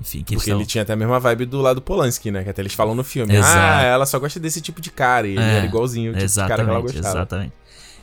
enfim, 0.00 0.22
que 0.24 0.34
Porque 0.34 0.50
ele 0.50 0.66
tinha 0.66 0.82
até 0.82 0.92
a 0.92 0.96
mesma 0.96 1.20
vibe 1.20 1.44
do 1.46 1.60
lado 1.60 1.80
Polanski, 1.80 2.30
né? 2.30 2.42
Que 2.42 2.50
até 2.50 2.62
eles 2.62 2.74
falam 2.74 2.94
no 2.94 3.04
filme. 3.04 3.34
Exato. 3.36 3.56
Ah, 3.56 3.82
ela 3.82 4.06
só 4.06 4.18
gosta 4.18 4.40
desse 4.40 4.60
tipo 4.60 4.80
de 4.80 4.90
cara. 4.90 5.26
E 5.28 5.32
ele 5.32 5.40
É, 5.40 5.56
era 5.58 5.66
igualzinho 5.66 6.12
o 6.12 6.14
tipo 6.16 6.26
de 6.26 6.34
cara 6.34 6.46
que 6.46 6.52
ela 6.52 6.62
Exatamente, 6.70 6.92
gostava. 6.94 7.18
exatamente. 7.18 7.52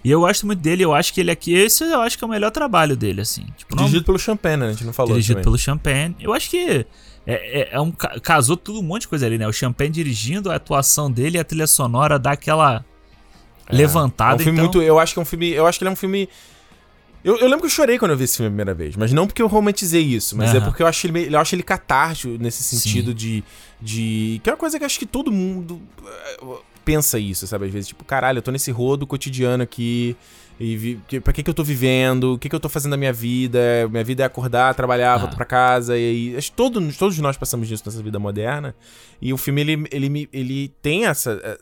E 0.04 0.12
eu 0.12 0.20
gosto 0.22 0.46
muito 0.46 0.60
dele, 0.60 0.84
eu 0.84 0.94
acho 0.94 1.12
que 1.14 1.20
ele 1.20 1.32
aqui, 1.32 1.52
esse 1.54 1.84
eu 1.84 2.00
acho 2.02 2.16
que 2.18 2.24
é 2.24 2.28
o 2.28 2.30
melhor 2.30 2.52
trabalho 2.52 2.96
dele, 2.96 3.22
assim. 3.22 3.44
Tipo, 3.58 3.76
não- 3.76 3.84
Dirigido 3.86 4.06
pelo 4.06 4.20
Champagne, 4.20 4.58
né? 4.58 4.68
A 4.68 4.72
gente 4.72 4.86
não 4.86 4.94
falou 4.94 5.14
dirigido 5.14 5.34
também. 5.38 5.44
pelo 5.46 5.58
Champagne. 5.58 6.16
Eu 6.20 6.32
acho 6.32 6.48
que 6.50 6.86
é, 7.26 7.62
é- 7.62 7.70
é 7.72 7.82
um, 7.82 7.92
ca- 7.92 8.20
casou 8.22 8.56
tudo 8.56 8.80
um 8.80 8.84
monte 8.84 9.02
de 9.02 9.08
coisa 9.08 9.26
ali, 9.26 9.40
né? 9.40 9.48
O 9.48 9.52
Champagne 9.52 9.90
dirigindo, 9.90 10.52
a 10.52 10.56
atuação 10.56 11.10
dele 11.12 11.40
a 11.40 11.44
trilha 11.44 11.66
sonora 11.66 12.20
dá 12.20 12.34
aquela 12.34 12.86
levantada. 13.70 14.34
É 14.34 14.36
um 14.36 14.40
filme 14.40 14.60
então, 14.60 14.66
muito. 14.74 14.82
Eu 14.84 15.00
acho 15.00 15.14
que 15.14 15.20
é 15.20 15.22
um 15.22 15.26
filme. 15.26 15.50
Eu 15.52 15.66
acho 15.66 15.78
que 15.80 15.84
ele 15.84 15.90
é 15.90 15.94
um 15.94 15.96
filme. 15.96 16.30
Eu, 17.26 17.38
eu 17.38 17.46
lembro 17.48 17.62
que 17.62 17.66
eu 17.66 17.70
chorei 17.72 17.98
quando 17.98 18.12
eu 18.12 18.18
vi 18.18 18.24
esse 18.26 18.38
filme 18.38 18.48
a 18.48 18.52
primeira 18.52 18.74
vez, 18.74 18.96
mas 18.96 19.12
não 19.12 19.26
porque 19.26 19.42
eu 19.42 19.48
romantizei 19.48 20.02
isso, 20.04 20.38
mas 20.38 20.54
é 20.54 20.58
Aham. 20.58 20.66
porque 20.68 20.84
eu 20.84 20.88
acho 20.88 21.08
ele, 21.08 21.34
eu 21.34 21.40
acho 21.40 21.56
ele 21.56 21.64
catártico 21.64 22.38
nesse 22.40 22.62
sentido 22.64 23.14
de, 23.16 23.44
de. 23.82 24.40
Que 24.44 24.50
é 24.50 24.54
uma 24.54 24.58
coisa 24.58 24.78
que 24.78 24.86
acho 24.86 25.00
que 25.00 25.08
todo 25.08 25.32
mundo 25.32 25.82
eh, 26.06 26.58
pensa 26.86 27.18
isso, 27.18 27.48
sabe? 27.48 27.66
Às 27.66 27.72
vezes, 27.74 27.88
tipo, 27.88 28.06
caralho, 28.06 28.38
eu 28.38 28.42
tô 28.44 28.52
nesse 28.52 28.70
rodo 28.72 29.08
cotidiano 29.08 29.64
aqui. 29.64 30.16
E 30.60 30.78
vi, 30.78 31.00
que, 31.08 31.20
pra 31.20 31.34
que, 31.34 31.44
que 31.44 31.50
eu 31.50 31.54
tô 31.54 31.64
vivendo? 31.64 32.36
O 32.36 32.38
que, 32.40 32.48
que 32.48 32.56
eu 32.56 32.60
tô 32.62 32.70
fazendo 32.70 32.92
na 32.92 32.98
minha 32.98 33.12
vida? 33.12 33.60
Minha 33.90 34.04
vida 34.04 34.24
é 34.24 34.26
acordar, 34.28 34.74
trabalhar, 34.76 35.16
Ah. 35.16 35.18
voltar 35.18 35.36
pra 35.36 35.46
casa. 35.46 35.98
E 35.98 36.10
aí. 36.32 36.38
Acho 36.38 36.52
que 36.52 36.56
todos, 36.56 36.96
todos 36.96 37.18
nós 37.20 37.36
passamos 37.38 37.68
disso 37.68 37.84
nessa 37.86 38.02
vida 38.04 38.20
moderna. 38.20 38.74
E 39.20 39.34
o 39.34 39.38
filme, 39.38 39.62
ele, 39.62 39.88
ele, 39.92 40.30
ele 40.32 40.68
tem 40.82 41.08
essa. 41.08 41.42
eh, 41.44 41.58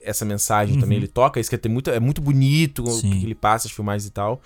Essa 0.00 0.24
mensagem 0.24 0.78
também, 0.78 0.96
ele 0.96 1.08
toca, 1.08 1.40
isso 1.40 1.50
que 1.50 1.56
é, 1.56 1.68
muito, 1.68 1.90
é 1.90 1.98
muito 2.00 2.20
bonito 2.22 2.84
o 2.84 3.00
que 3.02 3.24
ele 3.24 3.34
passa, 3.34 3.66
as 3.66 3.72
filmagens 3.72 4.06
e 4.06 4.12
tal. 4.12 4.40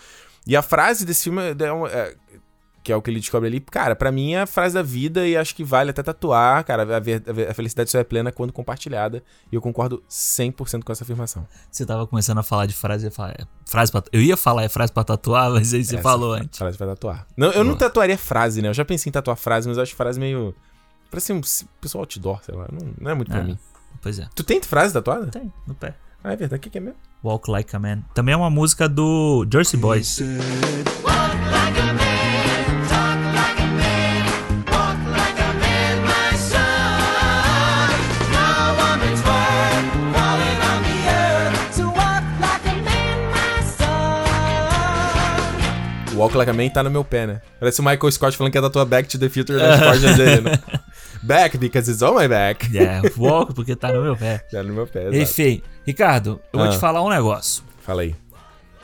E 0.47 0.57
a 0.57 0.63
frase 0.63 1.05
desse 1.05 1.25
filme, 1.25 1.41
é 1.59 1.73
uma- 1.73 1.89
é- 1.89 2.15
que 2.85 2.91
é 2.91 2.97
o 2.97 3.01
que 3.01 3.09
ele 3.13 3.21
descobre 3.21 3.47
ali, 3.49 3.61
cara, 3.61 3.95
pra 3.95 4.11
mim 4.11 4.33
é 4.33 4.41
a 4.41 4.47
frase 4.47 4.75
da 4.75 4.83
vida 4.83 5.25
e 5.25 5.37
acho 5.37 5.55
que 5.55 5.63
vale 5.63 5.91
até 5.91 6.03
tatuar, 6.03 6.65
cara. 6.65 6.83
A, 6.83 6.99
a 7.51 7.55
felicidade 7.55 7.89
só 7.89 7.99
é 8.01 8.03
plena 8.03 8.33
quando 8.33 8.53
compartilhada. 8.53 9.23
E 9.53 9.55
eu 9.55 9.61
concordo 9.63 10.03
100% 10.09 10.83
com 10.83 10.91
essa 10.91 11.05
afirmação. 11.05 11.47
Você 11.71 11.87
tava 11.87 12.09
começando 12.09 12.39
a 12.39 12.43
falar 12.43 12.67
de 12.67 12.75
frase, 12.75 13.09
falar, 13.09 13.37
é, 13.39 13.45
frase 13.65 13.93
pra, 13.93 14.03
eu 14.13 14.21
ia 14.21 14.37
falar 14.37 14.65
é 14.65 14.69
frase 14.69 14.93
pra 14.93 15.05
tatuar, 15.05 15.49
mas 15.53 15.73
aí 15.73 15.85
você 15.85 15.95
Essa 15.95 16.03
falou 16.03 16.33
antes. 16.33 16.59
Frase 16.59 16.77
vai 16.77 16.89
tatuar. 16.89 17.25
Não, 17.37 17.53
eu 17.53 17.63
não 17.63 17.77
tatuaria 17.77 18.19
frase, 18.19 18.61
né? 18.61 18.69
Eu 18.69 18.75
já 18.75 18.85
pensei 18.85 19.11
em 19.11 19.13
tatuar 19.13 19.37
frase, 19.37 19.69
mas 19.69 19.77
eu 19.77 19.83
acho 19.85 19.95
frase 19.95 20.19
meio. 20.19 20.53
Parece 21.09 21.33
um 21.33 21.41
pessoal 21.81 22.03
outdoor, 22.03 22.43
sei 22.43 22.55
lá. 22.57 22.67
Não, 22.73 22.93
não 23.01 23.11
é 23.13 23.15
muito 23.15 23.31
pra 23.31 23.41
É. 23.41 23.45
mim. 23.45 23.57
Pois 24.01 24.19
é. 24.19 24.27
Tu 24.35 24.43
tem 24.43 24.61
frase 24.61 24.93
tatuada? 24.93 25.27
Tem, 25.29 25.53
no 25.69 25.75
pé. 25.77 25.95
Ah, 26.25 26.33
é 26.33 26.37
verdade. 26.37 26.59
O 26.59 26.61
que, 26.63 26.69
que 26.71 26.79
é 26.79 26.81
mesmo? 26.81 26.99
Walk 27.23 27.49
Like 27.49 27.75
a 27.75 27.79
Man. 27.79 28.03
Também 28.15 28.33
é 28.33 28.37
uma 28.37 28.51
música 28.51 28.89
do 28.89 29.47
Jersey 29.51 29.79
Boys. 29.79 30.21
Walk 46.15 46.37
Like 46.37 46.51
a 46.51 46.53
Man 46.53 46.69
tá 46.71 46.83
no 46.83 46.91
meu 46.91 47.05
pé, 47.05 47.27
né? 47.27 47.41
Parece 47.59 47.81
o 47.81 47.85
Michael 47.85 48.13
Scott 48.13 48.37
falando 48.37 48.53
que 48.53 48.59
ia 48.59 48.63
tatuar 48.63 48.85
Back 48.85 49.09
to 49.09 49.19
the 49.19 49.29
Future 49.29 49.59
costas 49.59 50.17
dele, 50.17 50.41
né? 50.41 50.59
Back, 51.23 51.57
because 51.57 51.89
it's 51.89 52.03
on 52.03 52.17
my 52.17 52.27
back. 52.27 52.77
É, 52.77 53.01
walk 53.17 53.55
porque 53.55 53.77
tá 53.77 53.93
no 53.93 54.03
meu 54.03 54.17
pé. 54.17 54.39
Tá 54.51 54.61
no 54.63 54.75
meu 54.75 54.89
pé, 54.89 55.03
exato. 55.03 55.17
Enfim, 55.17 55.63
Ricardo, 55.87 56.41
eu 56.53 56.59
vou 56.61 56.69
Ah. 56.69 56.73
te 56.73 56.79
falar 56.79 57.03
um 57.03 57.09
negócio. 57.09 57.63
Fala 57.81 58.03
aí. 58.03 58.15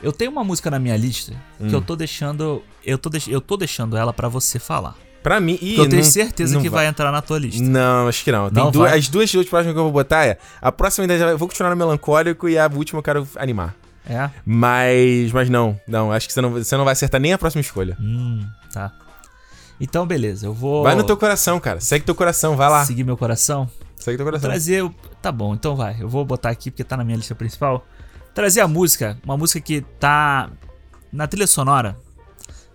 Eu 0.01 0.11
tenho 0.11 0.31
uma 0.31 0.43
música 0.43 0.69
na 0.71 0.79
minha 0.79 0.95
lista 0.95 1.33
Hum. 1.59 1.67
que 1.67 1.75
eu 1.75 1.81
tô 1.81 1.95
deixando. 1.95 2.63
Eu 2.85 2.97
tô, 2.97 3.09
deix- 3.09 3.27
eu 3.27 3.41
tô 3.41 3.57
deixando 3.57 3.97
ela 3.97 4.13
pra 4.13 4.27
você 4.29 4.57
falar. 4.59 4.95
Pra 5.21 5.39
mim... 5.41 5.57
Ih, 5.61 5.77
eu 5.77 5.89
tenho 5.89 6.01
não- 6.01 6.09
certeza 6.09 6.55
não 6.55 6.61
que 6.61 6.69
vai 6.69 6.85
entrar 6.87 7.11
na 7.11 7.21
tua 7.21 7.37
lista. 7.37 7.61
Não, 7.61 8.07
acho 8.07 8.23
que 8.23 8.31
não. 8.31 8.49
Tem 8.49 8.63
Não 8.63 8.71
duas, 8.71 8.89
vai? 8.91 8.99
as 8.99 9.09
duas 9.09 9.33
últimas 9.33 9.63
que 9.63 9.69
eu 9.69 9.75
vou 9.75 9.91
botar 9.91 10.25
é. 10.25 10.37
A 10.61 10.71
próxima 10.71 11.03
ainda 11.03 11.17
já- 11.17 11.27
eu 11.27 11.37
vou 11.37 11.47
continuar 11.49 11.69
no 11.71 11.75
melancólico 11.75 12.47
e 12.47 12.57
a 12.57 12.69
última 12.73 12.99
eu 12.99 13.03
quero 13.03 13.27
animar. 13.35 13.75
É? 14.09 14.29
Mas. 14.45 15.31
Mas 15.33 15.49
não, 15.49 15.79
não. 15.85 16.11
Acho 16.11 16.25
que 16.27 16.33
você 16.33 16.39
não, 16.41 16.51
você 16.51 16.77
não 16.77 16.85
vai 16.85 16.93
acertar 16.93 17.19
nem 17.19 17.33
a 17.33 17.37
próxima 17.37 17.59
escolha. 17.59 17.97
Hum, 17.99 18.45
tá. 18.73 18.91
Então, 19.79 20.05
beleza, 20.07 20.45
eu 20.47 20.53
vou. 20.53 20.83
Vai 20.83 20.95
no 20.95 21.03
teu 21.03 21.17
coração, 21.17 21.59
cara. 21.59 21.79
Segue 21.81 22.05
teu 22.05 22.15
coração, 22.15 22.55
vai 22.55 22.69
lá. 22.69 22.85
Seguir 22.85 23.03
meu 23.03 23.17
coração. 23.17 23.69
Segue 23.99 24.17
teu 24.17 24.25
coração. 24.25 24.49
Trazer. 24.49 24.83
o- 24.83 24.93
Tá 25.21 25.31
bom, 25.31 25.53
então 25.53 25.75
vai. 25.75 25.97
Eu 26.01 26.07
vou 26.09 26.23
botar 26.25 26.49
aqui 26.49 26.71
porque 26.71 26.83
tá 26.83 26.95
na 26.97 27.03
minha 27.03 27.17
lista 27.17 27.35
principal. 27.35 27.85
Trazer 28.33 28.61
a 28.61 28.67
música. 28.67 29.19
Uma 29.23 29.37
música 29.37 29.59
que 29.59 29.81
tá 29.99 30.49
na 31.11 31.27
trilha 31.27 31.47
sonora 31.47 31.97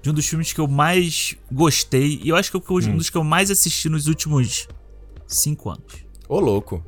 de 0.02 0.10
um 0.10 0.12
dos 0.12 0.26
filmes 0.26 0.52
que 0.52 0.60
eu 0.60 0.68
mais 0.68 1.34
gostei. 1.50 2.20
E 2.22 2.28
eu 2.28 2.36
acho 2.36 2.50
que 2.50 2.56
é 2.56 2.60
Hum. 2.60 2.92
um 2.92 2.96
dos 2.98 3.08
que 3.08 3.16
eu 3.16 3.24
mais 3.24 3.50
assisti 3.50 3.88
nos 3.88 4.06
últimos 4.06 4.68
cinco 5.26 5.70
anos. 5.70 6.04
Ô, 6.28 6.38
louco. 6.40 6.84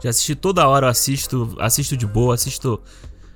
Já 0.00 0.10
assisti 0.10 0.36
toda 0.36 0.68
hora, 0.68 0.86
eu 0.86 0.90
assisto, 0.90 1.56
assisto 1.58 1.96
de 1.96 2.06
boa, 2.06 2.34
assisto 2.34 2.80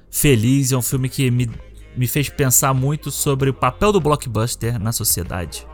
feliz. 0.08 0.70
É 0.70 0.76
um 0.76 0.82
filme 0.82 1.08
que 1.08 1.28
me, 1.28 1.50
me 1.96 2.06
fez 2.06 2.28
pensar 2.28 2.72
muito 2.72 3.10
sobre 3.10 3.50
o 3.50 3.54
papel 3.54 3.90
do 3.90 4.00
blockbuster 4.00 4.78
na 4.78 4.92
sociedade. 4.92 5.66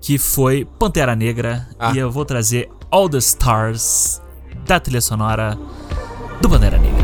Que 0.00 0.16
foi 0.16 0.64
Pantera 0.78 1.14
Negra. 1.14 1.68
Ah. 1.78 1.92
E 1.94 1.98
eu 1.98 2.10
vou 2.10 2.24
trazer 2.24 2.70
All 2.94 3.08
the 3.08 3.20
Stars 3.20 4.22
da 4.64 4.78
trilha 4.78 5.00
sonora 5.00 5.58
do 6.40 6.48
Pantera 6.48 6.78
Negra. 6.78 7.03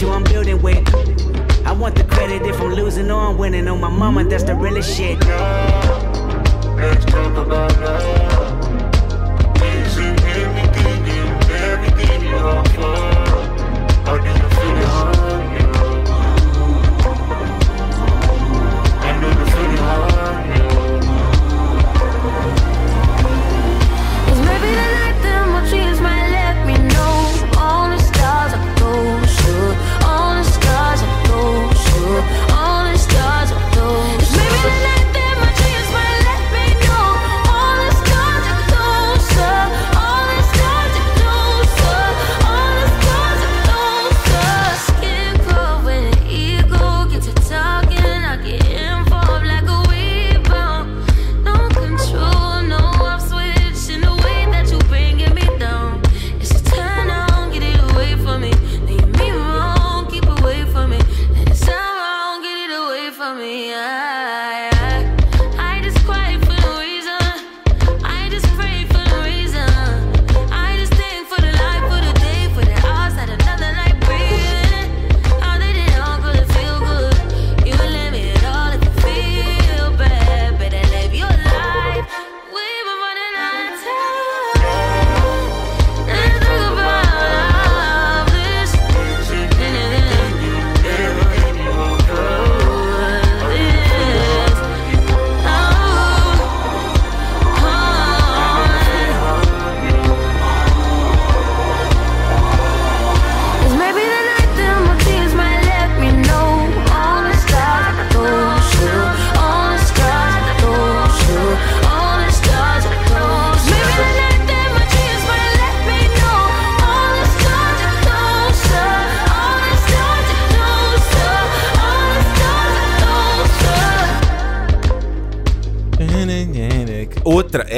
you 0.00 0.10
I'm 0.10 0.24
building 0.24 0.60
with. 0.62 0.82
I 1.66 1.72
want 1.72 1.94
the 1.94 2.04
credit 2.04 2.42
if 2.42 2.60
I'm 2.60 2.72
losing 2.74 3.10
or 3.10 3.20
I'm 3.20 3.38
winning. 3.38 3.68
On 3.68 3.80
my 3.80 3.88
mama, 3.88 4.24
that's 4.24 4.44
the 4.44 4.54
realest 4.54 4.96
shit. 4.96 5.18
Let's 6.76 7.04
talk 7.04 7.36
about 7.36 7.80
love. 7.80 8.33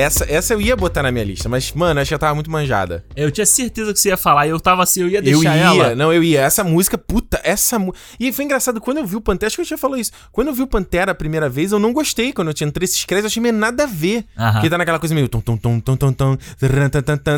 Essa, 0.07 0.25
essa 0.31 0.53
eu 0.55 0.61
ia 0.61 0.77
botar 0.77 1.03
na 1.03 1.11
minha 1.13 1.25
lista, 1.25 1.49
mas, 1.49 1.73
mano, 1.73 2.01
acho 2.01 2.09
que 2.09 2.15
ela 2.15 2.19
tava 2.19 2.35
muito 2.35 2.51
manjada. 2.51 3.05
Eu 3.15 3.31
tinha 3.31 3.45
certeza 3.47 3.93
que 3.93 3.99
você 4.01 4.09
ia 4.11 4.17
falar, 4.17 4.47
e 4.47 4.51
eu 4.51 4.59
tava 4.61 4.83
assim, 4.83 5.01
eu 5.03 5.09
ia 5.09 5.19
Eu 5.19 5.23
deixar 5.23 5.57
ia, 5.57 5.63
ela. 5.63 5.95
não, 5.95 6.13
eu 6.13 6.23
ia. 6.23 6.41
Essa 6.43 6.63
música, 6.65 6.97
puta, 6.97 7.41
essa 7.45 7.79
música. 7.79 7.99
E 8.19 8.33
foi 8.33 8.45
engraçado, 8.45 8.81
quando 8.81 8.99
eu 8.99 9.07
vi 9.07 9.17
o 9.17 9.21
Pantera, 9.21 9.49
acho 9.49 9.57
que 9.57 9.63
eu 9.63 9.67
já 9.67 9.77
falou 9.79 9.97
isso. 9.97 10.13
Quando 10.33 10.49
eu 10.49 10.55
vi 10.55 10.63
o 10.63 10.67
Pantera 10.67 11.13
a 11.13 11.15
primeira 11.15 11.49
vez, 11.49 11.73
eu 11.73 11.79
não 11.79 11.93
gostei. 11.93 12.33
Quando 12.33 12.49
eu 12.49 12.55
tinha 12.55 12.67
entre 12.69 12.85
esses 12.85 13.05
créditos, 13.05 13.25
eu 13.25 13.33
achei 13.33 13.43
meio 13.43 13.55
nada 13.55 13.85
a 13.85 13.87
ver. 13.87 14.25
Aham. 14.39 14.53
Porque 14.53 14.71
tá 14.71 14.79
naquela 14.79 14.99
coisa 14.99 15.15
meio 15.15 15.29
tom, 15.29 15.41
tom, 15.41 15.57
tom, 15.57 15.81
tom, 15.81 15.97
tom, 15.97 16.13
tom, 16.13 16.37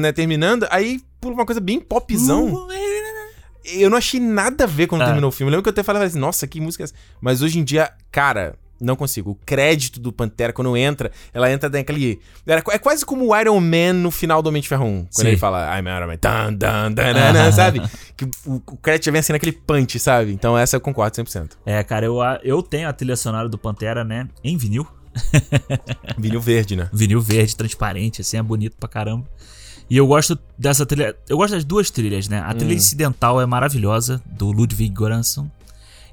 né? 0.01 0.13
Terminando, 0.13 0.67
aí 0.71 1.01
pula 1.21 1.35
uma 1.35 1.47
coisa 1.47 1.61
bem 1.61 1.81
popzão. 1.81 2.69
Eu 3.65 3.91
não 3.91 3.99
achei 3.99 4.19
nada 4.19 4.65
a 4.65 4.67
ver 4.67 4.87
quando 4.87 5.03
Ah. 5.03 5.07
terminou 5.07 5.29
o 5.29 5.33
filme. 5.33 5.49
Eu 5.49 5.53
lembro 5.53 5.63
que 5.65 5.69
eu 5.69 5.73
até 5.73 5.83
falava 5.83 6.05
assim, 6.05 6.19
nossa, 6.19 6.47
que 6.47 6.61
música 6.61 6.85
é 6.85 6.87
essa? 6.87 6.95
Mas 7.21 7.43
hoje 7.43 7.59
em 7.59 7.65
dia, 7.65 7.91
cara, 8.11 8.55
não 8.81 8.95
consigo. 8.97 9.31
O 9.33 9.35
crédito 9.47 9.99
do 10.01 10.13
Pantera, 10.13 10.53
quando 10.53 10.77
entra, 10.77 11.11
ela 11.33 11.51
entra 11.51 11.69
naquele. 11.69 12.21
era- 12.47 12.63
É 12.71 12.79
quase 12.79 13.05
como 13.05 13.27
o 13.29 13.37
Iron 13.41 13.61
Man 13.61 13.93
no 13.95 14.11
final 14.11 14.41
do 14.43 14.49
Homem 14.49 14.63
de 14.63 14.69
Ferro 14.69 14.85
1. 14.87 14.89
Quando 15.05 15.09
Sim. 15.13 15.29
ele 15.29 15.37
fala, 15.37 15.79
I'm 15.79 15.87
Iron 15.89 16.07
Man, 16.07 16.17
tan, 16.17 16.55
tan, 16.57 16.93
tan, 16.95 17.13
tan, 17.33 17.53
sabe? 17.53 17.83
Que 18.17 18.25
o, 18.47 18.63
o 18.67 18.77
crédito 18.77 19.07
já 19.07 19.13
vem 19.13 19.19
assim 19.21 19.33
naquele 19.33 19.53
punch, 19.53 19.99
sabe? 19.99 20.33
Então 20.33 20.57
essa 20.57 20.77
eu 20.77 20.81
concordo 20.81 21.17
100%. 21.17 21.53
É, 21.67 21.83
cara, 21.83 22.07
eu, 22.07 22.19
eu 22.43 22.63
tenho 22.63 22.89
a 22.89 22.93
trilha 22.93 23.17
sonora 23.17 23.49
do 23.49 23.59
Pantera, 23.59 24.05
né? 24.05 24.29
Em 24.45 24.57
vinil. 24.57 24.87
Vinil 26.17 26.41
verde, 26.41 26.77
né? 26.77 26.89
Vinil 26.93 27.21
verde, 27.21 27.57
transparente, 27.57 28.21
assim, 28.21 28.37
é 28.37 28.43
bonito 28.43 28.77
pra 28.79 28.89
caramba. 28.89 29.27
E 29.91 29.97
eu 29.97 30.07
gosto 30.07 30.39
dessa 30.59 30.85
trilha. 30.85 31.17
Eu 31.29 31.39
gosto 31.39 31.55
das 31.55 31.65
duas 31.65 31.91
trilhas, 31.91 32.29
né? 32.29 32.41
A 32.45 32.53
trilha 32.55 32.75
Hum. 32.75 32.77
incidental 32.77 33.41
é 33.41 33.47
maravilhosa, 33.47 34.23
do 34.27 34.51
Ludwig 34.53 34.93
Göransson. 34.95 35.51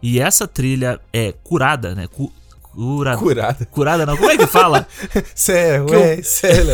E 0.02 0.20
essa 0.20 0.48
trilha 0.48 1.00
é 1.12 1.32
curada, 1.44 1.94
né? 1.94 2.08
Cu, 2.08 2.32
cura, 2.76 3.18
Curada. 3.18 3.66
Curada 3.66 4.06
não, 4.06 4.16
como 4.18 4.30
é 4.30 4.38
que 4.38 4.46
fala? 4.48 4.88
Sei, 5.34 5.80
Que 5.86 5.96
ué, 5.96 6.22
sei 6.22 6.64
lá, 6.64 6.74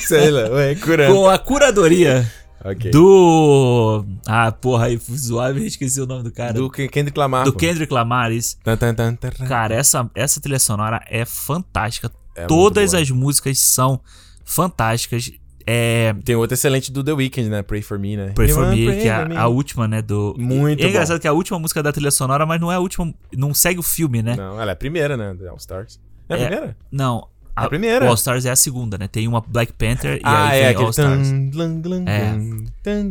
sei 0.00 0.30
lá, 0.30 0.48
ué, 0.50 0.74
curando. 0.74 1.14
Com 1.14 1.28
a 1.28 1.38
curadoria 1.38 2.30
Ok. 2.64 2.90
do. 2.90 4.04
Ah, 4.26 4.50
porra, 4.52 4.86
aí 4.86 4.98
e 5.58 5.66
esqueci 5.66 6.00
o 6.00 6.06
nome 6.06 6.22
do 6.22 6.32
cara. 6.32 6.52
Do 6.54 6.70
Ken- 6.70 6.88
Kendrick 6.88 7.18
Lamar. 7.18 7.44
Do 7.44 7.52
pô. 7.52 7.58
Kendrick 7.58 7.92
Lamar, 7.92 8.32
isso. 8.32 8.56
Tan, 8.64 8.76
tan, 8.76 8.94
tan, 8.94 9.14
tan. 9.16 9.30
Cara, 9.46 9.74
essa, 9.74 10.08
essa 10.14 10.40
trilha 10.40 10.58
sonora 10.58 11.00
é 11.08 11.24
fantástica. 11.24 12.10
É 12.34 12.46
Todas 12.46 12.94
as 12.94 13.10
músicas 13.10 13.58
são 13.58 14.00
fantásticas. 14.44 15.30
É. 15.66 16.14
Tem 16.24 16.34
outra 16.34 16.54
excelente 16.54 16.90
do 16.92 17.02
The 17.04 17.12
Weeknd, 17.12 17.48
né? 17.48 17.62
Pray 17.62 17.82
For 17.82 17.98
Me, 17.98 18.16
né? 18.16 18.32
Pray 18.34 18.48
for 18.48 18.66
Me, 18.68 18.84
pray 18.86 19.00
que 19.02 19.08
é 19.08 19.12
a, 19.12 19.40
a 19.42 19.48
última, 19.48 19.86
né? 19.88 20.02
Do. 20.02 20.34
Muito 20.38 20.82
É 20.82 20.88
engraçado 20.88 21.16
bom. 21.16 21.20
que 21.20 21.26
é 21.26 21.30
a 21.30 21.32
última 21.34 21.58
música 21.58 21.82
da 21.82 21.92
trilha 21.92 22.10
sonora, 22.10 22.44
mas 22.46 22.60
não 22.60 22.70
é 22.70 22.76
a 22.76 22.80
última. 22.80 23.12
Não 23.36 23.52
segue 23.54 23.78
o 23.80 23.82
filme, 23.82 24.22
né? 24.22 24.34
Não, 24.36 24.60
ela 24.60 24.70
é 24.70 24.74
a 24.74 24.76
primeira, 24.76 25.16
né? 25.16 25.34
The 25.38 25.48
All 25.48 25.56
Stars. 25.56 26.00
É 26.28 26.34
a 26.34 26.38
É, 26.38 26.46
primeira? 26.46 26.76
Não. 26.90 27.28
A 27.54 27.68
primeira. 27.68 28.04
O 28.06 28.08
All 28.08 28.14
Stars 28.14 28.46
é 28.46 28.50
a 28.50 28.56
segunda, 28.56 28.96
né? 28.96 29.06
Tem 29.08 29.28
uma 29.28 29.42
Black 29.46 29.72
Panther 29.74 30.16
e 30.16 30.20
ah, 30.24 30.48
aí 30.48 30.60
é. 30.60 30.74
All 30.74 30.88
Stars. 30.90 31.28
tan, 31.30 31.50
glan, 31.50 31.80
glan, 31.82 32.04
É. 32.06 32.34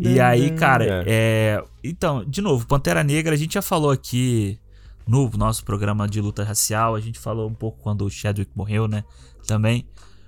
E 0.02 0.20
aí, 0.20 0.50
cara, 0.52 0.86
É. 0.86 1.04
é. 1.08 1.64
Então, 1.84 2.26
de 2.26 2.42
novo, 2.42 2.66
Pantera 2.66 3.04
Negra, 3.04 3.34
a 3.36 3.38
gente 3.38 3.54
já 3.54 3.62
falou 3.62 3.92
aqui 3.92 4.58
no 5.08 5.30
nosso 5.38 5.64
programa 5.64 6.08
de 6.08 6.20
luta 6.22 6.44
racial, 6.44 6.96
a 6.96 7.00
gente 7.00 7.20
falou 7.20 7.48
um 7.50 7.54
pouco 7.54 7.80
quando 7.82 8.04
o 8.06 8.10
Chadwick 8.10 8.52
morreu, 8.56 8.88
né? 8.88 9.04
Também. 9.48 9.86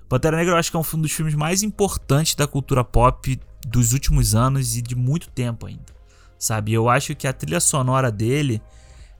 Pantera 0.08 0.36
Negra 0.36 0.54
eu 0.54 0.58
acho 0.58 0.70
que 0.70 0.76
é 0.76 0.80
um 0.80 1.00
dos 1.00 1.12
filmes 1.12 1.34
mais 1.34 1.62
importantes 1.62 2.34
da 2.34 2.46
cultura 2.46 2.84
pop 2.84 3.40
dos 3.66 3.92
últimos 3.92 4.34
anos 4.34 4.76
e 4.76 4.82
de 4.82 4.94
muito 4.94 5.28
tempo 5.30 5.66
ainda. 5.66 5.94
Sabe? 6.38 6.72
Eu 6.72 6.88
acho 6.88 7.14
que 7.14 7.26
a 7.26 7.32
trilha 7.32 7.60
sonora 7.60 8.10
dele, 8.12 8.60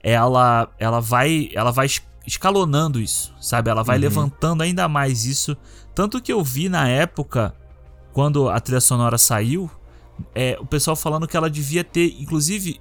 ela 0.01 0.69
ela 0.77 0.99
vai 1.01 1.49
ela 1.53 1.71
vai 1.71 1.87
es- 1.87 2.01
escalonando 2.25 2.99
isso, 2.99 3.33
sabe? 3.41 3.69
Ela 3.69 3.83
vai 3.83 3.97
Uhum. 3.97 4.01
levantando 4.01 4.61
ainda 4.63 4.87
mais 4.87 5.25
isso, 5.25 5.57
tanto 5.93 6.21
que 6.21 6.31
eu 6.31 6.43
vi 6.43 6.69
na 6.69 6.87
época 6.87 7.53
quando 8.13 8.47
a 8.49 8.59
trilha 8.59 8.79
sonora 8.81 9.17
saiu, 9.17 9.69
é, 10.33 10.57
o 10.59 10.65
pessoal 10.65 10.95
falando 10.95 11.27
que 11.27 11.35
ela 11.35 11.49
devia 11.49 11.83
ter, 11.83 12.15
inclusive, 12.19 12.79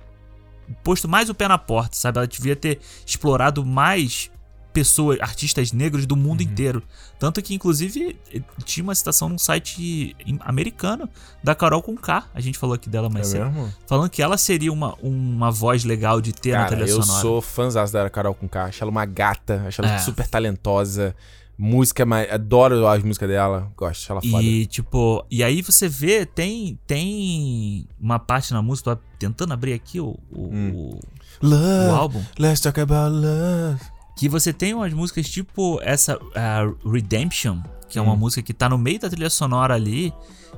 posto 0.85 1.09
mais 1.09 1.29
o 1.29 1.35
pé 1.35 1.49
na 1.49 1.59
porta, 1.59 1.97
sabe? 1.97 2.19
Ela 2.19 2.27
devia 2.29 2.55
ter 2.55 2.81
explorado 3.05 3.65
mais 3.65 4.31
pessoas, 4.75 5.19
artistas 5.21 5.73
negros 5.73 6.05
do 6.05 6.15
Uhum. 6.15 6.21
mundo 6.21 6.43
inteiro. 6.43 6.83
Tanto 7.19 7.41
que, 7.41 7.55
inclusive, 7.55 8.19
eh, 8.35 8.43
tinha 8.65 8.85
uma 8.85 8.95
citação 8.95 9.29
num 9.31 9.39
site 9.39 10.15
americano 10.41 11.09
da 11.43 11.55
Carol 11.55 11.81
com 11.81 11.97
K. 11.97 12.25
A 12.35 12.41
gente 12.41 12.59
falou 12.59 12.75
aqui 12.75 12.91
dela 12.91 13.09
mais 13.09 13.29
É 13.29 13.31
cedo. 13.39 13.51
mesmo? 13.51 13.73
Falando 13.87 14.11
que 14.11 14.21
ela 14.21 14.37
seria 14.37 14.73
uma, 14.73 14.95
uma 15.01 15.51
voz 15.51 15.85
legal 15.85 16.21
de 16.21 16.33
ter 16.35 16.53
na 16.53 16.65
Cara, 16.65 16.77
trilha 16.77 16.91
eu 16.91 17.03
sonora. 17.03 17.23
sou 17.23 17.41
fãzão 17.41 17.85
da 17.91 18.11
Carol 18.11 18.35
com 18.35 18.47
K. 18.49 18.65
Acho 18.65 18.85
ela 18.85 18.91
uma 18.91 19.07
gata. 19.07 19.65
Acho 19.67 19.81
ela 19.81 19.95
É. 19.95 19.99
super 19.99 20.27
talentosa. 20.29 21.15
Música, 21.57 22.05
mas 22.05 22.29
adoro 22.33 22.85
as 22.89 23.01
músicas 23.05 23.29
dela. 23.29 23.71
Gosto, 23.77 24.11
ela 24.11 24.21
foda. 24.21 24.43
E, 24.43 24.67
tipo, 24.67 25.25
e 25.31 25.45
aí 25.45 25.63
você 25.63 25.89
vê, 25.89 26.27
tem 26.27 26.77
tem 26.85 27.87
uma 28.01 28.19
parte 28.19 28.53
na 28.53 28.61
música, 28.61 28.97
tô 28.97 29.03
tentando 29.21 29.53
abrir 29.55 29.73
aqui 29.73 30.01
o, 30.01 30.19
o, 30.33 30.41
o- 30.43 31.01
Love, 31.41 31.91
o 31.91 31.95
álbum. 31.95 32.25
let's 32.41 32.61
talk 32.61 32.81
about 32.81 33.15
love. 33.15 33.81
Que 34.17 34.29
você 34.29 34.53
tem 34.53 34.73
umas 34.75 34.93
músicas 34.93 35.29
tipo 35.29 35.81
essa 35.83 36.19
a 36.35 36.71
Redemption, 36.89 37.59
que 37.89 37.99
é 37.99 38.03
uma 38.03 38.13
Hum. 38.13 38.17
música 38.17 38.43
que 38.43 38.53
tá 38.55 38.69
no 38.69 38.79
meio 38.79 38.99
da 39.01 39.11
trilha 39.11 39.29
sonora 39.31 39.75
ali, 39.75 40.13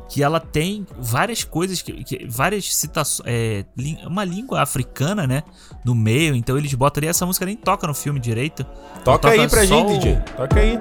que 0.08 0.22
ela 0.22 0.38
tem 0.38 0.86
várias 0.98 1.42
coisas, 1.42 1.82
que, 1.82 2.04
que- 2.04 2.26
várias 2.28 2.72
citações, 2.74 3.26
é, 3.28 3.64
uma 4.06 4.24
língua 4.24 4.60
africana, 4.62 5.26
né, 5.26 5.42
no 5.84 5.94
meio, 5.94 6.34
então 6.36 6.56
eles 6.56 6.72
botam 6.74 7.00
ali, 7.00 7.08
essa 7.08 7.24
música 7.26 7.44
nem 7.46 7.56
toca 7.56 7.86
no 7.86 7.94
filme 7.94 8.20
direito. 8.20 8.64
Toca 9.04 9.28
aí 9.30 9.48
pra 9.48 9.64
gente, 9.64 9.92
o- 9.92 9.98
DJ. 9.98 10.16
Toca 10.36 10.60
aí. 10.60 10.78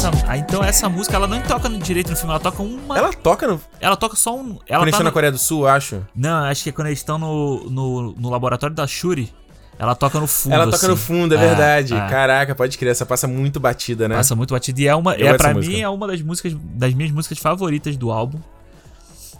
Essa, 0.00 0.10
ah, 0.26 0.38
então 0.38 0.64
essa 0.64 0.88
música 0.88 1.14
ela 1.14 1.26
não 1.26 1.42
toca 1.42 1.68
no 1.68 1.78
direito 1.78 2.10
no 2.10 2.16
filme, 2.16 2.30
ela 2.30 2.40
toca 2.40 2.62
uma 2.62 2.96
Ela 2.96 3.12
toca 3.12 3.46
no. 3.46 3.60
ela 3.78 3.96
toca 3.96 4.16
só 4.16 4.34
um, 4.34 4.54
Quando 4.54 4.62
ela 4.66 4.84
eles 4.84 4.92
tá 4.92 4.96
estão 4.96 5.04
na 5.04 5.10
no, 5.10 5.12
Coreia 5.12 5.30
do 5.30 5.38
Sul, 5.38 5.62
eu 5.62 5.68
acho. 5.68 6.06
Não, 6.14 6.44
acho 6.44 6.62
que 6.62 6.70
é 6.70 6.72
quando 6.72 6.86
eles 6.86 7.00
estão 7.00 7.18
no, 7.18 7.68
no, 7.68 8.12
no 8.12 8.30
laboratório 8.30 8.74
da 8.74 8.86
Shuri, 8.86 9.30
ela 9.78 9.94
toca 9.94 10.18
no 10.18 10.26
fundo. 10.26 10.54
Ela 10.54 10.64
toca 10.64 10.76
assim. 10.76 10.88
no 10.88 10.96
fundo, 10.96 11.34
é, 11.34 11.38
verdade. 11.38 11.94
é. 11.94 12.08
Caraca, 12.08 12.54
pode 12.54 12.78
crer. 12.78 12.92
Essa 12.92 13.04
passa 13.04 13.28
muito 13.28 13.60
batida, 13.60 14.08
né? 14.08 14.16
Passa 14.16 14.34
muito 14.34 14.54
batida. 14.54 14.80
E 14.80 14.86
é 14.86 14.94
uma. 14.94 15.14
Eu 15.14 15.28
é, 15.28 15.36
pra 15.36 15.48
dessa 15.48 15.60
mim, 15.60 15.66
música. 15.66 15.84
é 15.84 15.88
uma 15.88 16.06
das 16.06 16.22
músicas. 16.22 16.56
Das 16.58 16.94
minhas 16.94 17.12
músicas 17.12 17.38
favoritas 17.38 17.96
do 17.96 18.10
álbum. 18.10 18.38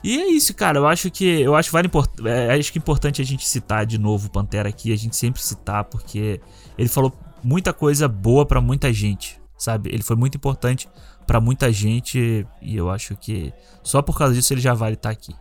E 0.05 0.19
é 0.19 0.29
isso, 0.29 0.53
cara. 0.55 0.79
Eu 0.79 0.87
acho 0.87 1.11
que. 1.11 1.25
Eu 1.25 1.55
acho, 1.55 1.73
vale 1.73 1.87
import, 1.87 2.11
é, 2.25 2.55
acho 2.55 2.71
que 2.71 2.79
é 2.79 2.81
importante 2.81 3.23
a 3.23 3.25
gente 3.25 3.49
citar 3.49 3.87
de 3.87 3.99
novo 3.99 4.27
o 4.27 4.31
Pantera 4.31 4.69
aqui, 4.69 4.93
a 4.93 4.97
gente 4.97 5.17
sempre 5.17 5.43
citar, 5.43 5.85
porque 5.85 6.41
ele 6.77 6.89
falou 6.89 7.13
muita 7.43 7.73
coisa 7.73 8.07
boa 8.09 8.45
pra 8.45 8.61
muita 8.61 8.93
gente. 8.93 9.40
Sabe? 9.61 9.91
Ele 9.93 10.03
foi 10.03 10.17
muito 10.17 10.37
importante 10.37 10.89
pra 11.27 11.39
muita 11.39 11.71
gente. 11.71 12.47
E 12.63 12.77
eu 12.77 12.89
acho 12.89 13.15
que 13.15 13.53
só 13.83 14.01
por 14.01 14.17
causa 14.17 14.33
disso 14.35 14.55
ele 14.55 14.61
já 14.63 14.73
vale 14.73 14.95
estar 14.95 15.11
aqui. 15.11 15.35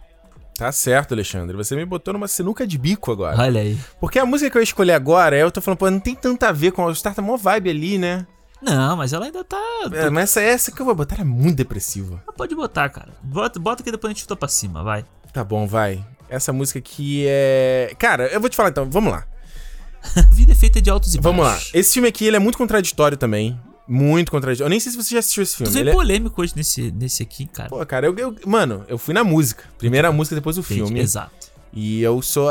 Tá 0.58 0.74
certo, 0.74 1.14
Alexandre. 1.14 1.56
Você 1.56 1.74
me 1.74 1.86
botou 1.86 2.14
numa 2.14 2.28
sinuca 2.28 2.68
de 2.68 2.78
bico 2.78 3.14
agora. 3.14 3.42
Olha 3.42 3.62
aí. 3.62 3.80
Porque 3.98 4.20
a 4.20 4.26
música 4.26 4.52
que 4.52 4.58
eu 4.58 4.62
escolhi 4.62 4.92
agora, 4.92 5.38
eu 5.38 5.50
tô 5.50 5.62
falando, 5.62 5.78
pô, 5.78 5.90
não 5.90 6.02
tem 6.02 6.14
tanto 6.14 6.44
a 6.44 6.52
ver 6.52 6.74
com 6.74 6.86
a 6.86 6.94
Star, 6.94 7.16
tá 7.16 7.22
mó 7.22 7.38
vibe 7.38 7.70
ali, 7.70 7.98
né? 7.98 8.28
Não, 8.62 8.98
mas 8.98 9.14
ela 9.14 9.24
ainda 9.24 9.42
tá. 9.42 9.58
É, 9.94 10.10
mas 10.10 10.24
essa, 10.32 10.42
essa 10.42 10.72
que 10.74 10.82
eu 10.82 10.86
vou 10.86 10.94
botar 10.94 11.22
é 11.22 11.24
muito 11.24 11.56
depressiva. 11.56 12.22
Pode 12.36 12.54
botar, 12.54 12.90
cara. 12.90 13.14
Bota, 13.24 13.58
bota 13.58 13.82
que 13.82 13.90
depois 13.90 14.12
a 14.12 14.14
gente 14.14 14.24
chuta 14.24 14.36
pra 14.36 14.50
cima, 14.50 14.84
vai. 14.84 15.06
Tá 15.32 15.46
bom, 15.46 15.66
vai. 15.66 16.06
Essa 16.28 16.52
música 16.52 16.78
aqui 16.78 17.24
é. 17.26 17.96
Cara, 17.98 18.28
eu 18.28 18.42
vou 18.42 18.50
te 18.50 18.58
falar 18.58 18.70
então, 18.72 18.90
vamos 18.90 19.14
lá. 19.14 19.24
Vida 20.34 20.52
é 20.52 20.56
feita 20.56 20.82
de 20.82 20.90
altos 20.90 21.16
e 21.16 21.22
Vamos 21.22 21.46
lá. 21.46 21.52
baixos. 21.52 21.72
Esse 21.74 21.94
filme 21.94 22.10
aqui, 22.10 22.26
ele 22.26 22.36
é 22.36 22.40
muito 22.40 22.58
contraditório 22.58 23.18
também. 23.18 23.58
Muito 23.92 24.32
contraditório. 24.32 24.68
Eu 24.68 24.70
nem 24.70 24.80
sei 24.80 24.92
se 24.92 24.98
você 24.98 25.16
já 25.16 25.20
assistiu 25.20 25.42
esse 25.42 25.58
Tu 25.58 25.66
filme. 25.66 25.80
Ele 25.80 25.90
é- 25.90 25.94
polêmico 25.94 26.42
hoje 26.42 26.54
nesse, 26.56 26.92
nesse 26.92 27.24
aqui, 27.24 27.48
cara. 27.48 27.70
Pô, 27.70 27.84
cara, 27.86 28.06
eu, 28.06 28.16
eu- 28.18 28.36
Mano, 28.46 28.86
eu 28.88 28.98
fui 29.00 29.14
na 29.16 29.24
música. 29.24 29.64
Primeiro 29.80 30.08
a 30.08 30.12
música, 30.12 30.36
depois 30.36 30.58
o 30.58 30.62
Entendi, 30.62 30.76
filme. 30.84 31.00
Exato. 31.00 31.50
E 31.74 32.02
eu 32.02 32.22
sou. 32.22 32.48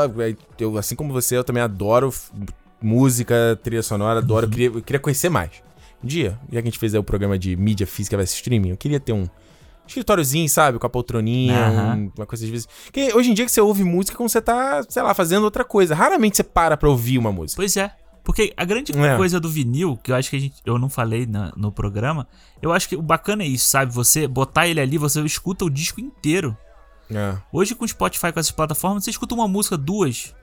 Eu, 0.59 0.77
assim 0.77 0.95
como 0.95 1.13
você, 1.13 1.37
eu 1.37 1.43
também 1.43 1.63
adoro 1.63 2.13
música, 2.81 3.59
trilha 3.63 3.81
sonora, 3.83 4.19
adoro. 4.19 4.45
Uhum. 4.45 4.51
Eu, 4.51 4.51
queria, 4.51 4.67
eu 4.79 4.81
queria 4.81 4.99
conhecer 4.99 5.29
mais. 5.29 5.51
Um 6.03 6.07
dia, 6.07 6.39
já 6.51 6.61
que 6.61 6.67
a 6.67 6.71
gente 6.71 6.79
fez 6.79 6.93
o 6.93 7.03
programa 7.03 7.37
de 7.37 7.55
mídia 7.55 7.85
física 7.87 8.15
versus 8.15 8.35
streaming, 8.35 8.69
eu 8.69 8.77
queria 8.77 8.99
ter 8.99 9.11
um 9.13 9.27
escritóriozinho, 9.87 10.47
sabe? 10.47 10.77
Com 10.79 10.87
a 10.87 10.89
poltroninha, 10.89 11.57
Aham. 11.57 11.95
um- 11.95 12.11
uma 12.17 12.25
coisa 12.25 12.45
de 12.45 12.51
vez. 12.51 12.67
Porque 12.85 13.13
hoje 13.13 13.31
em 13.31 13.33
dia 13.33 13.43
que 13.45 13.51
você 13.51 13.59
ouve 13.59 13.83
música 13.83 14.15
como 14.15 14.29
você 14.29 14.41
tá, 14.41 14.83
sei 14.87 15.01
lá, 15.03 15.13
fazendo 15.13 15.43
outra 15.43 15.63
coisa. 15.65 15.95
Raramente 15.95 16.37
você 16.37 16.43
para 16.43 16.77
pra 16.77 16.89
ouvir 16.89 17.17
uma 17.17 17.31
música. 17.31 17.57
Pois 17.61 17.75
é. 17.75 17.91
Porque 18.29 18.53
a 18.55 18.63
grande 18.63 18.91
É. 18.95 19.17
coisa 19.17 19.39
do 19.39 19.49
vinil, 19.49 19.97
que 20.03 20.11
eu 20.11 20.15
acho 20.15 20.29
que 20.29 20.35
a 20.35 20.39
gente, 20.39 20.53
eu 20.63 20.77
não 20.77 20.87
falei 20.87 21.25
na- 21.25 21.51
no 21.57 21.71
programa, 21.71 22.27
eu 22.61 22.71
acho 22.71 22.87
que 22.87 22.95
o 22.95 23.01
bacana 23.01 23.41
é 23.41 23.47
isso, 23.47 23.65
sabe? 23.65 23.91
Você 23.91 24.27
botar 24.27 24.67
ele 24.67 24.79
ali, 24.79 24.99
você 24.99 25.19
escuta 25.21 25.65
o 25.65 25.69
disco 25.69 25.99
inteiro. 25.99 26.55
É. 27.09 27.35
Hoje 27.51 27.73
com 27.73 27.85
o 27.85 27.87
Spotify, 27.87 28.31
com 28.31 28.39
essas 28.39 28.51
plataformas, 28.51 29.03
você 29.03 29.09
escuta 29.09 29.33
uma 29.33 29.47
música, 29.47 29.75
duas. 29.75 30.35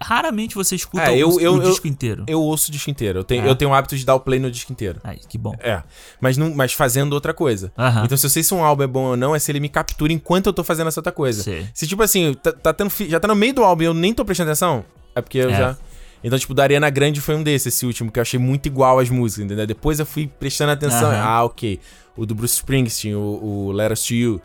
Raramente 0.00 0.54
você 0.54 0.76
escuta 0.76 1.04
É, 1.04 1.12
o, 1.12 1.16
eu, 1.16 1.40
eu, 1.40 1.52
o 1.54 1.56
eu- 1.56 1.70
disco 1.70 1.88
inteiro. 1.88 2.24
Eu 2.26 2.42
ouço 2.42 2.68
o 2.68 2.72
disco 2.72 2.90
inteiro. 2.90 3.20
Eu 3.20 3.24
tenho, 3.24 3.46
É. 3.46 3.48
eu 3.48 3.56
tenho 3.56 3.70
o 3.70 3.74
hábito 3.74 3.96
de 3.96 4.04
dar 4.04 4.14
o 4.14 4.20
play 4.20 4.38
no 4.38 4.50
disco 4.50 4.70
inteiro. 4.70 5.00
Ai, 5.02 5.18
que 5.26 5.38
bom. 5.38 5.54
É. 5.60 5.82
Mas, 6.20 6.36
não, 6.36 6.54
mas 6.54 6.74
fazendo 6.74 7.14
outra 7.14 7.32
coisa. 7.32 7.72
Aham. 7.78 8.04
Então, 8.04 8.18
se 8.18 8.26
eu 8.26 8.30
sei 8.30 8.42
se 8.42 8.52
um 8.52 8.62
álbum 8.62 8.82
é 8.82 8.86
bom 8.86 9.04
ou 9.04 9.16
não, 9.16 9.34
é 9.34 9.38
se 9.38 9.50
ele 9.50 9.58
me 9.58 9.70
captura 9.70 10.12
enquanto 10.12 10.48
eu 10.48 10.52
tô 10.52 10.62
fazendo 10.62 10.88
essa 10.88 11.00
outra 11.00 11.12
coisa. 11.12 11.42
Sei. 11.42 11.66
Se, 11.72 11.86
tipo 11.86 12.02
assim, 12.02 12.34
tá, 12.34 12.52
tá 12.52 12.72
tendo 12.74 12.92
já 13.08 13.18
tá 13.18 13.26
no 13.26 13.34
meio 13.34 13.54
do 13.54 13.64
álbum 13.64 13.82
e 13.82 13.86
eu 13.86 13.94
nem 13.94 14.12
tô 14.12 14.22
prestando 14.22 14.50
atenção, 14.50 14.84
é 15.14 15.22
porque 15.22 15.38
eu 15.38 15.48
É. 15.48 15.56
já. 15.56 15.76
Então, 16.24 16.38
tipo, 16.38 16.54
da 16.54 16.62
Ariana 16.64 16.90
Grande 16.90 17.20
foi 17.20 17.34
um 17.36 17.42
desses, 17.42 17.74
esse 17.74 17.86
último, 17.86 18.10
que 18.10 18.18
eu 18.18 18.22
achei 18.22 18.38
muito 18.38 18.66
igual 18.66 18.98
às 18.98 19.08
músicas, 19.10 19.44
entendeu? 19.44 19.66
Depois 19.66 19.98
eu 20.00 20.06
fui 20.06 20.26
prestando 20.26 20.72
atenção. 20.72 21.10
Aham. 21.10 21.22
Ah, 21.22 21.44
ok. 21.44 21.78
O 22.16 22.24
do 22.26 22.34
Bruce 22.34 22.54
Springsteen, 22.54 23.14
o, 23.14 23.20
o 23.68 23.72
Letters 23.72 24.02
to 24.06 24.14
You. 24.14 24.40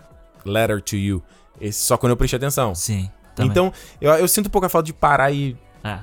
Letter 0.45 0.81
to 0.81 0.95
You. 0.95 1.23
Esse 1.59 1.83
só 1.83 1.97
quando 1.97 2.11
eu 2.11 2.17
prestei 2.17 2.37
atenção. 2.37 2.75
Sim. 2.75 3.09
também. 3.35 3.49
Então, 3.51 3.71
eu, 3.99 4.11
eu 4.13 4.27
sinto 4.27 4.47
um 4.47 4.49
pouco 4.49 4.65
a 4.65 4.69
falta 4.69 4.85
de 4.85 4.93
parar 4.93 5.31
e 5.31 5.55
É. 5.83 5.99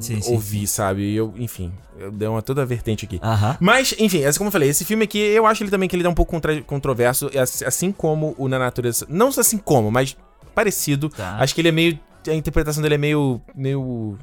Sim, 0.00 0.20
sim. 0.22 0.32
ouvir, 0.32 0.66
sabe? 0.66 1.02
E 1.02 1.14
Eu, 1.16 1.34
enfim, 1.36 1.70
eu 1.98 2.10
dei 2.10 2.26
uma 2.26 2.40
toda 2.40 2.64
vertente 2.64 3.04
aqui. 3.04 3.20
Aham. 3.22 3.58
Mas, 3.60 3.94
enfim, 3.98 4.24
assim 4.24 4.38
como 4.38 4.48
eu 4.48 4.52
falei, 4.52 4.70
esse 4.70 4.84
filme 4.86 5.04
aqui, 5.04 5.18
eu 5.18 5.46
acho 5.46 5.62
ele 5.62 5.70
também 5.70 5.86
que 5.88 5.94
ele 5.94 6.04
é 6.06 6.08
um 6.08 6.14
pouco 6.14 6.30
contra- 6.32 6.62
controverso, 6.62 7.30
assim 7.66 7.92
como 7.92 8.34
o 8.38 8.48
Na 8.48 8.58
Natureza. 8.58 9.06
Não 9.08 9.28
assim 9.28 9.58
como, 9.58 9.90
mas 9.90 10.16
parecido. 10.54 11.10
Tá. 11.10 11.36
Acho 11.38 11.54
que 11.54 11.60
ele 11.60 11.68
é 11.68 11.72
meio. 11.72 11.98
A 12.26 12.32
interpretação 12.34 12.82
dele 12.82 12.94
é 12.94 12.98
meio. 12.98 13.40
meio. 13.54 14.16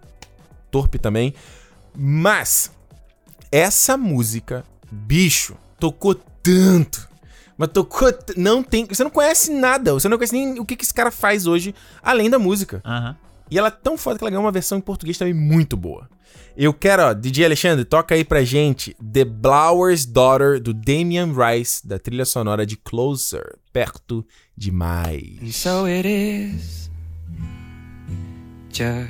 Torpe 0.71 0.97
também. 0.99 1.33
Mas, 1.95 2.71
essa 3.51 3.97
música, 3.97 4.63
bicho, 4.91 5.55
tocou 5.79 6.15
tanto. 6.15 7.07
Mas 7.57 7.69
tocou. 7.73 8.11
t- 8.13 8.33
Não 8.39 8.63
tem. 8.63 8.85
Você 8.85 9.03
não 9.03 9.11
conhece 9.11 9.51
nada. 9.51 9.93
Você 9.93 10.07
não 10.07 10.17
conhece 10.17 10.33
nem 10.33 10.59
o 10.59 10.65
que, 10.65 10.75
que 10.75 10.83
esse 10.85 10.93
cara 10.93 11.11
faz 11.11 11.45
hoje, 11.45 11.75
além 12.01 12.29
da 12.29 12.39
música. 12.39 12.81
Aham. 12.85 13.15
E 13.51 13.57
ela 13.57 13.67
é 13.69 13.71
tão 13.71 13.97
foda 13.97 14.17
que 14.17 14.23
ela 14.23 14.29
ganhou 14.29 14.45
uma 14.45 14.51
versão 14.51 14.77
em 14.77 14.81
português 14.81 15.17
também 15.17 15.33
muito 15.33 15.75
boa. 15.75 16.07
Eu 16.55 16.71
quero, 16.73 17.01
ó, 17.03 17.13
DJ 17.13 17.45
Alexandre, 17.45 17.83
toca 17.83 18.13
aí 18.13 18.23
pra 18.23 18.43
gente 18.43 18.95
The 18.95 19.25
Blower's 19.25 20.05
Daughter, 20.05 20.59
do 20.61 20.71
Damian 20.73 21.33
Rice, 21.33 21.85
da 21.87 21.97
trilha 21.97 22.25
sonora 22.25 22.63
de 22.65 22.77
Closer, 22.77 23.57
Perto 23.73 24.23
Demais. 24.55 25.55
So 25.55 25.85
it 25.85 26.07
is 26.07 26.91
just 28.71 29.09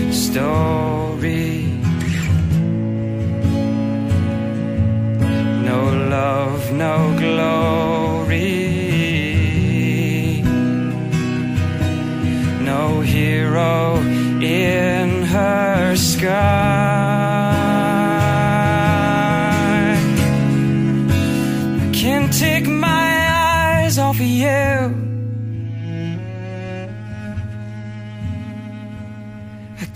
story. 0.21 1.65
No 5.69 5.79
love, 6.15 6.71
no 6.71 6.95
glory. 7.17 8.51
No 12.69 13.01
hero 13.01 13.97
in 14.41 15.23
her 15.23 15.95
sky. 15.95 16.80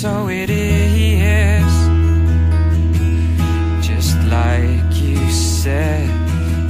So 0.00 0.28
it 0.28 0.48
is, 0.48 1.72
just 3.84 4.16
like 4.26 4.94
you 5.02 5.18
said 5.28 6.08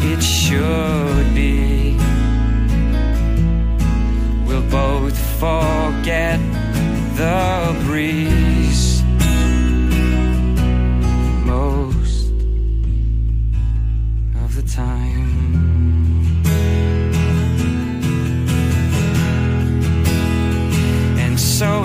it 0.01 0.23
should 0.23 1.35
be. 1.35 1.95
We'll 4.47 4.63
both 4.71 5.19
forget 5.39 6.41
the 7.17 7.77
breeze 7.85 9.03
most 11.45 12.31
of 14.43 14.55
the 14.57 14.63
time. 14.63 15.29
And 21.19 21.39
so 21.39 21.85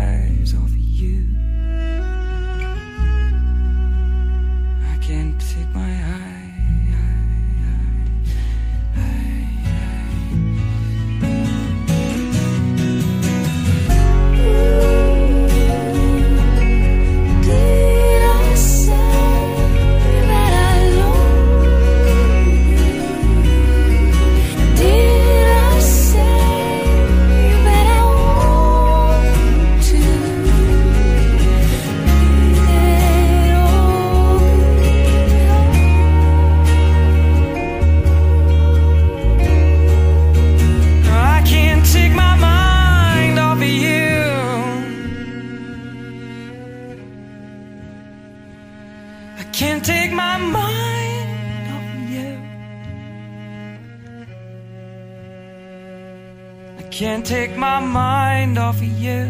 can't 57.01 57.25
take 57.25 57.57
my 57.57 57.79
mind 57.79 58.59
off 58.59 58.75
of 58.75 58.83
you. 58.83 59.25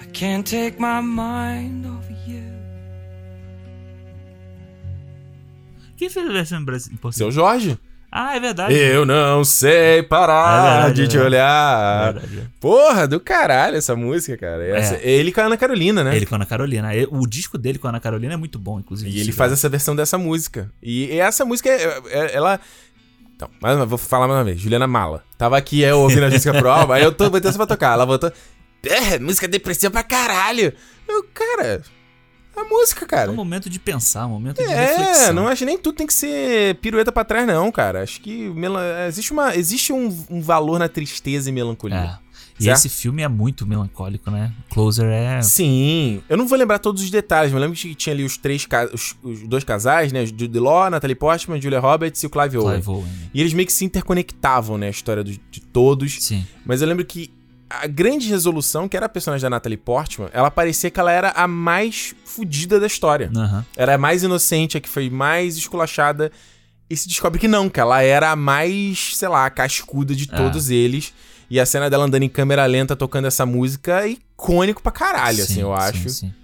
I 0.00 0.06
can't 0.06 0.44
take 0.44 0.80
my 0.80 1.00
mind 1.00 1.86
off 1.86 2.10
of 2.10 2.28
you. 2.28 2.42
Quem 5.96 6.10
fez 6.10 6.28
a 6.28 6.32
versão 6.32 6.60
em 6.60 6.64
Brasil? 6.64 6.92
em 6.92 6.96
português? 6.96 7.16
Seu 7.16 7.30
Jorge. 7.30 7.78
Ah, 8.12 8.34
é 8.36 8.40
verdade. 8.40 8.74
Eu 8.74 9.06
não 9.06 9.44
sei 9.44 10.02
parar 10.02 10.58
É 10.58 10.72
verdade, 10.72 10.94
de 10.94 11.02
é 11.02 11.06
te 11.06 11.18
olhar. 11.18 12.08
É 12.08 12.12
verdade. 12.12 12.50
Porra, 12.60 13.06
do 13.06 13.20
caralho 13.20 13.76
essa 13.76 13.94
música, 13.94 14.36
cara. 14.36 14.66
Essa- 14.66 14.96
É. 14.96 15.08
Ele 15.08 15.30
com 15.30 15.40
a 15.40 15.44
Ana 15.44 15.56
Carolina, 15.56 16.02
né? 16.02 16.16
Ele 16.16 16.26
com 16.26 16.34
a 16.34 16.38
Ana 16.38 16.46
Carolina. 16.46 16.88
O 17.10 17.26
disco 17.26 17.56
dele 17.56 17.78
com 17.78 17.86
a 17.86 17.90
Ana 17.90 18.00
Carolina 18.00 18.34
é 18.34 18.36
muito 18.36 18.58
bom, 18.58 18.80
inclusive. 18.80 19.10
E 19.10 19.20
ele 19.20 19.30
faz 19.32 19.52
essa 19.52 19.68
versão 19.68 19.94
dessa 19.94 20.18
música. 20.18 20.70
E, 20.82 21.18
essa 21.20 21.44
música, 21.44 21.68
é- 21.70 22.00
é- 22.10 22.36
ela. 22.36 22.58
Então, 23.36 23.48
mais 23.62 23.76
uma, 23.76 23.86
vou 23.86 23.96
falar 23.96 24.26
mais 24.26 24.38
uma 24.38 24.44
vez. 24.44 24.60
Juliana 24.60 24.86
Mala. 24.88 25.22
Tava 25.38 25.56
aqui 25.56 25.80
eu 25.82 26.00
ouvindo 26.00 26.24
a 26.24 26.30
música 26.30 26.52
pro 26.52 26.68
álbum, 26.68 26.92
aí 26.92 27.02
eu 27.04 27.12
tô 27.12 27.30
botando 27.30 27.48
essa 27.50 27.56
pra 27.58 27.66
tocar. 27.66 27.92
Ela 27.92 28.04
botou. 28.04 28.30
É, 28.84 29.18
música 29.18 29.46
depressiva 29.46 29.90
pra 29.92 30.02
caralho. 30.02 30.72
Eu, 31.08 31.24
cara. 31.32 31.80
A 32.56 32.64
música, 32.64 33.04
É 33.04 33.08
cara. 33.08 33.30
um 33.30 33.34
momento 33.34 33.70
de 33.70 33.78
pensar, 33.78 34.26
um 34.26 34.30
momento 34.30 34.58
de 34.58 34.64
É, 34.70 34.86
reflexão. 34.96 35.32
não 35.34 35.48
acho 35.48 35.64
nem 35.64 35.78
tudo 35.78 35.96
tem 35.96 36.06
que 36.06 36.14
ser 36.14 36.74
pirueta 36.76 37.10
pra 37.12 37.24
trás, 37.24 37.46
não, 37.46 37.70
cara. 37.72 38.02
Acho 38.02 38.20
que 38.20 38.52
existe, 39.08 39.32
uma, 39.32 39.54
existe 39.56 39.92
um, 39.92 40.24
um 40.28 40.40
valor 40.42 40.78
na 40.78 40.88
tristeza 40.88 41.48
e 41.48 41.52
melancolia. 41.52 42.18
É. 42.26 42.30
E 42.58 42.64
Certo? 42.64 42.76
esse 42.76 42.88
filme 42.90 43.22
é 43.22 43.28
muito 43.28 43.66
melancólico, 43.66 44.30
né? 44.30 44.52
Closer 44.68 45.06
é. 45.06 45.40
Sim, 45.40 46.22
eu 46.28 46.36
não 46.36 46.46
vou 46.46 46.58
lembrar 46.58 46.78
todos 46.78 47.02
os 47.02 47.10
detalhes, 47.10 47.50
mas 47.50 47.58
eu 47.58 47.66
lembro 47.66 47.78
que 47.80 47.94
tinha 47.94 48.12
ali 48.14 48.22
os 48.22 48.36
três 48.36 48.68
os, 48.92 49.16
os 49.22 49.48
dois 49.48 49.64
casais, 49.64 50.12
né? 50.12 50.26
Jude 50.26 50.58
Law, 50.58 50.90
Natalie 50.90 51.14
Portman, 51.16 51.58
Julia 51.58 51.80
Roberts 51.80 52.22
e 52.22 52.26
o 52.26 52.30
Clive 52.30 52.58
Owen. 52.58 52.74
Clive 52.82 52.90
Owen, 52.90 53.04
né? 53.04 53.30
E 53.32 53.40
eles 53.40 53.54
meio 53.54 53.66
que 53.66 53.72
se 53.72 53.86
interconectavam, 53.86 54.76
né? 54.76 54.88
A 54.88 54.90
história 54.90 55.24
dos- 55.24 55.40
de 55.50 55.60
todos. 55.62 56.22
Sim. 56.22 56.46
Mas 56.66 56.82
eu 56.82 56.88
lembro 56.88 57.02
que 57.06 57.32
a 57.70 57.86
grande 57.86 58.28
resolução, 58.28 58.88
que 58.88 58.96
era 58.96 59.06
a 59.06 59.08
personagem 59.08 59.42
da 59.42 59.50
Natalie 59.50 59.78
Portman, 59.78 60.28
ela 60.32 60.50
parecia 60.50 60.90
que 60.90 60.98
ela 60.98 61.12
era 61.12 61.30
a 61.30 61.46
mais 61.46 62.14
fodida 62.24 62.80
da 62.80 62.86
história. 62.86 63.30
Aham. 63.34 63.64
Era 63.76 63.94
a 63.94 63.98
mais 63.98 64.22
inocente, 64.24 64.76
a 64.76 64.80
que 64.80 64.88
foi 64.88 65.08
mais 65.08 65.56
esculachada. 65.56 66.30
E 66.88 66.96
se 66.96 67.06
descobre 67.06 67.38
que 67.38 67.46
não, 67.46 67.70
que 67.70 67.78
ela 67.78 68.02
era 68.02 68.30
a 68.32 68.36
mais, 68.36 69.16
sei 69.16 69.28
lá, 69.28 69.48
cascuda 69.48 70.14
de 70.14 70.28
É. 70.32 70.36
todos 70.36 70.68
eles. 70.70 71.14
E 71.48 71.58
a 71.60 71.66
cena 71.66 71.88
dela 71.88 72.04
andando 72.04 72.22
em 72.24 72.28
câmera 72.28 72.66
lenta 72.66 72.94
tocando 72.96 73.26
essa 73.26 73.46
música 73.46 74.04
é 74.04 74.10
icônico 74.10 74.82
pra 74.82 74.90
caralho, 74.92 75.36
Sim, 75.38 75.42
assim, 75.42 75.60
eu 75.60 75.68
sim, 75.68 75.82
acho. 75.82 76.08
sim. 76.10 76.34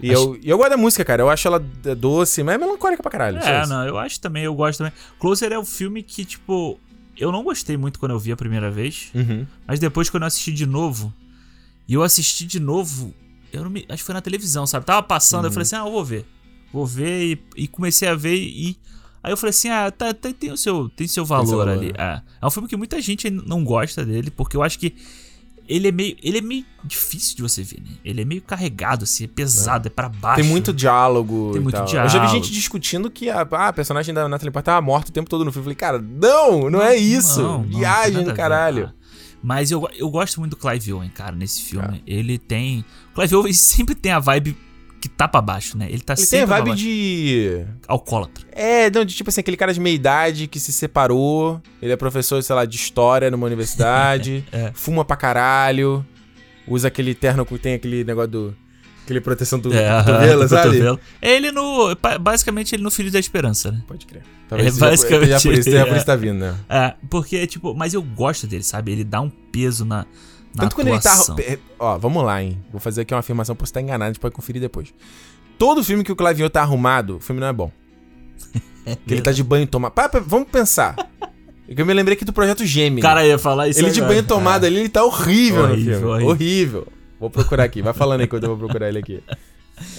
E 0.00 0.10
eu, 0.10 0.38
e 0.42 0.50
eu 0.50 0.58
gosto 0.58 0.70
da 0.70 0.76
música, 0.76 1.04
cara. 1.04 1.22
Eu 1.22 1.30
acho 1.30 1.46
ela 1.48 1.58
doce, 1.96 2.42
mas 2.42 2.56
é 2.56 2.58
melancólica 2.58 3.02
pra 3.02 3.10
caralho. 3.10 3.38
É, 3.38 3.66
não, 3.66 3.86
eu 3.86 3.96
acho 3.96 4.20
também, 4.20 4.44
eu 4.44 4.54
gosto 4.54 4.78
também. 4.78 4.92
Closer 5.18 5.52
é 5.52 5.58
um 5.58 5.64
filme 5.64 6.02
que, 6.02 6.24
tipo, 6.24 6.78
eu 7.16 7.30
não 7.32 7.42
gostei 7.42 7.76
muito 7.76 7.98
quando 7.98 8.12
eu 8.12 8.18
vi 8.18 8.32
a 8.32 8.36
primeira 8.36 8.70
vez, 8.70 9.10
Uhum. 9.14 9.46
mas 9.66 9.78
depois 9.80 10.08
quando 10.10 10.22
eu 10.24 10.26
assisti 10.28 10.52
de 10.52 10.66
novo, 10.66 11.12
e 11.88 11.94
eu 11.94 12.02
assisti 12.02 12.44
de 12.46 12.58
novo, 12.60 13.14
eu 13.52 13.62
não 13.64 13.70
me, 13.70 13.84
acho 13.88 13.98
que 14.02 14.04
foi 14.06 14.14
na 14.14 14.20
televisão, 14.20 14.66
sabe? 14.66 14.86
Tava 14.86 15.02
passando, 15.02 15.44
eu 15.44 15.48
Uhum. 15.48 15.52
falei 15.54 15.62
assim, 15.62 15.76
ah, 15.76 15.80
eu 15.86 15.92
vou 15.92 16.04
ver. 16.04 16.26
Vou 16.72 16.86
ver 16.86 17.32
e, 17.56 17.62
e 17.64 17.68
comecei 17.68 18.08
a 18.08 18.14
ver 18.14 18.34
e 18.36 18.76
aí 19.22 19.32
eu 19.32 19.36
falei 19.36 19.50
assim, 19.50 19.68
ah, 19.68 19.90
tá, 19.90 20.12
tá- 20.12 20.32
tem 20.32 20.50
o 20.50 20.56
seu, 20.56 20.88
tem 20.88 21.06
seu 21.06 21.24
valor, 21.24 21.46
seu 21.46 21.58
valor, 21.58 21.72
ali. 21.78 21.92
É. 21.96 22.20
é 22.42 22.46
um 22.46 22.50
filme 22.50 22.68
que 22.68 22.76
muita 22.76 23.00
gente 23.00 23.30
não 23.30 23.62
gosta 23.64 24.04
dele, 24.04 24.30
porque 24.30 24.56
eu 24.56 24.62
acho 24.62 24.78
que 24.78 24.94
ele 25.68 25.88
é 25.88 25.92
meio, 25.92 26.16
ele 26.22 26.38
é 26.38 26.40
meio 26.40 26.64
difícil 26.82 27.36
de 27.36 27.42
você 27.42 27.62
ver, 27.62 27.80
né? 27.80 27.96
Ele 28.04 28.22
é 28.22 28.24
meio 28.24 28.42
carregado, 28.42 29.04
assim, 29.04 29.24
é 29.24 29.26
pesado, 29.26 29.88
é, 29.88 29.90
pra 29.90 30.08
baixo. 30.08 30.42
Tem 30.42 30.50
muito 30.50 30.72
diálogo. 30.72 31.50
Tem 31.52 31.62
muito 31.62 31.74
tal. 31.74 31.84
Eu 31.84 31.88
já 31.88 32.02
vi 32.02 32.08
diálogo. 32.10 32.34
gente 32.34 32.52
discutindo 32.52 33.10
que 33.10 33.30
a, 33.30 33.46
ah, 33.50 33.68
a 33.68 33.72
personagem 33.72 34.14
da 34.14 34.28
Natalie 34.28 34.52
Portman 34.52 34.74
tava 34.74 34.84
morta 34.84 35.10
o 35.10 35.12
tempo 35.12 35.28
todo 35.28 35.44
no 35.44 35.52
filme. 35.52 35.70
Eu 35.70 35.76
falei, 35.76 35.76
cara, 35.76 35.98
não, 35.98 36.70
não, 36.70 36.82
é 36.82 36.96
isso. 36.96 37.42
não, 37.42 37.58
não 37.58 37.68
tem 37.68 37.78
Viagem 37.78 38.12
nada 38.12 38.18
a 38.18 38.22
do 38.22 38.30
ver, 38.30 38.36
caralho. 38.36 38.82
cara. 38.84 38.94
Mas 39.42 39.70
eu, 39.70 39.86
eu 39.96 40.08
gosto 40.08 40.40
muito 40.40 40.52
do 40.52 40.56
Clive 40.56 40.92
Owen, 40.92 41.10
cara, 41.10 41.36
nesse 41.36 41.62
filme. 41.62 42.02
É. 42.06 42.12
Ele 42.14 42.38
tem. 42.38 42.84
O 43.12 43.14
Clive 43.14 43.36
Owen 43.36 43.52
sempre 43.52 43.94
tem 43.94 44.12
a 44.12 44.18
vibe 44.18 44.56
que 45.04 45.08
tá 45.10 45.28
pra 45.28 45.42
baixo, 45.42 45.76
né? 45.76 45.86
Ele 45.90 46.00
tá 46.00 46.14
Ele 46.14 46.16
tem 46.16 46.26
sempre 46.26 46.44
a 46.44 46.46
pra 46.46 46.64
vibe 46.64 46.76
de. 46.76 47.62
alcoólatra. 47.86 48.42
É, 48.52 48.88
não, 48.90 49.04
de 49.04 49.14
tipo 49.14 49.28
assim, 49.28 49.40
aquele 49.42 49.56
cara 49.56 49.70
de 49.74 49.78
meia 49.78 49.94
idade 49.94 50.46
que 50.46 50.58
se 50.58 50.72
separou. 50.72 51.60
Ele 51.82 51.92
é 51.92 51.96
professor, 51.96 52.42
sei 52.42 52.56
lá, 52.56 52.64
de 52.64 52.74
história 52.76 53.30
numa 53.30 53.46
universidade. 53.46 54.42
É. 54.50 54.70
Fuma 54.74 55.04
pra 55.04 55.14
caralho. 55.16 56.04
Usa 56.66 56.88
aquele 56.88 57.14
terno 57.14 57.44
que 57.44 57.58
tem 57.58 57.74
aquele 57.74 58.02
negócio 58.02 58.30
do. 58.30 58.56
Aquele 59.04 59.20
proteção 59.20 59.58
do 59.58 59.70
É, 59.74 59.90
cotovelo, 60.02 60.42
do 60.44 60.48
sabe? 60.48 60.68
cotovelo. 60.70 61.00
Ele 61.20 61.52
no. 61.52 61.94
Basicamente, 62.20 62.74
ele 62.74 62.82
no 62.82 62.90
Filho 62.90 63.10
da 63.10 63.18
Esperança, 63.18 63.70
né? 63.70 63.82
Pode 63.86 64.06
crer. 64.06 64.22
É 64.22 64.48
Talvez 64.48 64.72
seja- 64.74 64.86
basicamente. 64.86 65.26
seja 65.26 65.40
por 65.42 65.52
isso, 65.52 65.62
seja 65.64 65.84
por 65.86 65.92
é. 65.92 65.96
isso 65.98 66.06
tá 66.06 66.16
vindo, 66.16 66.38
né? 66.38 66.54
É, 66.68 66.94
porque, 67.10 67.46
tipo, 67.46 67.74
mas 67.74 67.92
eu 67.92 68.02
gosto 68.02 68.46
dele, 68.46 68.62
sabe? 68.62 68.92
Ele 68.92 69.04
dá 69.04 69.20
um 69.20 69.28
peso 69.28 69.84
na. 69.84 70.06
Tanto 70.56 70.74
quando 70.76 70.88
ele 70.88 71.00
tá. 71.00 71.16
Ó, 71.78 71.98
vamos 71.98 72.24
lá, 72.24 72.42
hein? 72.42 72.58
Vou 72.70 72.80
fazer 72.80 73.02
aqui 73.02 73.12
uma 73.14 73.20
afirmação, 73.20 73.54
posso 73.56 73.70
estar 73.70 73.80
enganado, 73.80 74.04
a 74.04 74.12
gente 74.12 74.20
pode 74.20 74.34
conferir 74.34 74.60
depois. 74.60 74.92
Todo 75.58 75.82
filme 75.84 76.02
que 76.04 76.12
o 76.12 76.16
Clavinho 76.16 76.48
tá 76.50 76.60
arrumado, 76.62 77.16
o 77.16 77.20
filme 77.20 77.40
não 77.40 77.48
é 77.48 77.52
bom. 77.52 77.70
que 79.06 79.14
ele 79.14 79.20
tá 79.22 79.32
de 79.32 79.42
banho 79.42 79.66
tomado. 79.66 79.94
Vamos 80.26 80.48
pensar. 80.48 80.94
É 81.68 81.74
eu 81.80 81.86
me 81.86 81.94
lembrei 81.94 82.14
aqui 82.14 82.24
do 82.24 82.32
projeto 82.32 82.64
Gêmeos. 82.66 83.00
O 83.04 83.08
cara 83.08 83.26
ia 83.26 83.38
falar 83.38 83.68
isso 83.68 83.80
Ele 83.80 83.90
de 83.90 84.00
agora. 84.00 84.14
banho 84.14 84.26
tomado 84.26 84.64
É. 84.64 84.66
ali, 84.66 84.80
ele 84.80 84.88
tá 84.88 85.02
horrível, 85.04 85.66
no 85.66 85.72
Horrível, 85.72 85.94
filme. 85.98 86.06
horrível. 86.12 86.30
Horrível. 86.30 86.86
Vou 87.18 87.30
procurar 87.30 87.64
aqui. 87.64 87.80
Vai 87.80 87.94
falando 87.94 88.20
aí 88.20 88.26
enquanto 88.26 88.42
eu 88.44 88.50
vou 88.50 88.58
procurar 88.58 88.88
ele 88.88 88.98
aqui. 88.98 89.22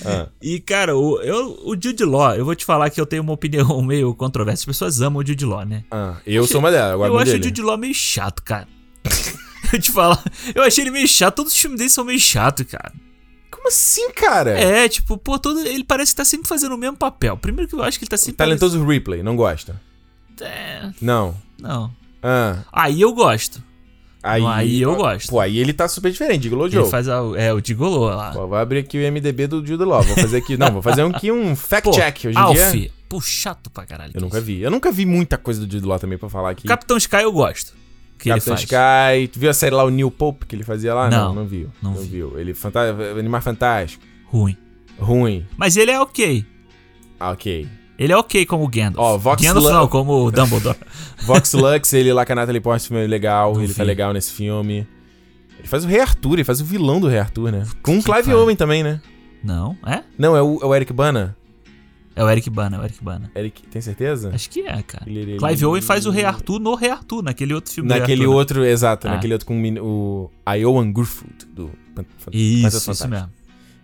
Ah. 0.05 0.29
E, 0.41 0.57
cara, 0.61 0.95
o, 0.95 1.19
eu, 1.21 1.59
o 1.65 1.73
Jude 1.77 2.05
Law, 2.05 2.33
eu 2.33 2.45
vou 2.45 2.55
te 2.55 2.63
falar 2.63 2.89
que 2.89 3.01
eu 3.01 3.05
tenho 3.05 3.21
uma 3.21 3.33
opinião 3.33 3.81
meio 3.83 4.15
controversa. 4.15 4.61
As 4.61 4.65
pessoas 4.65 5.01
amam 5.01 5.21
o 5.21 5.27
Jude 5.27 5.43
Law, 5.43 5.65
né? 5.65 5.83
Ah, 5.91 6.15
eu 6.25 6.47
sou 6.47 6.59
uma 6.61 6.71
delas, 6.71 6.93
Eu 6.93 6.99
vamos 6.99 7.23
acho 7.23 7.31
dele. 7.33 7.41
o 7.41 7.43
Jude 7.43 7.61
Law 7.61 7.77
meio 7.77 7.93
chato, 7.93 8.41
cara. 8.41 8.69
eu 9.73 9.79
te 9.79 9.91
falar, 9.91 10.23
eu 10.53 10.63
achei 10.63 10.83
ele 10.83 10.91
meio 10.91 11.07
chato. 11.07 11.35
Todos 11.35 11.53
os 11.53 11.59
filmes 11.59 11.77
dele 11.79 11.89
são 11.89 12.03
meio 12.05 12.19
chato, 12.19 12.63
cara. 12.65 12.93
Como 13.51 13.67
assim, 13.69 14.11
cara? 14.11 14.51
É, 14.59 14.87
tipo, 14.89 15.17
pô, 15.17 15.39
todo, 15.39 15.59
ele 15.61 15.83
parece 15.83 16.11
que 16.11 16.17
tá 16.17 16.25
sempre 16.25 16.47
fazendo 16.47 16.75
o 16.75 16.77
mesmo 16.77 16.97
papel. 16.97 17.35
Primeiro 17.37 17.69
que 17.69 17.75
eu 17.75 17.81
acho 17.83 17.97
que 17.97 18.03
ele 18.05 18.09
tá 18.09 18.17
sempre. 18.17 18.37
Talentoso 18.37 18.85
Ripley, 18.85 19.23
não 19.23 19.35
gosta? 19.35 19.81
É, 20.41 20.89
Não. 21.01 21.35
não. 21.59 21.91
Ah, 22.21 22.63
Aí 22.71 22.99
eu 23.01 23.13
gosto. 23.13 23.63
aí, 24.21 24.41
Não, 24.41 24.49
aí 24.49 24.81
eu 24.81 24.95
gosto. 24.95 25.29
Pô, 25.29 25.39
aí 25.39 25.57
ele 25.59 25.71
tá 25.71 25.87
super 25.87 26.11
diferente, 26.11 26.43
Gigolo 26.43 26.69
Joe. 26.69 26.81
Ele 26.81 26.89
faz 26.89 27.07
a, 27.07 27.21
é, 27.37 27.53
o 27.53 27.61
Digolô 27.61 28.05
lá. 28.09 28.31
Pô, 28.31 28.47
vou 28.47 28.57
abrir 28.57 28.79
aqui 28.79 28.97
o 28.97 29.11
MDB 29.11 29.47
do 29.47 29.65
Jude 29.65 29.83
Law. 29.85 30.01
Vou 30.01 30.15
fazer 30.15 30.37
aqui. 30.37 30.57
Não, 30.57 30.71
vou 30.73 30.81
fazer 30.81 31.03
aqui 31.03 31.31
um 31.31 31.55
fact 31.55 31.83
Pô, 31.83 31.91
check 31.91 32.17
hoje 32.25 32.37
em 32.37 32.41
Alf. 32.41 32.71
dia. 32.71 32.91
Pô, 33.07 33.21
chato 33.21 33.69
pra 33.69 33.85
caralho. 33.85 34.11
Eu 34.13 34.21
nunca 34.21 34.41
vi. 34.41 34.61
Eu 34.61 34.71
nunca 34.71 34.91
vi 34.91 35.05
muita 35.05 35.37
coisa 35.37 35.63
do 35.65 35.71
Jude 35.71 35.85
Law 35.85 35.99
também 35.99 36.17
pra 36.17 36.27
falar 36.27 36.49
aqui. 36.49 36.67
Capitão 36.67 36.97
Sky 36.97 37.17
eu 37.17 37.31
gosto. 37.31 37.73
Que 38.17 38.29
ele 38.31 38.39
faz. 38.39 38.61
Sky. 38.61 39.27
Tu 39.31 39.39
viu 39.39 39.49
a 39.49 39.53
série 39.53 39.75
lá, 39.75 39.83
o 39.83 39.89
Neil 39.89 40.09
Pope, 40.09 40.45
que 40.45 40.55
ele 40.55 40.63
fazia 40.63 40.93
lá? 40.93 41.09
Não, 41.09 41.27
Não, 41.29 41.35
não 41.35 41.45
viu. 41.47 41.69
não 41.81 41.91
Não, 41.93 42.01
vi. 42.01 42.07
viu. 42.07 42.39
Ele, 42.39 42.53
fanta... 42.53 42.79
Animar 43.19 43.41
Fantástico. 43.41 44.03
Ruim. 44.25 44.57
Ruim. 44.99 45.45
Mas 45.57 45.75
ele 45.77 45.91
é 45.91 45.99
ok. 45.99 46.45
Ah, 47.19 47.31
ok. 47.31 47.67
Ele 47.97 48.11
é 48.11 48.17
ok 48.17 48.45
como 48.45 48.67
Gandalf. 48.67 48.97
Ó, 48.97 49.17
Vox 49.17 49.41
Gandalf 49.41 49.65
Lu- 49.65 49.71
não, 49.73 49.87
como 49.87 50.31
Dumbledore. 50.31 50.77
Vox 51.25 51.53
Lux, 51.53 51.93
ele 51.93 52.11
lá 52.11 52.25
com 52.25 52.33
a 52.33 52.35
Natalie 52.35 52.59
Portman, 52.61 53.03
é 53.03 53.07
legal, 53.07 53.53
Não 53.53 53.61
ele 53.63 53.73
tá 53.73 53.83
vi. 53.83 53.87
legal 53.87 54.11
nesse 54.13 54.31
filme. 54.33 54.87
Ele 55.57 55.67
faz 55.67 55.85
o 55.85 55.87
Rei 55.87 55.99
Arthur, 56.01 56.33
ele 56.33 56.43
faz 56.43 56.59
o 56.59 56.65
vilão 56.65 56.99
do 56.99 57.07
Rei 57.07 57.19
Arthur, 57.19 57.51
né? 57.51 57.63
Com 57.81 57.97
o 57.97 58.03
Clive. 58.03 58.33
Owen 58.33 58.55
também, 58.55 58.83
né? 58.83 58.99
Não, 59.43 59.77
é? 59.85 60.03
Não, 60.17 60.35
é 60.35 60.41
o, 60.41 60.59
é 60.61 60.65
o 60.65 60.75
Eric 60.75 60.91
Bana? 60.91 61.35
É 62.15 62.23
o 62.23 62.29
Eric 62.29 62.49
Bana, 62.49 62.77
é 62.77 62.79
o 62.79 62.83
Eric 62.83 63.03
Bana. 63.03 63.29
Eric, 63.35 63.63
tem 63.67 63.81
certeza? 63.81 64.31
Acho 64.33 64.49
que 64.49 64.61
é, 64.61 64.81
cara. 64.83 65.03
Ele- 65.05 65.19
ele- 65.19 65.37
Clive 65.37 65.65
Owen 65.65 65.81
faz 65.81 66.05
o 66.05 66.11
Rei 66.11 66.23
Arthur 66.23 66.59
no 66.59 66.73
Rei 66.75 66.89
Arthur, 66.89 67.21
naquele 67.21 67.53
outro 67.53 67.73
filme. 67.73 67.89
Naquele 67.89 68.21
Arthur, 68.21 68.31
né? 68.31 68.35
outro, 68.37 68.65
exato, 68.65 69.07
Ah. 69.07 69.11
naquele 69.11 69.33
outro 69.33 69.45
com 69.45 69.61
o, 69.81 70.31
Iowan 70.57 70.91
Gruffudd, 70.93 71.45
do 71.53 71.69
Isso, 72.31 72.91
isso 72.91 73.07
mesmo. 73.07 73.29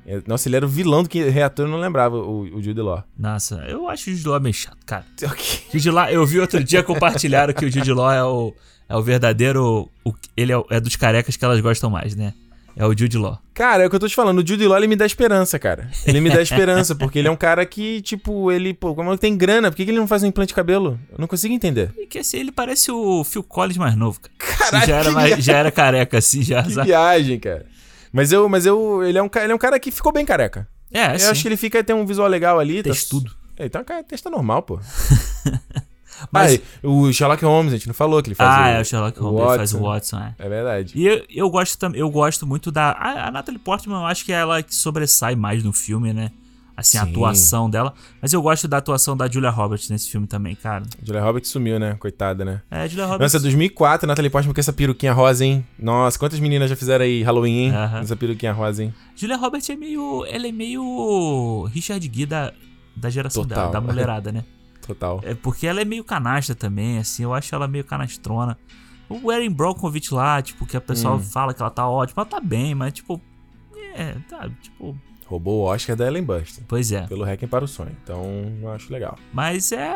É, 0.05 0.21
Nossa, 0.25 0.47
ele 0.49 0.55
era 0.55 0.65
o 0.65 0.69
vilão 0.69 1.03
do 1.03 1.09
que 1.09 1.23
reator, 1.29 1.65
eu 1.65 1.71
não 1.71 1.77
lembrava, 1.79 2.17
o, 2.17 2.41
o 2.57 2.61
Jude 2.61 2.81
Law. 2.81 3.03
Nossa, 3.17 3.55
eu 3.67 3.87
acho 3.87 4.09
o 4.09 4.13
Jude 4.13 4.27
Law 4.27 4.39
meio 4.41 4.53
chato, 4.53 4.77
cara. 4.85 5.05
Ok. 5.23 5.61
Jude 5.73 5.91
Law, 5.91 6.09
eu 6.09 6.25
vi 6.25 6.39
outro 6.39 6.63
dia 6.63 6.81
compartilharam 6.83 7.53
que 7.53 7.65
o 7.65 7.71
Jude 7.71 7.93
Law 7.93 8.11
é 8.11 8.23
o, 8.23 8.53
é 8.89 8.95
o 8.95 9.01
verdadeiro. 9.03 9.89
O, 10.03 10.13
ele 10.35 10.51
é, 10.53 10.63
é 10.71 10.79
dos 10.79 10.95
carecas 10.95 11.37
que 11.37 11.45
elas 11.45 11.59
gostam 11.59 11.89
mais, 11.89 12.15
né? 12.15 12.33
É 12.76 12.85
o 12.85 12.98
Jude 12.98 13.18
Law. 13.18 13.39
Cara, 13.53 13.84
é 13.84 13.88
o 13.88 13.89
que 13.89 13.95
eu 13.95 13.99
tô 13.99 14.07
te 14.07 14.15
falando, 14.15 14.39
o 14.39 14.48
Jude 14.48 14.65
Law 14.68 14.77
ele 14.77 14.88
me 14.88 14.95
dá 14.95 15.06
esperança, 15.06 15.60
cara. 15.60 15.89
Ele 16.06 16.19
me 16.22 16.30
dá 16.30 16.41
esperança, 16.43 16.95
porque 16.95 17.19
ele 17.19 17.27
é 17.27 17.31
um 17.31 17.35
cara 17.35 17.65
que, 17.65 18.02
tipo, 18.02 18.52
ele, 18.52 18.73
pô, 18.73 18.95
como 18.95 19.10
ele 19.11 19.18
tem 19.18 19.38
grana, 19.38 19.69
por 19.69 19.76
que, 19.76 19.84
ele 19.84 19.93
não 19.99 20.07
faz 20.07 20.23
um 20.23 20.27
implante 20.27 20.49
de 20.49 20.53
cabelo? 20.56 20.99
Eu 21.11 21.18
não 21.19 21.27
consigo 21.27 21.53
entender. 21.53 21.93
E 21.98 22.07
que 22.07 22.19
assim, 22.19 22.38
ele 22.38 22.52
parece 22.52 22.91
o 22.91 23.23
Phil 23.23 23.43
Collins 23.43 23.77
mais 23.77 23.95
novo, 23.95 24.19
cara. 24.22 24.57
Caralho, 24.57 24.88
já, 24.88 24.95
era 24.98 25.11
mais- 25.11 25.43
já 25.43 25.57
era 25.57 25.72
careca, 25.72 26.18
assim, 26.18 26.41
já. 26.43 26.64
Que 26.64 26.69
viagem, 26.84 27.39
cara. 27.39 27.65
Mas 28.11 28.31
eu, 28.31 28.48
mas 28.49 28.65
eu, 28.65 29.03
ele 29.03 29.18
é 29.18 29.23
um, 29.23 29.30
ele 29.35 29.52
é 29.52 29.56
um 29.56 29.60
cara 29.60 29.80
que 29.80 29.91
ficou 29.91 30.11
bem 30.11 30.26
careca. 30.26 30.68
É, 30.93 31.14
eu 31.15 31.19
sim. 31.19 31.27
acho 31.27 31.41
que 31.41 31.48
ele 31.48 31.57
fica, 31.57 31.84
tem 31.84 31.95
um 31.95 32.06
visual 32.06 32.27
legal 32.27 32.60
ali. 32.60 32.84
Textudo. 32.84 33.31
Tá, 33.31 33.64
é, 33.64 33.65
então 33.65 33.81
é 33.81 33.84
cara 33.84 34.03
testa 34.03 34.30
normal, 34.30 34.61
pô. 34.64 34.80
Mas- 36.31 36.52
Mas 36.52 36.61
o 36.84 37.11
Sherlock 37.14 37.43
Holmes, 37.45 37.73
a 37.73 37.77
gente 37.77 37.88
não 37.88 37.93
falou 37.93 38.22
que 38.22 38.30
ele 38.30 38.35
faz 38.35 38.49
Ah, 38.49 38.61
o, 38.61 38.77
é 38.77 38.81
o 38.81 38.85
Sherlock 38.85 39.19
Holmes, 39.19 39.41
ele 39.48 39.57
faz 39.57 39.73
o 39.73 39.80
Watson, 39.80 40.19
é. 40.19 40.35
É 40.38 40.49
verdade. 40.49 40.93
E 40.95 41.07
eu, 41.07 41.26
eu 41.30 41.49
gosto 41.49 41.77
também, 41.77 41.99
eu 42.02 42.10
gosto 42.10 42.45
muito 42.45 42.72
da. 42.72 42.91
A, 42.91 43.27
a 43.27 43.31
Natalie 43.31 43.60
Portman, 43.60 43.98
eu 44.02 44.06
acho 44.06 44.26
que 44.26 44.31
é 44.31 44.35
ela 44.35 44.61
que 44.61 44.73
sobressai 44.76 45.35
mais 45.35 45.64
no 45.64 45.72
filme, 45.73 46.14
né? 46.14 46.31
Assim, 46.76 46.98
a 46.98 47.03
Sim. 47.03 47.11
atuação 47.11 47.69
dela. 47.69 47.93
Mas 48.22 48.34
eu 48.34 48.41
gosto 48.41 48.68
da 48.68 48.77
atuação 48.77 49.15
da 49.15 49.30
Julia 49.30 49.49
Roberts 49.52 49.89
nesse 49.89 50.10
filme 50.10 50.26
também, 50.26 50.56
cara. 50.56 50.84
Julia 51.03 51.22
Roberts 51.22 51.52
sumiu, 51.52 51.77
né? 51.77 51.95
Coitada, 51.99 52.43
né? 52.43 52.61
É, 52.72 52.88
Julia 52.88 53.06
Roberts. 53.06 53.34
Nossa, 53.34 53.39
2004, 53.43 54.07
Natalie 54.07 54.31
Portman 54.31 54.53
com 54.53 54.60
essa 54.60 54.73
peruquinha 54.73 55.14
rosa, 55.14 55.45
hein? 55.45 55.64
Nossa, 55.77 56.18
quantas 56.18 56.39
meninas 56.39 56.69
já 56.69 56.76
fizeram 56.76 57.03
aí 57.06 57.22
Halloween, 57.22 57.65
hein? 57.65 57.72
Aham. 57.76 57.99
Essa 57.99 58.15
peruquinha 58.15 58.53
rosa, 58.53 58.84
hein? 58.84 58.93
Julia 59.15 59.35
Roberts 59.38 59.69
é 59.69 59.76
meio. 59.76 60.26
Ela 60.26 60.48
é 60.48 60.52
meio. 60.52 61.69
Richard 61.72 62.10
Gere 62.11 62.26
da, 62.26 62.52
da 62.95 63.10
geração 63.11 63.43
Total. 63.43 63.65
da, 63.68 63.80
da 63.80 63.81
mulherada, 63.81 64.31
né? 64.31 64.43
Total. 64.93 65.19
É 65.23 65.34
porque 65.34 65.68
ela 65.68 65.81
é 65.81 65.85
meio 65.85 66.03
canasta 66.03 66.53
também, 66.55 66.97
assim, 66.97 67.23
eu 67.23 67.34
acho 67.34 67.53
ela 67.53 67.68
meio 67.68 67.84
canastrona. 67.84 68.57
O 69.09 69.31
Erin 69.31 69.51
Brockovich 69.51 70.13
lá, 70.13 70.41
tipo, 70.41 70.65
que 70.65 70.77
a 70.77 70.81
pessoa 70.81 71.15
Hum. 71.15 71.19
fala 71.19 71.53
que 71.53 71.61
ela 71.61 71.69
tá 71.72 71.88
ótima, 71.88 72.22
ela 72.22 72.30
tá 72.30 72.39
bem, 72.39 72.73
mas 72.73 72.93
tipo. 72.93 73.19
É, 73.93 74.15
tá, 74.30 74.49
tipo. 74.61 74.97
Roubou 75.31 75.61
o 75.61 75.63
Oscar 75.63 75.95
da 75.95 76.05
Ellen 76.07 76.23
Burstyn. 76.23 76.63
Pois 76.67 76.91
é. 76.91 77.07
Pelo 77.07 77.23
Requiem 77.23 77.47
para 77.47 77.63
o 77.63 77.67
Sonho. 77.67 77.95
Então, 78.03 78.23
eu 78.61 78.69
acho 78.69 78.91
legal. 78.91 79.17
Mas 79.33 79.71
é. 79.71 79.89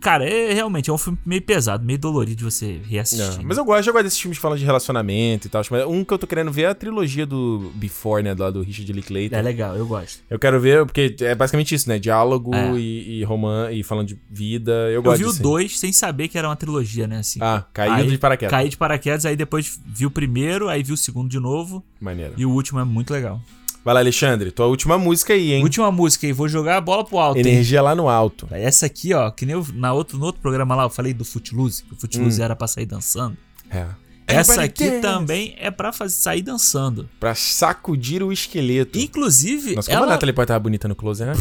Cara, 0.00 0.28
é 0.28 0.52
realmente 0.52 0.90
é 0.90 0.92
um 0.92 0.98
filme 0.98 1.16
meio 1.24 1.40
pesado, 1.42 1.84
meio 1.84 1.98
dolorido 1.98 2.36
de 2.36 2.44
você 2.44 2.80
reassistir. 2.84 3.38
Não, 3.38 3.44
mas 3.44 3.56
eu 3.56 3.64
gosto, 3.64 3.86
eu 3.88 3.92
gosto 3.92 4.04
desses 4.04 4.20
filmes 4.20 4.38
que 4.38 4.42
falam 4.42 4.58
de 4.58 4.64
relacionamento 4.64 5.46
e 5.46 5.50
tal. 5.50 5.62
Mas 5.70 5.86
um 5.86 6.04
que 6.04 6.12
eu 6.12 6.18
tô 6.18 6.26
querendo 6.26 6.50
ver 6.50 6.62
é 6.62 6.66
a 6.66 6.74
trilogia 6.74 7.24
do 7.24 7.70
Before, 7.76 8.22
né? 8.22 8.34
Lá 8.36 8.50
do 8.50 8.62
Richard 8.62 8.92
Linklater. 8.92 9.38
É 9.38 9.42
legal, 9.42 9.76
eu 9.76 9.86
gosto. 9.86 10.20
Eu 10.28 10.38
quero 10.38 10.58
ver, 10.60 10.84
porque 10.84 11.14
é 11.20 11.34
basicamente 11.34 11.74
isso, 11.74 11.88
né? 11.88 11.98
Diálogo 11.98 12.54
É. 12.54 12.72
e, 12.76 13.20
e 13.20 13.24
romance, 13.24 13.74
e 13.78 13.82
falando 13.84 14.08
de 14.08 14.18
vida. 14.28 14.72
Eu, 14.88 14.94
Eu 14.94 15.02
gosto 15.02 15.18
vi 15.18 15.24
o. 15.24 15.42
2 15.42 15.78
sem 15.78 15.92
saber 15.92 16.28
que 16.28 16.36
era 16.36 16.48
uma 16.48 16.56
trilogia, 16.56 17.06
né? 17.06 17.18
Assim. 17.18 17.38
Ah, 17.42 17.64
caiu 17.72 18.06
de 18.06 18.18
paraquedas. 18.18 18.50
Caí 18.50 18.68
de 18.68 18.76
paraquedas, 18.76 19.24
aí 19.24 19.36
depois 19.36 19.80
vi 19.86 20.04
o 20.06 20.10
primeiro, 20.10 20.68
aí 20.68 20.82
vi 20.82 20.92
o 20.92 20.96
segundo 20.96 21.28
de 21.30 21.38
novo. 21.38 21.84
Maneiro. 22.00 22.34
E 22.36 22.44
o 22.44 22.50
último 22.50 22.80
é 22.80 22.84
muito 22.84 23.12
legal. 23.12 23.40
Vai 23.84 23.94
lá, 23.94 24.00
Alexandre. 24.00 24.50
Tua 24.50 24.66
última 24.66 24.98
música 24.98 25.32
aí, 25.32 25.52
hein? 25.52 25.62
Última 25.62 25.90
música 25.90 26.26
aí, 26.26 26.32
vou 26.32 26.48
jogar 26.48 26.76
a 26.76 26.80
bola 26.80 27.04
pro 27.04 27.18
alto. 27.18 27.38
hein? 27.38 27.46
Energia 27.46 27.80
lá 27.80 27.94
no 27.94 28.08
alto. 28.08 28.46
Essa 28.50 28.86
aqui, 28.86 29.14
ó, 29.14 29.30
que 29.30 29.46
nem 29.46 29.54
eu, 29.54 29.66
na 29.74 29.92
outro, 29.92 30.18
no 30.18 30.26
outro 30.26 30.40
programa 30.42 30.74
lá 30.74 30.82
eu 30.84 30.90
falei 30.90 31.14
do 31.14 31.24
Footloose, 31.24 31.82
que 31.84 31.94
o 31.94 31.96
Footloose 31.96 32.40
Hum. 32.40 32.44
era 32.44 32.54
pra 32.54 32.66
sair 32.66 32.86
dançando. 32.86 33.36
É. 33.70 33.86
Essa 34.26 34.62
aqui 34.62 34.88
dance. 34.88 35.00
também 35.00 35.56
é 35.58 35.72
pra 35.72 35.92
fazer, 35.92 36.14
sair 36.14 36.42
dançando. 36.42 37.08
Pra 37.18 37.34
sacudir 37.34 38.22
o 38.22 38.30
esqueleto. 38.32 38.96
Inclusive, 38.96 39.74
Nossa, 39.74 39.90
como 39.90 40.04
ela... 40.04 40.06
a 40.06 40.10
Natalie 40.10 40.32
Portman 40.32 40.46
tava 40.54 40.60
bonita 40.60 40.86
no 40.86 40.94
close, 40.94 41.24
né? 41.24 41.32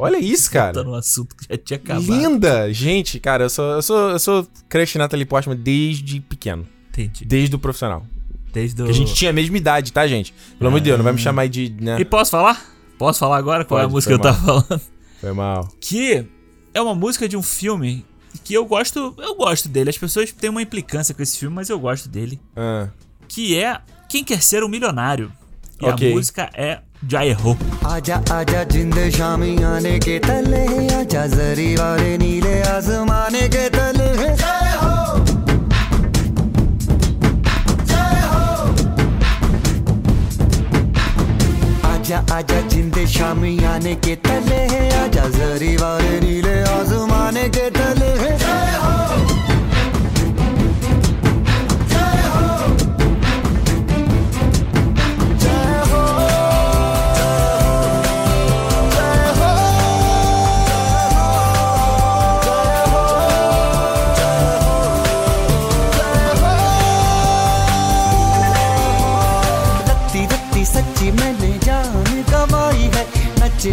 Olha 0.00 0.18
isso, 0.18 0.50
cara. 0.50 0.72
Tá 0.72 0.82
no 0.82 0.94
assunto 0.94 1.36
que 1.36 1.46
já 1.48 1.56
tinha 1.56 1.76
acabado. 1.76 2.02
Linda! 2.12 2.72
Gente, 2.72 3.20
cara, 3.20 3.44
eu 3.44 3.50
sou, 3.50 3.64
eu 3.72 3.82
sou, 3.82 4.10
eu 4.10 4.18
sou 4.18 4.48
crush 4.68 4.96
Natalie 4.98 5.26
Portman 5.26 5.54
desde 5.56 6.18
pequeno. 6.20 6.66
Entendi. 6.90 7.24
Desde 7.24 7.54
o 7.54 7.58
profissional. 7.58 8.04
Desde 8.53 8.81
o... 8.81 8.85
Que 8.85 8.91
a 8.91 8.93
gente 8.93 9.13
tinha 9.13 9.31
a 9.31 9.33
mesma 9.33 9.57
idade, 9.57 9.91
tá, 9.91 10.05
gente? 10.07 10.33
Pelo 10.57 10.67
amor 10.67 10.79
de 10.79 10.85
Deus, 10.85 10.97
não 10.97 11.03
vai 11.03 11.13
me 11.13 11.19
chamar 11.19 11.43
aí 11.43 11.49
de. 11.49 11.75
Né? 11.81 11.97
E 11.99 12.05
posso 12.05 12.31
falar? 12.31 12.61
Posso 12.97 13.19
falar 13.19 13.37
agora 13.37 13.65
qual 13.65 13.79
é 13.79 13.83
a 13.83 13.85
Pode, 13.85 13.93
música 13.93 14.15
que 14.15 14.21
foi 14.21 14.29
eu 14.29 14.33
tava 14.35 14.61
falando? 14.63 14.81
Foi 15.19 15.33
mal. 15.33 15.67
Que 15.81 16.25
é 16.73 16.81
uma 16.81 16.93
música 16.93 17.27
de 17.27 17.35
um 17.35 17.41
filme 17.41 18.05
que 18.43 18.53
eu 18.53 18.65
gosto, 18.65 19.13
eu 19.17 19.35
gosto 19.35 19.67
dele. 19.69 19.89
As 19.89 19.97
pessoas 19.97 20.31
têm 20.31 20.49
uma 20.49 20.61
implicância 20.61 21.13
com 21.15 21.21
esse 21.23 21.37
filme, 21.37 21.55
mas 21.55 21.69
eu 21.69 21.79
gosto 21.79 22.07
dele. 22.09 22.39
Ah. 22.55 22.89
Que 23.27 23.57
é 23.57 23.79
Quem 24.07 24.23
Quer 24.23 24.41
Ser 24.41 24.63
um 24.63 24.67
Milionário. 24.69 25.31
E 25.81 25.85
Ok. 25.85 26.11
a 26.11 26.15
música 26.15 26.49
é 26.53 26.79
Já 27.09 27.25
Errou. 27.25 27.57
आजा 27.83 28.17
आजा 28.31 28.63
जिंद 28.71 28.95
शामी 29.11 29.55
आने 29.63 29.99
के 29.99 30.19
तले 30.23 30.63
आजा 31.01 31.25
जरी 31.35 31.75
वाले 31.75 32.17
नीले 32.17 32.61
आसमाने 32.63 33.47
के 33.51 33.69
तले 33.75 34.56
आजा 42.08 42.20
आजा, 42.32 42.60
जिंदे 42.72 43.04
शामी 43.06 43.52
आने 43.68 43.94
के 44.00 44.14
तले 44.24 44.60
आजा 44.96 45.24
जरी 45.28 45.76
वाले 45.76 46.16
नीले 46.24 46.56
आजमाने 46.64 47.44
के 47.52 47.68
तले 47.76 48.12
हो। 48.80 48.87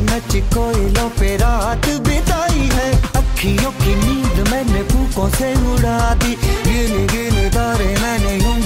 नच 0.02 0.36
कोयलों 0.54 1.10
पे 1.10 1.36
रात 1.38 1.90
बिताई 2.08 2.70
है। 2.74 2.90
अखियों 3.16 3.72
की 3.72 3.96
नींद 3.96 4.48
मैंने 4.52 4.84
फूकों 4.84 5.30
से 5.30 5.54
उड़ा 5.74 6.14
दी। 6.16 6.34
गिन 6.66 7.08
गिन 7.08 7.50
तारे 7.50 7.90
मैंने 8.02 8.34
उंगली 8.46 8.65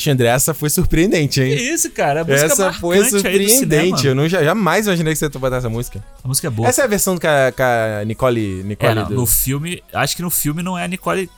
Alexandre, 0.00 0.26
essa 0.26 0.54
foi 0.54 0.70
surpreendente, 0.70 1.42
hein? 1.42 1.56
Que 1.56 1.62
isso, 1.62 1.90
cara? 1.90 2.22
A 2.22 2.24
música 2.24 2.46
Essa 2.46 2.72
foi 2.72 2.96
marcante 2.96 3.04
aí 3.06 3.10
do 3.12 3.20
surpreendente. 3.20 3.52
cinema. 3.58 4.00
Eu 4.04 4.14
não, 4.14 4.28
jamais 4.28 4.86
imaginei 4.86 5.12
que 5.12 5.18
você 5.18 5.26
ia 5.26 5.30
botar 5.30 5.56
essa 5.56 5.68
música. 5.68 6.02
A 6.24 6.28
música 6.28 6.46
é 6.46 6.50
boa. 6.50 6.68
Essa 6.68 6.82
é 6.82 6.84
a 6.84 6.88
versão 6.88 7.18
com 7.18 7.26
a, 7.26 7.52
com 7.52 7.62
a 7.62 8.04
Nicole. 8.04 8.62
Nicole 8.64 8.92
É, 8.92 8.94
não, 8.94 9.08
do- 9.08 9.14
no 9.14 9.26
filme, 9.26 9.82
acho 9.92 10.16
que 10.16 10.22
no 10.22 10.30
filme 10.30 10.62
não 10.62 10.78
é 10.78 10.84
a 10.84 10.88
Nicole. 10.88 11.28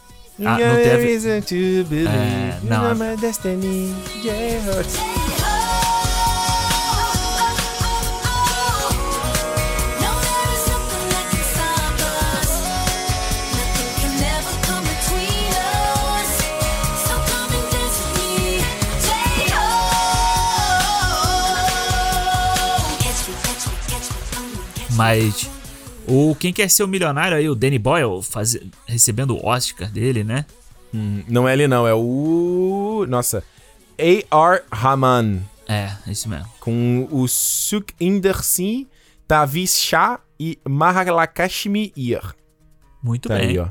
Ah, 0.44 0.58
não 0.58 0.76
teve. 0.76 1.18
É, 2.08 2.58
não. 2.64 2.94
Mas 25.02 25.50
o 26.06 26.34
Quem 26.36 26.52
Quer 26.52 26.70
Ser 26.70 26.84
o 26.84 26.88
Milionário 26.88 27.36
aí, 27.36 27.48
o 27.48 27.54
Danny 27.54 27.78
Boyle, 27.78 28.22
faz, 28.22 28.56
recebendo 28.86 29.36
o 29.36 29.44
Oscar 29.46 29.90
dele, 29.90 30.22
né? 30.24 30.44
Hum, 30.94 31.22
não 31.28 31.48
é 31.48 31.52
ele, 31.54 31.66
não. 31.66 31.86
É 31.86 31.94
o. 31.94 33.04
Nossa. 33.08 33.42
A.R. 33.98 34.62
Rahman. 34.70 35.42
É, 35.68 35.92
esse 36.06 36.28
mesmo. 36.28 36.46
Com 36.60 37.08
o 37.10 37.26
Suk 37.28 37.94
Indersi, 38.00 38.86
Tavis 39.26 39.78
Shah 39.78 40.20
e 40.38 40.58
Mahalakshmi 40.68 41.92
Ir. 41.96 42.20
Muito 43.02 43.28
Tá 43.28 43.36
bem. 43.36 43.48
aí, 43.48 43.58
ó. 43.58 43.68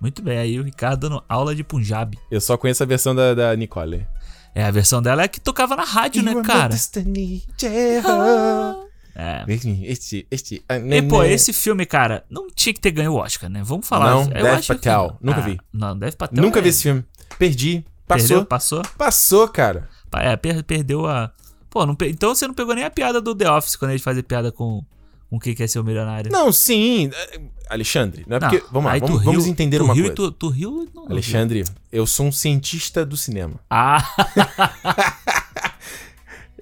Muito 0.00 0.20
bem. 0.22 0.36
Aí 0.38 0.58
o 0.58 0.62
Ricardo 0.62 1.08
dando 1.08 1.22
aula 1.28 1.54
de 1.54 1.62
Punjabi. 1.64 2.18
Eu 2.30 2.40
só 2.40 2.56
conheço 2.56 2.82
a 2.82 2.86
versão 2.86 3.14
da, 3.14 3.32
da 3.34 3.56
Nicole. 3.56 4.06
É, 4.54 4.64
a 4.64 4.70
versão 4.70 5.00
dela 5.00 5.22
é 5.22 5.28
que 5.28 5.40
tocava 5.40 5.74
na 5.76 5.84
rádio, 5.84 6.22
You 6.22 6.34
né, 6.36 6.42
cara? 6.42 6.68
destiny, 6.68 7.42
yeah. 7.62 8.83
É. 9.16 9.44
Este, 9.48 10.26
este. 10.30 10.64
ah, 10.68 10.76
E, 10.76 11.02
pô, 11.02 11.22
né, 11.22 11.28
né. 11.28 11.32
esse 11.34 11.52
filme, 11.52 11.86
cara, 11.86 12.24
não 12.28 12.48
tinha 12.48 12.72
que 12.74 12.80
ter 12.80 12.90
ganho 12.90 13.12
o 13.12 13.16
Oscar, 13.16 13.48
né? 13.48 13.62
Vamos 13.64 13.86
falar. 13.86 14.10
Não, 14.10 14.22
Eu 14.22 14.42
Dev 14.42 14.60
que 14.60 14.66
Patel. 14.68 15.18
não. 15.20 15.30
Nunca 15.30 15.40
Ah, 15.40 15.44
vi. 15.44 15.60
Não, 15.72 15.98
Dev 15.98 16.14
Patel. 16.14 16.42
Nunca 16.42 16.58
é- 16.58 16.62
vi 16.62 16.68
esse 16.70 16.82
filme. 16.82 17.04
Perdi. 17.38 17.84
Passou. 18.06 18.28
Perdeu? 18.28 18.44
Passou? 18.46 18.82
Passou, 18.98 19.48
cara. 19.48 19.88
É, 20.16 20.36
per- 20.36 20.62
perdeu 20.64 21.06
a. 21.06 21.32
Pô, 21.70 21.84
não 21.86 21.94
pe- 21.94 22.08
então 22.08 22.34
você 22.34 22.46
não 22.46 22.54
pegou 22.54 22.74
nem 22.74 22.84
a 22.84 22.90
piada 22.90 23.20
do 23.20 23.34
The 23.34 23.50
Office 23.50 23.76
quando 23.76 23.92
eles 23.92 24.02
fazem 24.02 24.22
piada 24.22 24.52
com, 24.52 24.84
com 25.30 25.38
quem 25.40 25.54
quer 25.54 25.68
ser 25.68 25.78
o 25.80 25.84
milionário. 25.84 26.30
Não, 26.30 26.52
sim. 26.52 27.10
eh, 27.12 27.40
Alexandre, 27.68 28.24
não 28.28 28.36
é 28.36 28.40
Não, 28.40 28.48
porque. 28.50 28.64
Vamos 28.70 28.92
lá, 28.92 28.98
vamos, 28.98 29.16
riu- 29.22 29.24
vamos 29.32 29.46
entender 29.46 29.80
uma 29.82 29.94
coisa. 29.94 30.10
Tu, 30.12 30.30
tu 30.32 30.48
riu 30.50 30.88
não. 30.94 31.06
Alexandre, 31.10 31.64
eu 31.90 32.06
sou 32.06 32.26
um 32.26 32.32
cientista 32.32 33.04
do 33.06 33.16
cinema. 33.16 33.54
Ah! 33.70 34.04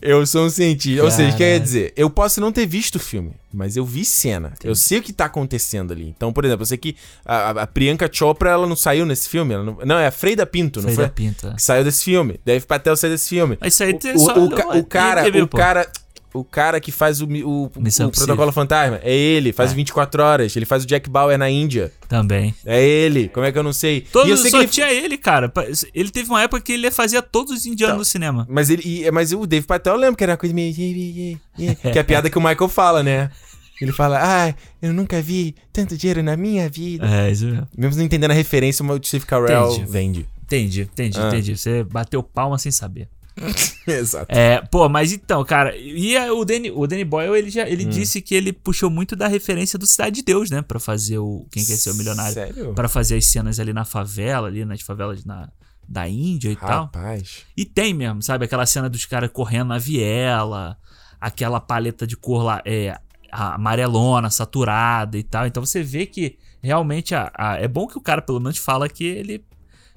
Eu 0.02 0.26
sou 0.26 0.46
um 0.46 0.50
cientista. 0.50 1.04
Ou 1.04 1.10
seja, 1.10 1.36
quer 1.36 1.60
dizer, 1.60 1.92
eu 1.96 2.10
posso 2.10 2.40
não 2.40 2.50
ter 2.50 2.66
visto 2.66 2.96
o 2.96 2.98
filme, 2.98 3.32
mas 3.54 3.76
eu 3.76 3.84
vi 3.84 4.04
cena. 4.04 4.52
Eu 4.64 4.74
sei 4.74 4.98
o 4.98 5.02
que 5.02 5.12
tá 5.12 5.26
acontecendo 5.26 5.92
ali. 5.92 6.08
Então, 6.08 6.32
por 6.32 6.44
exemplo, 6.44 6.62
eu 6.62 6.66
sei 6.66 6.76
que 6.76 6.96
a, 7.24 7.50
a 7.62 7.66
Priyanka 7.66 8.08
Chopra, 8.12 8.50
ela 8.50 8.66
não 8.66 8.74
saiu 8.74 9.06
nesse 9.06 9.28
filme. 9.28 9.54
não, 9.56 9.78
não, 9.84 9.98
é 9.98 10.08
a 10.08 10.10
Freida 10.10 10.44
Pinto, 10.44 10.80
não 10.80 10.88
Freida 10.88 11.02
foi? 11.04 11.10
Pinto, 11.10 11.46
é. 11.46 11.54
Que 11.54 11.62
saiu 11.62 11.84
desse 11.84 12.02
filme. 12.02 12.40
Dave 12.44 12.66
Patel 12.66 12.96
saiu 12.96 13.12
desse 13.12 13.28
filme. 13.28 13.56
Mas 13.60 13.74
isso 13.74 13.84
aí 13.84 13.92
o, 13.92 14.16
o, 14.16 14.18
só- 14.18 14.34
o, 14.44 14.50
ca- 14.50 14.76
o 14.76 14.84
cara, 14.84 15.28
o 15.42 15.46
pô. 15.48 15.56
cara, 15.56 15.88
o 16.34 16.42
cara 16.44 16.80
que 16.80 16.90
faz 16.90 17.20
o, 17.20 17.26
o, 17.26 17.70
Missão 17.78 18.08
o. 18.08 18.10
Protocolo 18.12 18.52
Fantasma, 18.52 19.00
é 19.02 19.14
ele. 19.14 19.52
Faz 19.52 19.72
É. 19.72 19.74
24 19.74 20.22
horas. 20.22 20.56
Ele 20.56 20.64
faz 20.64 20.84
o 20.84 20.86
Jack 20.86 21.08
Bauer 21.10 21.36
na 21.38 21.50
Índia. 21.50 21.92
Também. 22.08 22.54
É 22.64 22.82
ele. 22.82 23.28
Como 23.28 23.44
é 23.46 23.52
que 23.52 23.58
eu 23.58 23.62
não 23.62 23.72
sei? 23.72 24.00
Todo, 24.02 24.26
e 24.26 24.30
eu 24.30 24.36
sei 24.36 24.50
só 24.50 24.58
que 24.58 24.64
ele 24.64 24.72
tinha 24.72 24.92
ele, 24.92 25.18
cara. 25.18 25.52
Ele 25.94 26.10
teve 26.10 26.28
uma 26.30 26.42
época 26.42 26.60
que 26.62 26.72
ele 26.72 26.90
fazia 26.90 27.20
todos 27.22 27.52
os 27.52 27.66
indianos 27.66 27.92
Então, 27.92 27.98
no 27.98 28.04
cinema. 28.04 28.46
Mas 28.48 28.70
ele. 28.70 29.10
Mas 29.10 29.32
o 29.32 29.46
Dave 29.46 29.66
Patel 29.66 29.94
eu 29.94 29.98
lembro 30.00 30.16
que 30.16 30.24
era 30.24 30.32
uma 30.32 30.38
coisa 30.38 30.54
meio. 30.54 30.72
Que 31.56 31.98
é 31.98 32.00
a 32.00 32.04
piada 32.04 32.30
que 32.30 32.38
o 32.38 32.40
Michael 32.40 32.68
fala, 32.68 33.02
né? 33.02 33.30
Ele 33.80 33.90
fala, 33.92 34.20
ah, 34.22 34.54
eu 34.80 34.92
nunca 34.92 35.20
vi 35.20 35.56
tanto 35.72 35.96
dinheiro 35.96 36.22
na 36.22 36.36
minha 36.36 36.68
vida. 36.70 37.04
É, 37.04 37.32
isso 37.32 37.46
mesmo. 37.46 37.66
Mesmo 37.76 37.96
não 37.98 38.04
entendendo 38.04 38.30
a 38.30 38.34
referência, 38.34 38.84
o 38.84 39.04
Steve 39.04 39.26
Carell 39.26 39.72
Entendi. 39.72 39.90
vende. 39.90 40.26
Entendi, 40.44 40.82
entendi, 40.82 41.18
Ah. 41.18 41.28
entendi. 41.28 41.56
Você 41.56 41.82
bateu 41.82 42.22
palma 42.22 42.58
sem 42.58 42.70
saber. 42.70 43.08
Exato. 43.86 44.26
É, 44.28 44.60
pô, 44.70 44.88
mas 44.88 45.12
então, 45.12 45.44
cara, 45.44 45.76
e 45.76 46.16
a- 46.16 46.32
o 46.32 46.44
Danny, 46.44 46.70
o 46.70 46.86
Danny 46.86 47.04
Boyle, 47.04 47.36
ele 47.36 47.50
já 47.50 47.64
Hum. 47.64 47.68
ele 47.68 47.84
disse 47.84 48.20
que 48.20 48.34
ele 48.34 48.52
puxou 48.52 48.88
muito 48.90 49.14
da 49.16 49.26
referência 49.28 49.78
do 49.78 49.86
Cidade 49.86 50.16
de 50.16 50.22
Deus, 50.22 50.50
né, 50.50 50.62
Pra 50.62 50.78
fazer 50.80 51.18
o 51.18 51.46
Quem 51.50 51.64
Quer 51.64 51.76
Ser 51.76 51.90
o 51.90 51.94
Milionário, 51.94 52.34
Sério? 52.34 52.72
Pra 52.74 52.88
fazer 52.88 53.16
as 53.16 53.26
cenas 53.26 53.58
ali 53.60 53.72
na 53.72 53.84
favela, 53.84 54.48
ali 54.48 54.64
nas 54.64 54.80
favelas 54.80 55.24
na, 55.24 55.48
da 55.88 56.08
Índia 56.08 56.50
e 56.50 56.56
tal. 56.56 56.84
Rapaz. 56.84 57.44
E 57.56 57.64
tem 57.64 57.92
mesmo, 57.92 58.22
sabe, 58.22 58.44
aquela 58.44 58.64
cena 58.66 58.88
dos 58.88 59.04
caras 59.06 59.30
correndo 59.32 59.68
na 59.68 59.78
viela, 59.78 60.76
aquela 61.20 61.60
paleta 61.60 62.06
de 62.06 62.16
cor 62.16 62.42
lá, 62.42 62.62
é 62.64 62.96
amarelona, 63.30 64.30
saturada 64.30 65.16
e 65.18 65.22
tal. 65.22 65.46
Então 65.46 65.64
você 65.64 65.82
vê 65.82 66.06
que 66.06 66.38
realmente 66.62 67.14
a, 67.14 67.30
a- 67.36 67.56
é 67.56 67.66
bom 67.66 67.86
que 67.86 67.98
o 67.98 68.00
cara 68.00 68.22
pelo 68.22 68.38
menos 68.40 68.58
fala 68.58 68.88
que 68.88 69.04
ele 69.04 69.44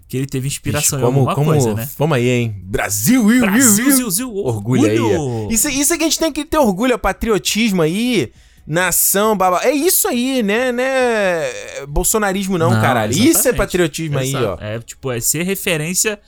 que 0.07 0.15
ele 0.17 0.27
teve 0.27 0.47
inspiração 0.47 0.99
Bicho, 0.99 1.11
em 1.11 1.17
alguma 1.17 1.35
coisa, 1.35 1.73
né? 1.73 1.89
Vamos 1.97 2.17
aí, 2.17 2.29
hein? 2.29 2.55
Brasil, 2.63 3.23
Will, 3.25 3.41
Brasil, 3.41 3.85
Will, 3.85 3.95
Zil, 3.95 4.11
Zil, 4.11 4.35
Orgulho 4.35 4.85
aí. 4.85 4.99
orgulho. 4.99 5.49
é. 5.49 5.53
Isso, 5.53 5.67
isso 5.69 5.93
é 5.93 5.97
que 5.97 6.03
a 6.03 6.07
gente 6.07 6.19
tem 6.19 6.31
que 6.31 6.45
ter 6.45 6.57
orgulho, 6.57 6.93
é 6.93 6.97
patriotismo 6.97 7.81
aí. 7.81 8.31
Nação, 8.67 9.37
baba. 9.37 9.61
É 9.63 9.71
isso 9.71 10.07
aí, 10.07 10.41
né? 10.41 10.71
né? 10.71 10.85
Bolsonarismo 11.87 12.57
não, 12.57 12.71
caralho. 12.71 13.13
Isso 13.13 13.47
é 13.47 13.53
patriotismo 13.53 14.17
aí, 14.17 14.29
Exato. 14.29 14.57
ó. 14.59 14.63
É, 14.63 14.79
tipo, 14.79 15.11
é 15.11 15.19
ser 15.19 15.43
referência 15.43 16.19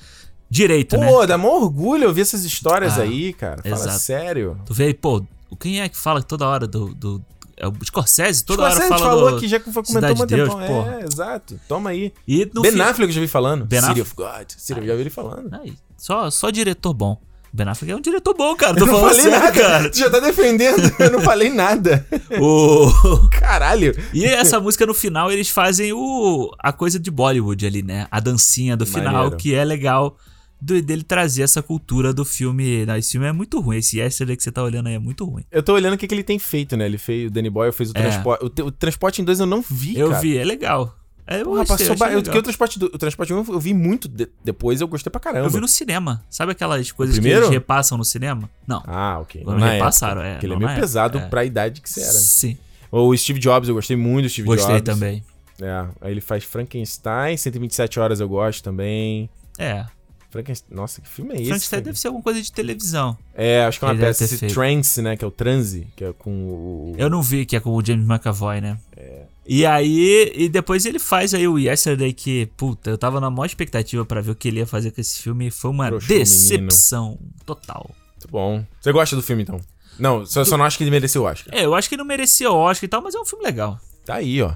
direito, 0.49 0.97
né? 0.97 1.07
Pô, 1.07 1.25
dá 1.25 1.35
maior 1.37 1.63
orgulho 1.63 2.07
ouvir 2.07 2.21
essas 2.21 2.45
histórias 2.45 2.99
Ah, 2.99 3.01
aí, 3.03 3.33
cara. 3.33 3.61
Fala 3.63 3.75
exato. 3.75 3.99
sério. 3.99 4.57
Tu 4.65 4.73
vê 4.73 4.85
aí, 4.85 4.93
pô, 4.93 5.23
quem 5.59 5.81
é 5.81 5.89
que 5.89 5.97
fala 5.97 6.21
toda 6.21 6.47
hora 6.47 6.67
do. 6.67 6.93
do 6.93 7.21
o 7.65 7.85
Scorsese, 7.85 8.43
toda 8.43 8.69
Scorsese 8.69 8.91
hora 8.93 8.99
fala 8.99 9.11
falou 9.11 9.31
do 9.31 9.37
aqui, 9.37 9.47
já 9.47 9.59
que 9.59 9.71
foi 9.71 9.83
comentou 9.83 10.11
um 10.11 10.27
de 10.27 10.35
Deus, 10.35 10.49
tempão. 10.49 10.67
porra. 10.67 10.99
É, 11.01 11.03
exato. 11.05 11.59
Toma 11.67 11.89
aí. 11.89 12.13
E 12.27 12.49
no 12.53 12.61
ben 12.61 12.79
Affleck 12.81 13.09
eu 13.09 13.15
já 13.15 13.21
vi 13.21 13.27
falando. 13.27 13.65
Ben 13.65 13.81
City 13.81 14.01
of 14.01 14.13
God. 14.15 14.45
City, 14.55 14.79
eu 14.79 14.85
já 14.85 14.93
vi 14.95 15.01
ele 15.01 15.09
falando. 15.09 15.53
Aí, 15.55 15.73
só, 15.97 16.29
só 16.29 16.49
diretor 16.51 16.93
bom. 16.93 17.19
Ben 17.51 17.67
Affleck 17.67 17.91
é 17.91 17.95
um 17.95 18.01
diretor 18.01 18.35
bom, 18.35 18.55
cara. 18.55 18.73
Eu 18.73 18.79
Tô 18.79 18.85
não 18.85 18.93
falando 18.93 19.15
falei 19.15 19.23
sério, 19.23 19.39
nada. 19.39 19.59
cara. 19.59 19.89
Tu 19.89 19.97
já 19.97 20.09
tá 20.09 20.19
defendendo. 20.19 20.93
Eu 20.99 21.11
não 21.11 21.21
falei 21.21 21.49
nada. 21.49 22.05
O... 22.39 22.91
Caralho. 23.31 23.95
E 24.13 24.25
essa 24.25 24.59
música 24.59 24.85
no 24.85 24.93
final, 24.93 25.31
eles 25.31 25.49
fazem 25.49 25.91
o 25.93 26.51
a 26.59 26.71
coisa 26.71 26.99
de 26.99 27.09
Bollywood 27.09 27.65
ali, 27.65 27.81
né? 27.81 28.05
A 28.11 28.19
dancinha 28.19 28.77
do 28.77 28.85
final, 28.85 29.13
Maneiro. 29.13 29.37
que 29.37 29.55
é 29.55 29.63
legal 29.63 30.15
do- 30.61 30.81
dele 30.81 31.03
trazer 31.03 31.43
essa 31.43 31.61
cultura 31.61 32.13
do 32.13 32.23
filme. 32.25 32.85
Não, 32.85 32.95
esse 32.97 33.11
filme 33.11 33.27
é 33.27 33.31
muito 33.31 33.59
ruim. 33.59 33.77
Esse 33.77 33.99
Yesterday 33.99 34.35
que 34.37 34.43
você 34.43 34.51
tá 34.51 34.63
olhando 34.63 34.87
aí 34.87 34.95
é 34.95 34.99
muito 34.99 35.25
ruim. 35.25 35.43
Eu 35.51 35.61
tô 35.63 35.73
olhando 35.73 35.93
o 35.93 35.97
que, 35.97 36.07
que 36.07 36.13
ele 36.15 36.23
tem 36.23 36.39
feito, 36.39 36.75
né? 36.77 36.85
Ele 36.85 36.97
fez, 36.97 37.27
o 37.27 37.31
Danny 37.33 37.49
Boyle 37.49 37.71
fez 37.73 37.89
o 37.91 37.93
É. 37.95 38.01
transporte. 38.01 38.43
O, 38.61 38.65
o 38.65 38.71
transporte 38.71 39.21
em 39.21 39.25
dois 39.25 39.39
eu 39.39 39.45
não 39.45 39.61
vi, 39.61 39.97
Eu 39.97 40.09
cara. 40.09 40.21
vi, 40.21 40.37
é 40.37 40.43
legal. 40.43 40.95
É, 41.29 41.41
eu 41.41 41.45
Porra, 41.45 41.65
gostei, 41.65 41.87
passou 41.87 42.07
eu, 42.07 42.23
porque 42.23 42.37
o 42.37 42.41
transporte, 42.41 42.79
do, 42.79 42.85
o 42.85 42.97
transporte 42.97 43.33
1 43.33 43.37
eu 43.49 43.59
vi 43.59 43.73
muito 43.73 44.07
de- 44.07 44.29
depois, 44.45 44.79
eu 44.79 44.87
gostei 44.87 45.11
pra 45.11 45.19
caramba. 45.19 45.45
Eu 45.45 45.49
vi 45.49 45.59
no 45.59 45.67
cinema. 45.67 46.23
Sabe 46.29 46.53
aquelas 46.53 46.89
coisas 46.93 47.19
que 47.19 47.27
eles 47.27 47.49
repassam 47.49 47.97
no 47.97 48.05
cinema? 48.05 48.49
Não. 48.65 48.81
Ah, 48.87 49.19
ok. 49.19 49.43
Quando 49.43 49.59
Na 49.59 49.71
repassaram, 49.71 50.21
época, 50.21 50.27
é. 50.29 50.33
Porque 50.35 50.45
ele 50.45 50.53
é 50.53 50.55
não 50.55 50.59
meio 50.65 50.71
na 50.71 50.79
pesado 50.79 51.17
época, 51.17 51.27
é. 51.27 51.29
pra 51.29 51.43
idade 51.43 51.81
que 51.81 51.89
você 51.89 51.99
era. 51.99 52.13
né? 52.13 52.19
Sim. 52.19 52.57
O 52.89 53.17
Steve 53.17 53.39
Jobs, 53.39 53.67
eu 53.67 53.75
gostei 53.75 53.97
muito 53.97 54.23
do 54.27 54.29
Steve 54.29 54.47
Gostei 54.47 54.75
Jobs. 54.75 54.85
também. 54.85 55.21
É, 55.61 55.85
aí 55.99 56.11
ele 56.13 56.21
faz 56.21 56.45
Frankenstein, 56.45 57.35
127 57.35 57.99
horas 57.99 58.19
eu 58.21 58.29
gosto 58.29 58.63
também. 58.63 59.29
É. 59.57 59.85
Frankenstein, 60.29 60.75
nossa, 60.75 61.01
que 61.01 61.07
filme 61.07 61.31
é 61.31 61.35
esse? 61.35 61.45
Frankenstein 61.45 61.81
deve 61.81 61.99
ser 61.99 62.07
alguma 62.07 62.23
coisa 62.23 62.41
de 62.41 62.51
televisão. 62.51 63.17
É, 63.33 63.63
acho 63.63 63.79
que 63.79 63.85
é 63.85 63.87
uma 63.87 63.93
Ele 63.93 64.01
peça, 64.01 64.27
feito. 64.27 64.53
Trance, 64.53 65.01
né, 65.01 65.15
que 65.15 65.23
é 65.23 65.27
o 65.27 65.31
Transe, 65.31 65.87
que 65.95 66.03
é 66.03 66.13
com 66.13 66.31
o... 66.31 66.95
Eu 66.97 67.09
não 67.09 67.21
vi 67.21 67.45
que 67.45 67.55
é 67.55 67.59
com 67.59 67.71
o 67.71 67.85
James 67.85 68.05
McAvoy, 68.05 68.59
né? 68.61 68.77
É. 68.95 69.23
E 69.49 69.65
aí, 69.65 70.33
e 70.35 70.49
depois 70.49 70.85
ele 70.85 70.99
faz 70.99 71.33
aí 71.33 71.47
o 71.47 71.57
Yesterday 71.57 72.11
que, 72.11 72.47
puta, 72.57 72.89
eu 72.89 72.97
tava 72.97 73.21
na 73.21 73.29
maior 73.29 73.45
expectativa 73.45 74.05
pra 74.05 74.19
ver 74.19 74.31
o 74.31 74.35
que 74.35 74.49
ele 74.49 74.59
ia 74.59 74.67
fazer 74.67 74.91
com 74.91 74.99
esse 74.99 75.21
filme 75.21 75.47
e 75.47 75.51
foi 75.51 75.71
uma 75.71 75.85
menino. 75.85 76.05
decepção 76.05 77.17
total. 77.45 77.89
Muito 78.11 78.27
bom. 78.29 78.65
Você 78.81 78.91
gosta 78.91 79.15
do 79.15 79.21
filme, 79.21 79.43
então? 79.43 79.61
Não, 79.97 80.25
só, 80.25 80.43
só 80.43 80.57
não 80.57 80.65
acho 80.65 80.77
que 80.77 80.83
ele 80.83 80.91
mereceu 80.91 81.23
o 81.23 81.25
Oscar. 81.25 81.53
É, 81.55 81.63
eu 81.63 81.73
acho 81.73 81.87
que 81.87 81.95
ele 81.95 82.01
não 82.01 82.07
merecia 82.07 82.51
Oscar 82.51 82.85
e 82.85 82.89
tal, 82.89 83.01
mas 83.01 83.15
é 83.15 83.19
um 83.19 83.25
filme 83.25 83.45
legal. 83.45 83.79
Tá 84.05 84.15
aí, 84.15 84.41
ó. 84.41 84.53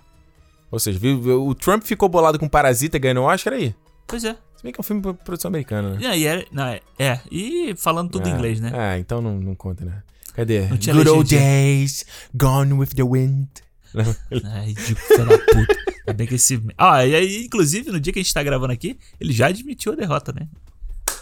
Ou 0.69 0.79
seja, 0.79 0.99
viu, 0.99 1.21
viu, 1.21 1.47
o 1.47 1.55
Trump 1.55 1.83
ficou 1.83 2.09
bolado 2.09 2.37
com 2.37 2.49
Parasita 2.49 2.99
ganhando 2.99 3.21
o 3.21 3.25
Oscar 3.25 3.53
aí. 3.53 3.73
Pois 4.05 4.25
é. 4.25 4.35
Se 4.61 4.63
bem 4.63 4.71
que 4.71 4.79
é 4.79 4.81
um 4.81 4.83
filme 4.83 5.01
de 5.01 5.13
produção 5.13 5.49
americana, 5.49 5.89
né? 5.95 5.97
E 6.01 6.05
aí, 6.05 6.27
é, 6.27 6.45
não, 6.51 6.65
é, 6.65 6.81
é, 6.99 7.19
e 7.31 7.73
falando 7.75 8.11
tudo 8.11 8.27
em 8.29 8.31
É, 8.31 8.35
inglês, 8.35 8.59
né? 8.59 8.71
É, 8.75 8.99
então 8.99 9.19
não, 9.19 9.39
não 9.39 9.55
conta, 9.55 9.83
né? 9.83 10.03
Cadê? 10.35 10.67
Não 10.67 10.77
tinha 10.77 10.93
Good 10.95 11.09
old 11.09 11.35
days, 11.35 12.05
gone 12.35 12.71
with 12.73 12.89
the 12.95 13.01
wind. 13.03 13.47
É 14.31 14.65
ridículo, 14.65 14.97
filho 15.07 15.25
da 15.25 15.37
puta. 15.39 15.75
Ainda 16.01 16.13
bem 16.13 16.27
que 16.27 16.35
esse. 16.35 16.61
Ah, 16.77 17.03
e 17.05 17.15
aí, 17.15 17.43
inclusive, 17.45 17.89
no 17.91 17.99
dia 17.99 18.13
que 18.13 18.19
a 18.19 18.21
gente 18.21 18.33
tá 18.33 18.43
gravando 18.43 18.71
aqui, 18.71 18.97
ele 19.19 19.33
já 19.33 19.47
admitiu 19.47 19.93
a 19.93 19.95
derrota, 19.95 20.31
né? 20.31 20.47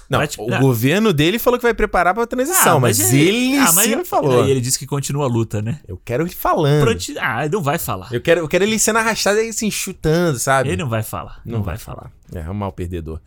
Não, 0.09 0.19
Prati- 0.19 0.41
o 0.41 0.53
Ah. 0.53 0.59
governo 0.59 1.13
dele 1.13 1.39
falou 1.39 1.57
que 1.57 1.63
vai 1.63 1.73
preparar 1.73 2.13
pra 2.13 2.27
transição, 2.27 2.77
mas, 2.79 2.99
é- 2.99 3.15
ele 3.15 3.55
ah, 3.57 3.71
mas 3.71 3.85
sim 3.85 3.93
é- 3.93 4.03
falou. 4.03 4.43
Aí 4.43 4.51
ele 4.51 4.59
disse 4.59 4.77
que 4.77 4.85
continua 4.85 5.25
a 5.25 5.27
luta, 5.29 5.61
né? 5.61 5.79
Eu 5.87 5.97
quero 6.03 6.23
ele 6.23 6.33
falando. 6.33 6.81
Pronto, 6.83 7.03
ah, 7.19 7.47
não 7.47 7.61
vai 7.63 7.77
falar. 7.77 8.09
Eu 8.11 8.19
quero, 8.19 8.41
eu 8.41 8.47
quero 8.49 8.63
ele 8.65 8.77
sendo 8.77 8.97
arrastado 8.99 9.39
e 9.39 9.49
assim, 9.49 9.69
chutando, 9.71 10.37
sabe? 10.39 10.69
Ele 10.69 10.77
não 10.81 10.89
vai 10.89 11.03
falar. 11.03 11.41
Não, 11.45 11.61
vai, 11.63 11.77
falar. 11.77 12.11
É, 12.33 12.39
é 12.39 12.49
um 12.49 12.53
mau 12.53 12.71
perdedor. 12.71 13.19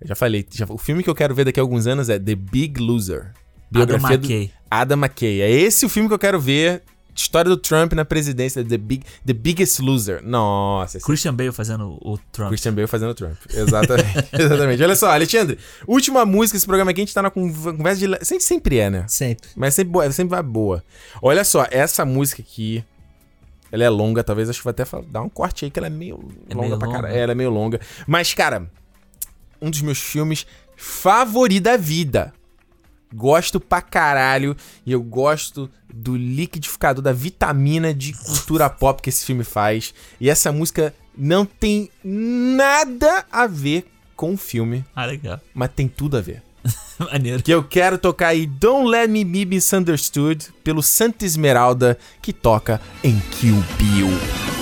Eu 0.00 0.08
já 0.08 0.14
falei, 0.14 0.46
já- 0.52 0.66
o 0.68 0.78
filme 0.78 1.02
que 1.02 1.10
eu 1.10 1.14
quero 1.14 1.34
ver 1.34 1.44
daqui 1.44 1.58
a 1.60 1.62
alguns 1.62 1.86
anos 1.86 2.08
é 2.08 2.18
The 2.18 2.34
Big 2.34 2.80
Loser. 2.80 3.32
Do- 3.70 3.80
McKay. 3.82 4.50
Adam 4.70 4.98
McKay. 4.98 5.40
É 5.40 5.50
esse 5.50 5.84
o 5.84 5.88
filme 5.88 6.08
que 6.08 6.14
eu 6.14 6.18
quero 6.18 6.40
ver. 6.40 6.82
História 7.16 7.48
do 7.48 7.56
Trump 7.56 7.92
na 7.92 8.04
presidência, 8.04 8.64
The, 8.64 8.76
Big, 8.76 9.04
The 9.24 9.32
Biggest 9.32 9.78
Loser. 9.78 10.20
Nossa, 10.24 10.96
esse 10.96 11.06
Christian 11.06 11.32
Bale 11.32 11.52
fazendo 11.52 11.96
o 12.02 12.18
Trump. 12.32 12.48
Christian 12.48 12.74
Bale 12.74 12.88
fazendo 12.88 13.10
o 13.10 13.14
Trump. 13.14 13.36
Exatamente. 13.52 14.28
Exatamente. 14.34 14.82
Olha 14.82 14.96
só, 14.96 15.12
Alexandre, 15.12 15.56
última 15.86 16.26
música 16.26 16.56
desse 16.56 16.66
programa 16.66 16.90
aqui, 16.90 17.02
a 17.02 17.04
gente 17.04 17.14
tá 17.14 17.22
na 17.22 17.30
con- 17.30 17.52
conversa 17.52 18.00
de. 18.04 18.24
Sempre, 18.24 18.44
sempre 18.44 18.78
é, 18.78 18.90
né? 18.90 19.04
Sempre. 19.06 19.48
Mas 19.54 19.74
sempre, 19.74 19.92
boa- 19.92 20.10
sempre 20.10 20.30
vai 20.32 20.42
boa. 20.42 20.82
Olha 21.22 21.44
só, 21.44 21.64
essa 21.70 22.04
música 22.04 22.42
aqui. 22.42 22.84
Ela 23.74 23.84
é 23.84 23.88
longa, 23.88 24.22
talvez 24.22 24.48
acho 24.48 24.60
que 24.60 24.64
vou 24.64 24.70
até 24.70 24.84
dar 25.10 25.22
um 25.22 25.28
corte 25.28 25.64
aí, 25.64 25.70
que 25.70 25.78
ela 25.80 25.88
é 25.88 25.90
meio 25.90 26.28
É 26.48 26.54
longa 26.54 26.68
meio 26.68 26.78
pra 26.78 26.88
caralho. 26.92 27.14
É, 27.14 27.18
ela 27.18 27.32
é 27.32 27.34
meio 27.34 27.50
longa. 27.50 27.80
Mas, 28.06 28.32
cara, 28.32 28.70
um 29.60 29.68
dos 29.68 29.82
meus 29.82 29.98
filmes 29.98 30.46
favoritos 30.76 31.62
da 31.64 31.76
vida. 31.76 32.32
Gosto 33.12 33.58
pra 33.58 33.82
caralho. 33.82 34.56
E 34.86 34.92
eu 34.92 35.02
gosto 35.02 35.68
do 35.92 36.16
liquidificador, 36.16 37.02
da 37.02 37.12
vitamina 37.12 37.92
de 37.92 38.12
cultura 38.12 38.70
pop 38.70 39.02
que 39.02 39.08
esse 39.08 39.24
filme 39.26 39.42
faz. 39.42 39.92
E 40.20 40.30
essa 40.30 40.52
música 40.52 40.94
não 41.16 41.44
tem 41.44 41.90
nada 42.02 43.24
a 43.30 43.46
ver 43.46 43.86
com 44.14 44.34
o 44.34 44.36
filme, 44.36 44.84
Ah, 44.94 45.06
legal. 45.06 45.40
mas 45.52 45.70
tem 45.74 45.88
tudo 45.88 46.16
a 46.16 46.20
ver. 46.20 46.42
Maneiro. 47.12 47.42
Que 47.42 47.52
eu 47.52 47.62
quero 47.62 47.98
tocar 47.98 48.28
aí 48.28 48.46
Don't 48.46 48.88
Let 48.88 49.08
Me 49.08 49.24
Be 49.24 49.44
Misunderstood 49.44 50.48
pelo 50.62 50.82
Santa 50.82 51.24
Esmeralda 51.24 51.98
que 52.22 52.32
toca 52.32 52.80
em 53.02 53.18
Kill 53.32 53.62
Bill. 53.78 54.53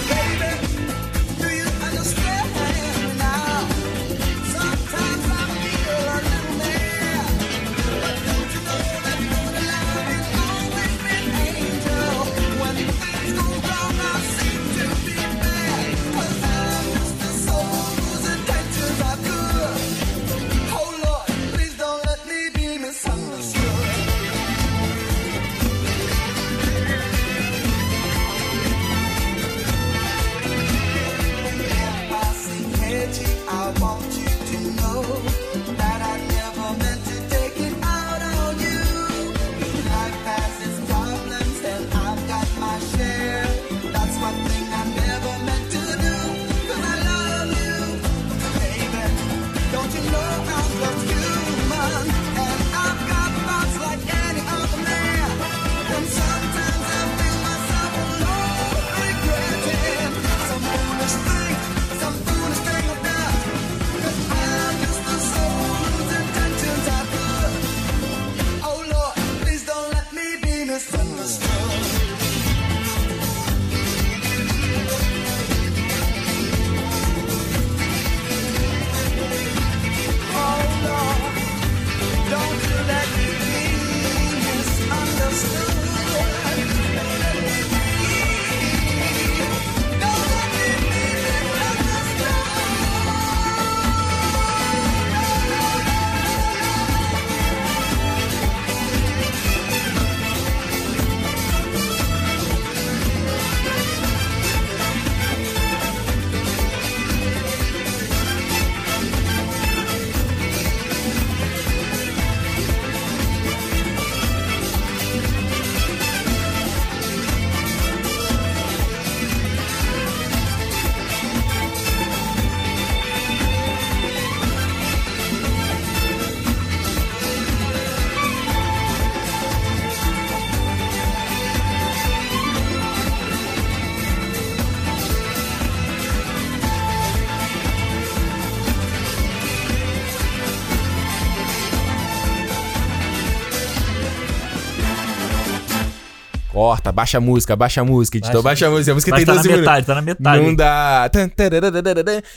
Corta, 146.73 146.91
baixa 146.91 147.19
a 147.19 147.21
música, 147.21 147.55
baixa 147.55 147.83
a 147.83 147.85
música, 147.85 148.17
editor, 148.17 148.43
baixa, 148.43 148.65
Baixa. 148.65 148.67
a 148.67 148.71
música. 148.71 148.93
A 148.93 148.95
música 148.95 149.15
tem 149.15 149.27
tá 149.27 149.33
na 149.33 149.37
12 149.37 149.49
minutos. 149.51 149.69
metade, 149.69 149.87
tá 149.87 149.95
na 149.95 150.01
metade. 150.01 150.43
Não 150.43 150.55
dá. 150.55 151.11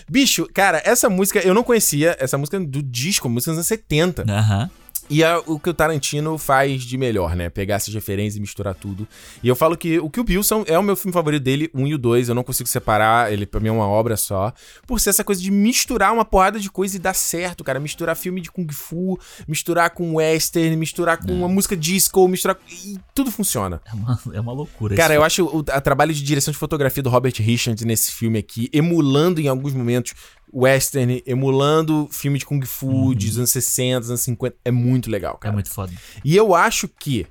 Bicho, 0.10 0.46
cara, 0.54 0.82
essa 0.84 1.10
música 1.10 1.40
eu 1.40 1.54
não 1.54 1.64
conhecia. 1.64 2.18
Essa 2.20 2.38
música 2.38 2.58
é 2.58 2.60
do 2.60 2.84
disco, 2.84 3.30
música 3.30 3.52
dos 3.52 3.60
anos 3.60 3.68
70. 3.68 4.26
Aham. 4.30 4.70
E 5.10 5.24
é 5.24 5.38
o 5.46 5.60
que 5.60 5.70
o 5.70 5.74
Tarantino 5.74 6.38
faz 6.38 6.84
de 6.84 6.98
melhor, 6.98 7.36
né? 7.36 7.50
Pegar 7.50 7.76
essas 7.76 7.94
referências 7.94 8.38
e 8.38 8.40
misturar 8.42 8.74
tudo. 8.74 9.08
E 9.44 9.48
eu 9.48 9.56
falo 9.56 9.78
que 9.78 10.00
o 10.00 10.10
que 10.10 10.20
o 10.20 10.24
Bill 10.24 10.44
são, 10.44 10.64
é 10.68 10.78
o 10.78 10.84
meu 10.84 10.96
filme 10.96 11.14
favorito 11.14 11.44
dele, 11.44 11.70
um 11.74 11.86
e 11.86 11.94
o 11.94 11.98
dois. 11.98 12.30
Eu 12.30 12.36
não 12.36 12.44
consigo 12.44 12.68
separar, 12.68 13.32
ele 13.32 13.46
pra 13.46 13.60
mim 13.60 13.68
é 13.68 13.72
uma 13.72 13.88
obra 13.88 14.18
só. 14.18 14.52
Por 14.88 15.00
ser 15.00 15.12
essa 15.12 15.24
coisa 15.24 15.42
de 15.42 15.52
misturar 15.52 16.14
uma 16.14 16.26
porrada 16.26 16.60
de 16.60 16.70
coisa 16.70 16.96
e 16.96 17.00
dar 17.00 17.14
certo, 17.14 17.64
cara. 17.64 17.80
Misturar 17.80 18.16
filme 18.16 18.42
de 18.42 18.52
Kung 18.52 18.72
Fu, 18.72 19.20
misturar 19.48 19.92
com 19.92 20.16
western, 20.16 20.76
misturar 20.76 21.18
com 21.18 21.32
uma 21.32 21.48
música 21.48 21.78
disco, 21.78 22.28
misturar. 22.28 22.58
E 22.70 22.98
tudo 23.14 23.32
funciona. 23.32 23.82
É 23.86 23.94
uma, 23.94 24.20
é 24.34 24.40
uma 24.40 24.54
loucura. 24.54 24.96
Cara, 24.96 25.14
eu 25.14 25.24
acho 25.24 25.46
o 25.46 25.64
a 25.72 25.82
trabalho 25.82 26.14
de 26.14 26.24
direção 26.24 26.52
de 26.52 26.58
fotografia 26.58 27.04
do 27.04 27.10
Robert 27.10 27.34
Richards 27.38 27.84
nesse 27.86 28.12
filme 28.12 28.40
aqui, 28.40 28.70
emulando 28.74 29.40
em 29.40 29.48
alguns 29.48 29.74
momentos 29.74 30.14
western, 30.56 31.22
emulando 31.26 32.08
filme 32.12 32.40
de 32.40 32.46
Kung 32.46 32.62
Fu 32.66 33.14
dos 33.14 33.38
anos 33.38 33.50
60, 33.52 34.00
dos 34.00 34.10
anos 34.10 34.22
50, 34.22 34.56
é 34.64 34.72
muito 34.72 35.10
legal, 35.10 35.36
É 35.36 35.44
cara. 35.44 35.54
muito 35.54 35.70
foda. 35.70 35.92
E 36.24 36.36
eu 36.36 36.56
acho 36.56 36.88
que 36.88 37.28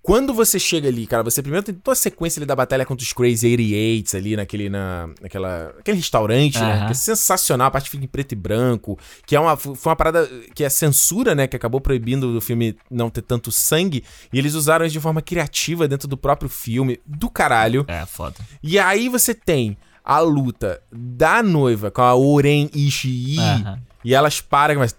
quando 0.00 0.34
você 0.34 0.58
chega 0.58 0.86
ali, 0.86 1.06
cara, 1.06 1.22
você 1.22 1.40
primeiro 1.40 1.64
tem 1.64 1.74
toda 1.74 1.92
a 1.94 1.96
sequência 1.96 2.38
ali 2.38 2.44
da 2.44 2.54
batalha 2.54 2.84
contra 2.84 3.02
os 3.02 3.12
Crazy 3.14 3.46
88 3.46 4.16
ali 4.18 4.36
naquele, 4.36 4.68
na, 4.68 5.08
naquela, 5.18 5.74
aquele 5.78 5.96
restaurante, 5.96 6.58
né? 6.58 6.74
Aham. 6.74 6.86
Que 6.86 6.92
é 6.92 6.94
sensacional, 6.94 7.68
a 7.68 7.70
parte 7.70 7.88
fica 7.88 8.04
em 8.04 8.06
preto 8.06 8.32
e 8.32 8.36
branco, 8.36 8.98
que 9.26 9.34
é 9.34 9.40
uma, 9.40 9.56
foi 9.56 9.74
uma 9.86 9.96
parada 9.96 10.28
que 10.54 10.62
é 10.62 10.68
censura, 10.68 11.34
né? 11.34 11.46
Que 11.46 11.56
acabou 11.56 11.80
proibindo 11.80 12.34
do 12.34 12.40
filme 12.42 12.76
não 12.90 13.08
ter 13.08 13.22
tanto 13.22 13.50
sangue, 13.50 14.04
e 14.30 14.38
eles 14.38 14.52
usaram 14.52 14.84
isso 14.84 14.92
de 14.92 15.00
forma 15.00 15.22
criativa 15.22 15.88
dentro 15.88 16.06
do 16.06 16.18
próprio 16.18 16.50
filme, 16.50 17.00
do 17.06 17.30
caralho. 17.30 17.86
É, 17.88 18.04
foda. 18.04 18.36
E 18.62 18.78
aí 18.78 19.08
você 19.08 19.32
tem 19.34 19.74
a 20.04 20.20
luta 20.20 20.80
da 20.92 21.42
noiva 21.42 21.90
com 21.90 22.02
a 22.02 22.14
Oren 22.14 22.68
Ishii, 22.74 23.38
Aham. 23.38 23.78
e 24.04 24.14
elas 24.14 24.40
param, 24.40 24.76
mas 24.80 24.94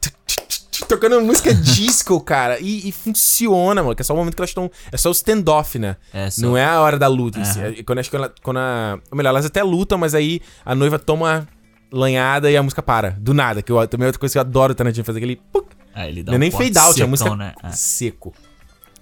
tocando 0.87 1.21
música 1.21 1.53
disco, 1.55 2.19
cara. 2.21 2.59
E, 2.59 2.89
e 2.89 2.91
funciona, 2.91 3.81
mano. 3.83 3.95
Que 3.95 4.01
é 4.01 4.05
só 4.05 4.13
o 4.13 4.17
momento 4.17 4.35
que 4.35 4.41
elas 4.41 4.49
estão. 4.49 4.69
É 4.91 4.97
só 4.97 5.09
o 5.09 5.11
standoff, 5.11 5.77
né? 5.79 5.95
É 6.13 6.29
só. 6.29 6.41
Não 6.41 6.57
é 6.57 6.65
a 6.65 6.81
hora 6.81 6.97
da 6.97 7.07
luta. 7.07 7.43
si. 7.45 7.59
Aham. 7.59 7.73
É 7.77 7.83
Quando, 7.83 7.99
acho 7.99 8.09
que 8.09 8.15
ela, 8.15 8.33
quando 8.43 8.57
a. 8.57 8.99
Ou 9.11 9.17
melhor, 9.17 9.29
elas 9.29 9.45
até 9.45 9.63
lutam, 9.63 9.97
mas 9.97 10.13
aí 10.15 10.41
a 10.65 10.73
noiva 10.75 10.97
toma 10.99 11.47
lanhada 11.91 12.49
e 12.51 12.57
a 12.57 12.63
música 12.63 12.81
para. 12.83 13.11
Do 13.11 13.33
nada. 13.33 13.61
Que 13.61 13.71
eu, 13.71 13.87
também 13.87 14.05
é 14.05 14.07
outra 14.07 14.19
coisa 14.19 14.33
que 14.33 14.37
eu 14.37 14.41
adoro 14.41 14.73
o 14.73 14.75
Tarantino 14.75 15.05
fazer 15.05 15.19
aquele. 15.19 15.35
puc, 15.51 15.67
Ah, 15.93 16.07
ele 16.07 16.23
dá 16.23 16.31
não 16.31 16.35
é 16.35 16.37
um 16.37 16.39
nem 16.39 16.51
corte 16.51 16.65
fade 16.73 16.77
out, 16.79 16.89
a 16.89 16.93
secão, 16.93 17.09
música 17.09 17.35
né? 17.35 17.53
É. 17.63 17.69
seco. 17.71 18.33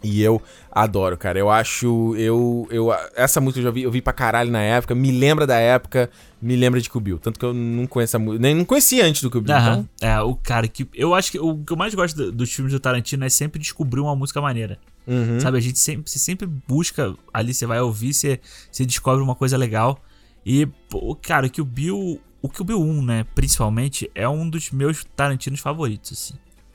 E 0.03 0.21
eu 0.21 0.41
adoro, 0.71 1.17
cara. 1.17 1.39
Eu 1.39 1.49
acho. 1.49 2.13
Eu, 2.17 2.67
eu, 2.69 2.89
essa 3.15 3.39
música 3.39 3.59
eu 3.59 3.63
já 3.63 3.71
vi, 3.71 3.83
eu 3.83 3.91
vi 3.91 4.01
pra 4.01 4.11
caralho 4.11 4.51
na 4.51 4.61
época. 4.61 4.93
Me 4.93 5.11
lembra 5.11 5.47
da 5.47 5.57
época, 5.57 6.09
me 6.41 6.55
lembra 6.55 6.81
de 6.81 6.89
Kubil. 6.89 7.17
Tanto 7.19 7.39
que 7.39 7.45
eu 7.45 7.53
não 7.53 7.87
conheço 7.87 8.17
a 8.17 8.19
música. 8.19 8.41
Nem 8.41 8.53
não 8.53 8.65
conhecia 8.65 9.05
antes 9.05 9.21
do 9.21 9.31
Kubil. 9.31 9.47
Então, 9.55 10.09
É, 10.09 10.19
o 10.21 10.35
cara 10.35 10.67
que. 10.67 10.87
Eu 10.93 11.13
acho 11.15 11.31
que 11.31 11.39
o 11.39 11.57
que 11.63 11.71
eu 11.71 11.77
mais 11.77 11.93
gosto 11.95 12.15
do- 12.17 12.31
dos 12.31 12.51
filmes 12.51 12.73
do 12.73 12.79
Tarantino 12.79 13.23
é 13.23 13.29
sempre 13.29 13.59
descobrir 13.59 14.01
uma 14.01 14.15
música 14.15 14.41
maneira. 14.41 14.77
Uhum. 15.07 15.39
Sabe? 15.39 15.57
A 15.57 15.61
gente 15.61 15.79
sempre, 15.79 16.09
você 16.11 16.19
sempre 16.19 16.47
busca. 16.67 17.15
Ali 17.33 17.53
você 17.53 17.65
vai 17.65 17.79
ouvir, 17.79 18.13
você, 18.13 18.39
você 18.71 18.85
descobre 18.85 19.23
uma 19.23 19.35
coisa 19.35 19.55
legal. 19.57 19.97
E, 20.45 20.65
pô, 20.89 21.15
cara, 21.15 21.47
que 21.47 21.61
o 21.61 21.65
Bill. 21.65 22.19
O 22.41 22.49
que 22.49 22.61
o 22.61 22.65
Bill 22.65 22.81
1, 22.81 23.01
né, 23.05 23.25
principalmente, 23.33 24.11
é 24.13 24.27
um 24.27 24.49
dos 24.49 24.69
meus 24.71 25.05
Tarantinos 25.15 25.61
favoritos, 25.61 26.11
assim. 26.11 26.33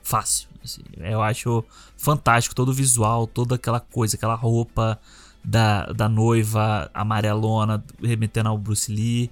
Fácil. 0.09 0.47
assim. 0.63 0.81
Eu 0.97 1.21
acho 1.21 1.63
fantástico 1.97 2.55
todo 2.55 2.69
o 2.69 2.73
visual, 2.73 3.27
toda 3.27 3.55
aquela 3.55 3.79
coisa, 3.79 4.15
aquela 4.15 4.35
roupa 4.35 4.99
da, 5.43 5.85
da 5.87 6.09
noiva 6.09 6.89
amarelona 6.93 7.83
remetendo 8.01 8.49
ao 8.49 8.57
Bruce 8.57 8.91
Lee. 8.91 9.29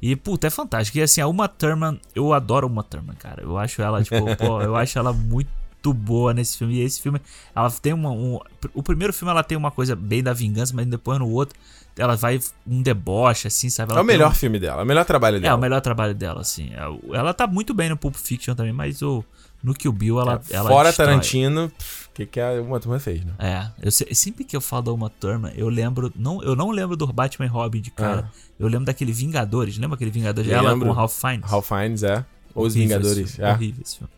E, 0.00 0.14
puta, 0.14 0.46
é 0.46 0.50
fantástico. 0.50 0.98
E 0.98 1.02
assim, 1.02 1.20
a 1.20 1.26
Uma 1.26 1.48
Thurman, 1.48 2.00
eu 2.14 2.32
adoro 2.32 2.66
a 2.66 2.70
Uma 2.70 2.82
Thurman, 2.84 3.16
cara. 3.16 3.42
Eu 3.42 3.56
acho 3.58 3.82
ela, 3.82 4.02
tipo, 4.02 4.16
pô, 4.36 4.60
eu 4.62 4.76
acho 4.76 4.98
ela 4.98 5.12
muito 5.12 5.48
boa 5.92 6.32
nesse 6.34 6.58
filme. 6.58 6.74
E 6.74 6.80
esse 6.82 7.00
filme, 7.00 7.20
ela 7.54 7.70
tem 7.70 7.92
uma. 7.92 8.10
Um, 8.10 8.38
o 8.74 8.82
primeiro 8.82 9.12
filme 9.12 9.30
ela 9.30 9.42
tem 9.42 9.56
uma 9.58 9.70
coisa 9.70 9.96
bem 9.96 10.22
da 10.22 10.32
vingança, 10.32 10.72
mas 10.74 10.86
depois 10.86 11.18
no 11.18 11.28
outro, 11.28 11.58
ela 11.96 12.14
vai 12.14 12.38
um 12.66 12.80
deboche, 12.82 13.48
assim, 13.48 13.68
sabe? 13.70 13.90
é 13.90 13.94
Ela 13.94 14.02
o 14.02 14.06
tem 14.06 14.14
melhor 14.16 14.30
um- 14.30 14.34
filme 14.34 14.58
dela, 14.60 14.82
é 14.82 14.84
o 14.84 14.86
melhor 14.86 15.04
trabalho 15.04 15.38
É, 15.38 15.40
dela. 15.40 15.56
o 15.56 15.60
melhor 15.60 15.80
trabalho 15.80 16.14
dela, 16.14 16.40
assim. 16.42 16.70
É, 16.74 16.86
o- 16.86 17.12
Ela 17.14 17.34
tá 17.34 17.46
muito 17.46 17.74
bem 17.74 17.88
no 17.88 17.96
Pulp 17.96 18.14
Fiction 18.14 18.54
também, 18.54 18.72
mas 18.72 19.02
o, 19.02 19.24
no 19.62 19.74
Kill 19.74 19.92
Bill 19.92 20.20
ela. 20.20 20.40
ela 20.50 20.68
É, 20.68 20.72
Fora 20.72 20.88
destrói. 20.88 21.08
Tarantino, 21.08 21.66
o 21.66 21.72
que, 22.14 22.26
que 22.26 22.40
a 22.40 22.60
uma 22.62 22.78
turma 22.80 22.98
fez, 22.98 23.24
né? 23.24 23.32
É, 23.38 23.66
eu 23.82 23.90
se- 23.90 24.06
sempre 24.14 24.44
que 24.44 24.56
eu 24.56 24.60
falo 24.60 24.82
da 24.82 24.92
Uma 24.92 25.08
Thurman, 25.10 25.52
eu 25.56 25.68
lembro, 25.68 26.12
não, 26.16 26.42
eu 26.42 26.54
não 26.56 26.70
lembro 26.70 26.96
do 26.96 27.06
Batman 27.12 27.46
e 27.46 27.48
Robin 27.48 27.80
de 27.80 27.90
cara. 27.90 28.30
Eu 28.58 28.66
lembro 28.68 28.86
daquele 28.86 29.12
Vingadores, 29.12 29.78
lembra 29.78 29.94
aquele 29.96 30.10
Vingadores? 30.10 30.50
Ela 30.50 30.68
Ah. 30.68 30.72
Lembro. 30.72 30.86
com 30.86 30.92
o 30.92 30.96
Ralph 30.96 31.12
Fiennes. 31.18 31.48
Ralph 31.50 31.68
Fiennes, 31.68 32.02
é. 32.02 32.24
Ou 32.54 32.66
Os 32.66 32.74
Vingadores. 32.74 33.32
filme, 33.36 33.50
É. 33.50 33.52
Horrível 33.52 33.82
esse 33.84 33.96
filme. 33.98 34.12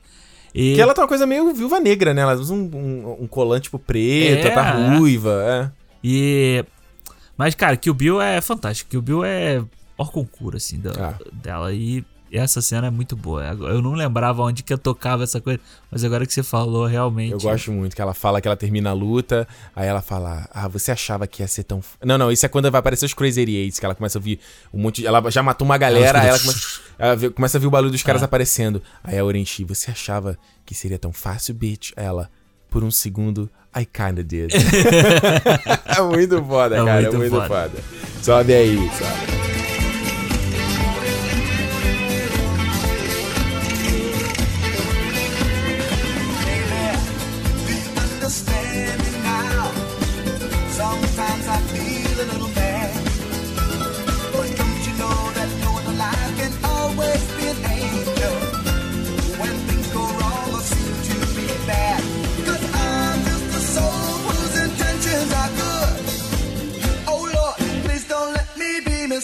E 0.54 0.74
Que 0.74 0.80
ela 0.80 0.92
tá 0.94 1.02
uma 1.02 1.08
coisa 1.08 1.26
meio 1.26 1.52
viúva 1.54 1.78
negra, 1.78 2.12
né? 2.12 2.22
Ela 2.22 2.34
usa 2.34 2.52
um, 2.52 2.70
um, 2.74 3.22
um 3.24 3.26
colante, 3.26 3.64
tipo, 3.64 3.78
preto, 3.78 4.46
É, 4.46 4.50
tá 4.50 4.68
é. 4.78 4.98
ruiva, 4.98 5.30
é. 5.46 5.70
E. 6.02 6.64
Mas, 7.36 7.54
cara, 7.54 7.76
Kill 7.76 7.94
Bill 7.94 8.20
é 8.20 8.40
fantástico. 8.40 8.90
Kill 8.90 9.00
Bill 9.02 9.24
é 9.24 9.62
hor 9.96 10.10
concura, 10.10 10.56
assim, 10.56 10.78
da- 10.80 10.92
Ah. 10.98 11.14
dela. 11.32 11.72
E 11.72 12.04
essa 12.38 12.60
cena 12.62 12.86
é 12.86 12.90
muito 12.90 13.16
boa. 13.16 13.42
Eu 13.44 13.82
não 13.82 13.92
lembrava 13.94 14.42
onde 14.42 14.62
que 14.62 14.72
eu 14.72 14.78
tocava 14.78 15.24
essa 15.24 15.40
coisa, 15.40 15.58
mas 15.90 16.04
agora 16.04 16.24
que 16.26 16.32
você 16.32 16.42
falou, 16.42 16.86
realmente. 16.86 17.32
Eu 17.32 17.38
gosto 17.40 17.72
muito 17.72 17.94
que 17.96 18.00
ela 18.02 18.14
fala 18.14 18.40
que 18.40 18.46
ela 18.48 18.56
termina 18.56 18.90
a 18.90 18.92
luta, 18.92 19.46
aí 19.74 19.86
ela 19.88 20.00
fala: 20.02 20.48
Ah, 20.52 20.68
você 20.68 20.92
achava 20.92 21.26
que 21.26 21.42
ia 21.42 21.48
ser 21.48 21.64
tão. 21.64 21.78
f-" 21.78 21.96
Não, 22.04 22.16
não, 22.18 22.30
isso 22.30 22.44
é 22.46 22.48
quando 22.48 22.70
vai 22.70 22.78
aparecer 22.78 23.04
os 23.06 23.14
Crazy 23.14 23.40
Eights, 23.42 23.78
que 23.78 23.84
ela 23.84 23.94
começa 23.94 24.18
a 24.18 24.20
ouvir 24.20 24.38
um 24.72 24.80
monte 24.82 25.00
de. 25.02 25.06
Ela 25.06 25.30
já 25.30 25.42
matou 25.42 25.64
uma 25.64 25.76
galera, 25.78 26.18
Ela 26.18 26.20
aí 26.20 26.28
ela 26.28 26.38
começa, 26.38 26.80
ela 26.98 27.30
começa 27.32 27.58
a 27.58 27.60
ver 27.60 27.66
o 27.66 27.70
barulho 27.70 27.90
dos 27.92 28.02
caras 28.02 28.22
Ah. 28.22 28.26
aparecendo. 28.26 28.82
Aí 29.02 29.18
a 29.18 29.24
Orenchi, 29.24 29.64
você 29.64 29.90
achava 29.90 30.38
que 30.64 30.74
seria 30.74 30.98
tão 30.98 31.12
fácil, 31.12 31.54
bitch? 31.54 31.92
Ela, 31.96 32.30
por 32.70 32.84
um 32.84 32.90
segundo, 32.90 33.50
I 33.76 33.84
kinda 33.84 34.22
did. 34.24 34.50
é 35.86 36.00
muito 36.02 36.42
foda, 36.44 36.76
É 36.76 36.84
cara, 36.84 37.02
muito 37.02 37.14
é 37.14 37.18
muito 37.18 37.30
foda. 37.36 37.48
foda. 37.48 37.82
Sobe 38.22 38.52
aí, 38.54 38.76
sobe. 38.76 39.49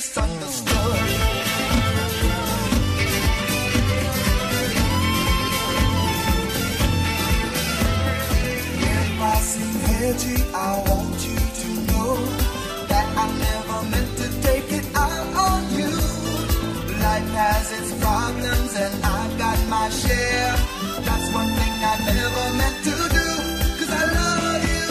misunderstood. 0.00 0.96
If 8.92 9.20
I 9.20 9.36
seem 9.50 9.76
edgy, 10.00 10.38
I 10.54 10.70
want 10.88 11.16
you 11.28 11.40
to 11.60 11.68
know 11.90 12.12
that 12.88 13.06
I 13.22 13.26
never 13.44 13.78
meant 13.92 14.12
to 14.20 14.26
take 14.46 14.68
it 14.78 14.86
out 14.96 15.28
on 15.46 15.62
you. 15.78 15.92
Life 17.04 17.30
has 17.42 17.66
its 17.78 17.92
problems 18.00 18.72
and 18.84 18.94
I've 19.04 19.34
got 19.36 19.58
my 19.68 19.86
share. 19.90 20.54
That's 21.06 21.28
one 21.40 21.50
thing 21.58 21.74
I 21.92 21.96
never 22.20 22.46
meant 22.60 22.78
to 22.88 22.96
do. 23.16 23.26
Cause 23.78 23.92
I 24.00 24.04
love 24.18 24.62
you. 24.72 24.86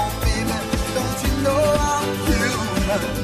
Oh 0.00 0.12
baby, 0.24 0.58
don't 0.96 1.18
you 1.24 1.32
know 1.44 1.62
I'm 1.90 2.10
human? 2.28 3.23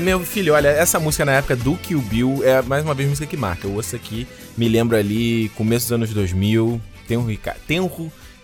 Meu 0.00 0.20
filho, 0.20 0.54
olha, 0.54 0.68
essa 0.68 0.98
música 0.98 1.26
na 1.26 1.32
época 1.32 1.54
do 1.54 1.76
Kill 1.76 2.00
Bill 2.00 2.40
é 2.42 2.62
mais 2.62 2.82
uma 2.82 2.94
vez 2.94 3.06
música 3.06 3.26
que 3.26 3.36
marca. 3.36 3.66
Eu 3.66 3.74
ouço 3.74 3.94
aqui, 3.94 4.26
me 4.56 4.66
lembro 4.66 4.96
ali, 4.96 5.50
começo 5.56 5.86
dos 5.86 5.92
anos 5.92 6.14
2000, 6.14 6.80
tem 7.06 7.18
um, 7.18 7.26
Rica 7.26 7.54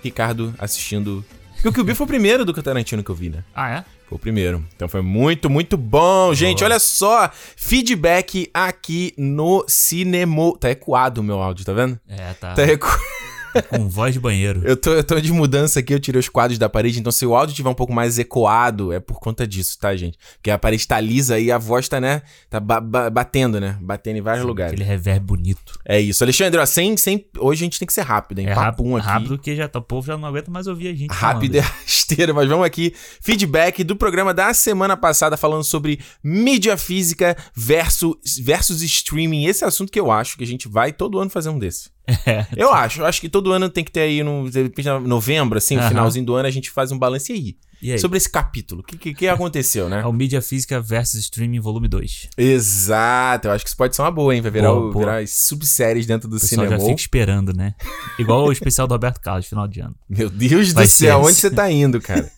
Ricardo 0.02 0.54
assistindo. 0.58 1.24
Porque 1.54 1.68
o 1.68 1.72
Kill 1.72 1.84
Bill 1.84 1.96
foi 1.96 2.04
o 2.04 2.08
primeiro 2.08 2.44
do 2.44 2.52
Tarantino 2.52 3.02
que 3.02 3.10
eu 3.10 3.14
vi, 3.14 3.30
né? 3.30 3.42
Ah, 3.54 3.70
é? 3.70 3.84
Foi 4.06 4.16
o 4.16 4.18
primeiro. 4.18 4.62
Então 4.76 4.86
foi 4.86 5.00
muito, 5.00 5.48
muito 5.48 5.78
bom. 5.78 6.34
Gente, 6.34 6.62
olha 6.62 6.78
só. 6.78 7.30
Feedback 7.56 8.50
aqui 8.52 9.14
no 9.16 9.64
Cinema. 9.66 10.56
Tá 10.60 10.70
ecoado 10.70 11.22
o 11.22 11.24
meu 11.24 11.40
áudio, 11.40 11.64
tá 11.64 11.72
vendo? 11.72 11.98
É, 12.06 12.34
tá. 12.34 12.52
Tá 12.52 12.62
ecoado. 12.64 13.00
Com 13.62 13.89
voz 13.89 14.15
de 14.15 14.20
banheiro. 14.20 14.62
Eu 14.65 14.77
tô, 14.77 14.93
eu 14.93 15.05
tô 15.05 15.20
de 15.20 15.33
mudança 15.33 15.81
aqui, 15.81 15.95
eu 15.95 16.01
tirei 16.01 16.19
os 16.19 16.28
quadros 16.28 16.59
da 16.59 16.69
parede, 16.69 16.99
então 16.99 17.12
se 17.12 17.24
o 17.24 17.35
áudio 17.35 17.55
tiver 17.55 17.69
um 17.69 17.74
pouco 17.74 17.93
mais 17.93 18.19
ecoado, 18.19 18.93
é 18.93 19.01
por 19.01 19.19
conta 19.20 19.47
disso, 19.47 19.78
tá, 19.78 19.95
gente? 19.97 20.19
Porque 20.35 20.51
a 20.51 20.59
parede 20.59 20.87
tá 20.87 21.01
lisa 21.01 21.39
e 21.39 21.51
a 21.51 21.59
voz 21.59 21.89
tá, 21.89 22.01
né? 22.01 22.23
Tá 22.51 22.61
ba 22.61 22.81
ba 22.81 23.11
batendo, 23.11 23.61
né? 23.61 23.78
Batendo 23.81 24.19
em 24.19 24.23
vários 24.23 24.45
lugares. 24.45 24.73
Aquele 24.73 24.89
reverb 24.89 25.24
bonito. 25.24 25.78
É 25.85 26.01
isso. 26.01 26.23
Alexandre, 26.23 26.61
ó, 26.61 26.66
sem, 26.66 26.97
sem... 26.97 27.27
hoje 27.39 27.65
a 27.65 27.66
gente 27.66 27.78
tem 27.78 27.87
que 27.87 27.93
ser 27.93 28.03
rápido, 28.03 28.41
hein? 28.41 28.49
É 28.49 28.55
Papum 28.55 28.95
rápido, 28.95 28.97
aqui. 28.97 29.09
rápido 29.09 29.39
que 29.39 29.57
já 29.57 29.69
tá, 29.69 29.78
o 29.78 29.83
povo 29.83 30.07
já 30.07 30.16
não 30.16 30.28
aguenta 30.28 30.51
mais 30.51 30.66
ouvir 30.66 30.89
a 30.89 30.95
gente. 30.95 31.12
Rápido 31.12 31.57
é 31.57 31.62
falando. 31.62 31.81
rasteiro, 31.81 32.35
mas 32.35 32.49
vamos 32.49 32.66
aqui. 32.66 32.95
Feedback 33.20 33.83
do 33.83 33.97
programa 33.97 34.33
da 34.33 34.53
semana 34.55 34.97
passada 34.97 35.37
falando 35.37 35.65
sobre 35.65 36.01
mídia 36.23 36.77
física 36.77 37.37
versus, 37.55 38.16
versus 38.43 38.83
streaming. 38.83 39.47
Esse 39.47 39.65
é 39.65 39.66
assunto 39.66 39.91
que 39.91 40.01
eu 40.01 40.11
acho 40.11 40.37
que 40.37 40.45
a 40.45 40.47
gente 40.47 40.69
vai 40.69 40.93
todo 40.93 41.19
ano 41.19 41.31
fazer 41.31 41.49
um 41.49 41.59
desse. 41.59 41.95
É. 42.27 42.47
Eu 42.57 42.73
acho, 42.73 43.01
eu 43.01 43.07
acho 43.07 43.20
que 43.20 43.28
todo 43.28 43.53
ano 43.53 43.69
tem 43.69 43.83
que 43.83 43.91
ter 43.91 44.01
aí 44.01 44.23
no 44.23 44.49
de 44.49 44.62
repente, 44.62 44.89
novembro, 45.01 45.59
assim, 45.59 45.77
no 45.77 45.83
finalzinho 45.83 46.24
do 46.24 46.35
ano, 46.35 46.47
a 46.47 46.51
gente 46.51 46.70
faz 46.70 46.93
um 46.93 46.99
balanço. 46.99 47.33
E 47.33 47.35
aí? 47.35 47.57
E 47.83 47.93
aí? 47.93 47.99
Sobre 47.99 48.16
esse 48.16 48.31
capítulo, 48.31 48.81
o 48.81 48.85
que, 48.85 48.97
que, 48.97 49.12
que 49.12 49.28
aconteceu, 49.28 49.89
né? 49.89 50.01
É 50.01 50.07
o 50.07 50.12
Mídia 50.12 50.41
Física 50.41 50.81
versus 50.81 51.20
Streaming 51.20 51.61
Volume 51.61 51.89
2. 51.89 52.31
Exato, 52.39 53.49
eu 53.49 53.53
acho 53.53 53.65
que 53.65 53.69
isso 53.69 53.77
pode 53.77 53.95
ser 53.95 54.03
uma 54.03 54.11
boa, 54.11 54.35
hein? 54.35 54.41
Vai 54.41 54.51
virar, 54.51 54.73
Boa, 54.73 54.87
o, 54.87 54.99
virar 54.99 55.19
as 55.19 55.31
subséries 55.31 56.07
dentro 56.07 56.28
do 56.28 56.39
cinema. 56.39 56.70
já 56.70 56.78
fica 56.78 57.01
esperando, 57.01 57.53
né? 57.53 57.74
Igual 58.19 58.47
o 58.47 58.53
especial 58.53 58.87
do 58.87 58.93
Roberto 58.93 59.20
Carlos, 59.20 59.47
final 59.47 59.69
de 59.69 59.81
ano. 59.81 59.95
Meu 60.09 60.31
Deus 60.31 60.73
Vai 60.73 60.87
do 60.87 60.91
céu, 60.91 61.19
ser 61.19 61.23
onde 61.23 61.33
esse. 61.33 61.41
você 61.41 61.51
tá 61.51 61.70
indo, 61.70 62.01
cara? 62.01 62.31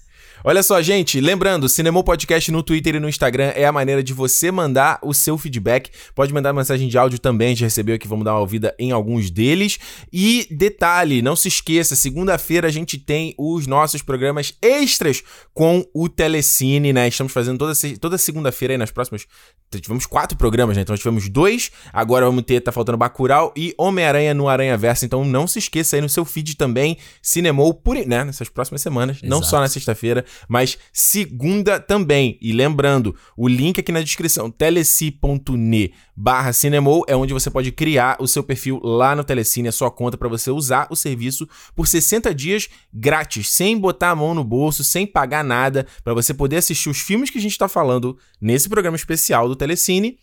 Olha 0.49 0.63
só, 0.63 0.81
gente, 0.81 1.21
lembrando, 1.21 1.69
Cinemou 1.69 2.03
Podcast 2.03 2.51
no 2.51 2.63
Twitter 2.63 2.95
e 2.95 2.99
no 2.99 3.07
Instagram 3.07 3.53
é 3.55 3.67
a 3.67 3.71
maneira 3.71 4.03
de 4.03 4.15
você 4.15 4.51
mandar 4.51 4.99
o 5.03 5.13
seu 5.13 5.37
feedback. 5.37 5.91
Pode 6.15 6.33
mandar 6.33 6.55
mensagem 6.55 6.89
de 6.89 6.97
áudio 6.97 7.19
também, 7.19 7.49
a 7.49 7.51
gente 7.51 7.65
recebeu 7.65 7.95
aqui, 7.97 8.09
vamos 8.09 8.25
dar 8.25 8.33
uma 8.33 8.41
ouvida 8.41 8.75
em 8.79 8.91
alguns 8.91 9.31
deles. 9.31 9.79
E 10.11 10.49
detalhe, 10.51 11.21
não 11.21 11.37
se 11.37 11.49
esqueça, 11.49 11.95
segunda-feira 11.95 12.67
a 12.67 12.71
gente 12.71 12.97
tem 12.97 13.35
os 13.37 13.67
nossos 13.67 14.01
programas 14.01 14.55
extras 14.63 15.23
com 15.53 15.85
o 15.93 16.09
Telecine, 16.09 16.95
né? 16.95 17.09
Estamos 17.09 17.31
fazendo 17.31 17.59
toda, 17.59 17.75
toda 18.01 18.17
segunda-feira 18.17 18.73
aí 18.73 18.79
nas 18.79 18.91
próximas... 18.91 19.27
Tivemos 19.71 20.07
quatro 20.07 20.39
programas, 20.39 20.79
né? 20.79 20.83
Então 20.83 20.97
tivemos 20.97 21.29
dois, 21.29 21.71
agora 21.93 22.25
vamos 22.25 22.43
ter, 22.45 22.63
tá 22.63 22.73
faltando 22.73 22.97
Bacurau 22.97 23.53
e 23.55 23.75
Homem-Aranha 23.77 24.33
no 24.33 24.49
Aranha 24.49 24.79
Verso. 24.79 25.05
Então 25.05 25.27
não 25.27 25.47
se 25.47 25.59
esqueça 25.59 25.97
aí 25.97 26.01
no 26.01 26.09
seu 26.09 26.25
feed 26.25 26.57
também, 26.57 26.97
Cinemou, 27.21 27.75
por, 27.75 27.97
né? 27.97 28.25
Nessas 28.25 28.49
próximas 28.49 28.81
semanas, 28.81 29.21
não 29.21 29.41
Exato. 29.41 29.51
só 29.51 29.61
na 29.61 29.69
sexta-feira, 29.69 30.25
mas 30.49 30.79
segunda 30.93 31.81
também. 31.81 32.39
E 32.41 32.53
lembrando, 32.53 33.15
o 33.37 33.49
link 33.49 33.81
aqui 33.81 33.91
na 33.91 34.03
descrição, 34.03 34.51
teleci.ne 34.51 35.93
barra 36.17 36.53
Cinemou, 36.53 37.05
é 37.07 37.15
onde 37.15 37.33
você 37.33 37.49
pode 37.49 37.71
criar 37.71 38.17
o 38.21 38.27
seu 38.27 38.43
perfil 38.43 38.81
lá 38.83 39.15
no 39.15 39.23
Telecine, 39.23 39.69
a 39.69 39.73
sua 39.73 39.91
conta 39.91 40.19
para 40.19 40.29
você 40.29 40.51
usar 40.51 40.89
o 40.91 40.97
serviço 40.97 41.49
por 41.77 41.87
60 41.87 42.35
dias 42.35 42.69
grátis, 42.93 43.49
sem 43.49 43.79
botar 43.79 44.11
a 44.11 44.17
mão 44.17 44.35
no 44.35 44.43
bolso, 44.43 44.83
sem 44.83 45.07
pagar 45.07 45.45
nada, 45.45 45.87
para 46.03 46.15
você 46.15 46.35
poder 46.35 46.57
assistir 46.57 46.89
os 46.89 46.99
filmes 46.99 47.31
que 47.31 47.39
a 47.39 47.41
gente 47.41 47.57
tá 47.57 47.69
falando 47.69 48.19
nesse 48.41 48.69
programa 48.69 48.97
especial 48.97 49.49
do 49.49 49.55
Telecine 49.55 50.19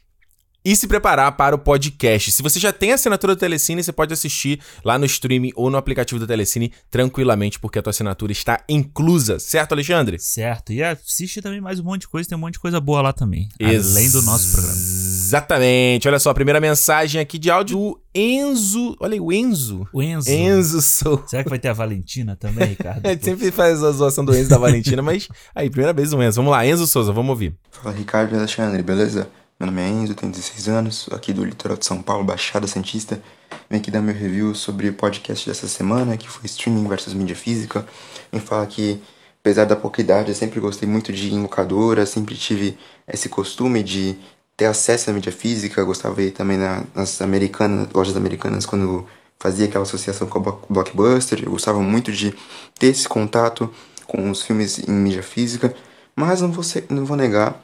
e 0.65 0.75
se 0.75 0.87
preparar 0.87 1.31
para 1.33 1.55
o 1.55 1.59
podcast. 1.59 2.31
Se 2.31 2.41
você 2.41 2.59
já 2.59 2.73
tem 2.73 2.91
a 2.91 2.95
assinatura 2.95 3.35
do 3.35 3.39
Telecine, 3.39 3.83
você 3.83 3.91
pode 3.91 4.11
assistir 4.11 4.59
lá 4.83 4.97
no 4.97 5.05
streaming 5.05 5.51
ou 5.55 5.69
no 5.69 5.77
aplicativo 5.77 6.19
do 6.19 6.25
Telecine 6.25 6.73
tranquilamente, 6.89 7.59
porque 7.59 7.77
a 7.77 7.83
tua 7.83 7.91
assinatura 7.91 8.31
está 8.31 8.59
inclusa, 8.67 9.37
certo, 9.37 9.73
Alexandre? 9.73 10.17
Certo. 10.17 10.73
E 10.73 10.81
assiste 10.83 11.39
também 11.39 11.61
mais 11.61 11.79
um 11.79 11.83
monte 11.83 12.01
de 12.01 12.07
coisa, 12.07 12.27
tem 12.27 12.35
um 12.35 12.41
monte 12.41 12.53
de 12.53 12.59
coisa 12.59 12.81
boa 12.81 13.03
lá 13.03 13.13
também. 13.13 13.47
Além 13.61 14.09
do 14.09 14.23
nosso 14.23 14.51
programa. 14.53 14.75
Exatamente. 14.75 16.07
Olha 16.07 16.17
só, 16.17 16.31
a 16.31 16.33
primeira 16.33 16.59
mensagem 16.59 17.21
aqui 17.21 17.37
de 17.37 17.51
áudio 17.51 17.77
do 17.77 17.99
Enzo. 18.15 18.95
Olha 18.99 19.13
aí, 19.13 19.19
o 19.19 19.31
Enzo. 19.31 19.87
O 19.93 20.01
Enzo. 20.01 20.31
Enzo 20.31 20.81
Sou. 20.81 21.23
Será 21.27 21.43
que 21.43 21.49
vai 21.49 21.59
ter 21.59 21.67
a 21.67 21.73
Valentina 21.73 22.35
também, 22.35 22.69
Ricardo? 22.69 23.05
A 23.05 23.09
gente 23.09 23.25
sempre 23.25 23.51
faz 23.51 23.83
a 23.83 23.91
zoação 23.91 24.25
do 24.25 24.35
Enzo 24.35 24.49
da 24.49 24.57
Valentina, 24.57 25.01
mas 25.01 25.27
aí, 25.53 25.69
primeira 25.69 25.93
vez 25.93 26.11
o 26.13 26.23
Enzo. 26.23 26.37
Vamos 26.37 26.51
lá, 26.51 26.65
Enzo 26.65 26.87
Souza, 26.87 27.11
vamos 27.11 27.29
ouvir. 27.29 27.53
Fala 27.69 27.93
Ricardo 27.93 28.33
e 28.33 28.37
Alexandre, 28.37 28.81
beleza? 28.81 29.27
Meu 29.59 29.67
nome 29.67 29.81
é 29.81 29.87
Enzo, 29.87 30.13
tenho 30.15 30.31
16 30.31 30.67
anos, 30.67 31.07
aqui 31.13 31.31
do 31.31 31.43
litoral 31.45 31.77
de 31.77 31.85
São 31.85 32.01
Paulo, 32.01 32.25
Baixada 32.25 32.67
Santista. 32.67 33.21
Venho 33.69 33.81
aqui 33.81 33.89
dar 33.89 34.01
meu 34.01 34.13
review 34.13 34.53
sobre 34.53 34.89
o 34.89 34.93
podcast 34.93 35.47
dessa 35.47 35.67
semana, 35.67 36.17
que 36.17 36.27
foi 36.29 36.45
Streaming 36.45 36.87
versus 36.87 37.13
Mídia 37.13 37.35
Física. 37.35 37.85
Vem 38.31 38.41
falar 38.41 38.65
que, 38.67 39.01
apesar 39.39 39.63
da 39.65 39.75
pouca 39.75 40.01
idade, 40.01 40.29
eu 40.29 40.35
sempre 40.35 40.59
gostei 40.59 40.87
muito 40.87 41.13
de 41.13 41.29
locadora, 41.31 42.05
sempre 42.05 42.35
tive 42.35 42.77
esse 43.07 43.29
costume 43.29 43.81
de 43.81 44.17
ter 44.57 44.65
acesso 44.65 45.09
à 45.09 45.13
mídia 45.13 45.31
física. 45.31 45.83
Gostava 45.85 46.15
de 46.15 46.23
ir 46.27 46.31
também 46.31 46.57
na- 46.57 46.83
nas 46.93 47.21
americanas, 47.21 47.87
lojas 47.93 48.17
americanas 48.17 48.65
quando 48.65 49.07
fazia 49.39 49.65
aquela 49.67 49.83
associação 49.83 50.27
com 50.27 50.39
Block- 50.41 50.65
Blockbuster. 50.69 51.41
Eu 51.43 51.51
gostava 51.51 51.79
muito 51.81 52.11
de 52.11 52.33
ter 52.77 52.87
esse 52.87 53.07
contato 53.07 53.73
com 54.05 54.29
os 54.29 54.41
filmes 54.41 54.79
em 54.79 54.91
mídia 54.91 55.23
física, 55.23 55.73
mas 56.13 56.41
não 56.41 56.51
vou, 56.51 56.63
não 56.89 57.05
vou 57.05 57.15
negar 57.17 57.61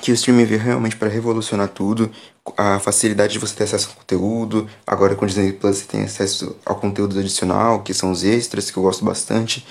que 0.00 0.10
o 0.10 0.14
streaming 0.14 0.44
veio 0.44 0.60
realmente 0.60 0.96
para 0.96 1.08
revolucionar 1.08 1.68
tudo, 1.68 2.10
a 2.56 2.78
facilidade 2.78 3.32
de 3.32 3.38
você 3.38 3.54
ter 3.54 3.64
acesso 3.64 3.88
ao 3.88 3.96
conteúdo, 3.96 4.68
agora 4.86 5.14
com 5.14 5.24
o 5.24 5.28
Disney 5.28 5.52
Plus 5.52 5.78
você 5.78 5.84
tem 5.86 6.02
acesso 6.02 6.56
ao 6.64 6.76
conteúdo 6.76 7.18
adicional, 7.18 7.82
que 7.82 7.94
são 7.94 8.10
os 8.10 8.22
extras, 8.22 8.70
que 8.70 8.76
eu 8.76 8.82
gosto 8.82 9.04
bastante. 9.04 9.66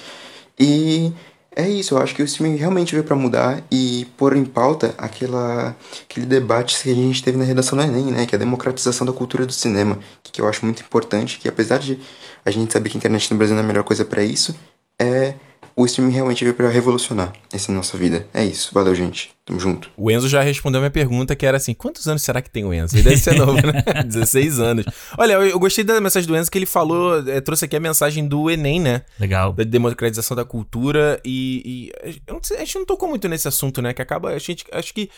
E 0.60 1.14
é 1.56 1.70
isso, 1.70 1.94
eu 1.94 2.00
acho 2.00 2.14
que 2.16 2.22
o 2.22 2.26
streaming 2.26 2.58
realmente 2.58 2.92
veio 2.92 3.04
para 3.04 3.16
mudar 3.16 3.64
e 3.72 4.06
pôr 4.18 4.36
em 4.36 4.44
pauta 4.44 4.94
aquela, 4.98 5.76
aquele 6.04 6.26
debate 6.26 6.82
que 6.82 6.92
a 6.92 6.96
gente 6.96 7.24
teve 7.24 7.38
na 7.38 7.46
redação 7.46 7.78
do 7.78 7.84
Enem, 7.84 8.06
né, 8.06 8.26
que 8.26 8.36
é 8.36 8.38
a 8.38 8.40
democratização 8.40 9.06
da 9.06 9.14
cultura 9.14 9.46
do 9.46 9.54
cinema, 9.54 10.00
que 10.24 10.42
eu 10.42 10.50
acho 10.50 10.66
muito 10.66 10.82
importante, 10.82 11.40
que 11.40 11.48
apesar 11.48 11.78
de 11.78 12.00
a 12.44 12.52
gente 12.52 12.74
saber 12.74 12.90
que 12.90 12.98
a 12.98 13.00
internet 13.00 13.32
no 13.32 13.38
Brasil 13.38 13.56
não 13.56 13.62
é 13.62 13.66
a 13.66 13.68
melhor 13.68 13.84
coisa 13.84 14.04
para 14.04 14.24
isso, 14.24 14.56
é 15.00 15.36
o 15.76 15.86
streaming 15.86 16.14
realmente 16.14 16.44
veio 16.44 16.56
para 16.56 16.70
revolucionar 16.70 17.34
essa 17.52 17.72
nossa 17.72 17.98
vida. 17.98 18.26
É 18.34 18.46
isso, 18.46 18.70
valeu 18.74 18.96
gente, 18.96 19.32
tamo 19.46 19.60
junto. 19.60 19.92
O 19.98 20.10
Enzo 20.10 20.30
já 20.30 20.42
respondeu 20.42 20.80
a 20.80 20.82
minha 20.82 20.92
pergunta, 20.92 21.36
que 21.36 21.46
era 21.46 21.58
assim: 21.58 21.74
quantos 21.74 22.08
anos 22.08 22.22
será 22.22 22.42
que 22.42 22.50
tem 22.50 22.64
o 22.64 22.74
Enzo? 22.74 22.96
Ele 22.96 23.04
deve 23.04 23.18
ser 23.18 23.36
novo, 23.38 23.54
né? 23.54 23.84
16 24.06 24.60
anos. 24.60 24.86
Olha, 25.18 25.34
eu, 25.34 25.48
eu 25.48 25.60
gostei 25.60 25.84
da 25.84 26.00
mensagem 26.00 26.28
do 26.28 26.36
Enzo 26.36 26.50
que 26.50 26.58
ele 26.58 26.66
falou, 26.66 27.28
eh, 27.28 27.42
trouxe 27.42 27.66
aqui 27.66 27.76
a 27.76 27.80
mensagem 27.80 28.26
do 28.26 28.50
Enem, 28.50 28.80
né? 28.80 29.02
Legal. 29.20 29.52
Da 29.52 29.64
democratização 29.64 30.36
da 30.36 30.46
cultura 30.46 31.20
e. 31.26 31.92
e 32.06 32.20
eu 32.26 32.36
não 32.36 32.44
sei, 32.44 32.58
a 32.58 32.60
gente 32.62 32.76
não 32.76 32.86
tocou 32.86 33.10
muito 33.10 33.28
nesse 33.28 33.48
assunto, 33.48 33.82
né? 33.82 33.94
Que 33.94 34.02
acaba. 34.02 34.30
A 34.30 34.40
gente, 34.40 34.64
acho 34.72 34.94
que. 34.94 35.10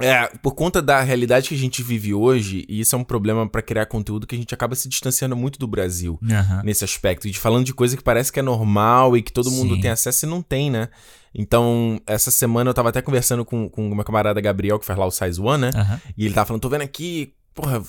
É, 0.00 0.26
por 0.42 0.54
conta 0.54 0.82
da 0.82 1.00
realidade 1.00 1.48
que 1.48 1.54
a 1.54 1.58
gente 1.58 1.82
vive 1.82 2.12
hoje, 2.12 2.64
e 2.68 2.80
isso 2.80 2.94
é 2.94 2.98
um 2.98 3.04
problema 3.04 3.48
pra 3.48 3.62
criar 3.62 3.86
conteúdo, 3.86 4.26
que 4.26 4.34
a 4.34 4.38
gente 4.38 4.52
acaba 4.54 4.74
se 4.74 4.88
distanciando 4.88 5.34
muito 5.36 5.58
do 5.58 5.66
Brasil 5.66 6.18
Aham. 6.30 6.62
nesse 6.64 6.84
aspecto. 6.84 7.26
E 7.26 7.30
de 7.30 7.38
falando 7.38 7.64
de 7.64 7.72
coisa 7.74 7.96
que 7.96 8.02
parece 8.02 8.30
que 8.32 8.38
é 8.38 8.42
normal 8.42 9.16
e 9.16 9.22
que 9.22 9.32
todo 9.32 9.50
mundo 9.50 9.74
Sim. 9.76 9.80
tem 9.80 9.90
acesso 9.90 10.26
e 10.26 10.28
não 10.28 10.42
tem, 10.42 10.70
né? 10.70 10.88
Então, 11.34 12.00
essa 12.06 12.30
semana 12.30 12.70
eu 12.70 12.74
tava 12.74 12.88
até 12.88 13.02
conversando 13.02 13.44
com, 13.44 13.68
com 13.68 13.94
meu 13.94 14.04
camarada 14.04 14.40
Gabriel, 14.40 14.78
que 14.78 14.86
faz 14.86 14.98
lá 14.98 15.06
o 15.06 15.10
Size 15.10 15.40
One, 15.40 15.62
né? 15.62 15.70
Aham. 15.74 16.00
E 16.16 16.24
ele 16.24 16.34
tava 16.34 16.46
falando, 16.46 16.62
tô 16.62 16.68
vendo 16.68 16.82
aqui, 16.82 17.34
porra, 17.54 17.82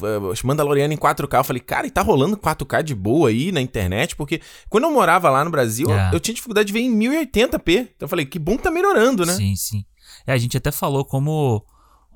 Mandaloriano 0.43 0.93
em 0.93 0.97
4K. 0.97 1.37
Eu 1.37 1.43
falei, 1.43 1.61
cara, 1.61 1.87
e 1.87 1.91
tá 1.91 2.01
rolando 2.01 2.35
4K 2.37 2.83
de 2.83 2.95
boa 2.95 3.29
aí 3.29 3.51
na 3.51 3.61
internet? 3.61 4.15
Porque 4.15 4.41
quando 4.69 4.83
eu 4.85 4.91
morava 4.91 5.29
lá 5.29 5.43
no 5.45 5.51
Brasil, 5.51 5.89
É. 5.91 6.09
eu, 6.09 6.13
eu 6.13 6.19
tinha 6.19 6.35
dificuldade 6.35 6.67
de 6.67 6.73
ver 6.73 6.79
em 6.79 6.93
1080p. 6.97 7.71
Então 7.79 7.89
eu 8.01 8.07
falei, 8.07 8.25
que 8.25 8.39
bom 8.39 8.57
que 8.57 8.63
tá 8.63 8.71
melhorando, 8.71 9.25
né? 9.25 9.33
Sim, 9.33 9.55
sim. 9.55 9.85
É, 10.25 10.33
a 10.33 10.37
gente 10.37 10.57
até 10.57 10.71
falou 10.71 11.05
como 11.05 11.63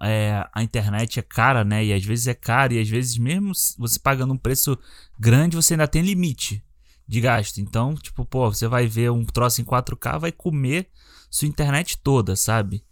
é, 0.02 0.46
a 0.54 0.64
internet 0.64 1.20
é 1.20 1.22
cara, 1.22 1.64
né? 1.64 1.86
E 1.86 1.94
às 1.94 2.04
vezes 2.04 2.28
é 2.28 2.34
caro, 2.34 2.74
e 2.74 2.80
às 2.80 2.90
vezes, 2.90 3.18
mesmo 3.18 3.52
você 3.78 4.00
pagando 4.00 4.34
um 4.34 4.38
preço 4.38 4.78
grande, 5.20 5.56
você 5.56 5.74
ainda 5.74 5.88
tem 5.88 6.02
limite 6.02 6.64
de 7.08 7.22
gasto. 7.22 7.60
Então, 7.60 7.94
tipo, 7.96 8.26
pô, 8.26 8.50
você 8.52 8.68
vai 8.68 8.88
ver 8.88 9.12
um 9.12 9.26
troço 9.26 9.62
em 9.62 9.66
4K, 9.66 10.20
vai 10.20 10.32
comer 10.32 10.88
sua 11.30 11.48
internet 11.48 11.98
toda, 12.04 12.36
sabe? 12.36 12.84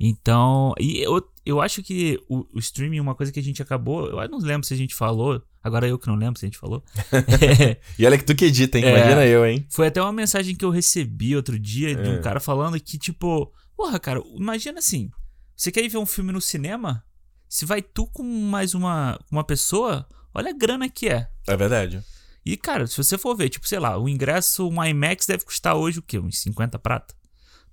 Então, 0.00 0.74
e 0.78 0.98
eu, 1.02 1.20
eu 1.44 1.60
acho 1.60 1.82
que 1.82 2.20
o, 2.28 2.46
o 2.54 2.58
streaming, 2.58 3.00
uma 3.00 3.14
coisa 3.16 3.32
que 3.32 3.40
a 3.40 3.42
gente 3.42 3.60
acabou, 3.60 4.08
eu 4.08 4.28
não 4.28 4.38
lembro 4.38 4.64
se 4.66 4.72
a 4.72 4.76
gente 4.76 4.94
falou, 4.94 5.42
agora 5.62 5.88
eu 5.88 5.98
que 5.98 6.06
não 6.06 6.14
lembro 6.14 6.38
se 6.38 6.44
a 6.46 6.48
gente 6.48 6.58
falou. 6.58 6.84
É, 7.12 7.78
E 7.98 8.06
olha 8.06 8.16
que 8.16 8.24
tu 8.24 8.34
que 8.34 8.44
edita, 8.44 8.78
hein? 8.78 8.84
É. 8.84 8.90
Imagina 8.96 9.26
eu, 9.26 9.44
hein? 9.44 9.66
foi 9.70 9.88
até 9.88 10.00
uma 10.00 10.12
mensagem 10.12 10.54
que 10.54 10.64
eu 10.64 10.70
recebi 10.70 11.34
outro 11.34 11.58
dia 11.58 11.96
de 11.96 12.08
É. 12.08 12.12
um 12.12 12.20
cara 12.20 12.38
falando 12.38 12.78
que, 12.78 12.96
tipo, 12.96 13.52
porra, 13.76 13.98
cara, 13.98 14.22
imagina 14.36 14.78
assim: 14.78 15.10
você 15.58 15.72
quer 15.72 15.82
ir 15.84 15.88
ver 15.88 15.98
um 15.98 16.06
filme 16.06 16.32
no 16.32 16.40
cinema? 16.40 17.02
Se 17.48 17.64
vai 17.66 17.82
tu 17.82 18.06
com 18.06 18.22
mais 18.22 18.74
uma, 18.74 19.18
uma 19.30 19.42
pessoa, 19.42 20.06
olha 20.34 20.50
a 20.50 20.56
grana 20.56 20.88
que 20.88 21.08
é. 21.08 21.28
É 21.46 21.56
verdade. 21.56 22.02
E, 22.46 22.56
cara, 22.56 22.86
se 22.86 22.96
você 22.96 23.18
for 23.18 23.34
ver, 23.36 23.48
tipo, 23.48 23.66
sei 23.68 23.78
lá, 23.78 23.98
o 23.98 24.08
ingresso, 24.08 24.68
um 24.68 24.82
IMAX 24.84 25.26
deve 25.26 25.44
custar 25.44 25.74
hoje 25.74 25.98
o 25.98 26.02
quê? 26.02 26.18
Uns 26.18 26.38
50 26.40 26.78
prata? 26.78 27.14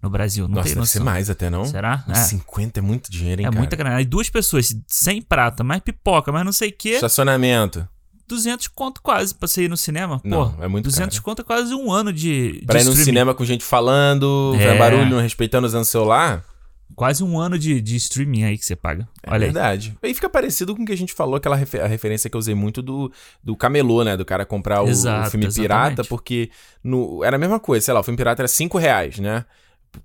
no 0.02 0.10
Brasil. 0.10 0.48
Não 0.48 0.56
Nossa, 0.56 0.68
tem 0.68 0.76
deve 0.76 0.86
ser 0.88 1.00
noção. 1.00 1.06
mais 1.14 1.30
até, 1.32 1.50
não? 1.50 1.66
Será? 1.66 2.04
É. 2.08 2.14
50 2.14 2.80
é 2.80 2.82
muito 2.82 3.10
dinheiro, 3.10 3.42
hein, 3.42 3.48
É 3.48 3.50
cara? 3.50 3.60
muita 3.60 3.76
grana. 3.76 3.96
Aí 3.96 4.06
duas 4.06 4.30
pessoas, 4.30 4.76
sem 4.88 5.20
prata, 5.20 5.64
mais 5.64 5.82
pipoca, 5.82 6.32
mais 6.32 6.46
não 6.46 6.52
sei 6.52 6.70
o 6.70 6.74
quê. 6.78 6.90
Estacionamento. 6.90 7.88
200 8.28 8.68
conto 8.68 9.02
quase 9.02 9.34
pra 9.34 9.48
você 9.48 9.64
ir 9.64 9.70
no 9.70 9.78
cinema. 9.78 10.22
Não, 10.24 10.52
Pô, 10.54 10.64
é 10.64 10.68
muito 10.68 10.86
200 10.86 11.18
conto 11.20 11.42
é 11.42 11.46
quase 11.46 11.74
um 11.74 11.92
ano 11.92 12.14
de. 12.14 12.62
Pra 12.68 12.78
de 12.78 12.84
ir 12.84 12.86
no 12.86 12.92
streaming. 12.92 13.04
cinema 13.06 13.34
com 13.34 13.44
gente 13.46 13.64
falando, 13.64 14.54
É. 14.60 14.78
barulho, 14.78 15.10
não 15.10 15.20
respeitando 15.20 15.66
usando 15.66 15.86
celular. 15.86 16.44
Quase 16.94 17.24
um 17.24 17.38
ano 17.40 17.58
de, 17.58 17.82
de 17.82 17.96
streaming 17.96 18.44
aí 18.44 18.58
que 18.58 18.66
você 18.66 18.76
paga. 18.76 19.08
É 19.24 19.30
Olha 19.30 19.48
aí. 19.48 19.52
verdade. 19.52 19.98
Aí 20.04 20.14
fica 20.14 20.30
parecido 20.30 20.76
com 20.76 20.84
o 20.84 20.86
que 20.86 20.92
a 20.94 20.98
gente 20.98 21.14
falou, 21.14 21.36
aquela 21.36 21.56
refe- 21.56 21.80
a 21.80 21.88
referência 21.88 22.30
que 22.30 22.36
eu 22.36 22.40
usei 22.40 22.56
muito 22.56 22.82
do, 22.82 23.12
do 23.44 23.56
camelô, 23.56 24.04
né? 24.04 24.16
Do 24.16 24.24
cara 24.24 24.46
comprar 24.46 24.82
o, 24.82 24.86
o 24.86 24.90
Exato, 24.90 25.32
filme 25.32 25.52
pirata, 25.52 25.88
exatamente. 25.88 26.10
porque 26.10 26.50
no, 26.84 27.24
era 27.24 27.36
a 27.36 27.40
mesma 27.40 27.60
coisa, 27.60 27.84
sei 27.84 27.94
lá, 27.94 28.00
o 28.00 28.04
filme 28.04 28.18
pirata 28.18 28.42
era 28.44 28.48
5 28.48 28.78
reais, 28.78 29.20
né? 29.20 29.44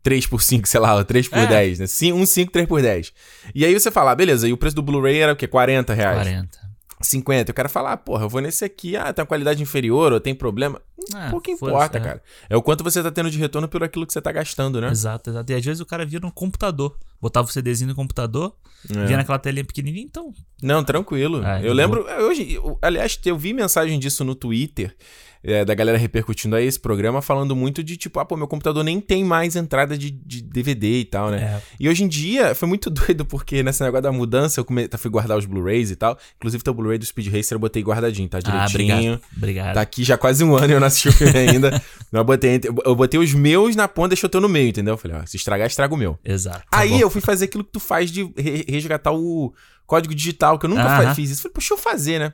3 0.02 0.26
por 0.26 0.40
5, 0.40 0.66
sei 0.68 0.80
lá, 0.80 0.94
ou 0.94 1.04
3 1.04 1.28
por 1.28 1.38
É. 1.38 1.46
10, 1.46 1.80
né? 1.80 1.86
Sim, 1.86 2.12
um 2.12 2.24
5, 2.24 2.50
3 2.52 2.66
por 2.66 2.80
10. 2.80 3.12
E 3.54 3.64
aí 3.64 3.72
você 3.74 3.90
fala, 3.90 4.12
ah, 4.12 4.14
beleza, 4.14 4.48
e 4.48 4.52
o 4.52 4.56
preço 4.56 4.74
do 4.76 4.82
Blu-ray 4.82 5.18
era 5.18 5.32
o 5.32 5.36
quê? 5.36 5.46
40 5.48 5.92
reais. 5.94 6.16
40. 6.22 6.59
50. 7.00 7.50
Eu 7.50 7.54
quero 7.54 7.68
falar, 7.68 7.96
porra, 7.98 8.24
eu 8.24 8.28
vou 8.28 8.40
nesse 8.40 8.64
aqui, 8.64 8.96
ah, 8.96 9.12
tem 9.12 9.22
uma 9.22 9.26
qualidade 9.26 9.62
inferior, 9.62 10.12
ou 10.12 10.20
tem 10.20 10.34
problema. 10.34 10.80
É, 11.14 11.30
Pouco 11.30 11.50
importa, 11.50 11.96
é. 11.98 12.00
cara. 12.00 12.22
É 12.48 12.56
o 12.56 12.62
quanto 12.62 12.84
você 12.84 13.02
tá 13.02 13.10
tendo 13.10 13.30
de 13.30 13.38
retorno 13.38 13.66
por 13.68 13.82
aquilo 13.82 14.06
que 14.06 14.12
você 14.12 14.20
tá 14.20 14.30
gastando, 14.30 14.80
né? 14.80 14.90
Exato, 14.90 15.30
exato. 15.30 15.50
E 15.50 15.54
às 15.54 15.64
vezes 15.64 15.80
o 15.80 15.86
cara 15.86 16.04
via 16.04 16.20
no 16.20 16.30
computador. 16.30 16.96
Botava 17.20 17.46
o 17.48 17.50
CDzinho 17.50 17.88
no 17.88 17.94
computador, 17.94 18.54
É. 18.88 19.04
via 19.06 19.16
naquela 19.16 19.38
telinha 19.38 19.64
pequenininha, 19.64 20.04
então. 20.04 20.32
Não, 20.62 20.84
tranquilo. 20.84 21.42
Ah, 21.44 21.60
eu 21.62 21.72
lembro, 21.72 22.04
hoje, 22.26 22.52
eu- 22.54 22.78
aliás, 22.82 23.18
eu 23.24 23.36
vi 23.36 23.52
mensagem 23.52 23.98
disso 23.98 24.24
no 24.24 24.34
Twitter, 24.34 24.94
é, 25.42 25.64
da 25.64 25.74
galera 25.74 25.96
repercutindo 25.96 26.54
aí 26.56 26.66
esse 26.66 26.78
programa, 26.78 27.22
falando 27.22 27.56
muito 27.56 27.82
de 27.82 27.96
tipo, 27.96 28.20
ah, 28.20 28.24
pô, 28.24 28.36
meu 28.36 28.46
computador 28.46 28.84
nem 28.84 29.00
tem 29.00 29.24
mais 29.24 29.56
entrada 29.56 29.96
de, 29.96 30.10
de 30.10 30.42
DVD 30.42 31.00
e 31.00 31.04
tal, 31.04 31.30
né? 31.30 31.38
É. 31.38 31.62
E 31.80 31.88
hoje 31.88 32.04
em 32.04 32.08
dia 32.08 32.54
foi 32.54 32.68
muito 32.68 32.88
doido, 32.90 33.24
porque 33.24 33.62
nesse 33.62 33.82
negócio 33.82 34.02
da 34.02 34.12
mudança 34.12 34.60
eu 34.60 34.64
come... 34.64 34.88
fui 34.98 35.10
guardar 35.10 35.38
os 35.38 35.46
Blu-rays 35.46 35.90
e 35.90 35.96
tal. 35.96 36.18
Inclusive, 36.36 36.62
teu 36.62 36.74
Blu-ray 36.74 36.98
do 36.98 37.06
Speed 37.06 37.28
Racer 37.32 37.54
eu 37.56 37.58
botei 37.58 37.82
guardadinho, 37.82 38.28
tá 38.28 38.38
Ah, 38.44 38.66
direitinho. 38.66 39.14
obrigado. 39.14 39.20
Obrigado. 39.36 39.74
Tá 39.74 39.80
aqui 39.80 40.04
já 40.04 40.18
quase 40.18 40.44
um 40.44 40.54
ano 40.54 40.72
e 40.72 40.76
eu 40.76 40.80
não 40.80 40.86
assisti 40.86 41.08
o 41.08 41.12
filme 41.12 41.38
ainda. 41.38 41.82
eu, 42.12 42.24
botei, 42.24 42.60
eu 42.84 42.94
botei 42.94 43.18
os 43.20 43.32
meus 43.32 43.74
na 43.74 43.88
ponta, 43.88 44.08
deixa 44.10 44.26
eu 44.26 44.30
ter 44.30 44.40
no 44.40 44.48
meio, 44.48 44.68
entendeu? 44.68 44.94
Eu 44.94 44.98
falei, 44.98 45.16
ó, 45.16 45.26
se 45.26 45.36
estragar, 45.36 45.66
estraga 45.66 45.94
o 45.94 45.96
meu. 45.96 46.18
Exato. 46.24 46.58
tá 46.70 46.78
Aí 46.78 46.90
bom. 46.90 46.98
eu 46.98 47.10
fui 47.10 47.20
fazer 47.20 47.46
aquilo 47.46 47.64
que 47.64 47.72
tu 47.72 47.80
faz 47.80 48.10
de 48.10 48.22
re- 48.36 48.64
resgatar 48.68 49.12
o 49.12 49.52
código 49.86 50.14
digital, 50.14 50.58
que 50.58 50.66
eu 50.66 50.70
nunca 50.70 51.14
fiz 51.14 51.30
isso. 51.30 51.42
Falei, 51.42 51.54
poxa, 51.54 51.72
eu 51.74 51.78
fazer, 51.78 52.18
né? 52.18 52.32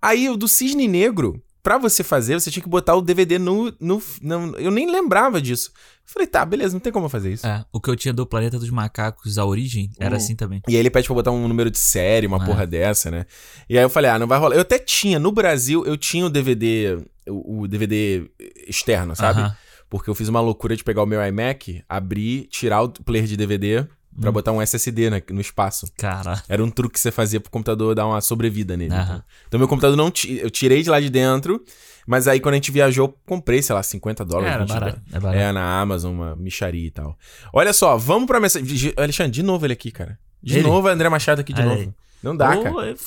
Aí 0.00 0.28
o 0.28 0.36
do 0.36 0.46
Cisne 0.46 0.86
Negro, 0.86 1.42
pra 1.64 1.78
você 1.78 2.04
fazer, 2.04 2.34
você 2.38 2.50
tinha 2.50 2.62
que 2.62 2.68
botar 2.68 2.94
o 2.94 3.02
DVD 3.02 3.38
no. 3.38 3.72
no, 3.80 4.00
no- 4.22 4.56
eu 4.58 4.70
nem 4.70 4.88
lembrava 4.88 5.40
disso. 5.42 5.72
Falei, 6.06 6.28
tá, 6.28 6.44
beleza, 6.44 6.74
não 6.74 6.80
tem 6.80 6.92
como 6.92 7.08
fazer 7.08 7.32
isso. 7.32 7.46
É, 7.46 7.64
o 7.72 7.80
que 7.80 7.88
eu 7.88 7.96
tinha 7.96 8.12
do 8.12 8.26
Planeta 8.26 8.58
dos 8.58 8.68
Macacos, 8.70 9.38
a 9.38 9.44
origem, 9.46 9.90
era 9.98 10.14
Hum. 10.14 10.18
assim 10.18 10.36
também. 10.36 10.60
E 10.68 10.74
aí 10.74 10.76
ele 10.78 10.90
pede 10.90 11.06
pra 11.08 11.14
botar 11.14 11.30
um 11.32 11.48
número 11.48 11.70
de 11.70 11.78
série, 11.78 12.26
uma 12.26 12.40
É. 12.40 12.46
porra 12.46 12.66
dessa, 12.66 13.10
né? 13.10 13.24
E 13.68 13.76
aí 13.78 13.82
eu 13.84 13.88
falei, 13.90 14.10
ah, 14.10 14.18
não 14.18 14.26
vai 14.26 14.38
rolar. 14.38 14.54
Eu 14.54 14.60
até 14.60 14.78
tinha, 14.78 15.18
no 15.18 15.32
Brasil, 15.32 15.82
eu 15.86 15.96
tinha 15.96 16.26
o 16.26 16.30
DVD, 16.30 16.98
o, 17.26 17.62
o 17.62 17.66
DVD 17.66 18.30
externo, 18.68 19.16
sabe? 19.16 19.40
Aham. 19.40 19.56
Porque 19.88 20.10
eu 20.10 20.14
fiz 20.14 20.28
uma 20.28 20.40
loucura 20.42 20.76
de 20.76 20.84
pegar 20.84 21.02
o 21.02 21.06
meu 21.06 21.24
iMac, 21.26 21.82
abrir, 21.88 22.48
tirar 22.50 22.82
o 22.82 22.88
player 22.90 23.26
de 23.26 23.36
DVD 23.36 23.86
pra 24.20 24.30
Hum. 24.30 24.32
botar 24.32 24.52
um 24.52 24.60
SSD 24.62 25.10
na- 25.10 25.20
no 25.30 25.40
espaço. 25.40 25.86
Cara. 25.96 26.42
Era 26.48 26.62
um 26.64 26.70
truque 26.70 26.94
que 26.94 27.00
você 27.00 27.10
fazia 27.10 27.40
pro 27.40 27.50
computador 27.50 27.94
dar 27.94 28.06
uma 28.06 28.20
sobrevida 28.20 28.76
nele. 28.76 28.94
Aham. 28.94 29.02
Então. 29.04 29.22
Então 29.48 29.58
meu 29.58 29.68
computador 29.68 29.96
não... 29.96 30.12
Eu 30.28 30.50
tirei 30.50 30.82
de 30.82 30.90
lá 30.90 31.00
de 31.00 31.10
dentro, 31.10 31.62
mas 32.06 32.28
aí 32.28 32.38
quando 32.40 32.54
a 32.54 32.56
gente 32.56 32.70
viajou, 32.70 33.16
comprei, 33.26 33.60
sei 33.62 33.74
lá, 33.74 33.82
50 33.82 34.24
dólares. 34.24 34.50
É, 34.50 34.54
era 34.54 34.64
20 34.64 34.72
barato, 34.72 35.00
é 35.12 35.20
barato. 35.20 35.38
É, 35.42 35.52
na 35.52 35.80
Amazon, 35.80 36.14
uma 36.14 36.36
micharia 36.36 36.86
e 36.86 36.90
tal. 36.90 37.18
Olha 37.52 37.72
só, 37.72 37.96
vamos 37.96 38.26
pra 38.26 38.38
mensagem... 38.40 38.92
Alexandre, 38.96 39.32
de 39.32 39.42
novo 39.42 39.66
ele 39.66 39.72
aqui, 39.72 39.90
cara. 39.90 40.18
De 40.42 40.58
Ele? 40.58 40.68
novo, 40.68 40.88
André 40.88 41.08
Machado 41.08 41.40
aqui 41.40 41.52
de 41.54 41.60
Olha 41.62 41.70
novo. 41.70 41.80
aí. 41.82 41.92
Não 42.22 42.36
dá, 42.36 42.50
Ô, 42.58 42.62
cara. 42.62 42.86
ele 42.88 42.98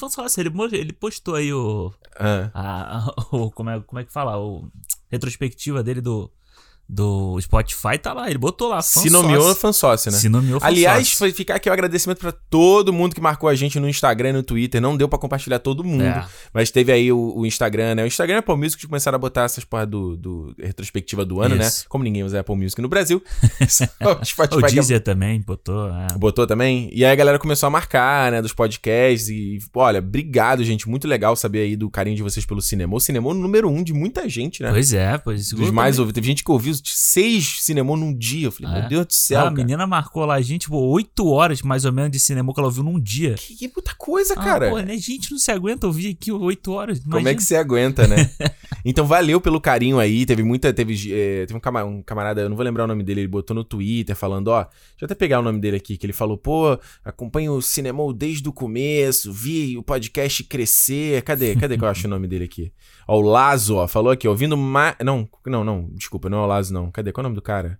ele 0.76 0.94
postou 0.94 1.36
aí 1.36 1.52
o, 1.53 1.92
Ah. 2.19 2.50
a, 2.53 2.98
a- 2.98 3.14
o- 3.36 3.50
como, 3.52 3.69
é, 3.69 3.80
como 3.80 4.00
é 4.00 4.03
que 4.03 4.11
fala? 4.11 4.38
O 4.38 4.68
retrospectiva 5.10 5.82
dele 5.84 6.02
do, 6.02 6.32
do 6.90 7.40
Spotify 7.42 7.98
tá 8.02 8.14
lá, 8.14 8.30
ele 8.30 8.38
botou 8.38 8.70
lá. 8.70 8.82
Se 8.82 9.10
nomeou 9.10 9.44
sócio. 9.44 9.60
fã 9.60 9.74
sócio, 9.74 10.12
né? 10.12 10.18
Se 10.18 10.30
nomeou 10.30 10.60
fã 10.60 10.68
Aliás, 10.68 11.12
foi 11.12 11.34
ficar 11.34 11.56
aqui 11.56 11.70
o 11.70 11.74
agradecimento 11.74 12.20
pra 12.20 12.32
todo 12.32 12.94
mundo 12.94 13.14
que 13.14 13.20
marcou 13.20 13.50
a 13.50 13.56
gente 13.56 13.78
no 13.80 13.90
Instagram 13.90 14.30
e 14.30 14.34
no 14.34 14.44
Twitter. 14.44 14.80
Não 14.80 14.96
deu 14.96 15.10
pra 15.10 15.20
compartilhar 15.20 15.60
todo 15.60 15.84
mundo. 15.84 16.04
É. 16.04 16.26
Mas 16.54 16.72
teve 16.72 16.92
aí 16.92 17.12
o, 17.12 17.34
o 17.36 17.46
Instagram, 17.46 17.96
né? 17.96 18.04
O 18.04 18.08
Instagram 18.08 18.36
é 18.36 18.38
Apple 18.40 18.56
Music 18.56 18.80
que 18.80 18.88
começaram 18.88 19.18
a 19.18 19.20
botar 19.20 19.44
essas 19.44 19.66
porra 19.66 19.86
do, 19.86 20.16
do 20.16 20.56
retrospectiva 20.58 21.26
do 21.26 21.42
ano, 21.42 21.56
Isso. 21.56 21.82
né? 21.82 21.86
Como 21.90 22.04
ninguém 22.04 22.24
usa 22.24 22.40
Apple 22.40 22.56
Music 22.56 22.82
no 22.82 22.88
Brasil. 22.88 23.22
o 24.22 24.26
Spotify 24.26 24.62
o 24.62 24.66
é- 24.66 24.72
Deezer 24.72 25.02
também 25.02 25.42
botou. 25.42 25.90
é. 25.90 26.08
Botou 26.18 26.48
também? 26.48 26.90
E 26.94 27.04
aí 27.04 27.12
a 27.12 27.16
galera 27.16 27.38
começou 27.38 27.68
a 27.68 27.70
marcar, 27.70 28.32
né, 28.32 28.42
dos 28.42 28.54
podcasts 28.54 29.28
e, 29.30 29.60
olha, 29.76 30.00
obrigado, 30.00 30.64
gente, 30.64 30.88
muito 30.88 31.08
legal 31.08 31.36
saber 31.36 31.60
aí 31.60 31.76
do 31.76 31.90
carinho 31.90 32.16
de 32.16 32.24
vocês 32.24 32.46
pelo 32.46 32.62
cinema. 32.62 32.96
O 32.96 33.00
cinema 33.00 33.28
é 33.28 33.32
o 33.32 33.34
número 33.34 33.70
um 33.70 33.84
de 33.84 33.94
muita 33.94 34.28
gente, 34.30 34.64
né? 34.64 34.70
Pois 34.72 34.94
é, 34.94 35.18
pois 35.18 35.52
Dos 35.52 35.70
mais 35.72 36.00
ouvidos. 36.00 36.16
Teve 36.16 36.28
gente 36.28 36.44
que 36.44 36.52
ouviu 36.52 36.77
seis 36.86 37.58
cinema 37.62 37.96
num 37.96 38.14
dia. 38.16 38.48
Eu 38.48 38.52
falei, 38.52 38.72
É. 38.76 38.80
meu 38.82 38.90
Deus 38.90 39.06
do 39.08 39.14
céu, 39.14 39.40
Ah, 39.42 39.48
a 39.48 39.52
menina 39.52 39.86
marcou 39.88 40.26
lá, 40.26 40.40
gente, 40.42 40.62
tipo, 40.62 40.78
8 40.78 41.28
horas 41.28 41.62
mais 41.62 41.86
ou 41.86 41.92
menos 41.92 42.12
de 42.12 42.20
cinema 42.20 42.54
que 42.54 42.60
ela 42.60 42.68
ouviu 42.68 42.84
num 42.84 43.00
dia. 43.00 43.36
Que, 43.36 43.56
que 43.56 43.68
muita 43.68 43.94
coisa, 43.98 44.34
Ah, 44.36 44.44
cara. 44.44 44.70
pô, 44.70 44.80
né? 44.80 44.98
Gente, 44.98 45.32
não 45.32 45.38
se 45.40 45.52
aguenta 45.52 45.88
ouvir 45.88 46.10
aqui 46.20 46.32
8 46.32 46.72
horas. 46.72 47.00
Como 47.00 47.18
é 47.18 47.22
imagina. 47.22 47.36
que 47.36 47.44
você 47.44 47.56
aguenta, 47.56 48.08
né? 48.08 48.30
então 48.86 49.06
valeu 49.06 49.40
pelo 49.42 49.60
carinho 49.62 50.00
aí. 50.00 50.26
Teve 50.26 50.44
muita. 50.44 50.74
Teve, 50.74 50.94
eh, 51.14 51.46
teve 51.46 51.56
um, 51.58 51.60
cama- 51.60 51.84
um 51.84 52.02
camarada, 52.02 52.42
eu 52.42 52.50
não 52.50 52.56
vou 52.56 52.64
lembrar 52.66 52.84
o 52.84 52.88
nome 52.88 53.04
dele, 53.04 53.22
ele 53.22 53.28
botou 53.28 53.56
no 53.56 53.64
Twitter 53.64 54.16
falando, 54.16 54.48
ó. 54.50 54.64
Deixa 54.64 54.74
eu 55.02 55.06
até 55.06 55.16
pegar 55.16 55.40
o 55.40 55.44
nome 55.44 55.60
dele 55.60 55.78
aqui, 55.78 55.98
que 55.98 56.06
ele 56.06 56.14
falou, 56.14 56.38
pô, 56.38 56.78
acompanho 57.04 57.54
o 57.54 57.62
cinema 57.62 58.02
desde 58.14 58.48
o 58.50 58.54
começo, 58.54 59.32
vi 59.32 59.78
o 59.78 59.84
podcast 59.84 60.44
crescer. 60.44 61.22
Cadê? 61.24 61.56
Cadê 61.56 61.78
que 61.78 61.84
eu 61.84 61.88
acho 61.88 62.08
o 62.08 62.10
nome 62.10 62.28
dele 62.28 62.46
aqui? 62.46 62.72
Ó, 63.08 63.18
o 63.18 63.22
Lazo, 63.22 63.76
ó, 63.77 63.88
falou 63.88 64.11
aqui, 64.11 64.27
ouvindo 64.27 64.58
mais. 64.58 64.95
Não, 65.03 65.27
não, 65.45 65.64
não, 65.64 65.90
desculpa, 65.94 66.30
não 66.30 66.40
é 66.40 66.42
o 66.42 66.45
Lazo, 66.45 66.74
não. 66.74 66.92
Cadê? 66.92 67.11
Qual 67.11 67.22
é 67.22 67.26
o 67.26 67.30
nome 67.30 67.36
do 67.36 67.42
cara? 67.42 67.80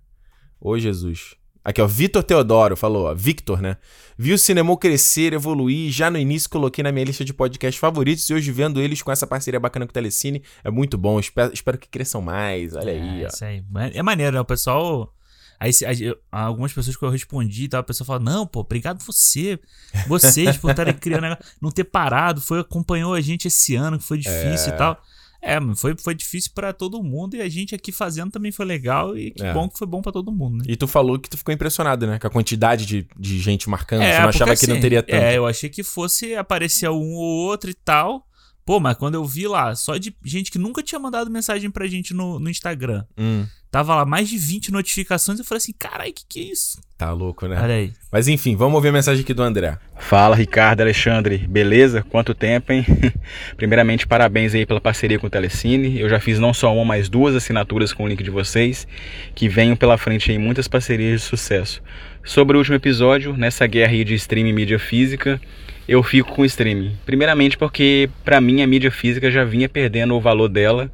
Ô, 0.60 0.78
Jesus. 0.78 1.36
Aqui, 1.64 1.82
ó, 1.82 1.86
Vitor 1.86 2.22
Teodoro 2.22 2.74
falou, 2.76 3.06
ó, 3.08 3.14
Victor, 3.14 3.60
né? 3.60 3.76
Vi 4.16 4.32
o 4.32 4.38
cinema 4.38 4.74
crescer, 4.78 5.34
evoluir, 5.34 5.90
já 5.92 6.10
no 6.10 6.16
início 6.16 6.48
coloquei 6.48 6.82
na 6.82 6.90
minha 6.90 7.04
lista 7.04 7.24
de 7.24 7.34
podcasts 7.34 7.78
favoritos 7.78 8.28
e 8.30 8.32
hoje 8.32 8.50
vendo 8.50 8.80
eles 8.80 9.02
com 9.02 9.12
essa 9.12 9.26
parceria 9.26 9.60
bacana 9.60 9.84
com 9.84 9.90
o 9.90 9.92
Telecine 9.92 10.42
é 10.64 10.70
muito 10.70 10.96
bom. 10.96 11.20
Espero, 11.20 11.52
espero 11.52 11.76
que 11.76 11.86
cresçam 11.88 12.22
mais. 12.22 12.74
Olha 12.74 12.92
aí, 12.92 13.22
É, 13.22 13.26
ó. 13.26 13.28
isso 13.28 13.44
aí. 13.44 13.62
É 13.92 14.02
maneiro, 14.02 14.32
né? 14.34 14.40
O 14.40 14.44
pessoal. 14.46 15.12
Aí, 15.60 15.72
aí, 15.86 16.16
algumas 16.32 16.72
pessoas 16.72 16.96
que 16.96 17.04
eu 17.04 17.10
respondi 17.10 17.64
e 17.64 17.68
tal, 17.68 17.80
a 17.80 17.82
pessoa 17.82 18.06
fala: 18.06 18.20
Não, 18.20 18.46
pô, 18.46 18.60
obrigado 18.60 19.02
você. 19.04 19.58
Vocês 20.06 20.56
por 20.56 20.70
estarem 20.70 20.94
criando, 20.94 21.36
não 21.60 21.70
ter 21.70 21.84
parado, 21.84 22.40
foi, 22.40 22.60
acompanhou 22.60 23.12
a 23.12 23.20
gente 23.20 23.48
esse 23.48 23.74
ano, 23.74 23.98
que 23.98 24.04
foi 24.04 24.16
difícil 24.18 24.72
É. 24.72 24.74
e 24.74 24.78
tal. 24.78 24.98
É, 25.40 25.58
foi, 25.76 25.96
foi 25.96 26.14
difícil 26.14 26.50
pra 26.54 26.72
todo 26.72 27.02
mundo 27.02 27.36
e 27.36 27.40
a 27.40 27.48
gente 27.48 27.74
aqui 27.74 27.92
fazendo 27.92 28.30
também 28.30 28.50
foi 28.50 28.66
legal 28.66 29.16
e 29.16 29.30
que 29.30 29.44
É. 29.44 29.52
bom 29.54 29.68
que 29.68 29.78
foi 29.78 29.86
bom 29.86 30.02
pra 30.02 30.10
todo 30.12 30.32
mundo, 30.32 30.58
né? 30.58 30.64
E 30.66 30.76
tu 30.76 30.86
falou 30.86 31.18
que 31.18 31.30
tu 31.30 31.38
ficou 31.38 31.54
impressionado, 31.54 32.06
né? 32.06 32.18
Com 32.18 32.26
a 32.26 32.30
quantidade 32.30 32.84
de, 32.84 33.06
de 33.18 33.38
gente 33.38 33.68
marcando. 33.70 34.02
É, 34.02 34.14
Você 34.14 34.20
não 34.22 34.28
achava 34.28 34.50
porque, 34.50 34.60
que 34.60 34.66
não 34.66 34.74
assim, 34.74 34.82
teria 34.82 35.02
tanto. 35.02 35.14
É, 35.14 35.36
eu 35.36 35.46
achei 35.46 35.70
que 35.70 35.82
fosse 35.82 36.34
aparecer 36.34 36.88
um 36.90 37.14
ou 37.14 37.46
outro 37.46 37.70
e 37.70 37.74
tal. 37.74 38.26
Pô, 38.68 38.78
mas 38.78 38.98
quando 38.98 39.14
eu 39.14 39.24
vi 39.24 39.48
lá, 39.48 39.74
só 39.74 39.96
de 39.96 40.14
gente 40.22 40.50
que 40.50 40.58
nunca 40.58 40.82
tinha 40.82 40.98
mandado 40.98 41.30
mensagem 41.30 41.70
pra 41.70 41.86
gente 41.86 42.12
no, 42.12 42.38
no 42.38 42.50
Instagram, 42.50 43.02
Hum, 43.16 43.46
tava 43.70 43.94
lá 43.94 44.04
mais 44.04 44.28
de 44.28 44.36
20 44.36 44.70
notificações, 44.70 45.38
eu 45.38 45.44
falei 45.46 45.56
assim, 45.56 45.72
carai, 45.72 46.12
que 46.12 46.22
que 46.28 46.40
é 46.40 46.52
isso? 46.52 46.78
tá 46.98 47.10
louco, 47.10 47.46
né? 47.46 47.58
Olha 47.62 47.76
aí. 47.76 47.92
Mas 48.12 48.28
enfim, 48.28 48.56
vamos 48.56 48.74
ouvir 48.74 48.88
a 48.88 48.92
mensagem 48.92 49.22
aqui 49.22 49.32
do 49.32 49.42
André. 49.42 49.78
Fala 49.96 50.36
Ricardo 50.36 50.82
Alexandre, 50.82 51.38
beleza? 51.48 52.02
Quanto 52.10 52.34
tempo, 52.34 52.70
hein? 52.70 52.84
Primeiramente, 53.56 54.06
parabéns 54.06 54.54
aí 54.54 54.66
pela 54.66 54.82
parceria 54.82 55.18
com 55.18 55.28
o 55.28 55.30
Telecine. 55.30 55.98
Eu 55.98 56.10
já 56.10 56.20
fiz 56.20 56.38
não 56.38 56.52
só 56.52 56.74
uma, 56.74 56.84
mas 56.84 57.08
duas 57.08 57.34
assinaturas 57.34 57.94
com 57.94 58.04
o 58.04 58.06
link 58.06 58.22
de 58.22 58.30
vocês, 58.30 58.86
que 59.34 59.48
venham 59.48 59.76
pela 59.76 59.96
frente 59.96 60.30
aí 60.30 60.36
muitas 60.36 60.68
parcerias 60.68 61.22
de 61.22 61.26
sucesso. 61.26 61.80
Sobre 62.22 62.54
o 62.54 62.58
último 62.58 62.76
episódio, 62.76 63.34
nessa 63.34 63.66
guerra 63.66 63.92
aí 63.92 64.04
de 64.04 64.12
streaming 64.12 64.50
e 64.50 64.52
mídia 64.52 64.78
física, 64.78 65.40
eu 65.88 66.02
fico 66.02 66.34
com 66.34 66.42
o 66.42 66.44
streaming. 66.44 66.96
Primeiramente 67.06 67.56
porque, 67.56 68.10
para 68.22 68.40
mim, 68.40 68.60
a 68.60 68.66
mídia 68.66 68.90
física 68.90 69.30
já 69.30 69.42
vinha 69.42 69.68
perdendo 69.68 70.14
o 70.14 70.20
valor 70.20 70.48
dela 70.48 70.90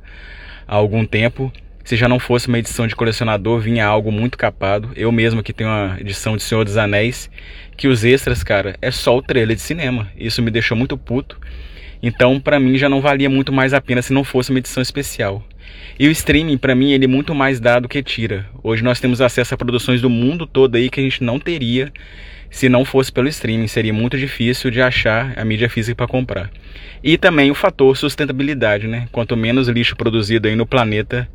há 0.69 0.77
algum 0.77 1.05
tempo. 1.05 1.53
Se 1.85 1.97
já 1.97 2.09
não 2.09 2.21
fosse 2.21 2.47
uma 2.47 2.59
edição 2.59 2.87
de 2.87 2.95
colecionador, 2.95 3.61
vinha 3.61 3.85
algo 3.85 4.13
muito 4.13 4.39
capado. 4.39 4.91
Eu 4.95 5.11
mesmo 5.11 5.43
que 5.43 5.53
tenho 5.53 5.69
uma 5.69 6.01
edição 6.01 6.37
de 6.37 6.43
Senhor 6.45 6.65
dos 6.65 6.77
Anéis, 6.77 7.29
que 7.77 7.89
os 7.89 8.05
extras, 8.05 8.45
cara, 8.45 8.77
é 8.81 8.91
só 8.91 9.17
o 9.17 9.21
trailer 9.21 9.57
de 9.57 9.63
cinema. 9.63 10.09
Isso 10.17 10.41
me 10.41 10.51
deixou 10.51 10.77
muito 10.77 10.97
puto. 10.97 11.39
Então, 12.01 12.39
pra 12.39 12.61
mim 12.61 12.79
já 12.79 12.89
não 12.89 13.01
valia 13.01 13.29
muito 13.29 13.53
mais 13.53 13.75
a 13.75 13.81
pena 13.81 14.01
se 14.01 14.13
não 14.13 14.23
fosse 14.23 14.51
uma 14.51 14.61
edição 14.61 14.83
especial. 14.83 15.45
E 15.99 16.07
o 16.07 16.11
streaming, 16.11 16.57
pra 16.57 16.75
mim, 16.75 16.93
ele 16.93 17.05
é 17.05 17.09
muito 17.09 17.35
mais 17.35 17.59
dá 17.59 17.81
do 17.81 17.89
que 17.89 18.03
tira. 18.03 18.47
Hoje 18.63 18.83
nós 18.83 19.01
temos 19.01 19.21
acesso 19.21 19.55
a 19.55 19.57
produções 19.57 20.01
do 20.01 20.09
mundo 20.09 20.47
todo 20.47 20.77
aí 20.77 20.89
que 20.89 21.01
a 21.01 21.03
gente 21.03 21.23
não 21.23 21.39
teria 21.39 21.93
se 22.55 22.69
não 22.69 22.85
fosse 22.85 23.11
pelo 23.11 23.27
streaming. 23.27 23.67
Seria 23.67 23.93
muito 23.93 24.17
difícil 24.17 24.71
de 24.71 24.81
achar 24.81 25.37
a 25.37 25.45
mídia 25.45 25.69
física 25.69 25.97
para 25.97 26.07
comprar. 26.07 26.51
E 27.03 27.19
também 27.19 27.51
o 27.51 27.55
fator 27.55 27.97
sustentabilidade, 27.97 28.87
né? 28.87 29.09
Quanto 29.11 29.37
menos 29.37 29.67
lixo 29.67 29.97
produzido 29.97 30.47
aí 30.47 30.55
no 30.55 30.65
planeta, 30.65 31.29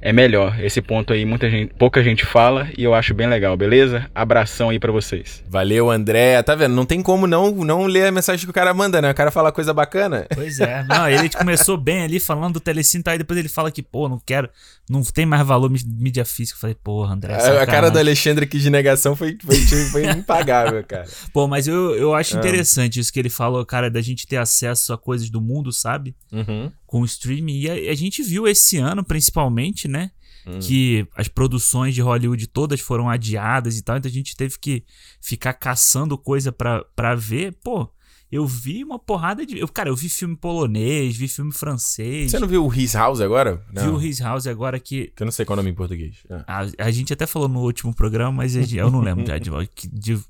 é 0.00 0.12
melhor. 0.12 0.58
Esse 0.62 0.80
ponto 0.80 1.12
aí 1.12 1.24
muita 1.24 1.48
gente, 1.50 1.74
pouca 1.74 2.02
gente 2.02 2.24
fala 2.24 2.68
e 2.76 2.82
eu 2.84 2.94
acho 2.94 3.12
bem 3.14 3.28
legal, 3.28 3.56
beleza? 3.56 4.10
Abração 4.14 4.70
aí 4.70 4.78
pra 4.78 4.90
vocês. 4.92 5.44
Valeu, 5.48 5.90
André. 5.90 6.42
Tá 6.42 6.54
vendo? 6.54 6.74
Não 6.74 6.86
tem 6.86 7.02
como 7.02 7.26
não, 7.26 7.50
não 7.64 7.86
ler 7.86 8.06
a 8.06 8.12
mensagem 8.12 8.44
que 8.44 8.50
o 8.50 8.54
cara 8.54 8.72
manda, 8.72 9.00
né? 9.02 9.10
O 9.10 9.14
cara 9.14 9.30
fala 9.30 9.52
coisa 9.52 9.72
bacana. 9.74 10.26
Pois 10.34 10.58
é. 10.60 10.82
Não, 10.84 11.08
ele 11.08 11.28
começou 11.28 11.76
bem 11.76 12.02
ali 12.02 12.18
falando 12.20 12.54
do 12.54 12.60
Telecine, 12.60 13.02
tá? 13.02 13.12
aí 13.12 13.18
depois 13.18 13.38
ele 13.38 13.48
fala 13.48 13.70
que, 13.70 13.82
pô, 13.82 14.08
não 14.08 14.18
quero, 14.24 14.48
não 14.88 15.02
tem 15.02 15.26
mais 15.26 15.46
valor 15.46 15.68
mí- 15.70 15.80
mídia 15.86 16.24
física. 16.24 16.56
Eu 16.56 16.60
falei, 16.60 16.76
porra, 16.82 17.14
André. 17.14 17.34
A, 17.34 17.62
a 17.62 17.66
cara 17.66 17.90
do 17.90 17.98
Alexandre 17.98 18.44
aqui 18.44 18.58
de 18.58 18.70
negação 18.70 19.14
foi, 19.14 19.36
foi, 19.44 19.56
foi 19.90 20.06
impagável, 20.10 20.82
cara. 20.84 21.04
Pô, 21.32 21.46
mas 21.46 21.66
eu, 21.68 21.94
eu 21.96 22.14
acho 22.14 22.36
Ah. 22.36 22.38
interessante 22.38 22.98
isso 23.00 23.12
que 23.12 23.18
ele 23.20 23.30
falou, 23.30 23.64
cara, 23.66 23.90
da 23.90 24.00
gente 24.00 24.26
ter 24.26 24.36
acesso 24.36 24.92
a 24.92 24.98
coisas 24.98 25.28
do 25.30 25.40
mundo, 25.40 25.72
sabe? 25.72 26.14
Uhum. 26.32 26.70
Com 26.90 27.02
o 27.02 27.04
streaming. 27.04 27.56
E 27.60 27.70
a, 27.70 27.92
a 27.92 27.94
gente 27.94 28.20
viu 28.20 28.48
esse 28.48 28.76
ano, 28.76 29.04
principalmente, 29.04 29.86
né? 29.86 30.10
Hum. 30.44 30.58
Que 30.58 31.06
as 31.16 31.28
produções 31.28 31.94
de 31.94 32.00
Hollywood 32.02 32.48
todas 32.48 32.80
foram 32.80 33.08
adiadas 33.08 33.78
e 33.78 33.82
tal, 33.82 33.96
então 33.96 34.08
a 34.08 34.12
gente 34.12 34.34
teve 34.34 34.58
que 34.58 34.82
ficar 35.20 35.52
caçando 35.52 36.18
coisa 36.18 36.50
pra, 36.50 36.82
pra 36.96 37.14
ver. 37.14 37.56
Pô, 37.62 37.88
eu 38.32 38.44
vi 38.44 38.82
uma 38.82 38.98
porrada 38.98 39.46
de. 39.46 39.56
Eu, 39.56 39.68
cara, 39.68 39.88
eu 39.88 39.94
vi 39.94 40.08
filme 40.08 40.34
polonês, 40.36 41.16
vi 41.16 41.28
filme 41.28 41.52
francês. 41.52 42.32
Você 42.32 42.40
não 42.40 42.48
viu 42.48 42.66
o 42.66 42.74
His 42.74 42.94
House 42.94 43.20
agora? 43.20 43.64
Vi 43.72 43.88
o 43.88 44.00
His 44.02 44.18
House 44.18 44.48
agora 44.48 44.80
que. 44.80 45.12
Que 45.14 45.22
eu 45.22 45.26
não 45.26 45.32
sei 45.32 45.44
qual 45.44 45.54
é 45.54 45.60
o 45.60 45.62
nome 45.62 45.70
em 45.70 45.74
português. 45.76 46.16
Ah. 46.28 46.44
A, 46.78 46.86
a 46.86 46.90
gente 46.90 47.12
até 47.12 47.24
falou 47.24 47.46
no 47.48 47.60
último 47.60 47.94
programa, 47.94 48.32
mas 48.32 48.52
gente- 48.52 48.76
eu 48.76 48.90
não 48.90 49.00
lembro 49.00 49.24
já 49.24 49.38
de, 49.38 49.50
de- 49.50 50.16
de- 50.16 50.24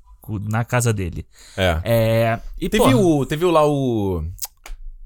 na 0.47 0.63
casa 0.63 0.93
dele. 0.93 1.25
É. 1.57 1.81
É. 1.83 2.39
E, 2.59 2.69
teve, 2.69 2.83
porra, 2.83 2.95
o, 2.95 3.25
teve 3.25 3.45
lá 3.45 3.65
o. 3.67 4.23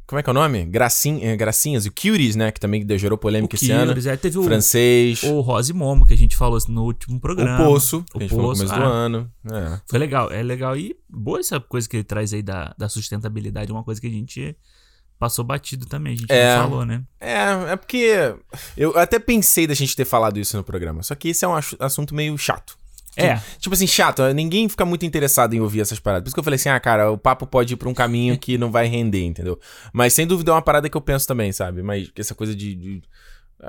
Como 0.08 0.20
é 0.20 0.24
que 0.24 0.30
é 0.30 0.32
o 0.32 0.34
nome? 0.34 0.60
Eh, 0.60 1.36
Gracinhas, 1.36 1.86
o 1.86 1.90
Cuties, 1.92 2.36
né? 2.36 2.52
Que 2.52 2.60
também 2.60 2.86
gerou 2.98 3.18
polêmica 3.18 3.56
esse 3.56 3.72
ano. 3.72 3.88
Curious, 3.88 4.06
é, 4.06 4.16
teve 4.16 4.38
o, 4.38 4.44
Francês. 4.44 5.24
o 5.24 5.40
Rose 5.42 5.74
Momo, 5.74 6.06
que 6.06 6.14
a 6.14 6.18
gente 6.18 6.36
falou 6.36 6.60
no 6.68 6.84
último 6.84 7.20
programa. 7.20 7.64
O 7.64 7.72
Poço, 7.72 8.04
que 8.12 8.18
O 8.18 8.20
a 8.20 8.22
gente 8.22 8.30
falou 8.30 8.44
no 8.44 8.50
Poço, 8.50 8.66
começo 8.68 8.80
do 8.80 8.86
ah. 8.86 8.94
ano. 8.94 9.32
É. 9.52 9.80
Foi 9.88 9.98
legal, 9.98 10.32
é 10.32 10.44
legal. 10.44 10.78
E 10.78 10.96
boa 11.10 11.40
essa 11.40 11.60
coisa 11.60 11.90
que 11.90 11.98
ele 11.98 12.04
traz 12.04 12.34
aí 12.34 12.44
da, 12.44 12.76
da 12.78 12.88
sustentabilidade, 12.88 13.72
uma 13.72 13.84
coisa 13.84 14.00
que 14.00 14.06
a 14.08 14.12
gente 14.12 14.56
passou 15.18 15.44
batido 15.44 15.86
também, 15.88 16.14
a 16.14 16.18
gente 16.18 16.32
É. 16.32 16.56
não 16.58 16.64
falou, 16.70 16.86
né? 16.86 17.04
É, 17.20 17.72
é 17.72 17.76
porque 17.76 18.36
eu 18.78 18.96
até 19.00 19.18
pensei 19.18 19.66
da 19.66 19.74
gente 19.74 19.96
ter 19.96 20.06
falado 20.06 20.38
isso 20.38 20.56
no 20.56 20.64
programa. 20.64 21.02
Só 21.02 21.16
que 21.16 21.30
esse 21.30 21.44
é 21.44 21.48
um 21.48 21.56
assu- 21.56 21.78
assunto 21.80 22.14
meio 22.14 22.38
chato. 22.38 22.78
É. 23.18 23.40
Tipo 23.60 23.74
assim, 23.74 23.88
chato. 23.88 24.22
Ninguém 24.34 24.68
fica 24.68 24.86
muito 24.86 25.06
interessado 25.06 25.54
em 25.54 25.60
ouvir 25.60 25.82
essas 25.82 26.00
paradas. 26.00 26.24
Por 26.24 26.28
isso 26.30 26.36
que 26.36 26.40
eu 26.40 26.44
falei 26.44 26.56
assim, 26.56 26.70
ah, 26.70 26.80
cara, 26.80 27.12
o 27.12 27.18
papo 27.18 27.46
pode 27.48 27.74
ir 27.74 27.78
pra 27.78 27.90
um 27.90 27.94
caminho 27.94 28.38
que 28.38 28.58
não 28.58 28.72
vai 28.72 28.88
render, 28.88 29.24
entendeu? 29.24 29.60
Mas 29.94 30.14
sem 30.14 30.28
dúvida 30.28 30.52
é 30.52 30.54
uma 30.56 30.62
parada 30.62 30.90
que 30.90 30.98
eu 30.98 31.02
penso 31.02 31.28
também, 31.28 31.52
sabe? 31.52 31.82
Mas 31.82 32.12
essa 32.18 32.36
coisa 32.36 32.56
de. 32.56 32.76
de 32.76 33.02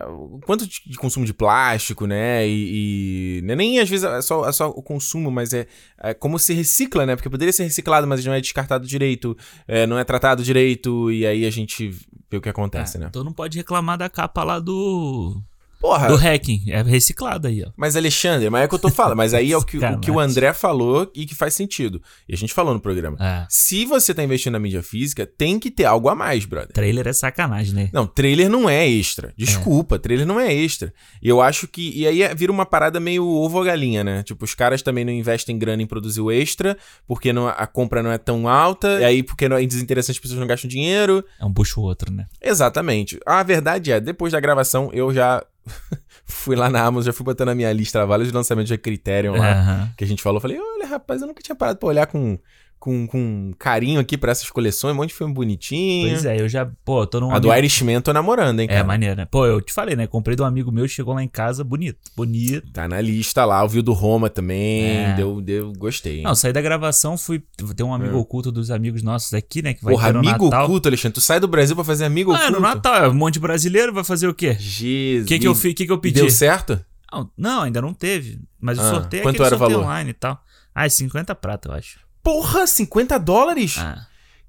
o 0.08 0.40
quanto 0.44 0.66
de 0.66 0.96
consumo 0.98 1.24
de 1.24 1.32
plástico, 1.32 2.06
né? 2.06 2.46
E. 2.46 3.38
e- 3.38 3.42
não 3.42 3.52
é 3.52 3.56
nem 3.56 3.78
às 3.78 3.88
vezes 3.88 4.04
é 4.04 4.20
só, 4.20 4.48
é 4.48 4.52
só 4.52 4.68
o 4.68 4.82
consumo, 4.82 5.30
mas 5.30 5.54
é, 5.54 5.66
é 5.98 6.12
como 6.12 6.38
se 6.38 6.52
recicla, 6.52 7.06
né? 7.06 7.14
Porque 7.14 7.30
poderia 7.30 7.52
ser 7.52 7.62
reciclado, 7.62 8.06
mas 8.06 8.24
não 8.24 8.32
é 8.32 8.40
descartado 8.40 8.86
direito, 8.86 9.36
é, 9.66 9.86
não 9.86 9.98
é 9.98 10.04
tratado 10.04 10.42
direito, 10.42 11.10
e 11.10 11.24
aí 11.24 11.46
a 11.46 11.50
gente 11.50 11.88
vê 12.28 12.36
o 12.36 12.40
que 12.40 12.48
acontece, 12.48 12.98
né? 12.98 13.06
Então 13.08 13.22
não 13.22 13.32
pode 13.32 13.56
reclamar 13.56 13.96
da 13.96 14.10
capa 14.10 14.42
lá 14.42 14.58
do. 14.58 15.40
Porra. 15.86 16.08
Do 16.08 16.16
hacking. 16.16 16.64
É 16.68 16.82
reciclado 16.82 17.46
aí, 17.46 17.62
ó. 17.64 17.70
Mas, 17.76 17.94
Alexandre, 17.96 18.50
mas 18.50 18.62
é 18.62 18.64
o 18.66 18.68
que 18.68 18.74
eu 18.74 18.78
tô 18.78 18.90
falando. 18.90 19.16
Mas 19.16 19.32
aí 19.32 19.52
é 19.52 19.56
o 19.56 19.62
que, 19.62 19.78
o 19.78 20.00
que 20.00 20.10
o. 20.10 20.18
André 20.18 20.52
falou 20.52 21.10
e 21.14 21.24
que 21.24 21.34
faz 21.34 21.54
sentido. 21.54 22.02
E 22.28 22.34
a 22.34 22.36
gente 22.36 22.52
falou 22.52 22.74
no 22.74 22.80
programa. 22.80 23.16
É. 23.20 23.46
Se 23.48 23.84
você 23.84 24.12
tá 24.12 24.24
investindo 24.24 24.54
na 24.54 24.58
mídia 24.58 24.82
física, 24.82 25.24
tem 25.26 25.58
que 25.60 25.70
ter 25.70 25.84
algo 25.84 26.08
a 26.08 26.14
mais, 26.14 26.44
brother. 26.44 26.72
Trailer 26.72 27.06
é 27.06 27.12
sacanagem, 27.12 27.72
né? 27.74 27.90
Não, 27.92 28.06
trailer 28.06 28.48
não 28.48 28.68
é 28.68 28.88
extra. 28.88 29.32
Desculpa, 29.36 29.98
trailer 29.98 30.26
não 30.26 30.40
é 30.40 30.52
extra. 30.52 30.92
E 31.22 31.28
eu 31.28 31.40
acho 31.40 31.68
que. 31.68 31.92
E 31.96 32.06
aí 32.06 32.22
é- 32.22 32.34
vira 32.34 32.50
uma 32.50 32.66
parada 32.66 32.98
meio 32.98 33.24
ovo 33.26 33.58
ou 33.58 33.64
galinha, 33.64 34.02
né? 34.02 34.22
Tipo, 34.24 34.44
os 34.44 34.54
caras 34.54 34.82
também 34.82 35.04
não 35.04 35.12
investem 35.12 35.56
grana 35.56 35.82
em 35.82 35.86
produzir 35.86 36.20
o 36.20 36.32
extra, 36.32 36.76
porque 37.06 37.32
não- 37.32 37.46
a 37.48 37.66
compra 37.66 38.02
não 38.02 38.10
é 38.10 38.18
tão 38.18 38.48
alta. 38.48 39.00
E 39.00 39.04
aí, 39.04 39.22
porque 39.22 39.48
não 39.48 39.56
é 39.56 39.64
desinteressante, 39.64 40.16
as 40.18 40.22
pessoas 40.22 40.40
não 40.40 40.46
gastam 40.46 40.68
dinheiro. 40.68 41.24
É 41.40 41.44
um 41.44 41.52
puxa 41.52 41.78
o 41.78 41.82
outro, 41.84 42.12
né? 42.12 42.26
Exatamente. 42.42 43.20
A 43.24 43.42
verdade 43.42 43.92
é, 43.92 44.00
depois 44.00 44.32
da 44.32 44.40
gravação, 44.40 44.90
eu 44.92 45.12
já 45.14 45.44
fui 46.24 46.56
lá 46.56 46.68
na 46.70 46.82
Amazon, 46.82 47.06
já 47.06 47.12
fui 47.12 47.24
botando 47.24 47.48
na 47.48 47.54
minha 47.54 47.72
lista 47.72 48.04
vários 48.06 48.32
lançamentos 48.32 48.68
de 48.68 48.78
Criterion 48.78 49.36
lá, 49.36 49.52
Aham. 49.52 49.92
que 49.96 50.04
a 50.04 50.06
gente 50.06 50.22
falou. 50.22 50.40
Falei, 50.40 50.58
olha, 50.58 50.86
rapaz, 50.86 51.20
eu 51.20 51.28
nunca 51.28 51.42
tinha 51.42 51.56
parado 51.56 51.78
pra 51.78 51.88
olhar 51.88 52.06
com, 52.06 52.38
com, 52.78 53.06
com 53.06 53.52
carinho 53.58 53.98
aqui 53.98 54.16
pra 54.16 54.30
essas 54.32 54.48
coleções, 54.50 54.92
um 54.92 54.96
monte 54.96 55.08
de 55.08 55.14
filme 55.14 55.32
bonitinho. 55.34 56.08
Pois 56.10 56.24
é, 56.24 56.40
eu 56.40 56.48
já. 56.48 56.66
Pô, 56.84 57.06
tô 57.06 57.18
num. 57.20 57.30
A 57.32 57.38
do 57.38 57.50
amigo- 57.50 57.58
Irishman 57.66 58.00
tô 58.00 58.12
namorando, 58.12 58.60
hein, 58.60 58.66
É 58.70 58.74
cara. 58.74 58.84
maneiro, 58.84 59.16
né? 59.16 59.24
Pô, 59.30 59.44
eu 59.46 59.60
te 59.60 59.72
falei, 59.72 59.96
né? 59.96 60.06
Comprei 60.06 60.36
de 60.36 60.42
um 60.42 60.44
amigo 60.44 60.70
meu, 60.70 60.86
chegou 60.86 61.14
lá 61.14 61.22
em 61.22 61.28
casa, 61.28 61.64
bonito. 61.64 61.98
Bonito. 62.16 62.70
Tá 62.72 62.86
na 62.86 63.00
lista 63.00 63.44
lá, 63.44 63.64
o 63.64 63.68
Viu 63.68 63.82
do 63.82 63.92
Roma 63.92 64.30
também, 64.30 64.84
É. 64.84 65.14
deu, 65.14 65.40
deu, 65.40 65.72
gostei. 65.76 66.18
hein? 66.18 66.22
Não, 66.22 66.34
saí 66.34 66.52
da 66.52 66.60
gravação, 66.60 67.16
fui. 67.18 67.42
Tem 67.76 67.84
um 67.84 67.92
amigo 67.94 68.14
É. 68.16 68.18
oculto 68.20 68.52
dos 68.52 68.70
amigos 68.70 69.02
nossos 69.02 69.34
aqui, 69.34 69.62
né? 69.62 69.74
Que 69.74 69.82
vai 69.84 69.94
Porra, 69.94 70.12
ter 70.12 70.18
amigo 70.18 70.44
Natal. 70.44 70.64
oculto, 70.64 70.88
Alexandre, 70.88 71.14
tu 71.14 71.20
sai 71.20 71.40
do 71.40 71.48
Brasil 71.48 71.74
pra 71.74 71.84
fazer 71.84 72.04
amigo 72.04 72.32
Ah, 72.32 72.36
oculto? 72.36 72.52
no 72.52 72.60
Natal, 72.60 73.04
é 73.04 73.08
um 73.08 73.14
monte 73.14 73.34
de 73.34 73.40
brasileiro, 73.40 73.92
vai 73.92 74.04
fazer 74.04 74.28
o 74.28 74.34
quê? 74.34 74.54
Jesus. 74.58 75.24
O 75.24 75.28
que, 75.28 75.38
que, 75.38 75.48
eu, 75.48 75.54
que, 75.54 75.74
que 75.86 75.90
eu 75.92 75.98
pedi? 75.98 76.20
Deu 76.20 76.30
certo? 76.30 76.78
Não, 77.12 77.30
não, 77.36 77.62
ainda 77.62 77.80
não 77.80 77.94
teve. 77.94 78.38
Mas 78.60 78.78
o 78.78 78.82
Ah, 78.82 78.90
sorteio 78.90 79.20
é 79.20 79.22
quanto 79.22 79.42
era 79.42 79.54
o 79.54 79.58
sorteio 79.58 79.78
valor? 79.78 79.84
online 79.90 80.10
e 80.10 80.14
tal. 80.14 80.38
Ah, 80.74 80.84
é 80.84 80.88
50 80.88 81.34
prata, 81.34 81.68
eu 81.68 81.72
acho. 81.74 81.98
Porra, 82.26 82.66
50 82.66 83.20
dólares? 83.20 83.76
Ah. 83.78 84.04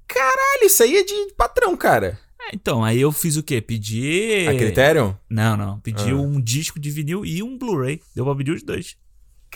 Caralho, 0.08 0.64
isso 0.64 0.82
aí 0.82 0.96
é 0.96 1.04
de 1.04 1.32
patrão, 1.36 1.76
cara. 1.76 2.18
É, 2.40 2.50
então, 2.52 2.82
aí 2.82 3.00
eu 3.00 3.12
fiz 3.12 3.36
o 3.36 3.42
quê? 3.44 3.60
Pedi. 3.60 4.48
A 4.48 4.56
Criterion? 4.56 5.14
Não, 5.30 5.56
não. 5.56 5.78
Pedi 5.78 6.10
Ah. 6.10 6.16
um 6.16 6.40
disco 6.40 6.80
de 6.80 6.90
vinil 6.90 7.24
e 7.24 7.40
um 7.40 7.56
Blu-ray. 7.56 8.00
Deu 8.16 8.24
pra 8.24 8.34
pedir 8.34 8.50
os 8.50 8.64
dois. 8.64 8.96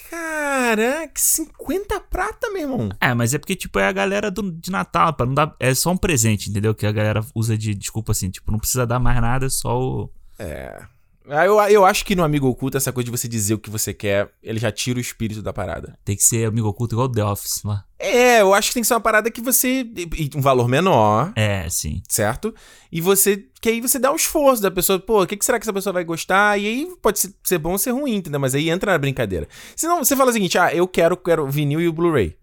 Caraca, 0.09 1.10
50 1.17 1.99
prata, 1.99 2.49
meu 2.51 2.62
irmão. 2.62 2.91
É, 3.01 3.12
mas 3.12 3.34
é 3.34 3.39
porque, 3.39 3.57
tipo, 3.57 3.81
é 3.81 3.89
a 3.89 3.92
galera 3.92 4.31
do, 4.31 4.52
de 4.52 4.70
Natal, 4.70 5.12
pra 5.15 5.26
não 5.26 5.34
dar. 5.34 5.57
É 5.59 5.75
só 5.75 5.91
um 5.91 5.97
presente, 5.97 6.49
entendeu? 6.49 6.76
Que 6.76 6.86
a 6.86 6.92
galera 6.92 7.26
usa 7.34 7.59
de 7.59 7.75
desculpa 7.75 8.12
assim, 8.12 8.31
tipo, 8.31 8.52
não 8.52 8.59
precisa 8.60 8.86
dar 8.86 9.01
mais 9.01 9.20
nada, 9.20 9.47
é 9.47 9.51
só 9.51 9.76
o. 9.81 10.12
É. 10.39 10.81
Ah, 11.28 11.44
Eu, 11.47 11.60
eu 11.68 11.84
acho 11.84 12.05
que 12.05 12.17
no 12.17 12.25
Amigo 12.25 12.49
Oculto, 12.49 12.76
essa 12.76 12.92
coisa 12.92 13.05
de 13.05 13.10
você 13.10 13.28
dizer 13.28 13.55
o 13.55 13.59
que 13.59 13.70
você 13.70 13.94
quer, 13.94 14.31
ele 14.42 14.59
já 14.59 14.73
tira 14.73 14.99
o 14.99 15.01
espírito 15.01 15.41
da 15.42 15.52
parada. 15.52 15.97
Tem 16.05 16.17
que 16.17 16.23
ser 16.25 16.47
amigo 16.47 16.68
oculto 16.68 16.94
igual 16.94 17.07
o 17.09 17.12
The 17.12 17.25
Office 17.25 17.62
lá. 17.65 17.84
É, 17.99 18.41
eu 18.41 18.52
acho 18.52 18.68
que 18.68 18.75
tem 18.75 18.83
que 18.83 18.86
ser 18.89 18.94
uma 18.94 19.01
parada 19.01 19.31
que 19.31 19.41
você. 19.41 19.86
e 19.97 20.31
Um 20.34 20.41
valor 20.41 20.67
menor. 20.68 21.33
É, 21.36 21.68
sim. 21.68 22.02
Certo? 22.09 22.52
E 22.91 23.01
você. 23.01 23.44
Que 23.60 23.68
aí 23.68 23.81
você 23.81 23.99
dá 23.99 24.10
um 24.10 24.17
esforço 24.17 24.60
da 24.60 24.70
pessoa. 24.70 24.99
Pô, 24.99 25.23
o 25.23 25.26
que, 25.26 25.36
que 25.36 25.44
será 25.44 25.59
que 25.60 25.65
essa 25.65 25.73
pessoa 25.73 25.92
vai 25.92 26.02
gostar? 26.05 26.59
E 26.59 26.67
aí 26.67 26.89
pode 27.01 27.20
ser, 27.20 27.33
ser 27.44 27.59
bom 27.59 27.73
ou 27.73 27.78
ser 27.78 27.92
ruim, 27.92 28.17
entendeu? 28.17 28.41
Mas 28.41 28.55
aí 28.57 28.68
entra 28.70 28.91
na 28.91 28.99
brincadeira. 28.99 29.47
Senão 29.76 30.02
você 30.05 30.17
fala 30.17 30.31
o 30.31 30.33
seguinte: 30.33 30.59
ah, 30.59 30.75
eu 30.75 30.89
quero, 30.89 31.17
quero 31.17 31.44
o 31.44 31.51
vinil 31.51 31.81
e 31.81 31.86
o 31.86 31.92
Blu-ray. 31.92 32.36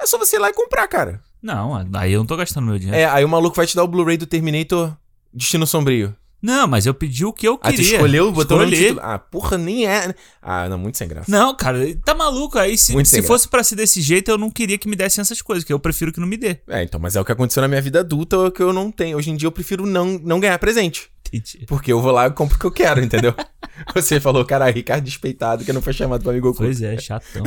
É 0.00 0.06
só 0.06 0.16
você 0.16 0.36
ir 0.36 0.38
lá 0.38 0.48
e 0.50 0.54
comprar, 0.54 0.86
cara. 0.86 1.20
Não, 1.42 1.74
aí 1.94 2.12
eu 2.12 2.20
não 2.20 2.26
tô 2.26 2.36
gastando 2.36 2.66
meu 2.68 2.78
dinheiro. 2.78 2.96
É, 2.96 3.04
aí 3.06 3.24
o 3.24 3.28
maluco 3.28 3.56
vai 3.56 3.66
te 3.66 3.74
dar 3.74 3.82
o 3.82 3.88
Blu-ray 3.88 4.16
do 4.16 4.26
Terminator 4.26 4.96
Destino 5.34 5.66
Sombrio. 5.66 6.14
Não, 6.42 6.66
mas 6.66 6.86
eu 6.86 6.92
pedi 6.92 7.24
o 7.24 7.32
que 7.32 7.46
eu 7.46 7.58
Ah, 7.62 7.70
queria. 7.70 7.88
tu 7.90 7.94
escolheu, 7.94 8.32
botou 8.32 8.58
no 8.58 8.64
Escolhi. 8.64 8.82
título. 8.88 9.00
Ah, 9.02 9.18
porra, 9.18 9.56
nem 9.56 9.86
é. 9.86 10.12
Ah, 10.42 10.68
não, 10.68 10.76
muito 10.76 10.98
sem 10.98 11.06
graça. 11.06 11.30
Não, 11.30 11.54
cara, 11.56 11.78
tá 12.04 12.14
maluco. 12.14 12.58
Aí 12.58 12.76
se, 12.76 12.92
Muito 12.92 13.08
se 13.08 13.22
fosse 13.22 13.48
pra 13.48 13.62
ser 13.62 13.76
desse 13.76 14.00
jeito, 14.00 14.28
eu 14.30 14.36
não 14.36 14.50
queria 14.50 14.76
que 14.76 14.88
me 14.88 14.96
dessem 14.96 15.22
essas 15.22 15.40
coisas, 15.40 15.62
que 15.62 15.72
eu 15.72 15.78
prefiro 15.78 16.12
que 16.12 16.18
não 16.18 16.26
me 16.26 16.36
dê. 16.36 16.58
É, 16.68 16.82
então, 16.82 16.98
mas 16.98 17.14
é 17.14 17.20
o 17.20 17.24
que 17.24 17.30
aconteceu 17.30 17.60
na 17.60 17.68
minha 17.68 17.80
vida 17.80 18.00
adulta 18.00 18.50
que 18.50 18.60
eu 18.62 18.72
não 18.72 18.90
tenho. 18.90 19.16
Hoje 19.16 19.30
em 19.30 19.36
dia 19.36 19.46
eu 19.46 19.52
prefiro 19.52 19.86
não, 19.86 20.18
não 20.22 20.40
ganhar 20.40 20.58
presente. 20.58 21.08
Entendi. 21.32 21.64
Porque 21.66 21.90
eu 21.90 22.00
vou 22.00 22.12
lá 22.12 22.26
e 22.26 22.30
compro 22.30 22.56
o 22.56 22.60
que 22.60 22.66
eu 22.66 22.70
quero, 22.70 23.02
entendeu? 23.02 23.34
Você 23.94 24.20
falou, 24.20 24.44
cara, 24.44 24.70
Ricardo 24.70 25.02
despeitado 25.04 25.64
que 25.64 25.72
não 25.72 25.80
foi 25.80 25.92
chamado 25.92 26.22
pra 26.22 26.30
amigo 26.30 26.48
oculto. 26.48 26.64
Pois 26.64 26.82
é, 26.82 26.98
chatão. 26.98 27.42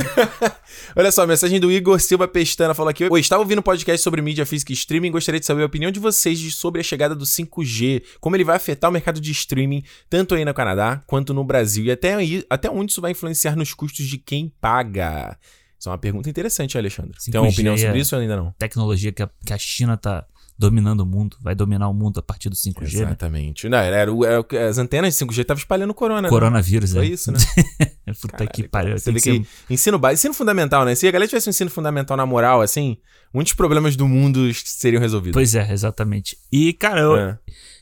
Olha 0.96 1.12
só, 1.12 1.24
mensagem 1.26 1.60
do 1.60 1.70
Igor 1.70 2.00
Silva 2.00 2.26
Pestana 2.26 2.74
falou 2.74 2.90
aqui. 2.90 3.06
Oi, 3.08 3.20
estava 3.20 3.42
ouvindo 3.42 3.60
um 3.60 3.62
podcast 3.62 4.02
sobre 4.02 4.20
mídia 4.20 4.44
física 4.44 4.72
e 4.72 4.74
streaming. 4.74 5.12
Gostaria 5.12 5.38
de 5.38 5.46
saber 5.46 5.62
a 5.62 5.66
opinião 5.66 5.90
de 5.90 6.00
vocês 6.00 6.54
sobre 6.54 6.80
a 6.80 6.84
chegada 6.84 7.14
do 7.14 7.24
5G. 7.24 8.02
Como 8.20 8.34
ele 8.34 8.44
vai 8.44 8.56
afetar 8.56 8.90
o 8.90 8.92
mercado 8.92 9.20
de 9.20 9.30
streaming, 9.30 9.84
tanto 10.10 10.34
aí 10.34 10.44
no 10.44 10.52
Canadá 10.52 11.02
quanto 11.06 11.32
no 11.32 11.44
Brasil. 11.44 11.84
E 11.84 11.90
até, 11.92 12.14
aí, 12.14 12.44
até 12.50 12.68
onde 12.68 12.90
isso 12.90 13.00
vai 13.00 13.12
influenciar 13.12 13.54
nos 13.54 13.72
custos 13.72 14.06
de 14.06 14.18
quem 14.18 14.52
paga. 14.60 15.38
Isso 15.78 15.88
é 15.88 15.92
uma 15.92 15.98
pergunta 15.98 16.28
interessante, 16.28 16.76
Alexandre. 16.76 17.16
Tem 17.30 17.40
uma 17.40 17.48
5G 17.48 17.52
opinião 17.52 17.78
sobre 17.78 17.98
é 17.98 18.00
isso 18.00 18.16
ou 18.16 18.22
ainda 18.22 18.36
não? 18.36 18.52
Tecnologia 18.58 19.12
que 19.12 19.22
a, 19.22 19.30
que 19.44 19.52
a 19.52 19.58
China 19.58 19.96
tá 19.96 20.26
dominando 20.58 21.00
o 21.00 21.06
mundo, 21.06 21.36
vai 21.40 21.54
dominar 21.54 21.88
o 21.88 21.94
mundo 21.94 22.18
a 22.18 22.22
partir 22.22 22.48
do 22.48 22.56
5G, 22.56 22.94
né? 23.00 23.02
Exatamente. 23.06 23.68
Não, 23.68 23.76
era, 23.78 23.96
era 23.96 24.42
que- 24.42 24.56
as 24.56 24.78
antenas 24.78 25.12
de 25.14 25.18
5G 25.24 25.42
estavam 25.42 25.58
espalhando 25.58 25.92
corona. 25.92 26.22
né? 26.22 26.28
Coronavírus, 26.28 26.92
Foi 26.92 27.06
é. 27.06 27.10
isso, 27.10 27.30
né? 27.30 27.38
Puta 28.20 28.46
que 28.46 28.66
pariu. 28.68 28.98
Você 28.98 29.12
vê 29.12 29.20
que 29.20 29.40
que, 29.40 29.46
ensino 29.68 29.98
básico, 29.98 30.20
ensino 30.20 30.34
fundamental, 30.34 30.84
né? 30.84 30.94
Se 30.94 31.06
a 31.06 31.10
galera 31.10 31.28
tivesse 31.28 31.48
um 31.48 31.50
ensino 31.50 31.70
fundamental 31.70 32.16
na 32.16 32.24
moral, 32.24 32.62
assim, 32.62 32.96
muitos 33.34 33.52
problemas 33.52 33.96
do 33.96 34.08
mundo 34.08 34.48
seriam 34.54 35.00
resolvidos. 35.00 35.34
Pois 35.34 35.54
é, 35.54 35.70
exatamente. 35.72 36.38
E, 36.50 36.72
cara, 36.72 37.00
eu, 37.00 37.16
É. 37.16 37.38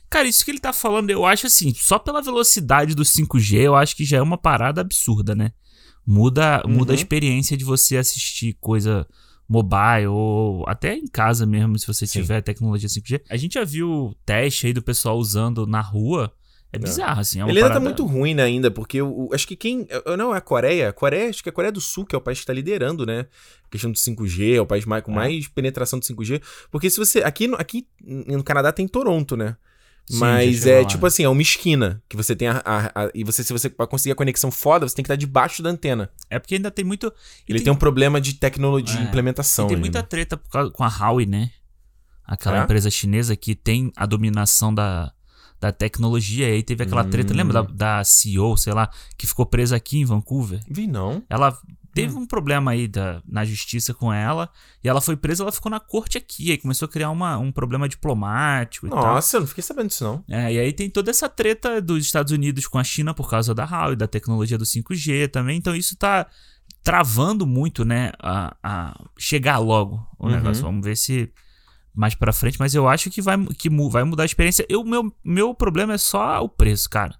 cara, 0.09 0.27
isso 0.27 0.43
que 0.43 0.51
ele 0.51 0.59
tá 0.59 0.73
falando, 0.73 1.09
eu 1.09 1.25
acho 1.25 1.47
assim, 1.47 1.73
só 1.73 1.97
pela 1.97 2.21
velocidade 2.21 2.93
do 2.93 3.03
5G, 3.05 3.59
eu 3.61 3.75
acho 3.75 3.95
que 3.95 4.03
já 4.03 4.17
é 4.17 4.21
uma 4.21 4.37
parada 4.37 4.81
absurda, 4.81 5.33
né? 5.33 5.51
Muda, 6.05 6.61
muda 6.67 6.91
a 6.91 6.93
Uhum. 6.93 6.99
experiência 6.99 7.55
de 7.57 7.63
você 7.63 7.97
assistir 7.97 8.57
coisa 8.59 9.07
mobile 9.47 10.07
ou 10.07 10.63
até 10.67 10.95
em 10.95 11.07
casa 11.07 11.45
mesmo, 11.45 11.77
se 11.77 11.85
você 11.87 12.05
tiver 12.07 12.41
tecnologia 12.41 12.89
5G. 12.89 13.21
A 13.29 13.37
gente 13.37 13.53
já 13.53 13.63
viu 13.63 14.15
teste 14.25 14.67
aí 14.67 14.73
do 14.73 14.81
pessoal 14.81 15.17
usando 15.17 15.65
na 15.67 15.81
rua 15.81 16.31
É 16.73 16.77
bizarro, 16.77 17.21
assim. 17.21 17.39
É 17.39 17.43
Ele 17.43 17.51
ainda 17.51 17.61
tá 17.61 17.67
parada- 17.75 17.79
muito 17.85 18.05
ruim 18.05 18.33
né, 18.33 18.43
ainda, 18.43 18.69
porque 18.69 19.01
o, 19.01 19.27
o- 19.27 19.33
acho 19.33 19.47
que 19.47 19.55
quem. 19.55 19.87
eu- 20.05 20.17
Não, 20.17 20.33
é 20.35 20.39
a 20.39 20.41
Coreia. 20.41 20.89
A 20.89 20.93
Coreia, 20.93 21.29
acho 21.29 21.41
que 21.41 21.47
é 21.47 21.51
a 21.51 21.53
Coreia 21.53 21.71
do 21.71 21.79
Sul, 21.79 22.05
que 22.05 22.13
é 22.13 22.17
o 22.17 22.21
país 22.21 22.39
que 22.41 22.45
tá 22.45 22.51
liderando, 22.51 23.05
né? 23.05 23.27
A 23.65 23.69
questão 23.69 23.89
do 23.89 23.97
5G, 23.97 24.55
é 24.57 24.61
o 24.61 24.65
país 24.65 24.83
mais, 24.85 25.01
com 25.01 25.11
É. 25.13 25.15
mais 25.15 25.47
penetração 25.47 25.99
do 25.99 26.05
5G. 26.05 26.41
Porque 26.69 26.89
se 26.89 26.97
você. 26.97 27.19
Aqui, 27.19 27.49
aqui 27.57 27.87
no 28.03 28.43
Canadá 28.43 28.73
tem 28.73 28.87
Toronto, 28.89 29.37
né? 29.37 29.55
Sim, 30.07 30.19
Mas 30.19 30.67
é 30.67 30.81
lá. 30.81 30.85
tipo 30.85 31.03
assim, 31.05 31.23
é 31.23 31.29
uma 31.29 31.41
esquina 31.41 31.99
que 32.07 32.15
você 32.15 32.35
tem 32.35 32.47
a, 32.47 32.61
a- 32.63 32.85
a- 33.05 33.11
E 33.15 33.23
você, 33.23 33.43
se 33.43 33.51
você 33.51 33.69
pra 33.69 33.87
conseguir 33.87 34.11
a 34.11 34.15
conexão 34.15 34.51
foda, 34.51 34.87
você 34.87 34.95
tem 34.95 35.01
que 35.03 35.07
estar 35.07 35.15
debaixo 35.15 35.63
da 35.63 35.69
antena. 35.71 36.09
É 36.29 36.37
porque 36.37 36.53
ainda 36.55 36.69
tem 36.69 36.85
muito. 36.85 37.11
Ele 37.49 37.59
tem, 37.59 37.73
um 37.73 37.75
problema 37.75 38.21
de 38.21 38.35
tecnologia 38.35 38.97
de 38.97 39.01
É. 39.01 39.05
implementação. 39.07 39.65
E 39.65 39.69
tem 39.69 39.75
ainda. 39.77 39.85
muita 39.87 40.03
treta 40.03 40.37
causa- 40.51 40.69
com 40.71 40.83
a 40.83 40.87
Huawei, 40.87 41.25
né? 41.25 41.49
Aquela 42.23 42.59
É? 42.59 42.63
empresa 42.63 42.89
chinesa 42.91 43.35
que 43.35 43.55
tem 43.55 43.91
a 43.95 44.05
dominação 44.05 44.73
da, 44.73 45.11
da 45.59 45.71
tecnologia. 45.71 46.49
E 46.49 46.51
aí 46.53 46.63
teve 46.63 46.83
aquela 46.83 47.03
treta, 47.03 47.33
Hum. 47.33 47.37
lembra 47.37 47.63
da, 47.63 47.97
da 47.97 48.03
CEO, 48.03 48.55
sei 48.57 48.73
lá, 48.73 48.89
que 49.17 49.25
ficou 49.25 49.45
presa 49.45 49.75
aqui 49.75 49.97
em 49.99 50.05
Vancouver? 50.05 50.59
Vi 50.69 50.85
não. 50.85 51.23
Ela 51.27 51.57
teve 51.95 52.13
Hum. 52.13 52.19
um 52.19 52.27
problema 52.27 52.71
aí 52.71 52.87
da, 52.87 53.23
na 53.27 53.43
justiça 53.45 53.93
com 53.93 54.13
ela. 54.13 54.49
E 54.83 54.87
ela 54.89 55.01
foi 55.01 55.15
presa, 55.15 55.41
ela 55.43 55.51
ficou 55.51 55.71
na 55.71 55.79
corte 55.79 56.17
aqui. 56.17 56.51
Aí 56.51 56.57
começou 56.57 56.85
a 56.85 56.89
criar 56.89 57.09
uma, 57.09 57.37
um 57.39 57.51
problema 57.51 57.89
diplomático 57.89 58.85
e 58.85 58.89
tal. 58.91 59.01
Nossa, 59.15 59.37
eu 59.37 59.41
não 59.41 59.47
fiquei 59.47 59.63
sabendo 59.63 59.87
disso, 59.87 60.03
não. 60.03 60.23
É, 60.29 60.53
e 60.53 60.59
aí 60.59 60.73
tem 60.73 60.89
toda 60.89 61.09
essa 61.09 61.27
treta 61.29 61.81
dos 61.81 62.05
Estados 62.05 62.31
Unidos 62.31 62.67
com 62.67 62.77
a 62.77 62.83
China 62.83 63.13
por 63.13 63.29
causa 63.29 63.55
da 63.55 63.63
Huawei, 63.65 63.95
da 63.95 64.07
tecnologia 64.07 64.57
do 64.57 64.65
5G 64.65 65.29
também. 65.29 65.57
Então 65.57 65.75
isso 65.75 65.95
tá 65.95 66.27
travando 66.83 67.47
muito, 67.47 67.83
né, 67.83 68.11
a, 68.19 68.55
a 68.63 69.03
chegar 69.17 69.57
logo 69.57 70.05
o 70.19 70.27
Uhum. 70.27 70.31
negócio. 70.35 70.63
Vamos 70.63 70.85
ver 70.85 70.95
se 70.95 71.31
mais 71.93 72.13
pra 72.13 72.33
frente, 72.33 72.59
mas 72.59 72.75
eu 72.75 72.87
acho 72.89 73.09
que 73.09 73.21
vai, 73.21 73.37
que 73.57 73.69
vai 73.89 74.03
mudar 74.03 74.23
a 74.23 74.25
experiência. 74.25 74.65
Eu, 74.67 74.83
meu, 74.83 75.11
meu 75.23 75.55
problema 75.55 75.93
é 75.93 75.97
só 75.97 76.43
o 76.43 76.49
preço, 76.49 76.89
cara. 76.89 77.15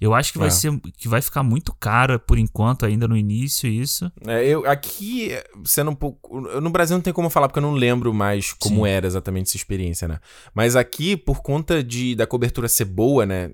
Eu 0.00 0.12
acho 0.14 0.30
que 0.32 0.38
vai 0.38 0.48
É. 0.48 0.50
ser 0.50 0.78
que 0.98 1.08
vai 1.08 1.22
ficar 1.22 1.42
muito 1.42 1.72
caro 1.74 2.18
por 2.20 2.38
enquanto 2.38 2.84
ainda 2.84 3.08
no 3.08 3.16
início 3.16 3.66
isso. 3.68 4.10
É, 4.26 4.44
eu, 4.46 4.68
aqui, 4.68 5.30
sendo 5.64 5.90
um 5.90 5.94
pouco. 5.94 6.46
eu- 6.48 6.60
No 6.60 6.68
Brasil 6.70 6.96
não 6.96 7.02
tem 7.02 7.12
como 7.12 7.30
falar, 7.30 7.48
porque 7.48 7.58
eu 7.58 7.62
não 7.62 7.72
lembro 7.72 8.12
mais 8.12 8.52
como 8.52 8.84
Sim. 8.84 8.90
era 8.90 9.06
exatamente 9.06 9.48
essa 9.48 9.56
experiência, 9.56 10.06
né? 10.06 10.18
Mas 10.54 10.76
aqui, 10.76 11.16
por 11.16 11.40
conta 11.42 11.82
de, 11.82 12.14
da 12.14 12.26
cobertura 12.26 12.68
ser 12.68 12.84
boa, 12.84 13.24
né? 13.24 13.52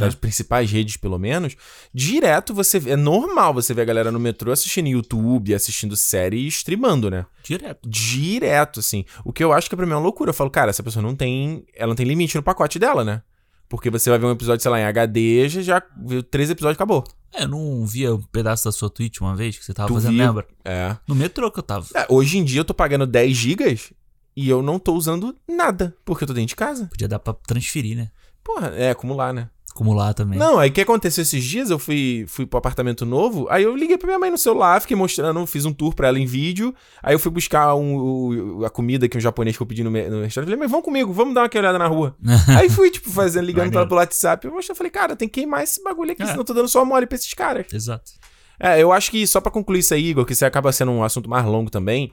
Das 0.00 0.14
principais 0.14 0.70
redes, 0.70 0.96
pelo 0.96 1.18
menos, 1.18 1.54
direto 1.94 2.52
você. 2.54 2.78
É 2.86 2.96
normal 2.96 3.54
você 3.54 3.72
ver 3.72 3.82
a 3.82 3.86
galera 3.86 4.10
no 4.10 4.18
metrô 4.18 4.50
assistindo 4.52 4.88
YouTube, 4.88 5.54
assistindo 5.54 5.96
série 5.96 6.38
e 6.38 6.48
streamando, 6.48 7.08
né? 7.10 7.24
Direto. 7.44 7.88
Direto, 7.88 8.80
assim. 8.80 9.04
O 9.24 9.32
que 9.32 9.42
eu 9.44 9.52
acho 9.52 9.70
que 9.70 9.76
pra 9.76 9.86
mim 9.86 9.92
é 9.92 9.96
uma 9.96 10.02
loucura. 10.02 10.30
Eu 10.30 10.34
falo, 10.34 10.50
cara, 10.50 10.70
essa 10.70 10.82
pessoa 10.82 11.02
não 11.02 11.14
tem. 11.14 11.64
Ela 11.74 11.88
não 11.88 11.94
tem 11.96 12.06
limite 12.06 12.36
no 12.36 12.42
pacote 12.42 12.78
dela, 12.78 13.04
né? 13.04 13.22
Porque 13.68 13.90
você 13.90 14.08
vai 14.08 14.18
ver 14.18 14.26
um 14.26 14.30
episódio, 14.30 14.62
sei 14.62 14.70
lá, 14.70 14.80
em 14.80 14.84
HD, 14.84 15.48
já, 15.48 15.82
viu 16.04 16.22
três 16.22 16.48
episódios 16.48 16.76
e 16.76 16.78
acabou. 16.78 17.04
É, 17.32 17.42
eu 17.44 17.48
não 17.48 17.84
via 17.84 18.14
um 18.14 18.22
pedaço 18.22 18.64
da 18.64 18.72
sua 18.72 18.88
tweet 18.88 19.20
uma 19.20 19.36
vez 19.36 19.58
que 19.58 19.64
você 19.64 19.74
tava 19.74 19.88
Tu 19.88 19.94
fazendo, 19.94 20.12
viu? 20.12 20.26
lembra? 20.26 20.46
É. 20.64 20.96
No 21.06 21.14
metrô 21.14 21.50
que 21.50 21.58
eu 21.58 21.62
tava. 21.62 21.86
É, 21.94 22.06
hoje 22.08 22.38
em 22.38 22.44
dia 22.44 22.60
eu 22.60 22.64
tô 22.64 22.72
pagando 22.72 23.06
10 23.06 23.36
gigas 23.36 23.92
e 24.34 24.48
eu 24.48 24.62
não 24.62 24.78
tô 24.78 24.94
usando 24.94 25.36
nada, 25.46 25.94
porque 26.04 26.24
eu 26.24 26.28
tô 26.28 26.32
dentro 26.32 26.48
de 26.48 26.56
casa. 26.56 26.86
Podia 26.86 27.08
dar 27.08 27.18
pra 27.18 27.34
transferir, 27.34 27.96
né? 27.96 28.10
Porra, 28.42 28.68
é, 28.68 28.90
acumular, 28.90 29.34
né? 29.34 29.50
Acumular 29.78 30.12
também. 30.12 30.36
Não, 30.36 30.58
aí 30.58 30.70
o 30.70 30.72
que 30.72 30.80
aconteceu 30.80 31.22
esses 31.22 31.44
dias? 31.44 31.70
Eu 31.70 31.78
fui, 31.78 32.24
fui 32.26 32.44
pro 32.44 32.58
apartamento 32.58 33.06
novo, 33.06 33.46
aí 33.48 33.62
eu 33.62 33.76
liguei 33.76 33.96
pra 33.96 34.08
minha 34.08 34.18
mãe 34.18 34.28
no 34.28 34.36
celular, 34.36 34.80
fiquei 34.80 34.96
mostrando, 34.96 35.46
fiz 35.46 35.64
um 35.64 35.72
tour 35.72 35.94
pra 35.94 36.08
ela 36.08 36.18
em 36.18 36.26
vídeo, 36.26 36.74
aí 37.00 37.14
eu 37.14 37.18
fui 37.20 37.30
buscar 37.30 37.76
um, 37.76 37.96
o- 37.96 38.64
a 38.64 38.70
comida 38.70 39.08
que 39.08 39.16
um 39.16 39.20
japonês 39.20 39.56
que 39.56 39.62
eu 39.62 39.66
pedi 39.66 39.84
no, 39.84 39.90
me- 39.90 40.08
no 40.08 40.22
restaurante, 40.22 40.48
falei, 40.50 40.58
mas 40.58 40.68
vamos 40.70 40.84
comigo, 40.84 41.12
vamos 41.12 41.32
dar 41.32 41.42
uma 41.42 41.50
olhada 41.60 41.78
na 41.78 41.86
rua. 41.86 42.16
aí 42.58 42.68
fui, 42.68 42.90
tipo, 42.90 43.08
fazendo, 43.08 43.44
ligando 43.44 43.70
pra 43.70 43.80
ela 43.82 43.88
pelo 43.88 44.00
WhatsApp, 44.00 44.44
eu 44.46 44.52
mostrei, 44.52 44.74
falei, 44.74 44.90
cara, 44.90 45.14
tem 45.14 45.28
que 45.28 45.34
queimar 45.40 45.62
esse 45.62 45.80
bagulho 45.84 46.10
aqui, 46.10 46.22
É. 46.22 46.26
senão 46.26 46.40
eu 46.40 46.44
tô 46.44 46.52
dando 46.54 46.68
só 46.68 46.84
mole 46.84 47.06
pra 47.06 47.14
esses 47.16 47.32
caras. 47.32 47.66
Exato. 47.72 48.10
É, 48.58 48.82
eu 48.82 48.90
acho 48.92 49.12
que 49.12 49.24
só 49.28 49.40
pra 49.40 49.52
concluir 49.52 49.78
isso 49.78 49.94
aí, 49.94 50.08
Igor, 50.08 50.24
que 50.24 50.32
isso 50.32 50.44
acaba 50.44 50.72
sendo 50.72 50.90
um 50.90 51.04
assunto 51.04 51.30
mais 51.30 51.44
longo 51.46 51.70
também. 51.70 52.12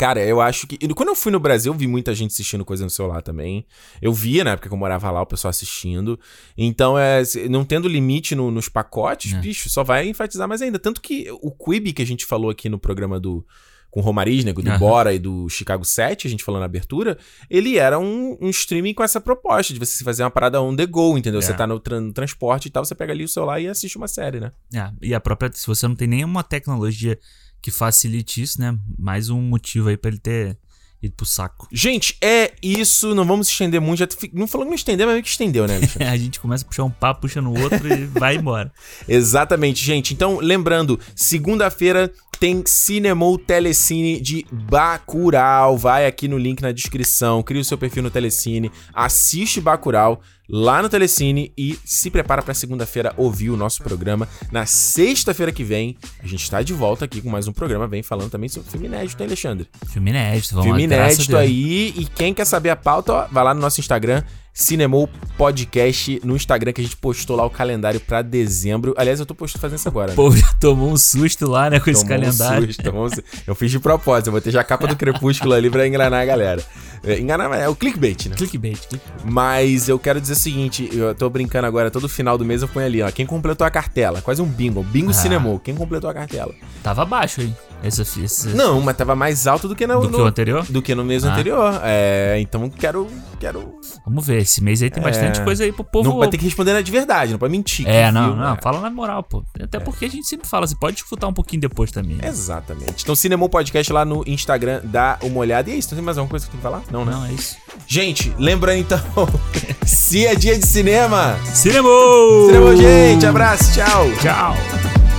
Cara, 0.00 0.24
eu 0.24 0.40
acho 0.40 0.66
que. 0.66 0.78
Quando 0.94 1.10
eu 1.10 1.14
fui 1.14 1.30
no 1.30 1.38
Brasil, 1.38 1.72
eu 1.72 1.78
vi 1.78 1.86
muita 1.86 2.14
gente 2.14 2.30
assistindo 2.32 2.64
coisa 2.64 2.84
no 2.84 2.90
celular 2.90 3.20
também. 3.22 3.66
Eu 4.00 4.12
via, 4.14 4.42
na 4.42 4.52
época 4.52 4.68
que 4.68 4.74
eu 4.74 4.78
morava 4.78 5.10
lá, 5.10 5.20
o 5.20 5.26
pessoal 5.26 5.50
assistindo. 5.50 6.18
Então, 6.56 6.98
é, 6.98 7.22
não 7.50 7.64
tendo 7.64 7.86
limite 7.86 8.34
no- 8.34 8.50
nos 8.50 8.68
pacotes, 8.68 9.34
É. 9.34 9.38
bicho, 9.38 9.68
só 9.68 9.84
vai 9.84 10.08
enfatizar 10.08 10.48
mais 10.48 10.62
ainda. 10.62 10.78
Tanto 10.78 11.00
que 11.02 11.26
o 11.42 11.50
Quibi 11.50 11.92
que 11.92 12.00
a 12.00 12.06
gente 12.06 12.24
falou 12.24 12.50
aqui 12.50 12.68
no 12.68 12.78
programa 12.78 13.20
do. 13.20 13.44
Com 13.92 13.98
o 13.98 14.02
Romarisnego, 14.04 14.62
do 14.62 14.70
Aham. 14.70 14.78
Bora 14.78 15.12
e 15.12 15.18
do 15.18 15.48
Chicago 15.48 15.84
7, 15.84 16.24
a 16.28 16.30
gente 16.30 16.44
falou 16.44 16.60
na 16.60 16.64
abertura, 16.64 17.18
ele 17.50 17.76
era 17.76 17.98
um, 17.98 18.38
um 18.40 18.48
streaming 18.48 18.94
com 18.94 19.02
essa 19.02 19.20
proposta 19.20 19.74
de 19.74 19.80
você 19.80 20.04
fazer 20.04 20.22
uma 20.22 20.30
parada 20.30 20.62
on 20.62 20.76
the 20.76 20.86
go, 20.86 21.18
entendeu? 21.18 21.40
É. 21.40 21.42
Você 21.42 21.52
tá 21.52 21.66
no, 21.66 21.80
tran- 21.80 22.00
no 22.02 22.12
transporte 22.12 22.66
e 22.66 22.70
tal, 22.70 22.84
você 22.84 22.94
pega 22.94 23.12
ali 23.12 23.24
o 23.24 23.28
celular 23.28 23.58
e 23.58 23.66
assiste 23.66 23.96
uma 23.96 24.06
série, 24.06 24.38
né? 24.38 24.52
É, 24.72 24.92
e 25.02 25.12
a 25.12 25.18
própria, 25.18 25.50
se 25.52 25.66
você 25.66 25.88
não 25.88 25.96
tem 25.96 26.06
nenhuma 26.06 26.44
tecnologia 26.44 27.18
que 27.62 27.70
facilite 27.70 28.42
isso, 28.42 28.60
né? 28.60 28.76
Mais 28.98 29.30
um 29.30 29.40
motivo 29.40 29.88
aí 29.88 29.96
pra 29.96 30.10
ele 30.10 30.18
ter 30.18 30.58
ido 31.02 31.14
pro 31.14 31.24
saco. 31.24 31.66
Gente, 31.72 32.16
é 32.20 32.52
isso. 32.62 33.14
Não 33.14 33.24
vamos 33.24 33.48
estender 33.48 33.80
muito. 33.80 34.00
Já 34.00 34.08
não 34.32 34.46
falou 34.46 34.66
que 34.66 34.70
não 34.70 34.76
estender, 34.76 35.06
mas 35.06 35.14
meio 35.14 35.22
que 35.22 35.30
estendeu, 35.30 35.66
né, 35.66 35.80
a 36.10 36.16
gente 36.16 36.38
começa 36.38 36.64
a 36.64 36.68
puxar 36.68 36.84
um 36.84 36.90
papo, 36.90 37.22
puxa 37.22 37.40
no 37.40 37.58
outro 37.58 37.86
e 37.92 38.04
vai 38.18 38.36
embora. 38.36 38.72
Exatamente, 39.08 39.84
gente. 39.84 40.12
Então, 40.12 40.38
lembrando, 40.40 41.00
segunda-feira 41.14 42.12
tem 42.38 42.62
Cinemou 42.66 43.38
Telecine 43.38 44.20
de 44.20 44.46
Bacurau. 44.50 45.76
Vai 45.76 46.06
aqui 46.06 46.28
no 46.28 46.38
link 46.38 46.60
na 46.60 46.72
descrição, 46.72 47.42
cria 47.42 47.60
o 47.60 47.64
seu 47.64 47.78
perfil 47.78 48.02
no 48.02 48.10
Telecine, 48.10 48.70
assiste 48.94 49.60
Bacurau 49.60 50.20
lá 50.50 50.82
no 50.82 50.88
Telecine 50.88 51.52
e 51.56 51.78
se 51.84 52.10
prepara 52.10 52.42
pra 52.42 52.52
segunda-feira 52.52 53.14
ouvir 53.16 53.50
o 53.50 53.56
nosso 53.56 53.82
programa. 53.82 54.28
Na 54.50 54.66
sexta-feira 54.66 55.52
que 55.52 55.62
vem, 55.62 55.96
a 56.22 56.26
gente 56.26 56.42
está 56.42 56.60
de 56.62 56.72
volta 56.72 57.04
aqui 57.04 57.20
com 57.20 57.30
mais 57.30 57.46
um 57.46 57.52
programa, 57.52 57.86
vem 57.86 58.02
falando 58.02 58.30
também 58.30 58.48
sobre 58.48 58.70
filme 58.70 58.86
inédito, 58.86 59.22
hein, 59.22 59.26
Alexandre? 59.28 59.68
Filme 59.86 60.10
inédito, 60.10 60.54
vamos 60.54 60.64
Filme 60.66 60.86
lá, 60.86 60.96
inédito 60.96 61.36
aí. 61.36 61.94
E 61.96 62.04
quem 62.06 62.34
quer 62.34 62.44
saber 62.44 62.70
a 62.70 62.76
pauta, 62.76 63.12
ó, 63.12 63.26
vai 63.30 63.44
lá 63.44 63.54
no 63.54 63.60
nosso 63.60 63.80
Instagram, 63.80 64.22
Cinemou 64.52 65.08
Podcast, 65.36 66.20
no 66.24 66.36
Instagram 66.36 66.72
que 66.72 66.80
a 66.80 66.84
gente 66.84 66.96
postou 66.96 67.34
lá 67.36 67.44
o 67.46 67.50
calendário 67.50 67.98
pra 68.00 68.20
dezembro. 68.22 68.94
Aliás, 68.96 69.18
eu 69.20 69.26
tô 69.26 69.34
postando 69.34 69.60
fazendo 69.62 69.78
isso 69.78 69.88
agora. 69.88 70.08
né? 70.08 70.12
O 70.12 70.16
povo 70.16 70.36
já 70.36 70.52
tomou 70.60 70.90
um 70.90 70.96
susto 70.96 71.48
lá, 71.48 71.70
né, 71.70 71.80
com 71.80 71.88
esse 71.90 72.02
Tomou 72.04 72.16
um 72.18 72.20
calendário. 72.20 72.66
susto, 72.66 72.82
tomou 72.82 73.04
um 73.06 73.08
susto. 73.08 73.24
Eu 73.46 73.54
fiz 73.54 73.70
de 73.70 73.78
propósito, 73.78 74.26
eu 74.28 74.32
botei 74.32 74.52
já 74.52 74.60
a 74.60 74.64
capa 74.64 74.86
do 74.86 74.96
Crepúsculo 74.96 75.54
ali 75.54 75.70
pra 75.70 75.86
enganar 75.86 76.20
a 76.20 76.24
galera. 76.24 76.62
É, 77.02 77.18
enganar 77.18 77.54
é 77.58 77.68
o 77.68 77.74
clickbait, 77.74 78.26
né? 78.28 78.36
Clickbait, 78.36 78.78
clickbait. 78.86 79.24
Mas 79.24 79.88
eu 79.88 79.98
quero 79.98 80.20
dizer 80.20 80.34
o 80.34 80.36
seguinte, 80.36 80.88
eu 80.92 81.14
tô 81.14 81.30
brincando 81.30 81.66
agora, 81.66 81.90
todo 81.90 82.08
final 82.08 82.36
do 82.36 82.44
mês 82.44 82.60
eu 82.60 82.68
ponho 82.68 82.84
ali, 82.84 83.00
ó, 83.02 83.10
quem 83.10 83.24
completou 83.24 83.66
a 83.66 83.70
cartela, 83.70 84.20
quase 84.20 84.42
um 84.42 84.46
bingo, 84.46 84.82
bingo 84.82 85.10
Ah. 85.10 85.14
Cinemou, 85.14 85.58
quem 85.58 85.74
completou 85.74 86.10
a 86.10 86.14
cartela. 86.14 86.52
Tava 86.82 87.04
baixo, 87.06 87.40
hein? 87.40 87.56
Esse, 87.82 88.02
esse... 88.22 88.48
Não, 88.48 88.80
mas 88.80 88.96
tava 88.96 89.14
mais 89.16 89.46
alto 89.46 89.66
do 89.68 89.74
que 89.74 89.86
no, 89.86 90.00
Do 90.00 90.08
que 90.10 90.16
no- 90.16 90.24
o 90.24 90.26
anterior? 90.26 90.64
Do 90.68 90.82
que 90.82 90.94
no 90.94 91.04
mês 91.04 91.24
Ah. 91.24 91.32
anterior. 91.32 91.80
É, 91.82 92.36
então 92.40 92.68
quero, 92.68 93.06
quero 93.38 93.74
Vamos 94.06 94.26
ver, 94.26 94.42
esse 94.42 94.62
mês 94.62 94.82
aí 94.82 94.90
tem 94.90 95.02
bastante 95.02 95.40
É. 95.40 95.44
coisa 95.44 95.64
aí 95.64 95.72
pro 95.72 95.84
povo. 95.84 96.08
Não 96.10 96.18
vai 96.18 96.28
ter 96.28 96.36
que 96.38 96.44
responder 96.44 96.82
de 96.82 96.90
verdade, 96.92 97.32
não 97.32 97.38
pode 97.38 97.52
mentir. 97.52 97.86
É, 97.88 98.10
não, 98.12 98.32
viu, 98.32 98.36
não, 98.36 98.54
é. 98.54 98.58
fala 98.62 98.80
na 98.80 98.90
moral, 98.90 99.22
pô. 99.22 99.42
Até 99.62 99.78
porque 99.80 100.04
a 100.04 100.08
gente 100.08 100.26
sempre 100.26 100.46
fala, 100.48 100.66
você 100.66 100.74
pode 100.76 100.96
escutar 100.98 101.26
um 101.28 101.32
pouquinho 101.32 101.60
depois 101.62 101.90
também. 101.90 102.16
né? 102.16 102.28
Exatamente. 102.28 103.02
Então, 103.02 103.14
Cinemou 103.14 103.48
Podcast 103.48 103.92
lá 103.92 104.04
no 104.04 104.22
Instagram, 104.26 104.80
dá 104.84 105.18
uma 105.22 105.38
olhada. 105.40 105.70
E 105.70 105.72
é 105.72 105.76
isso, 105.76 105.88
tem 105.94 106.02
mais 106.02 106.18
alguma 106.18 106.30
coisa 106.30 106.44
que 106.46 106.50
tem 106.52 106.58
que 106.58 106.62
falar? 106.62 106.82
Não, 106.90 107.04
né? 107.04 107.12
Não, 107.12 107.24
é 107.26 107.32
isso. 107.32 107.56
Gente, 107.86 108.32
lembrando 108.38 108.78
então, 108.78 109.00
se 109.86 110.26
é 110.26 110.34
dia 110.34 110.58
de 110.58 110.66
cinema, 110.66 111.36
Cinemou! 111.54 112.46
Cinemou, 112.46 112.76
gente, 112.76 113.26
abraço, 113.26 113.72
tchau. 113.74 114.06
Tchau! 114.20 115.09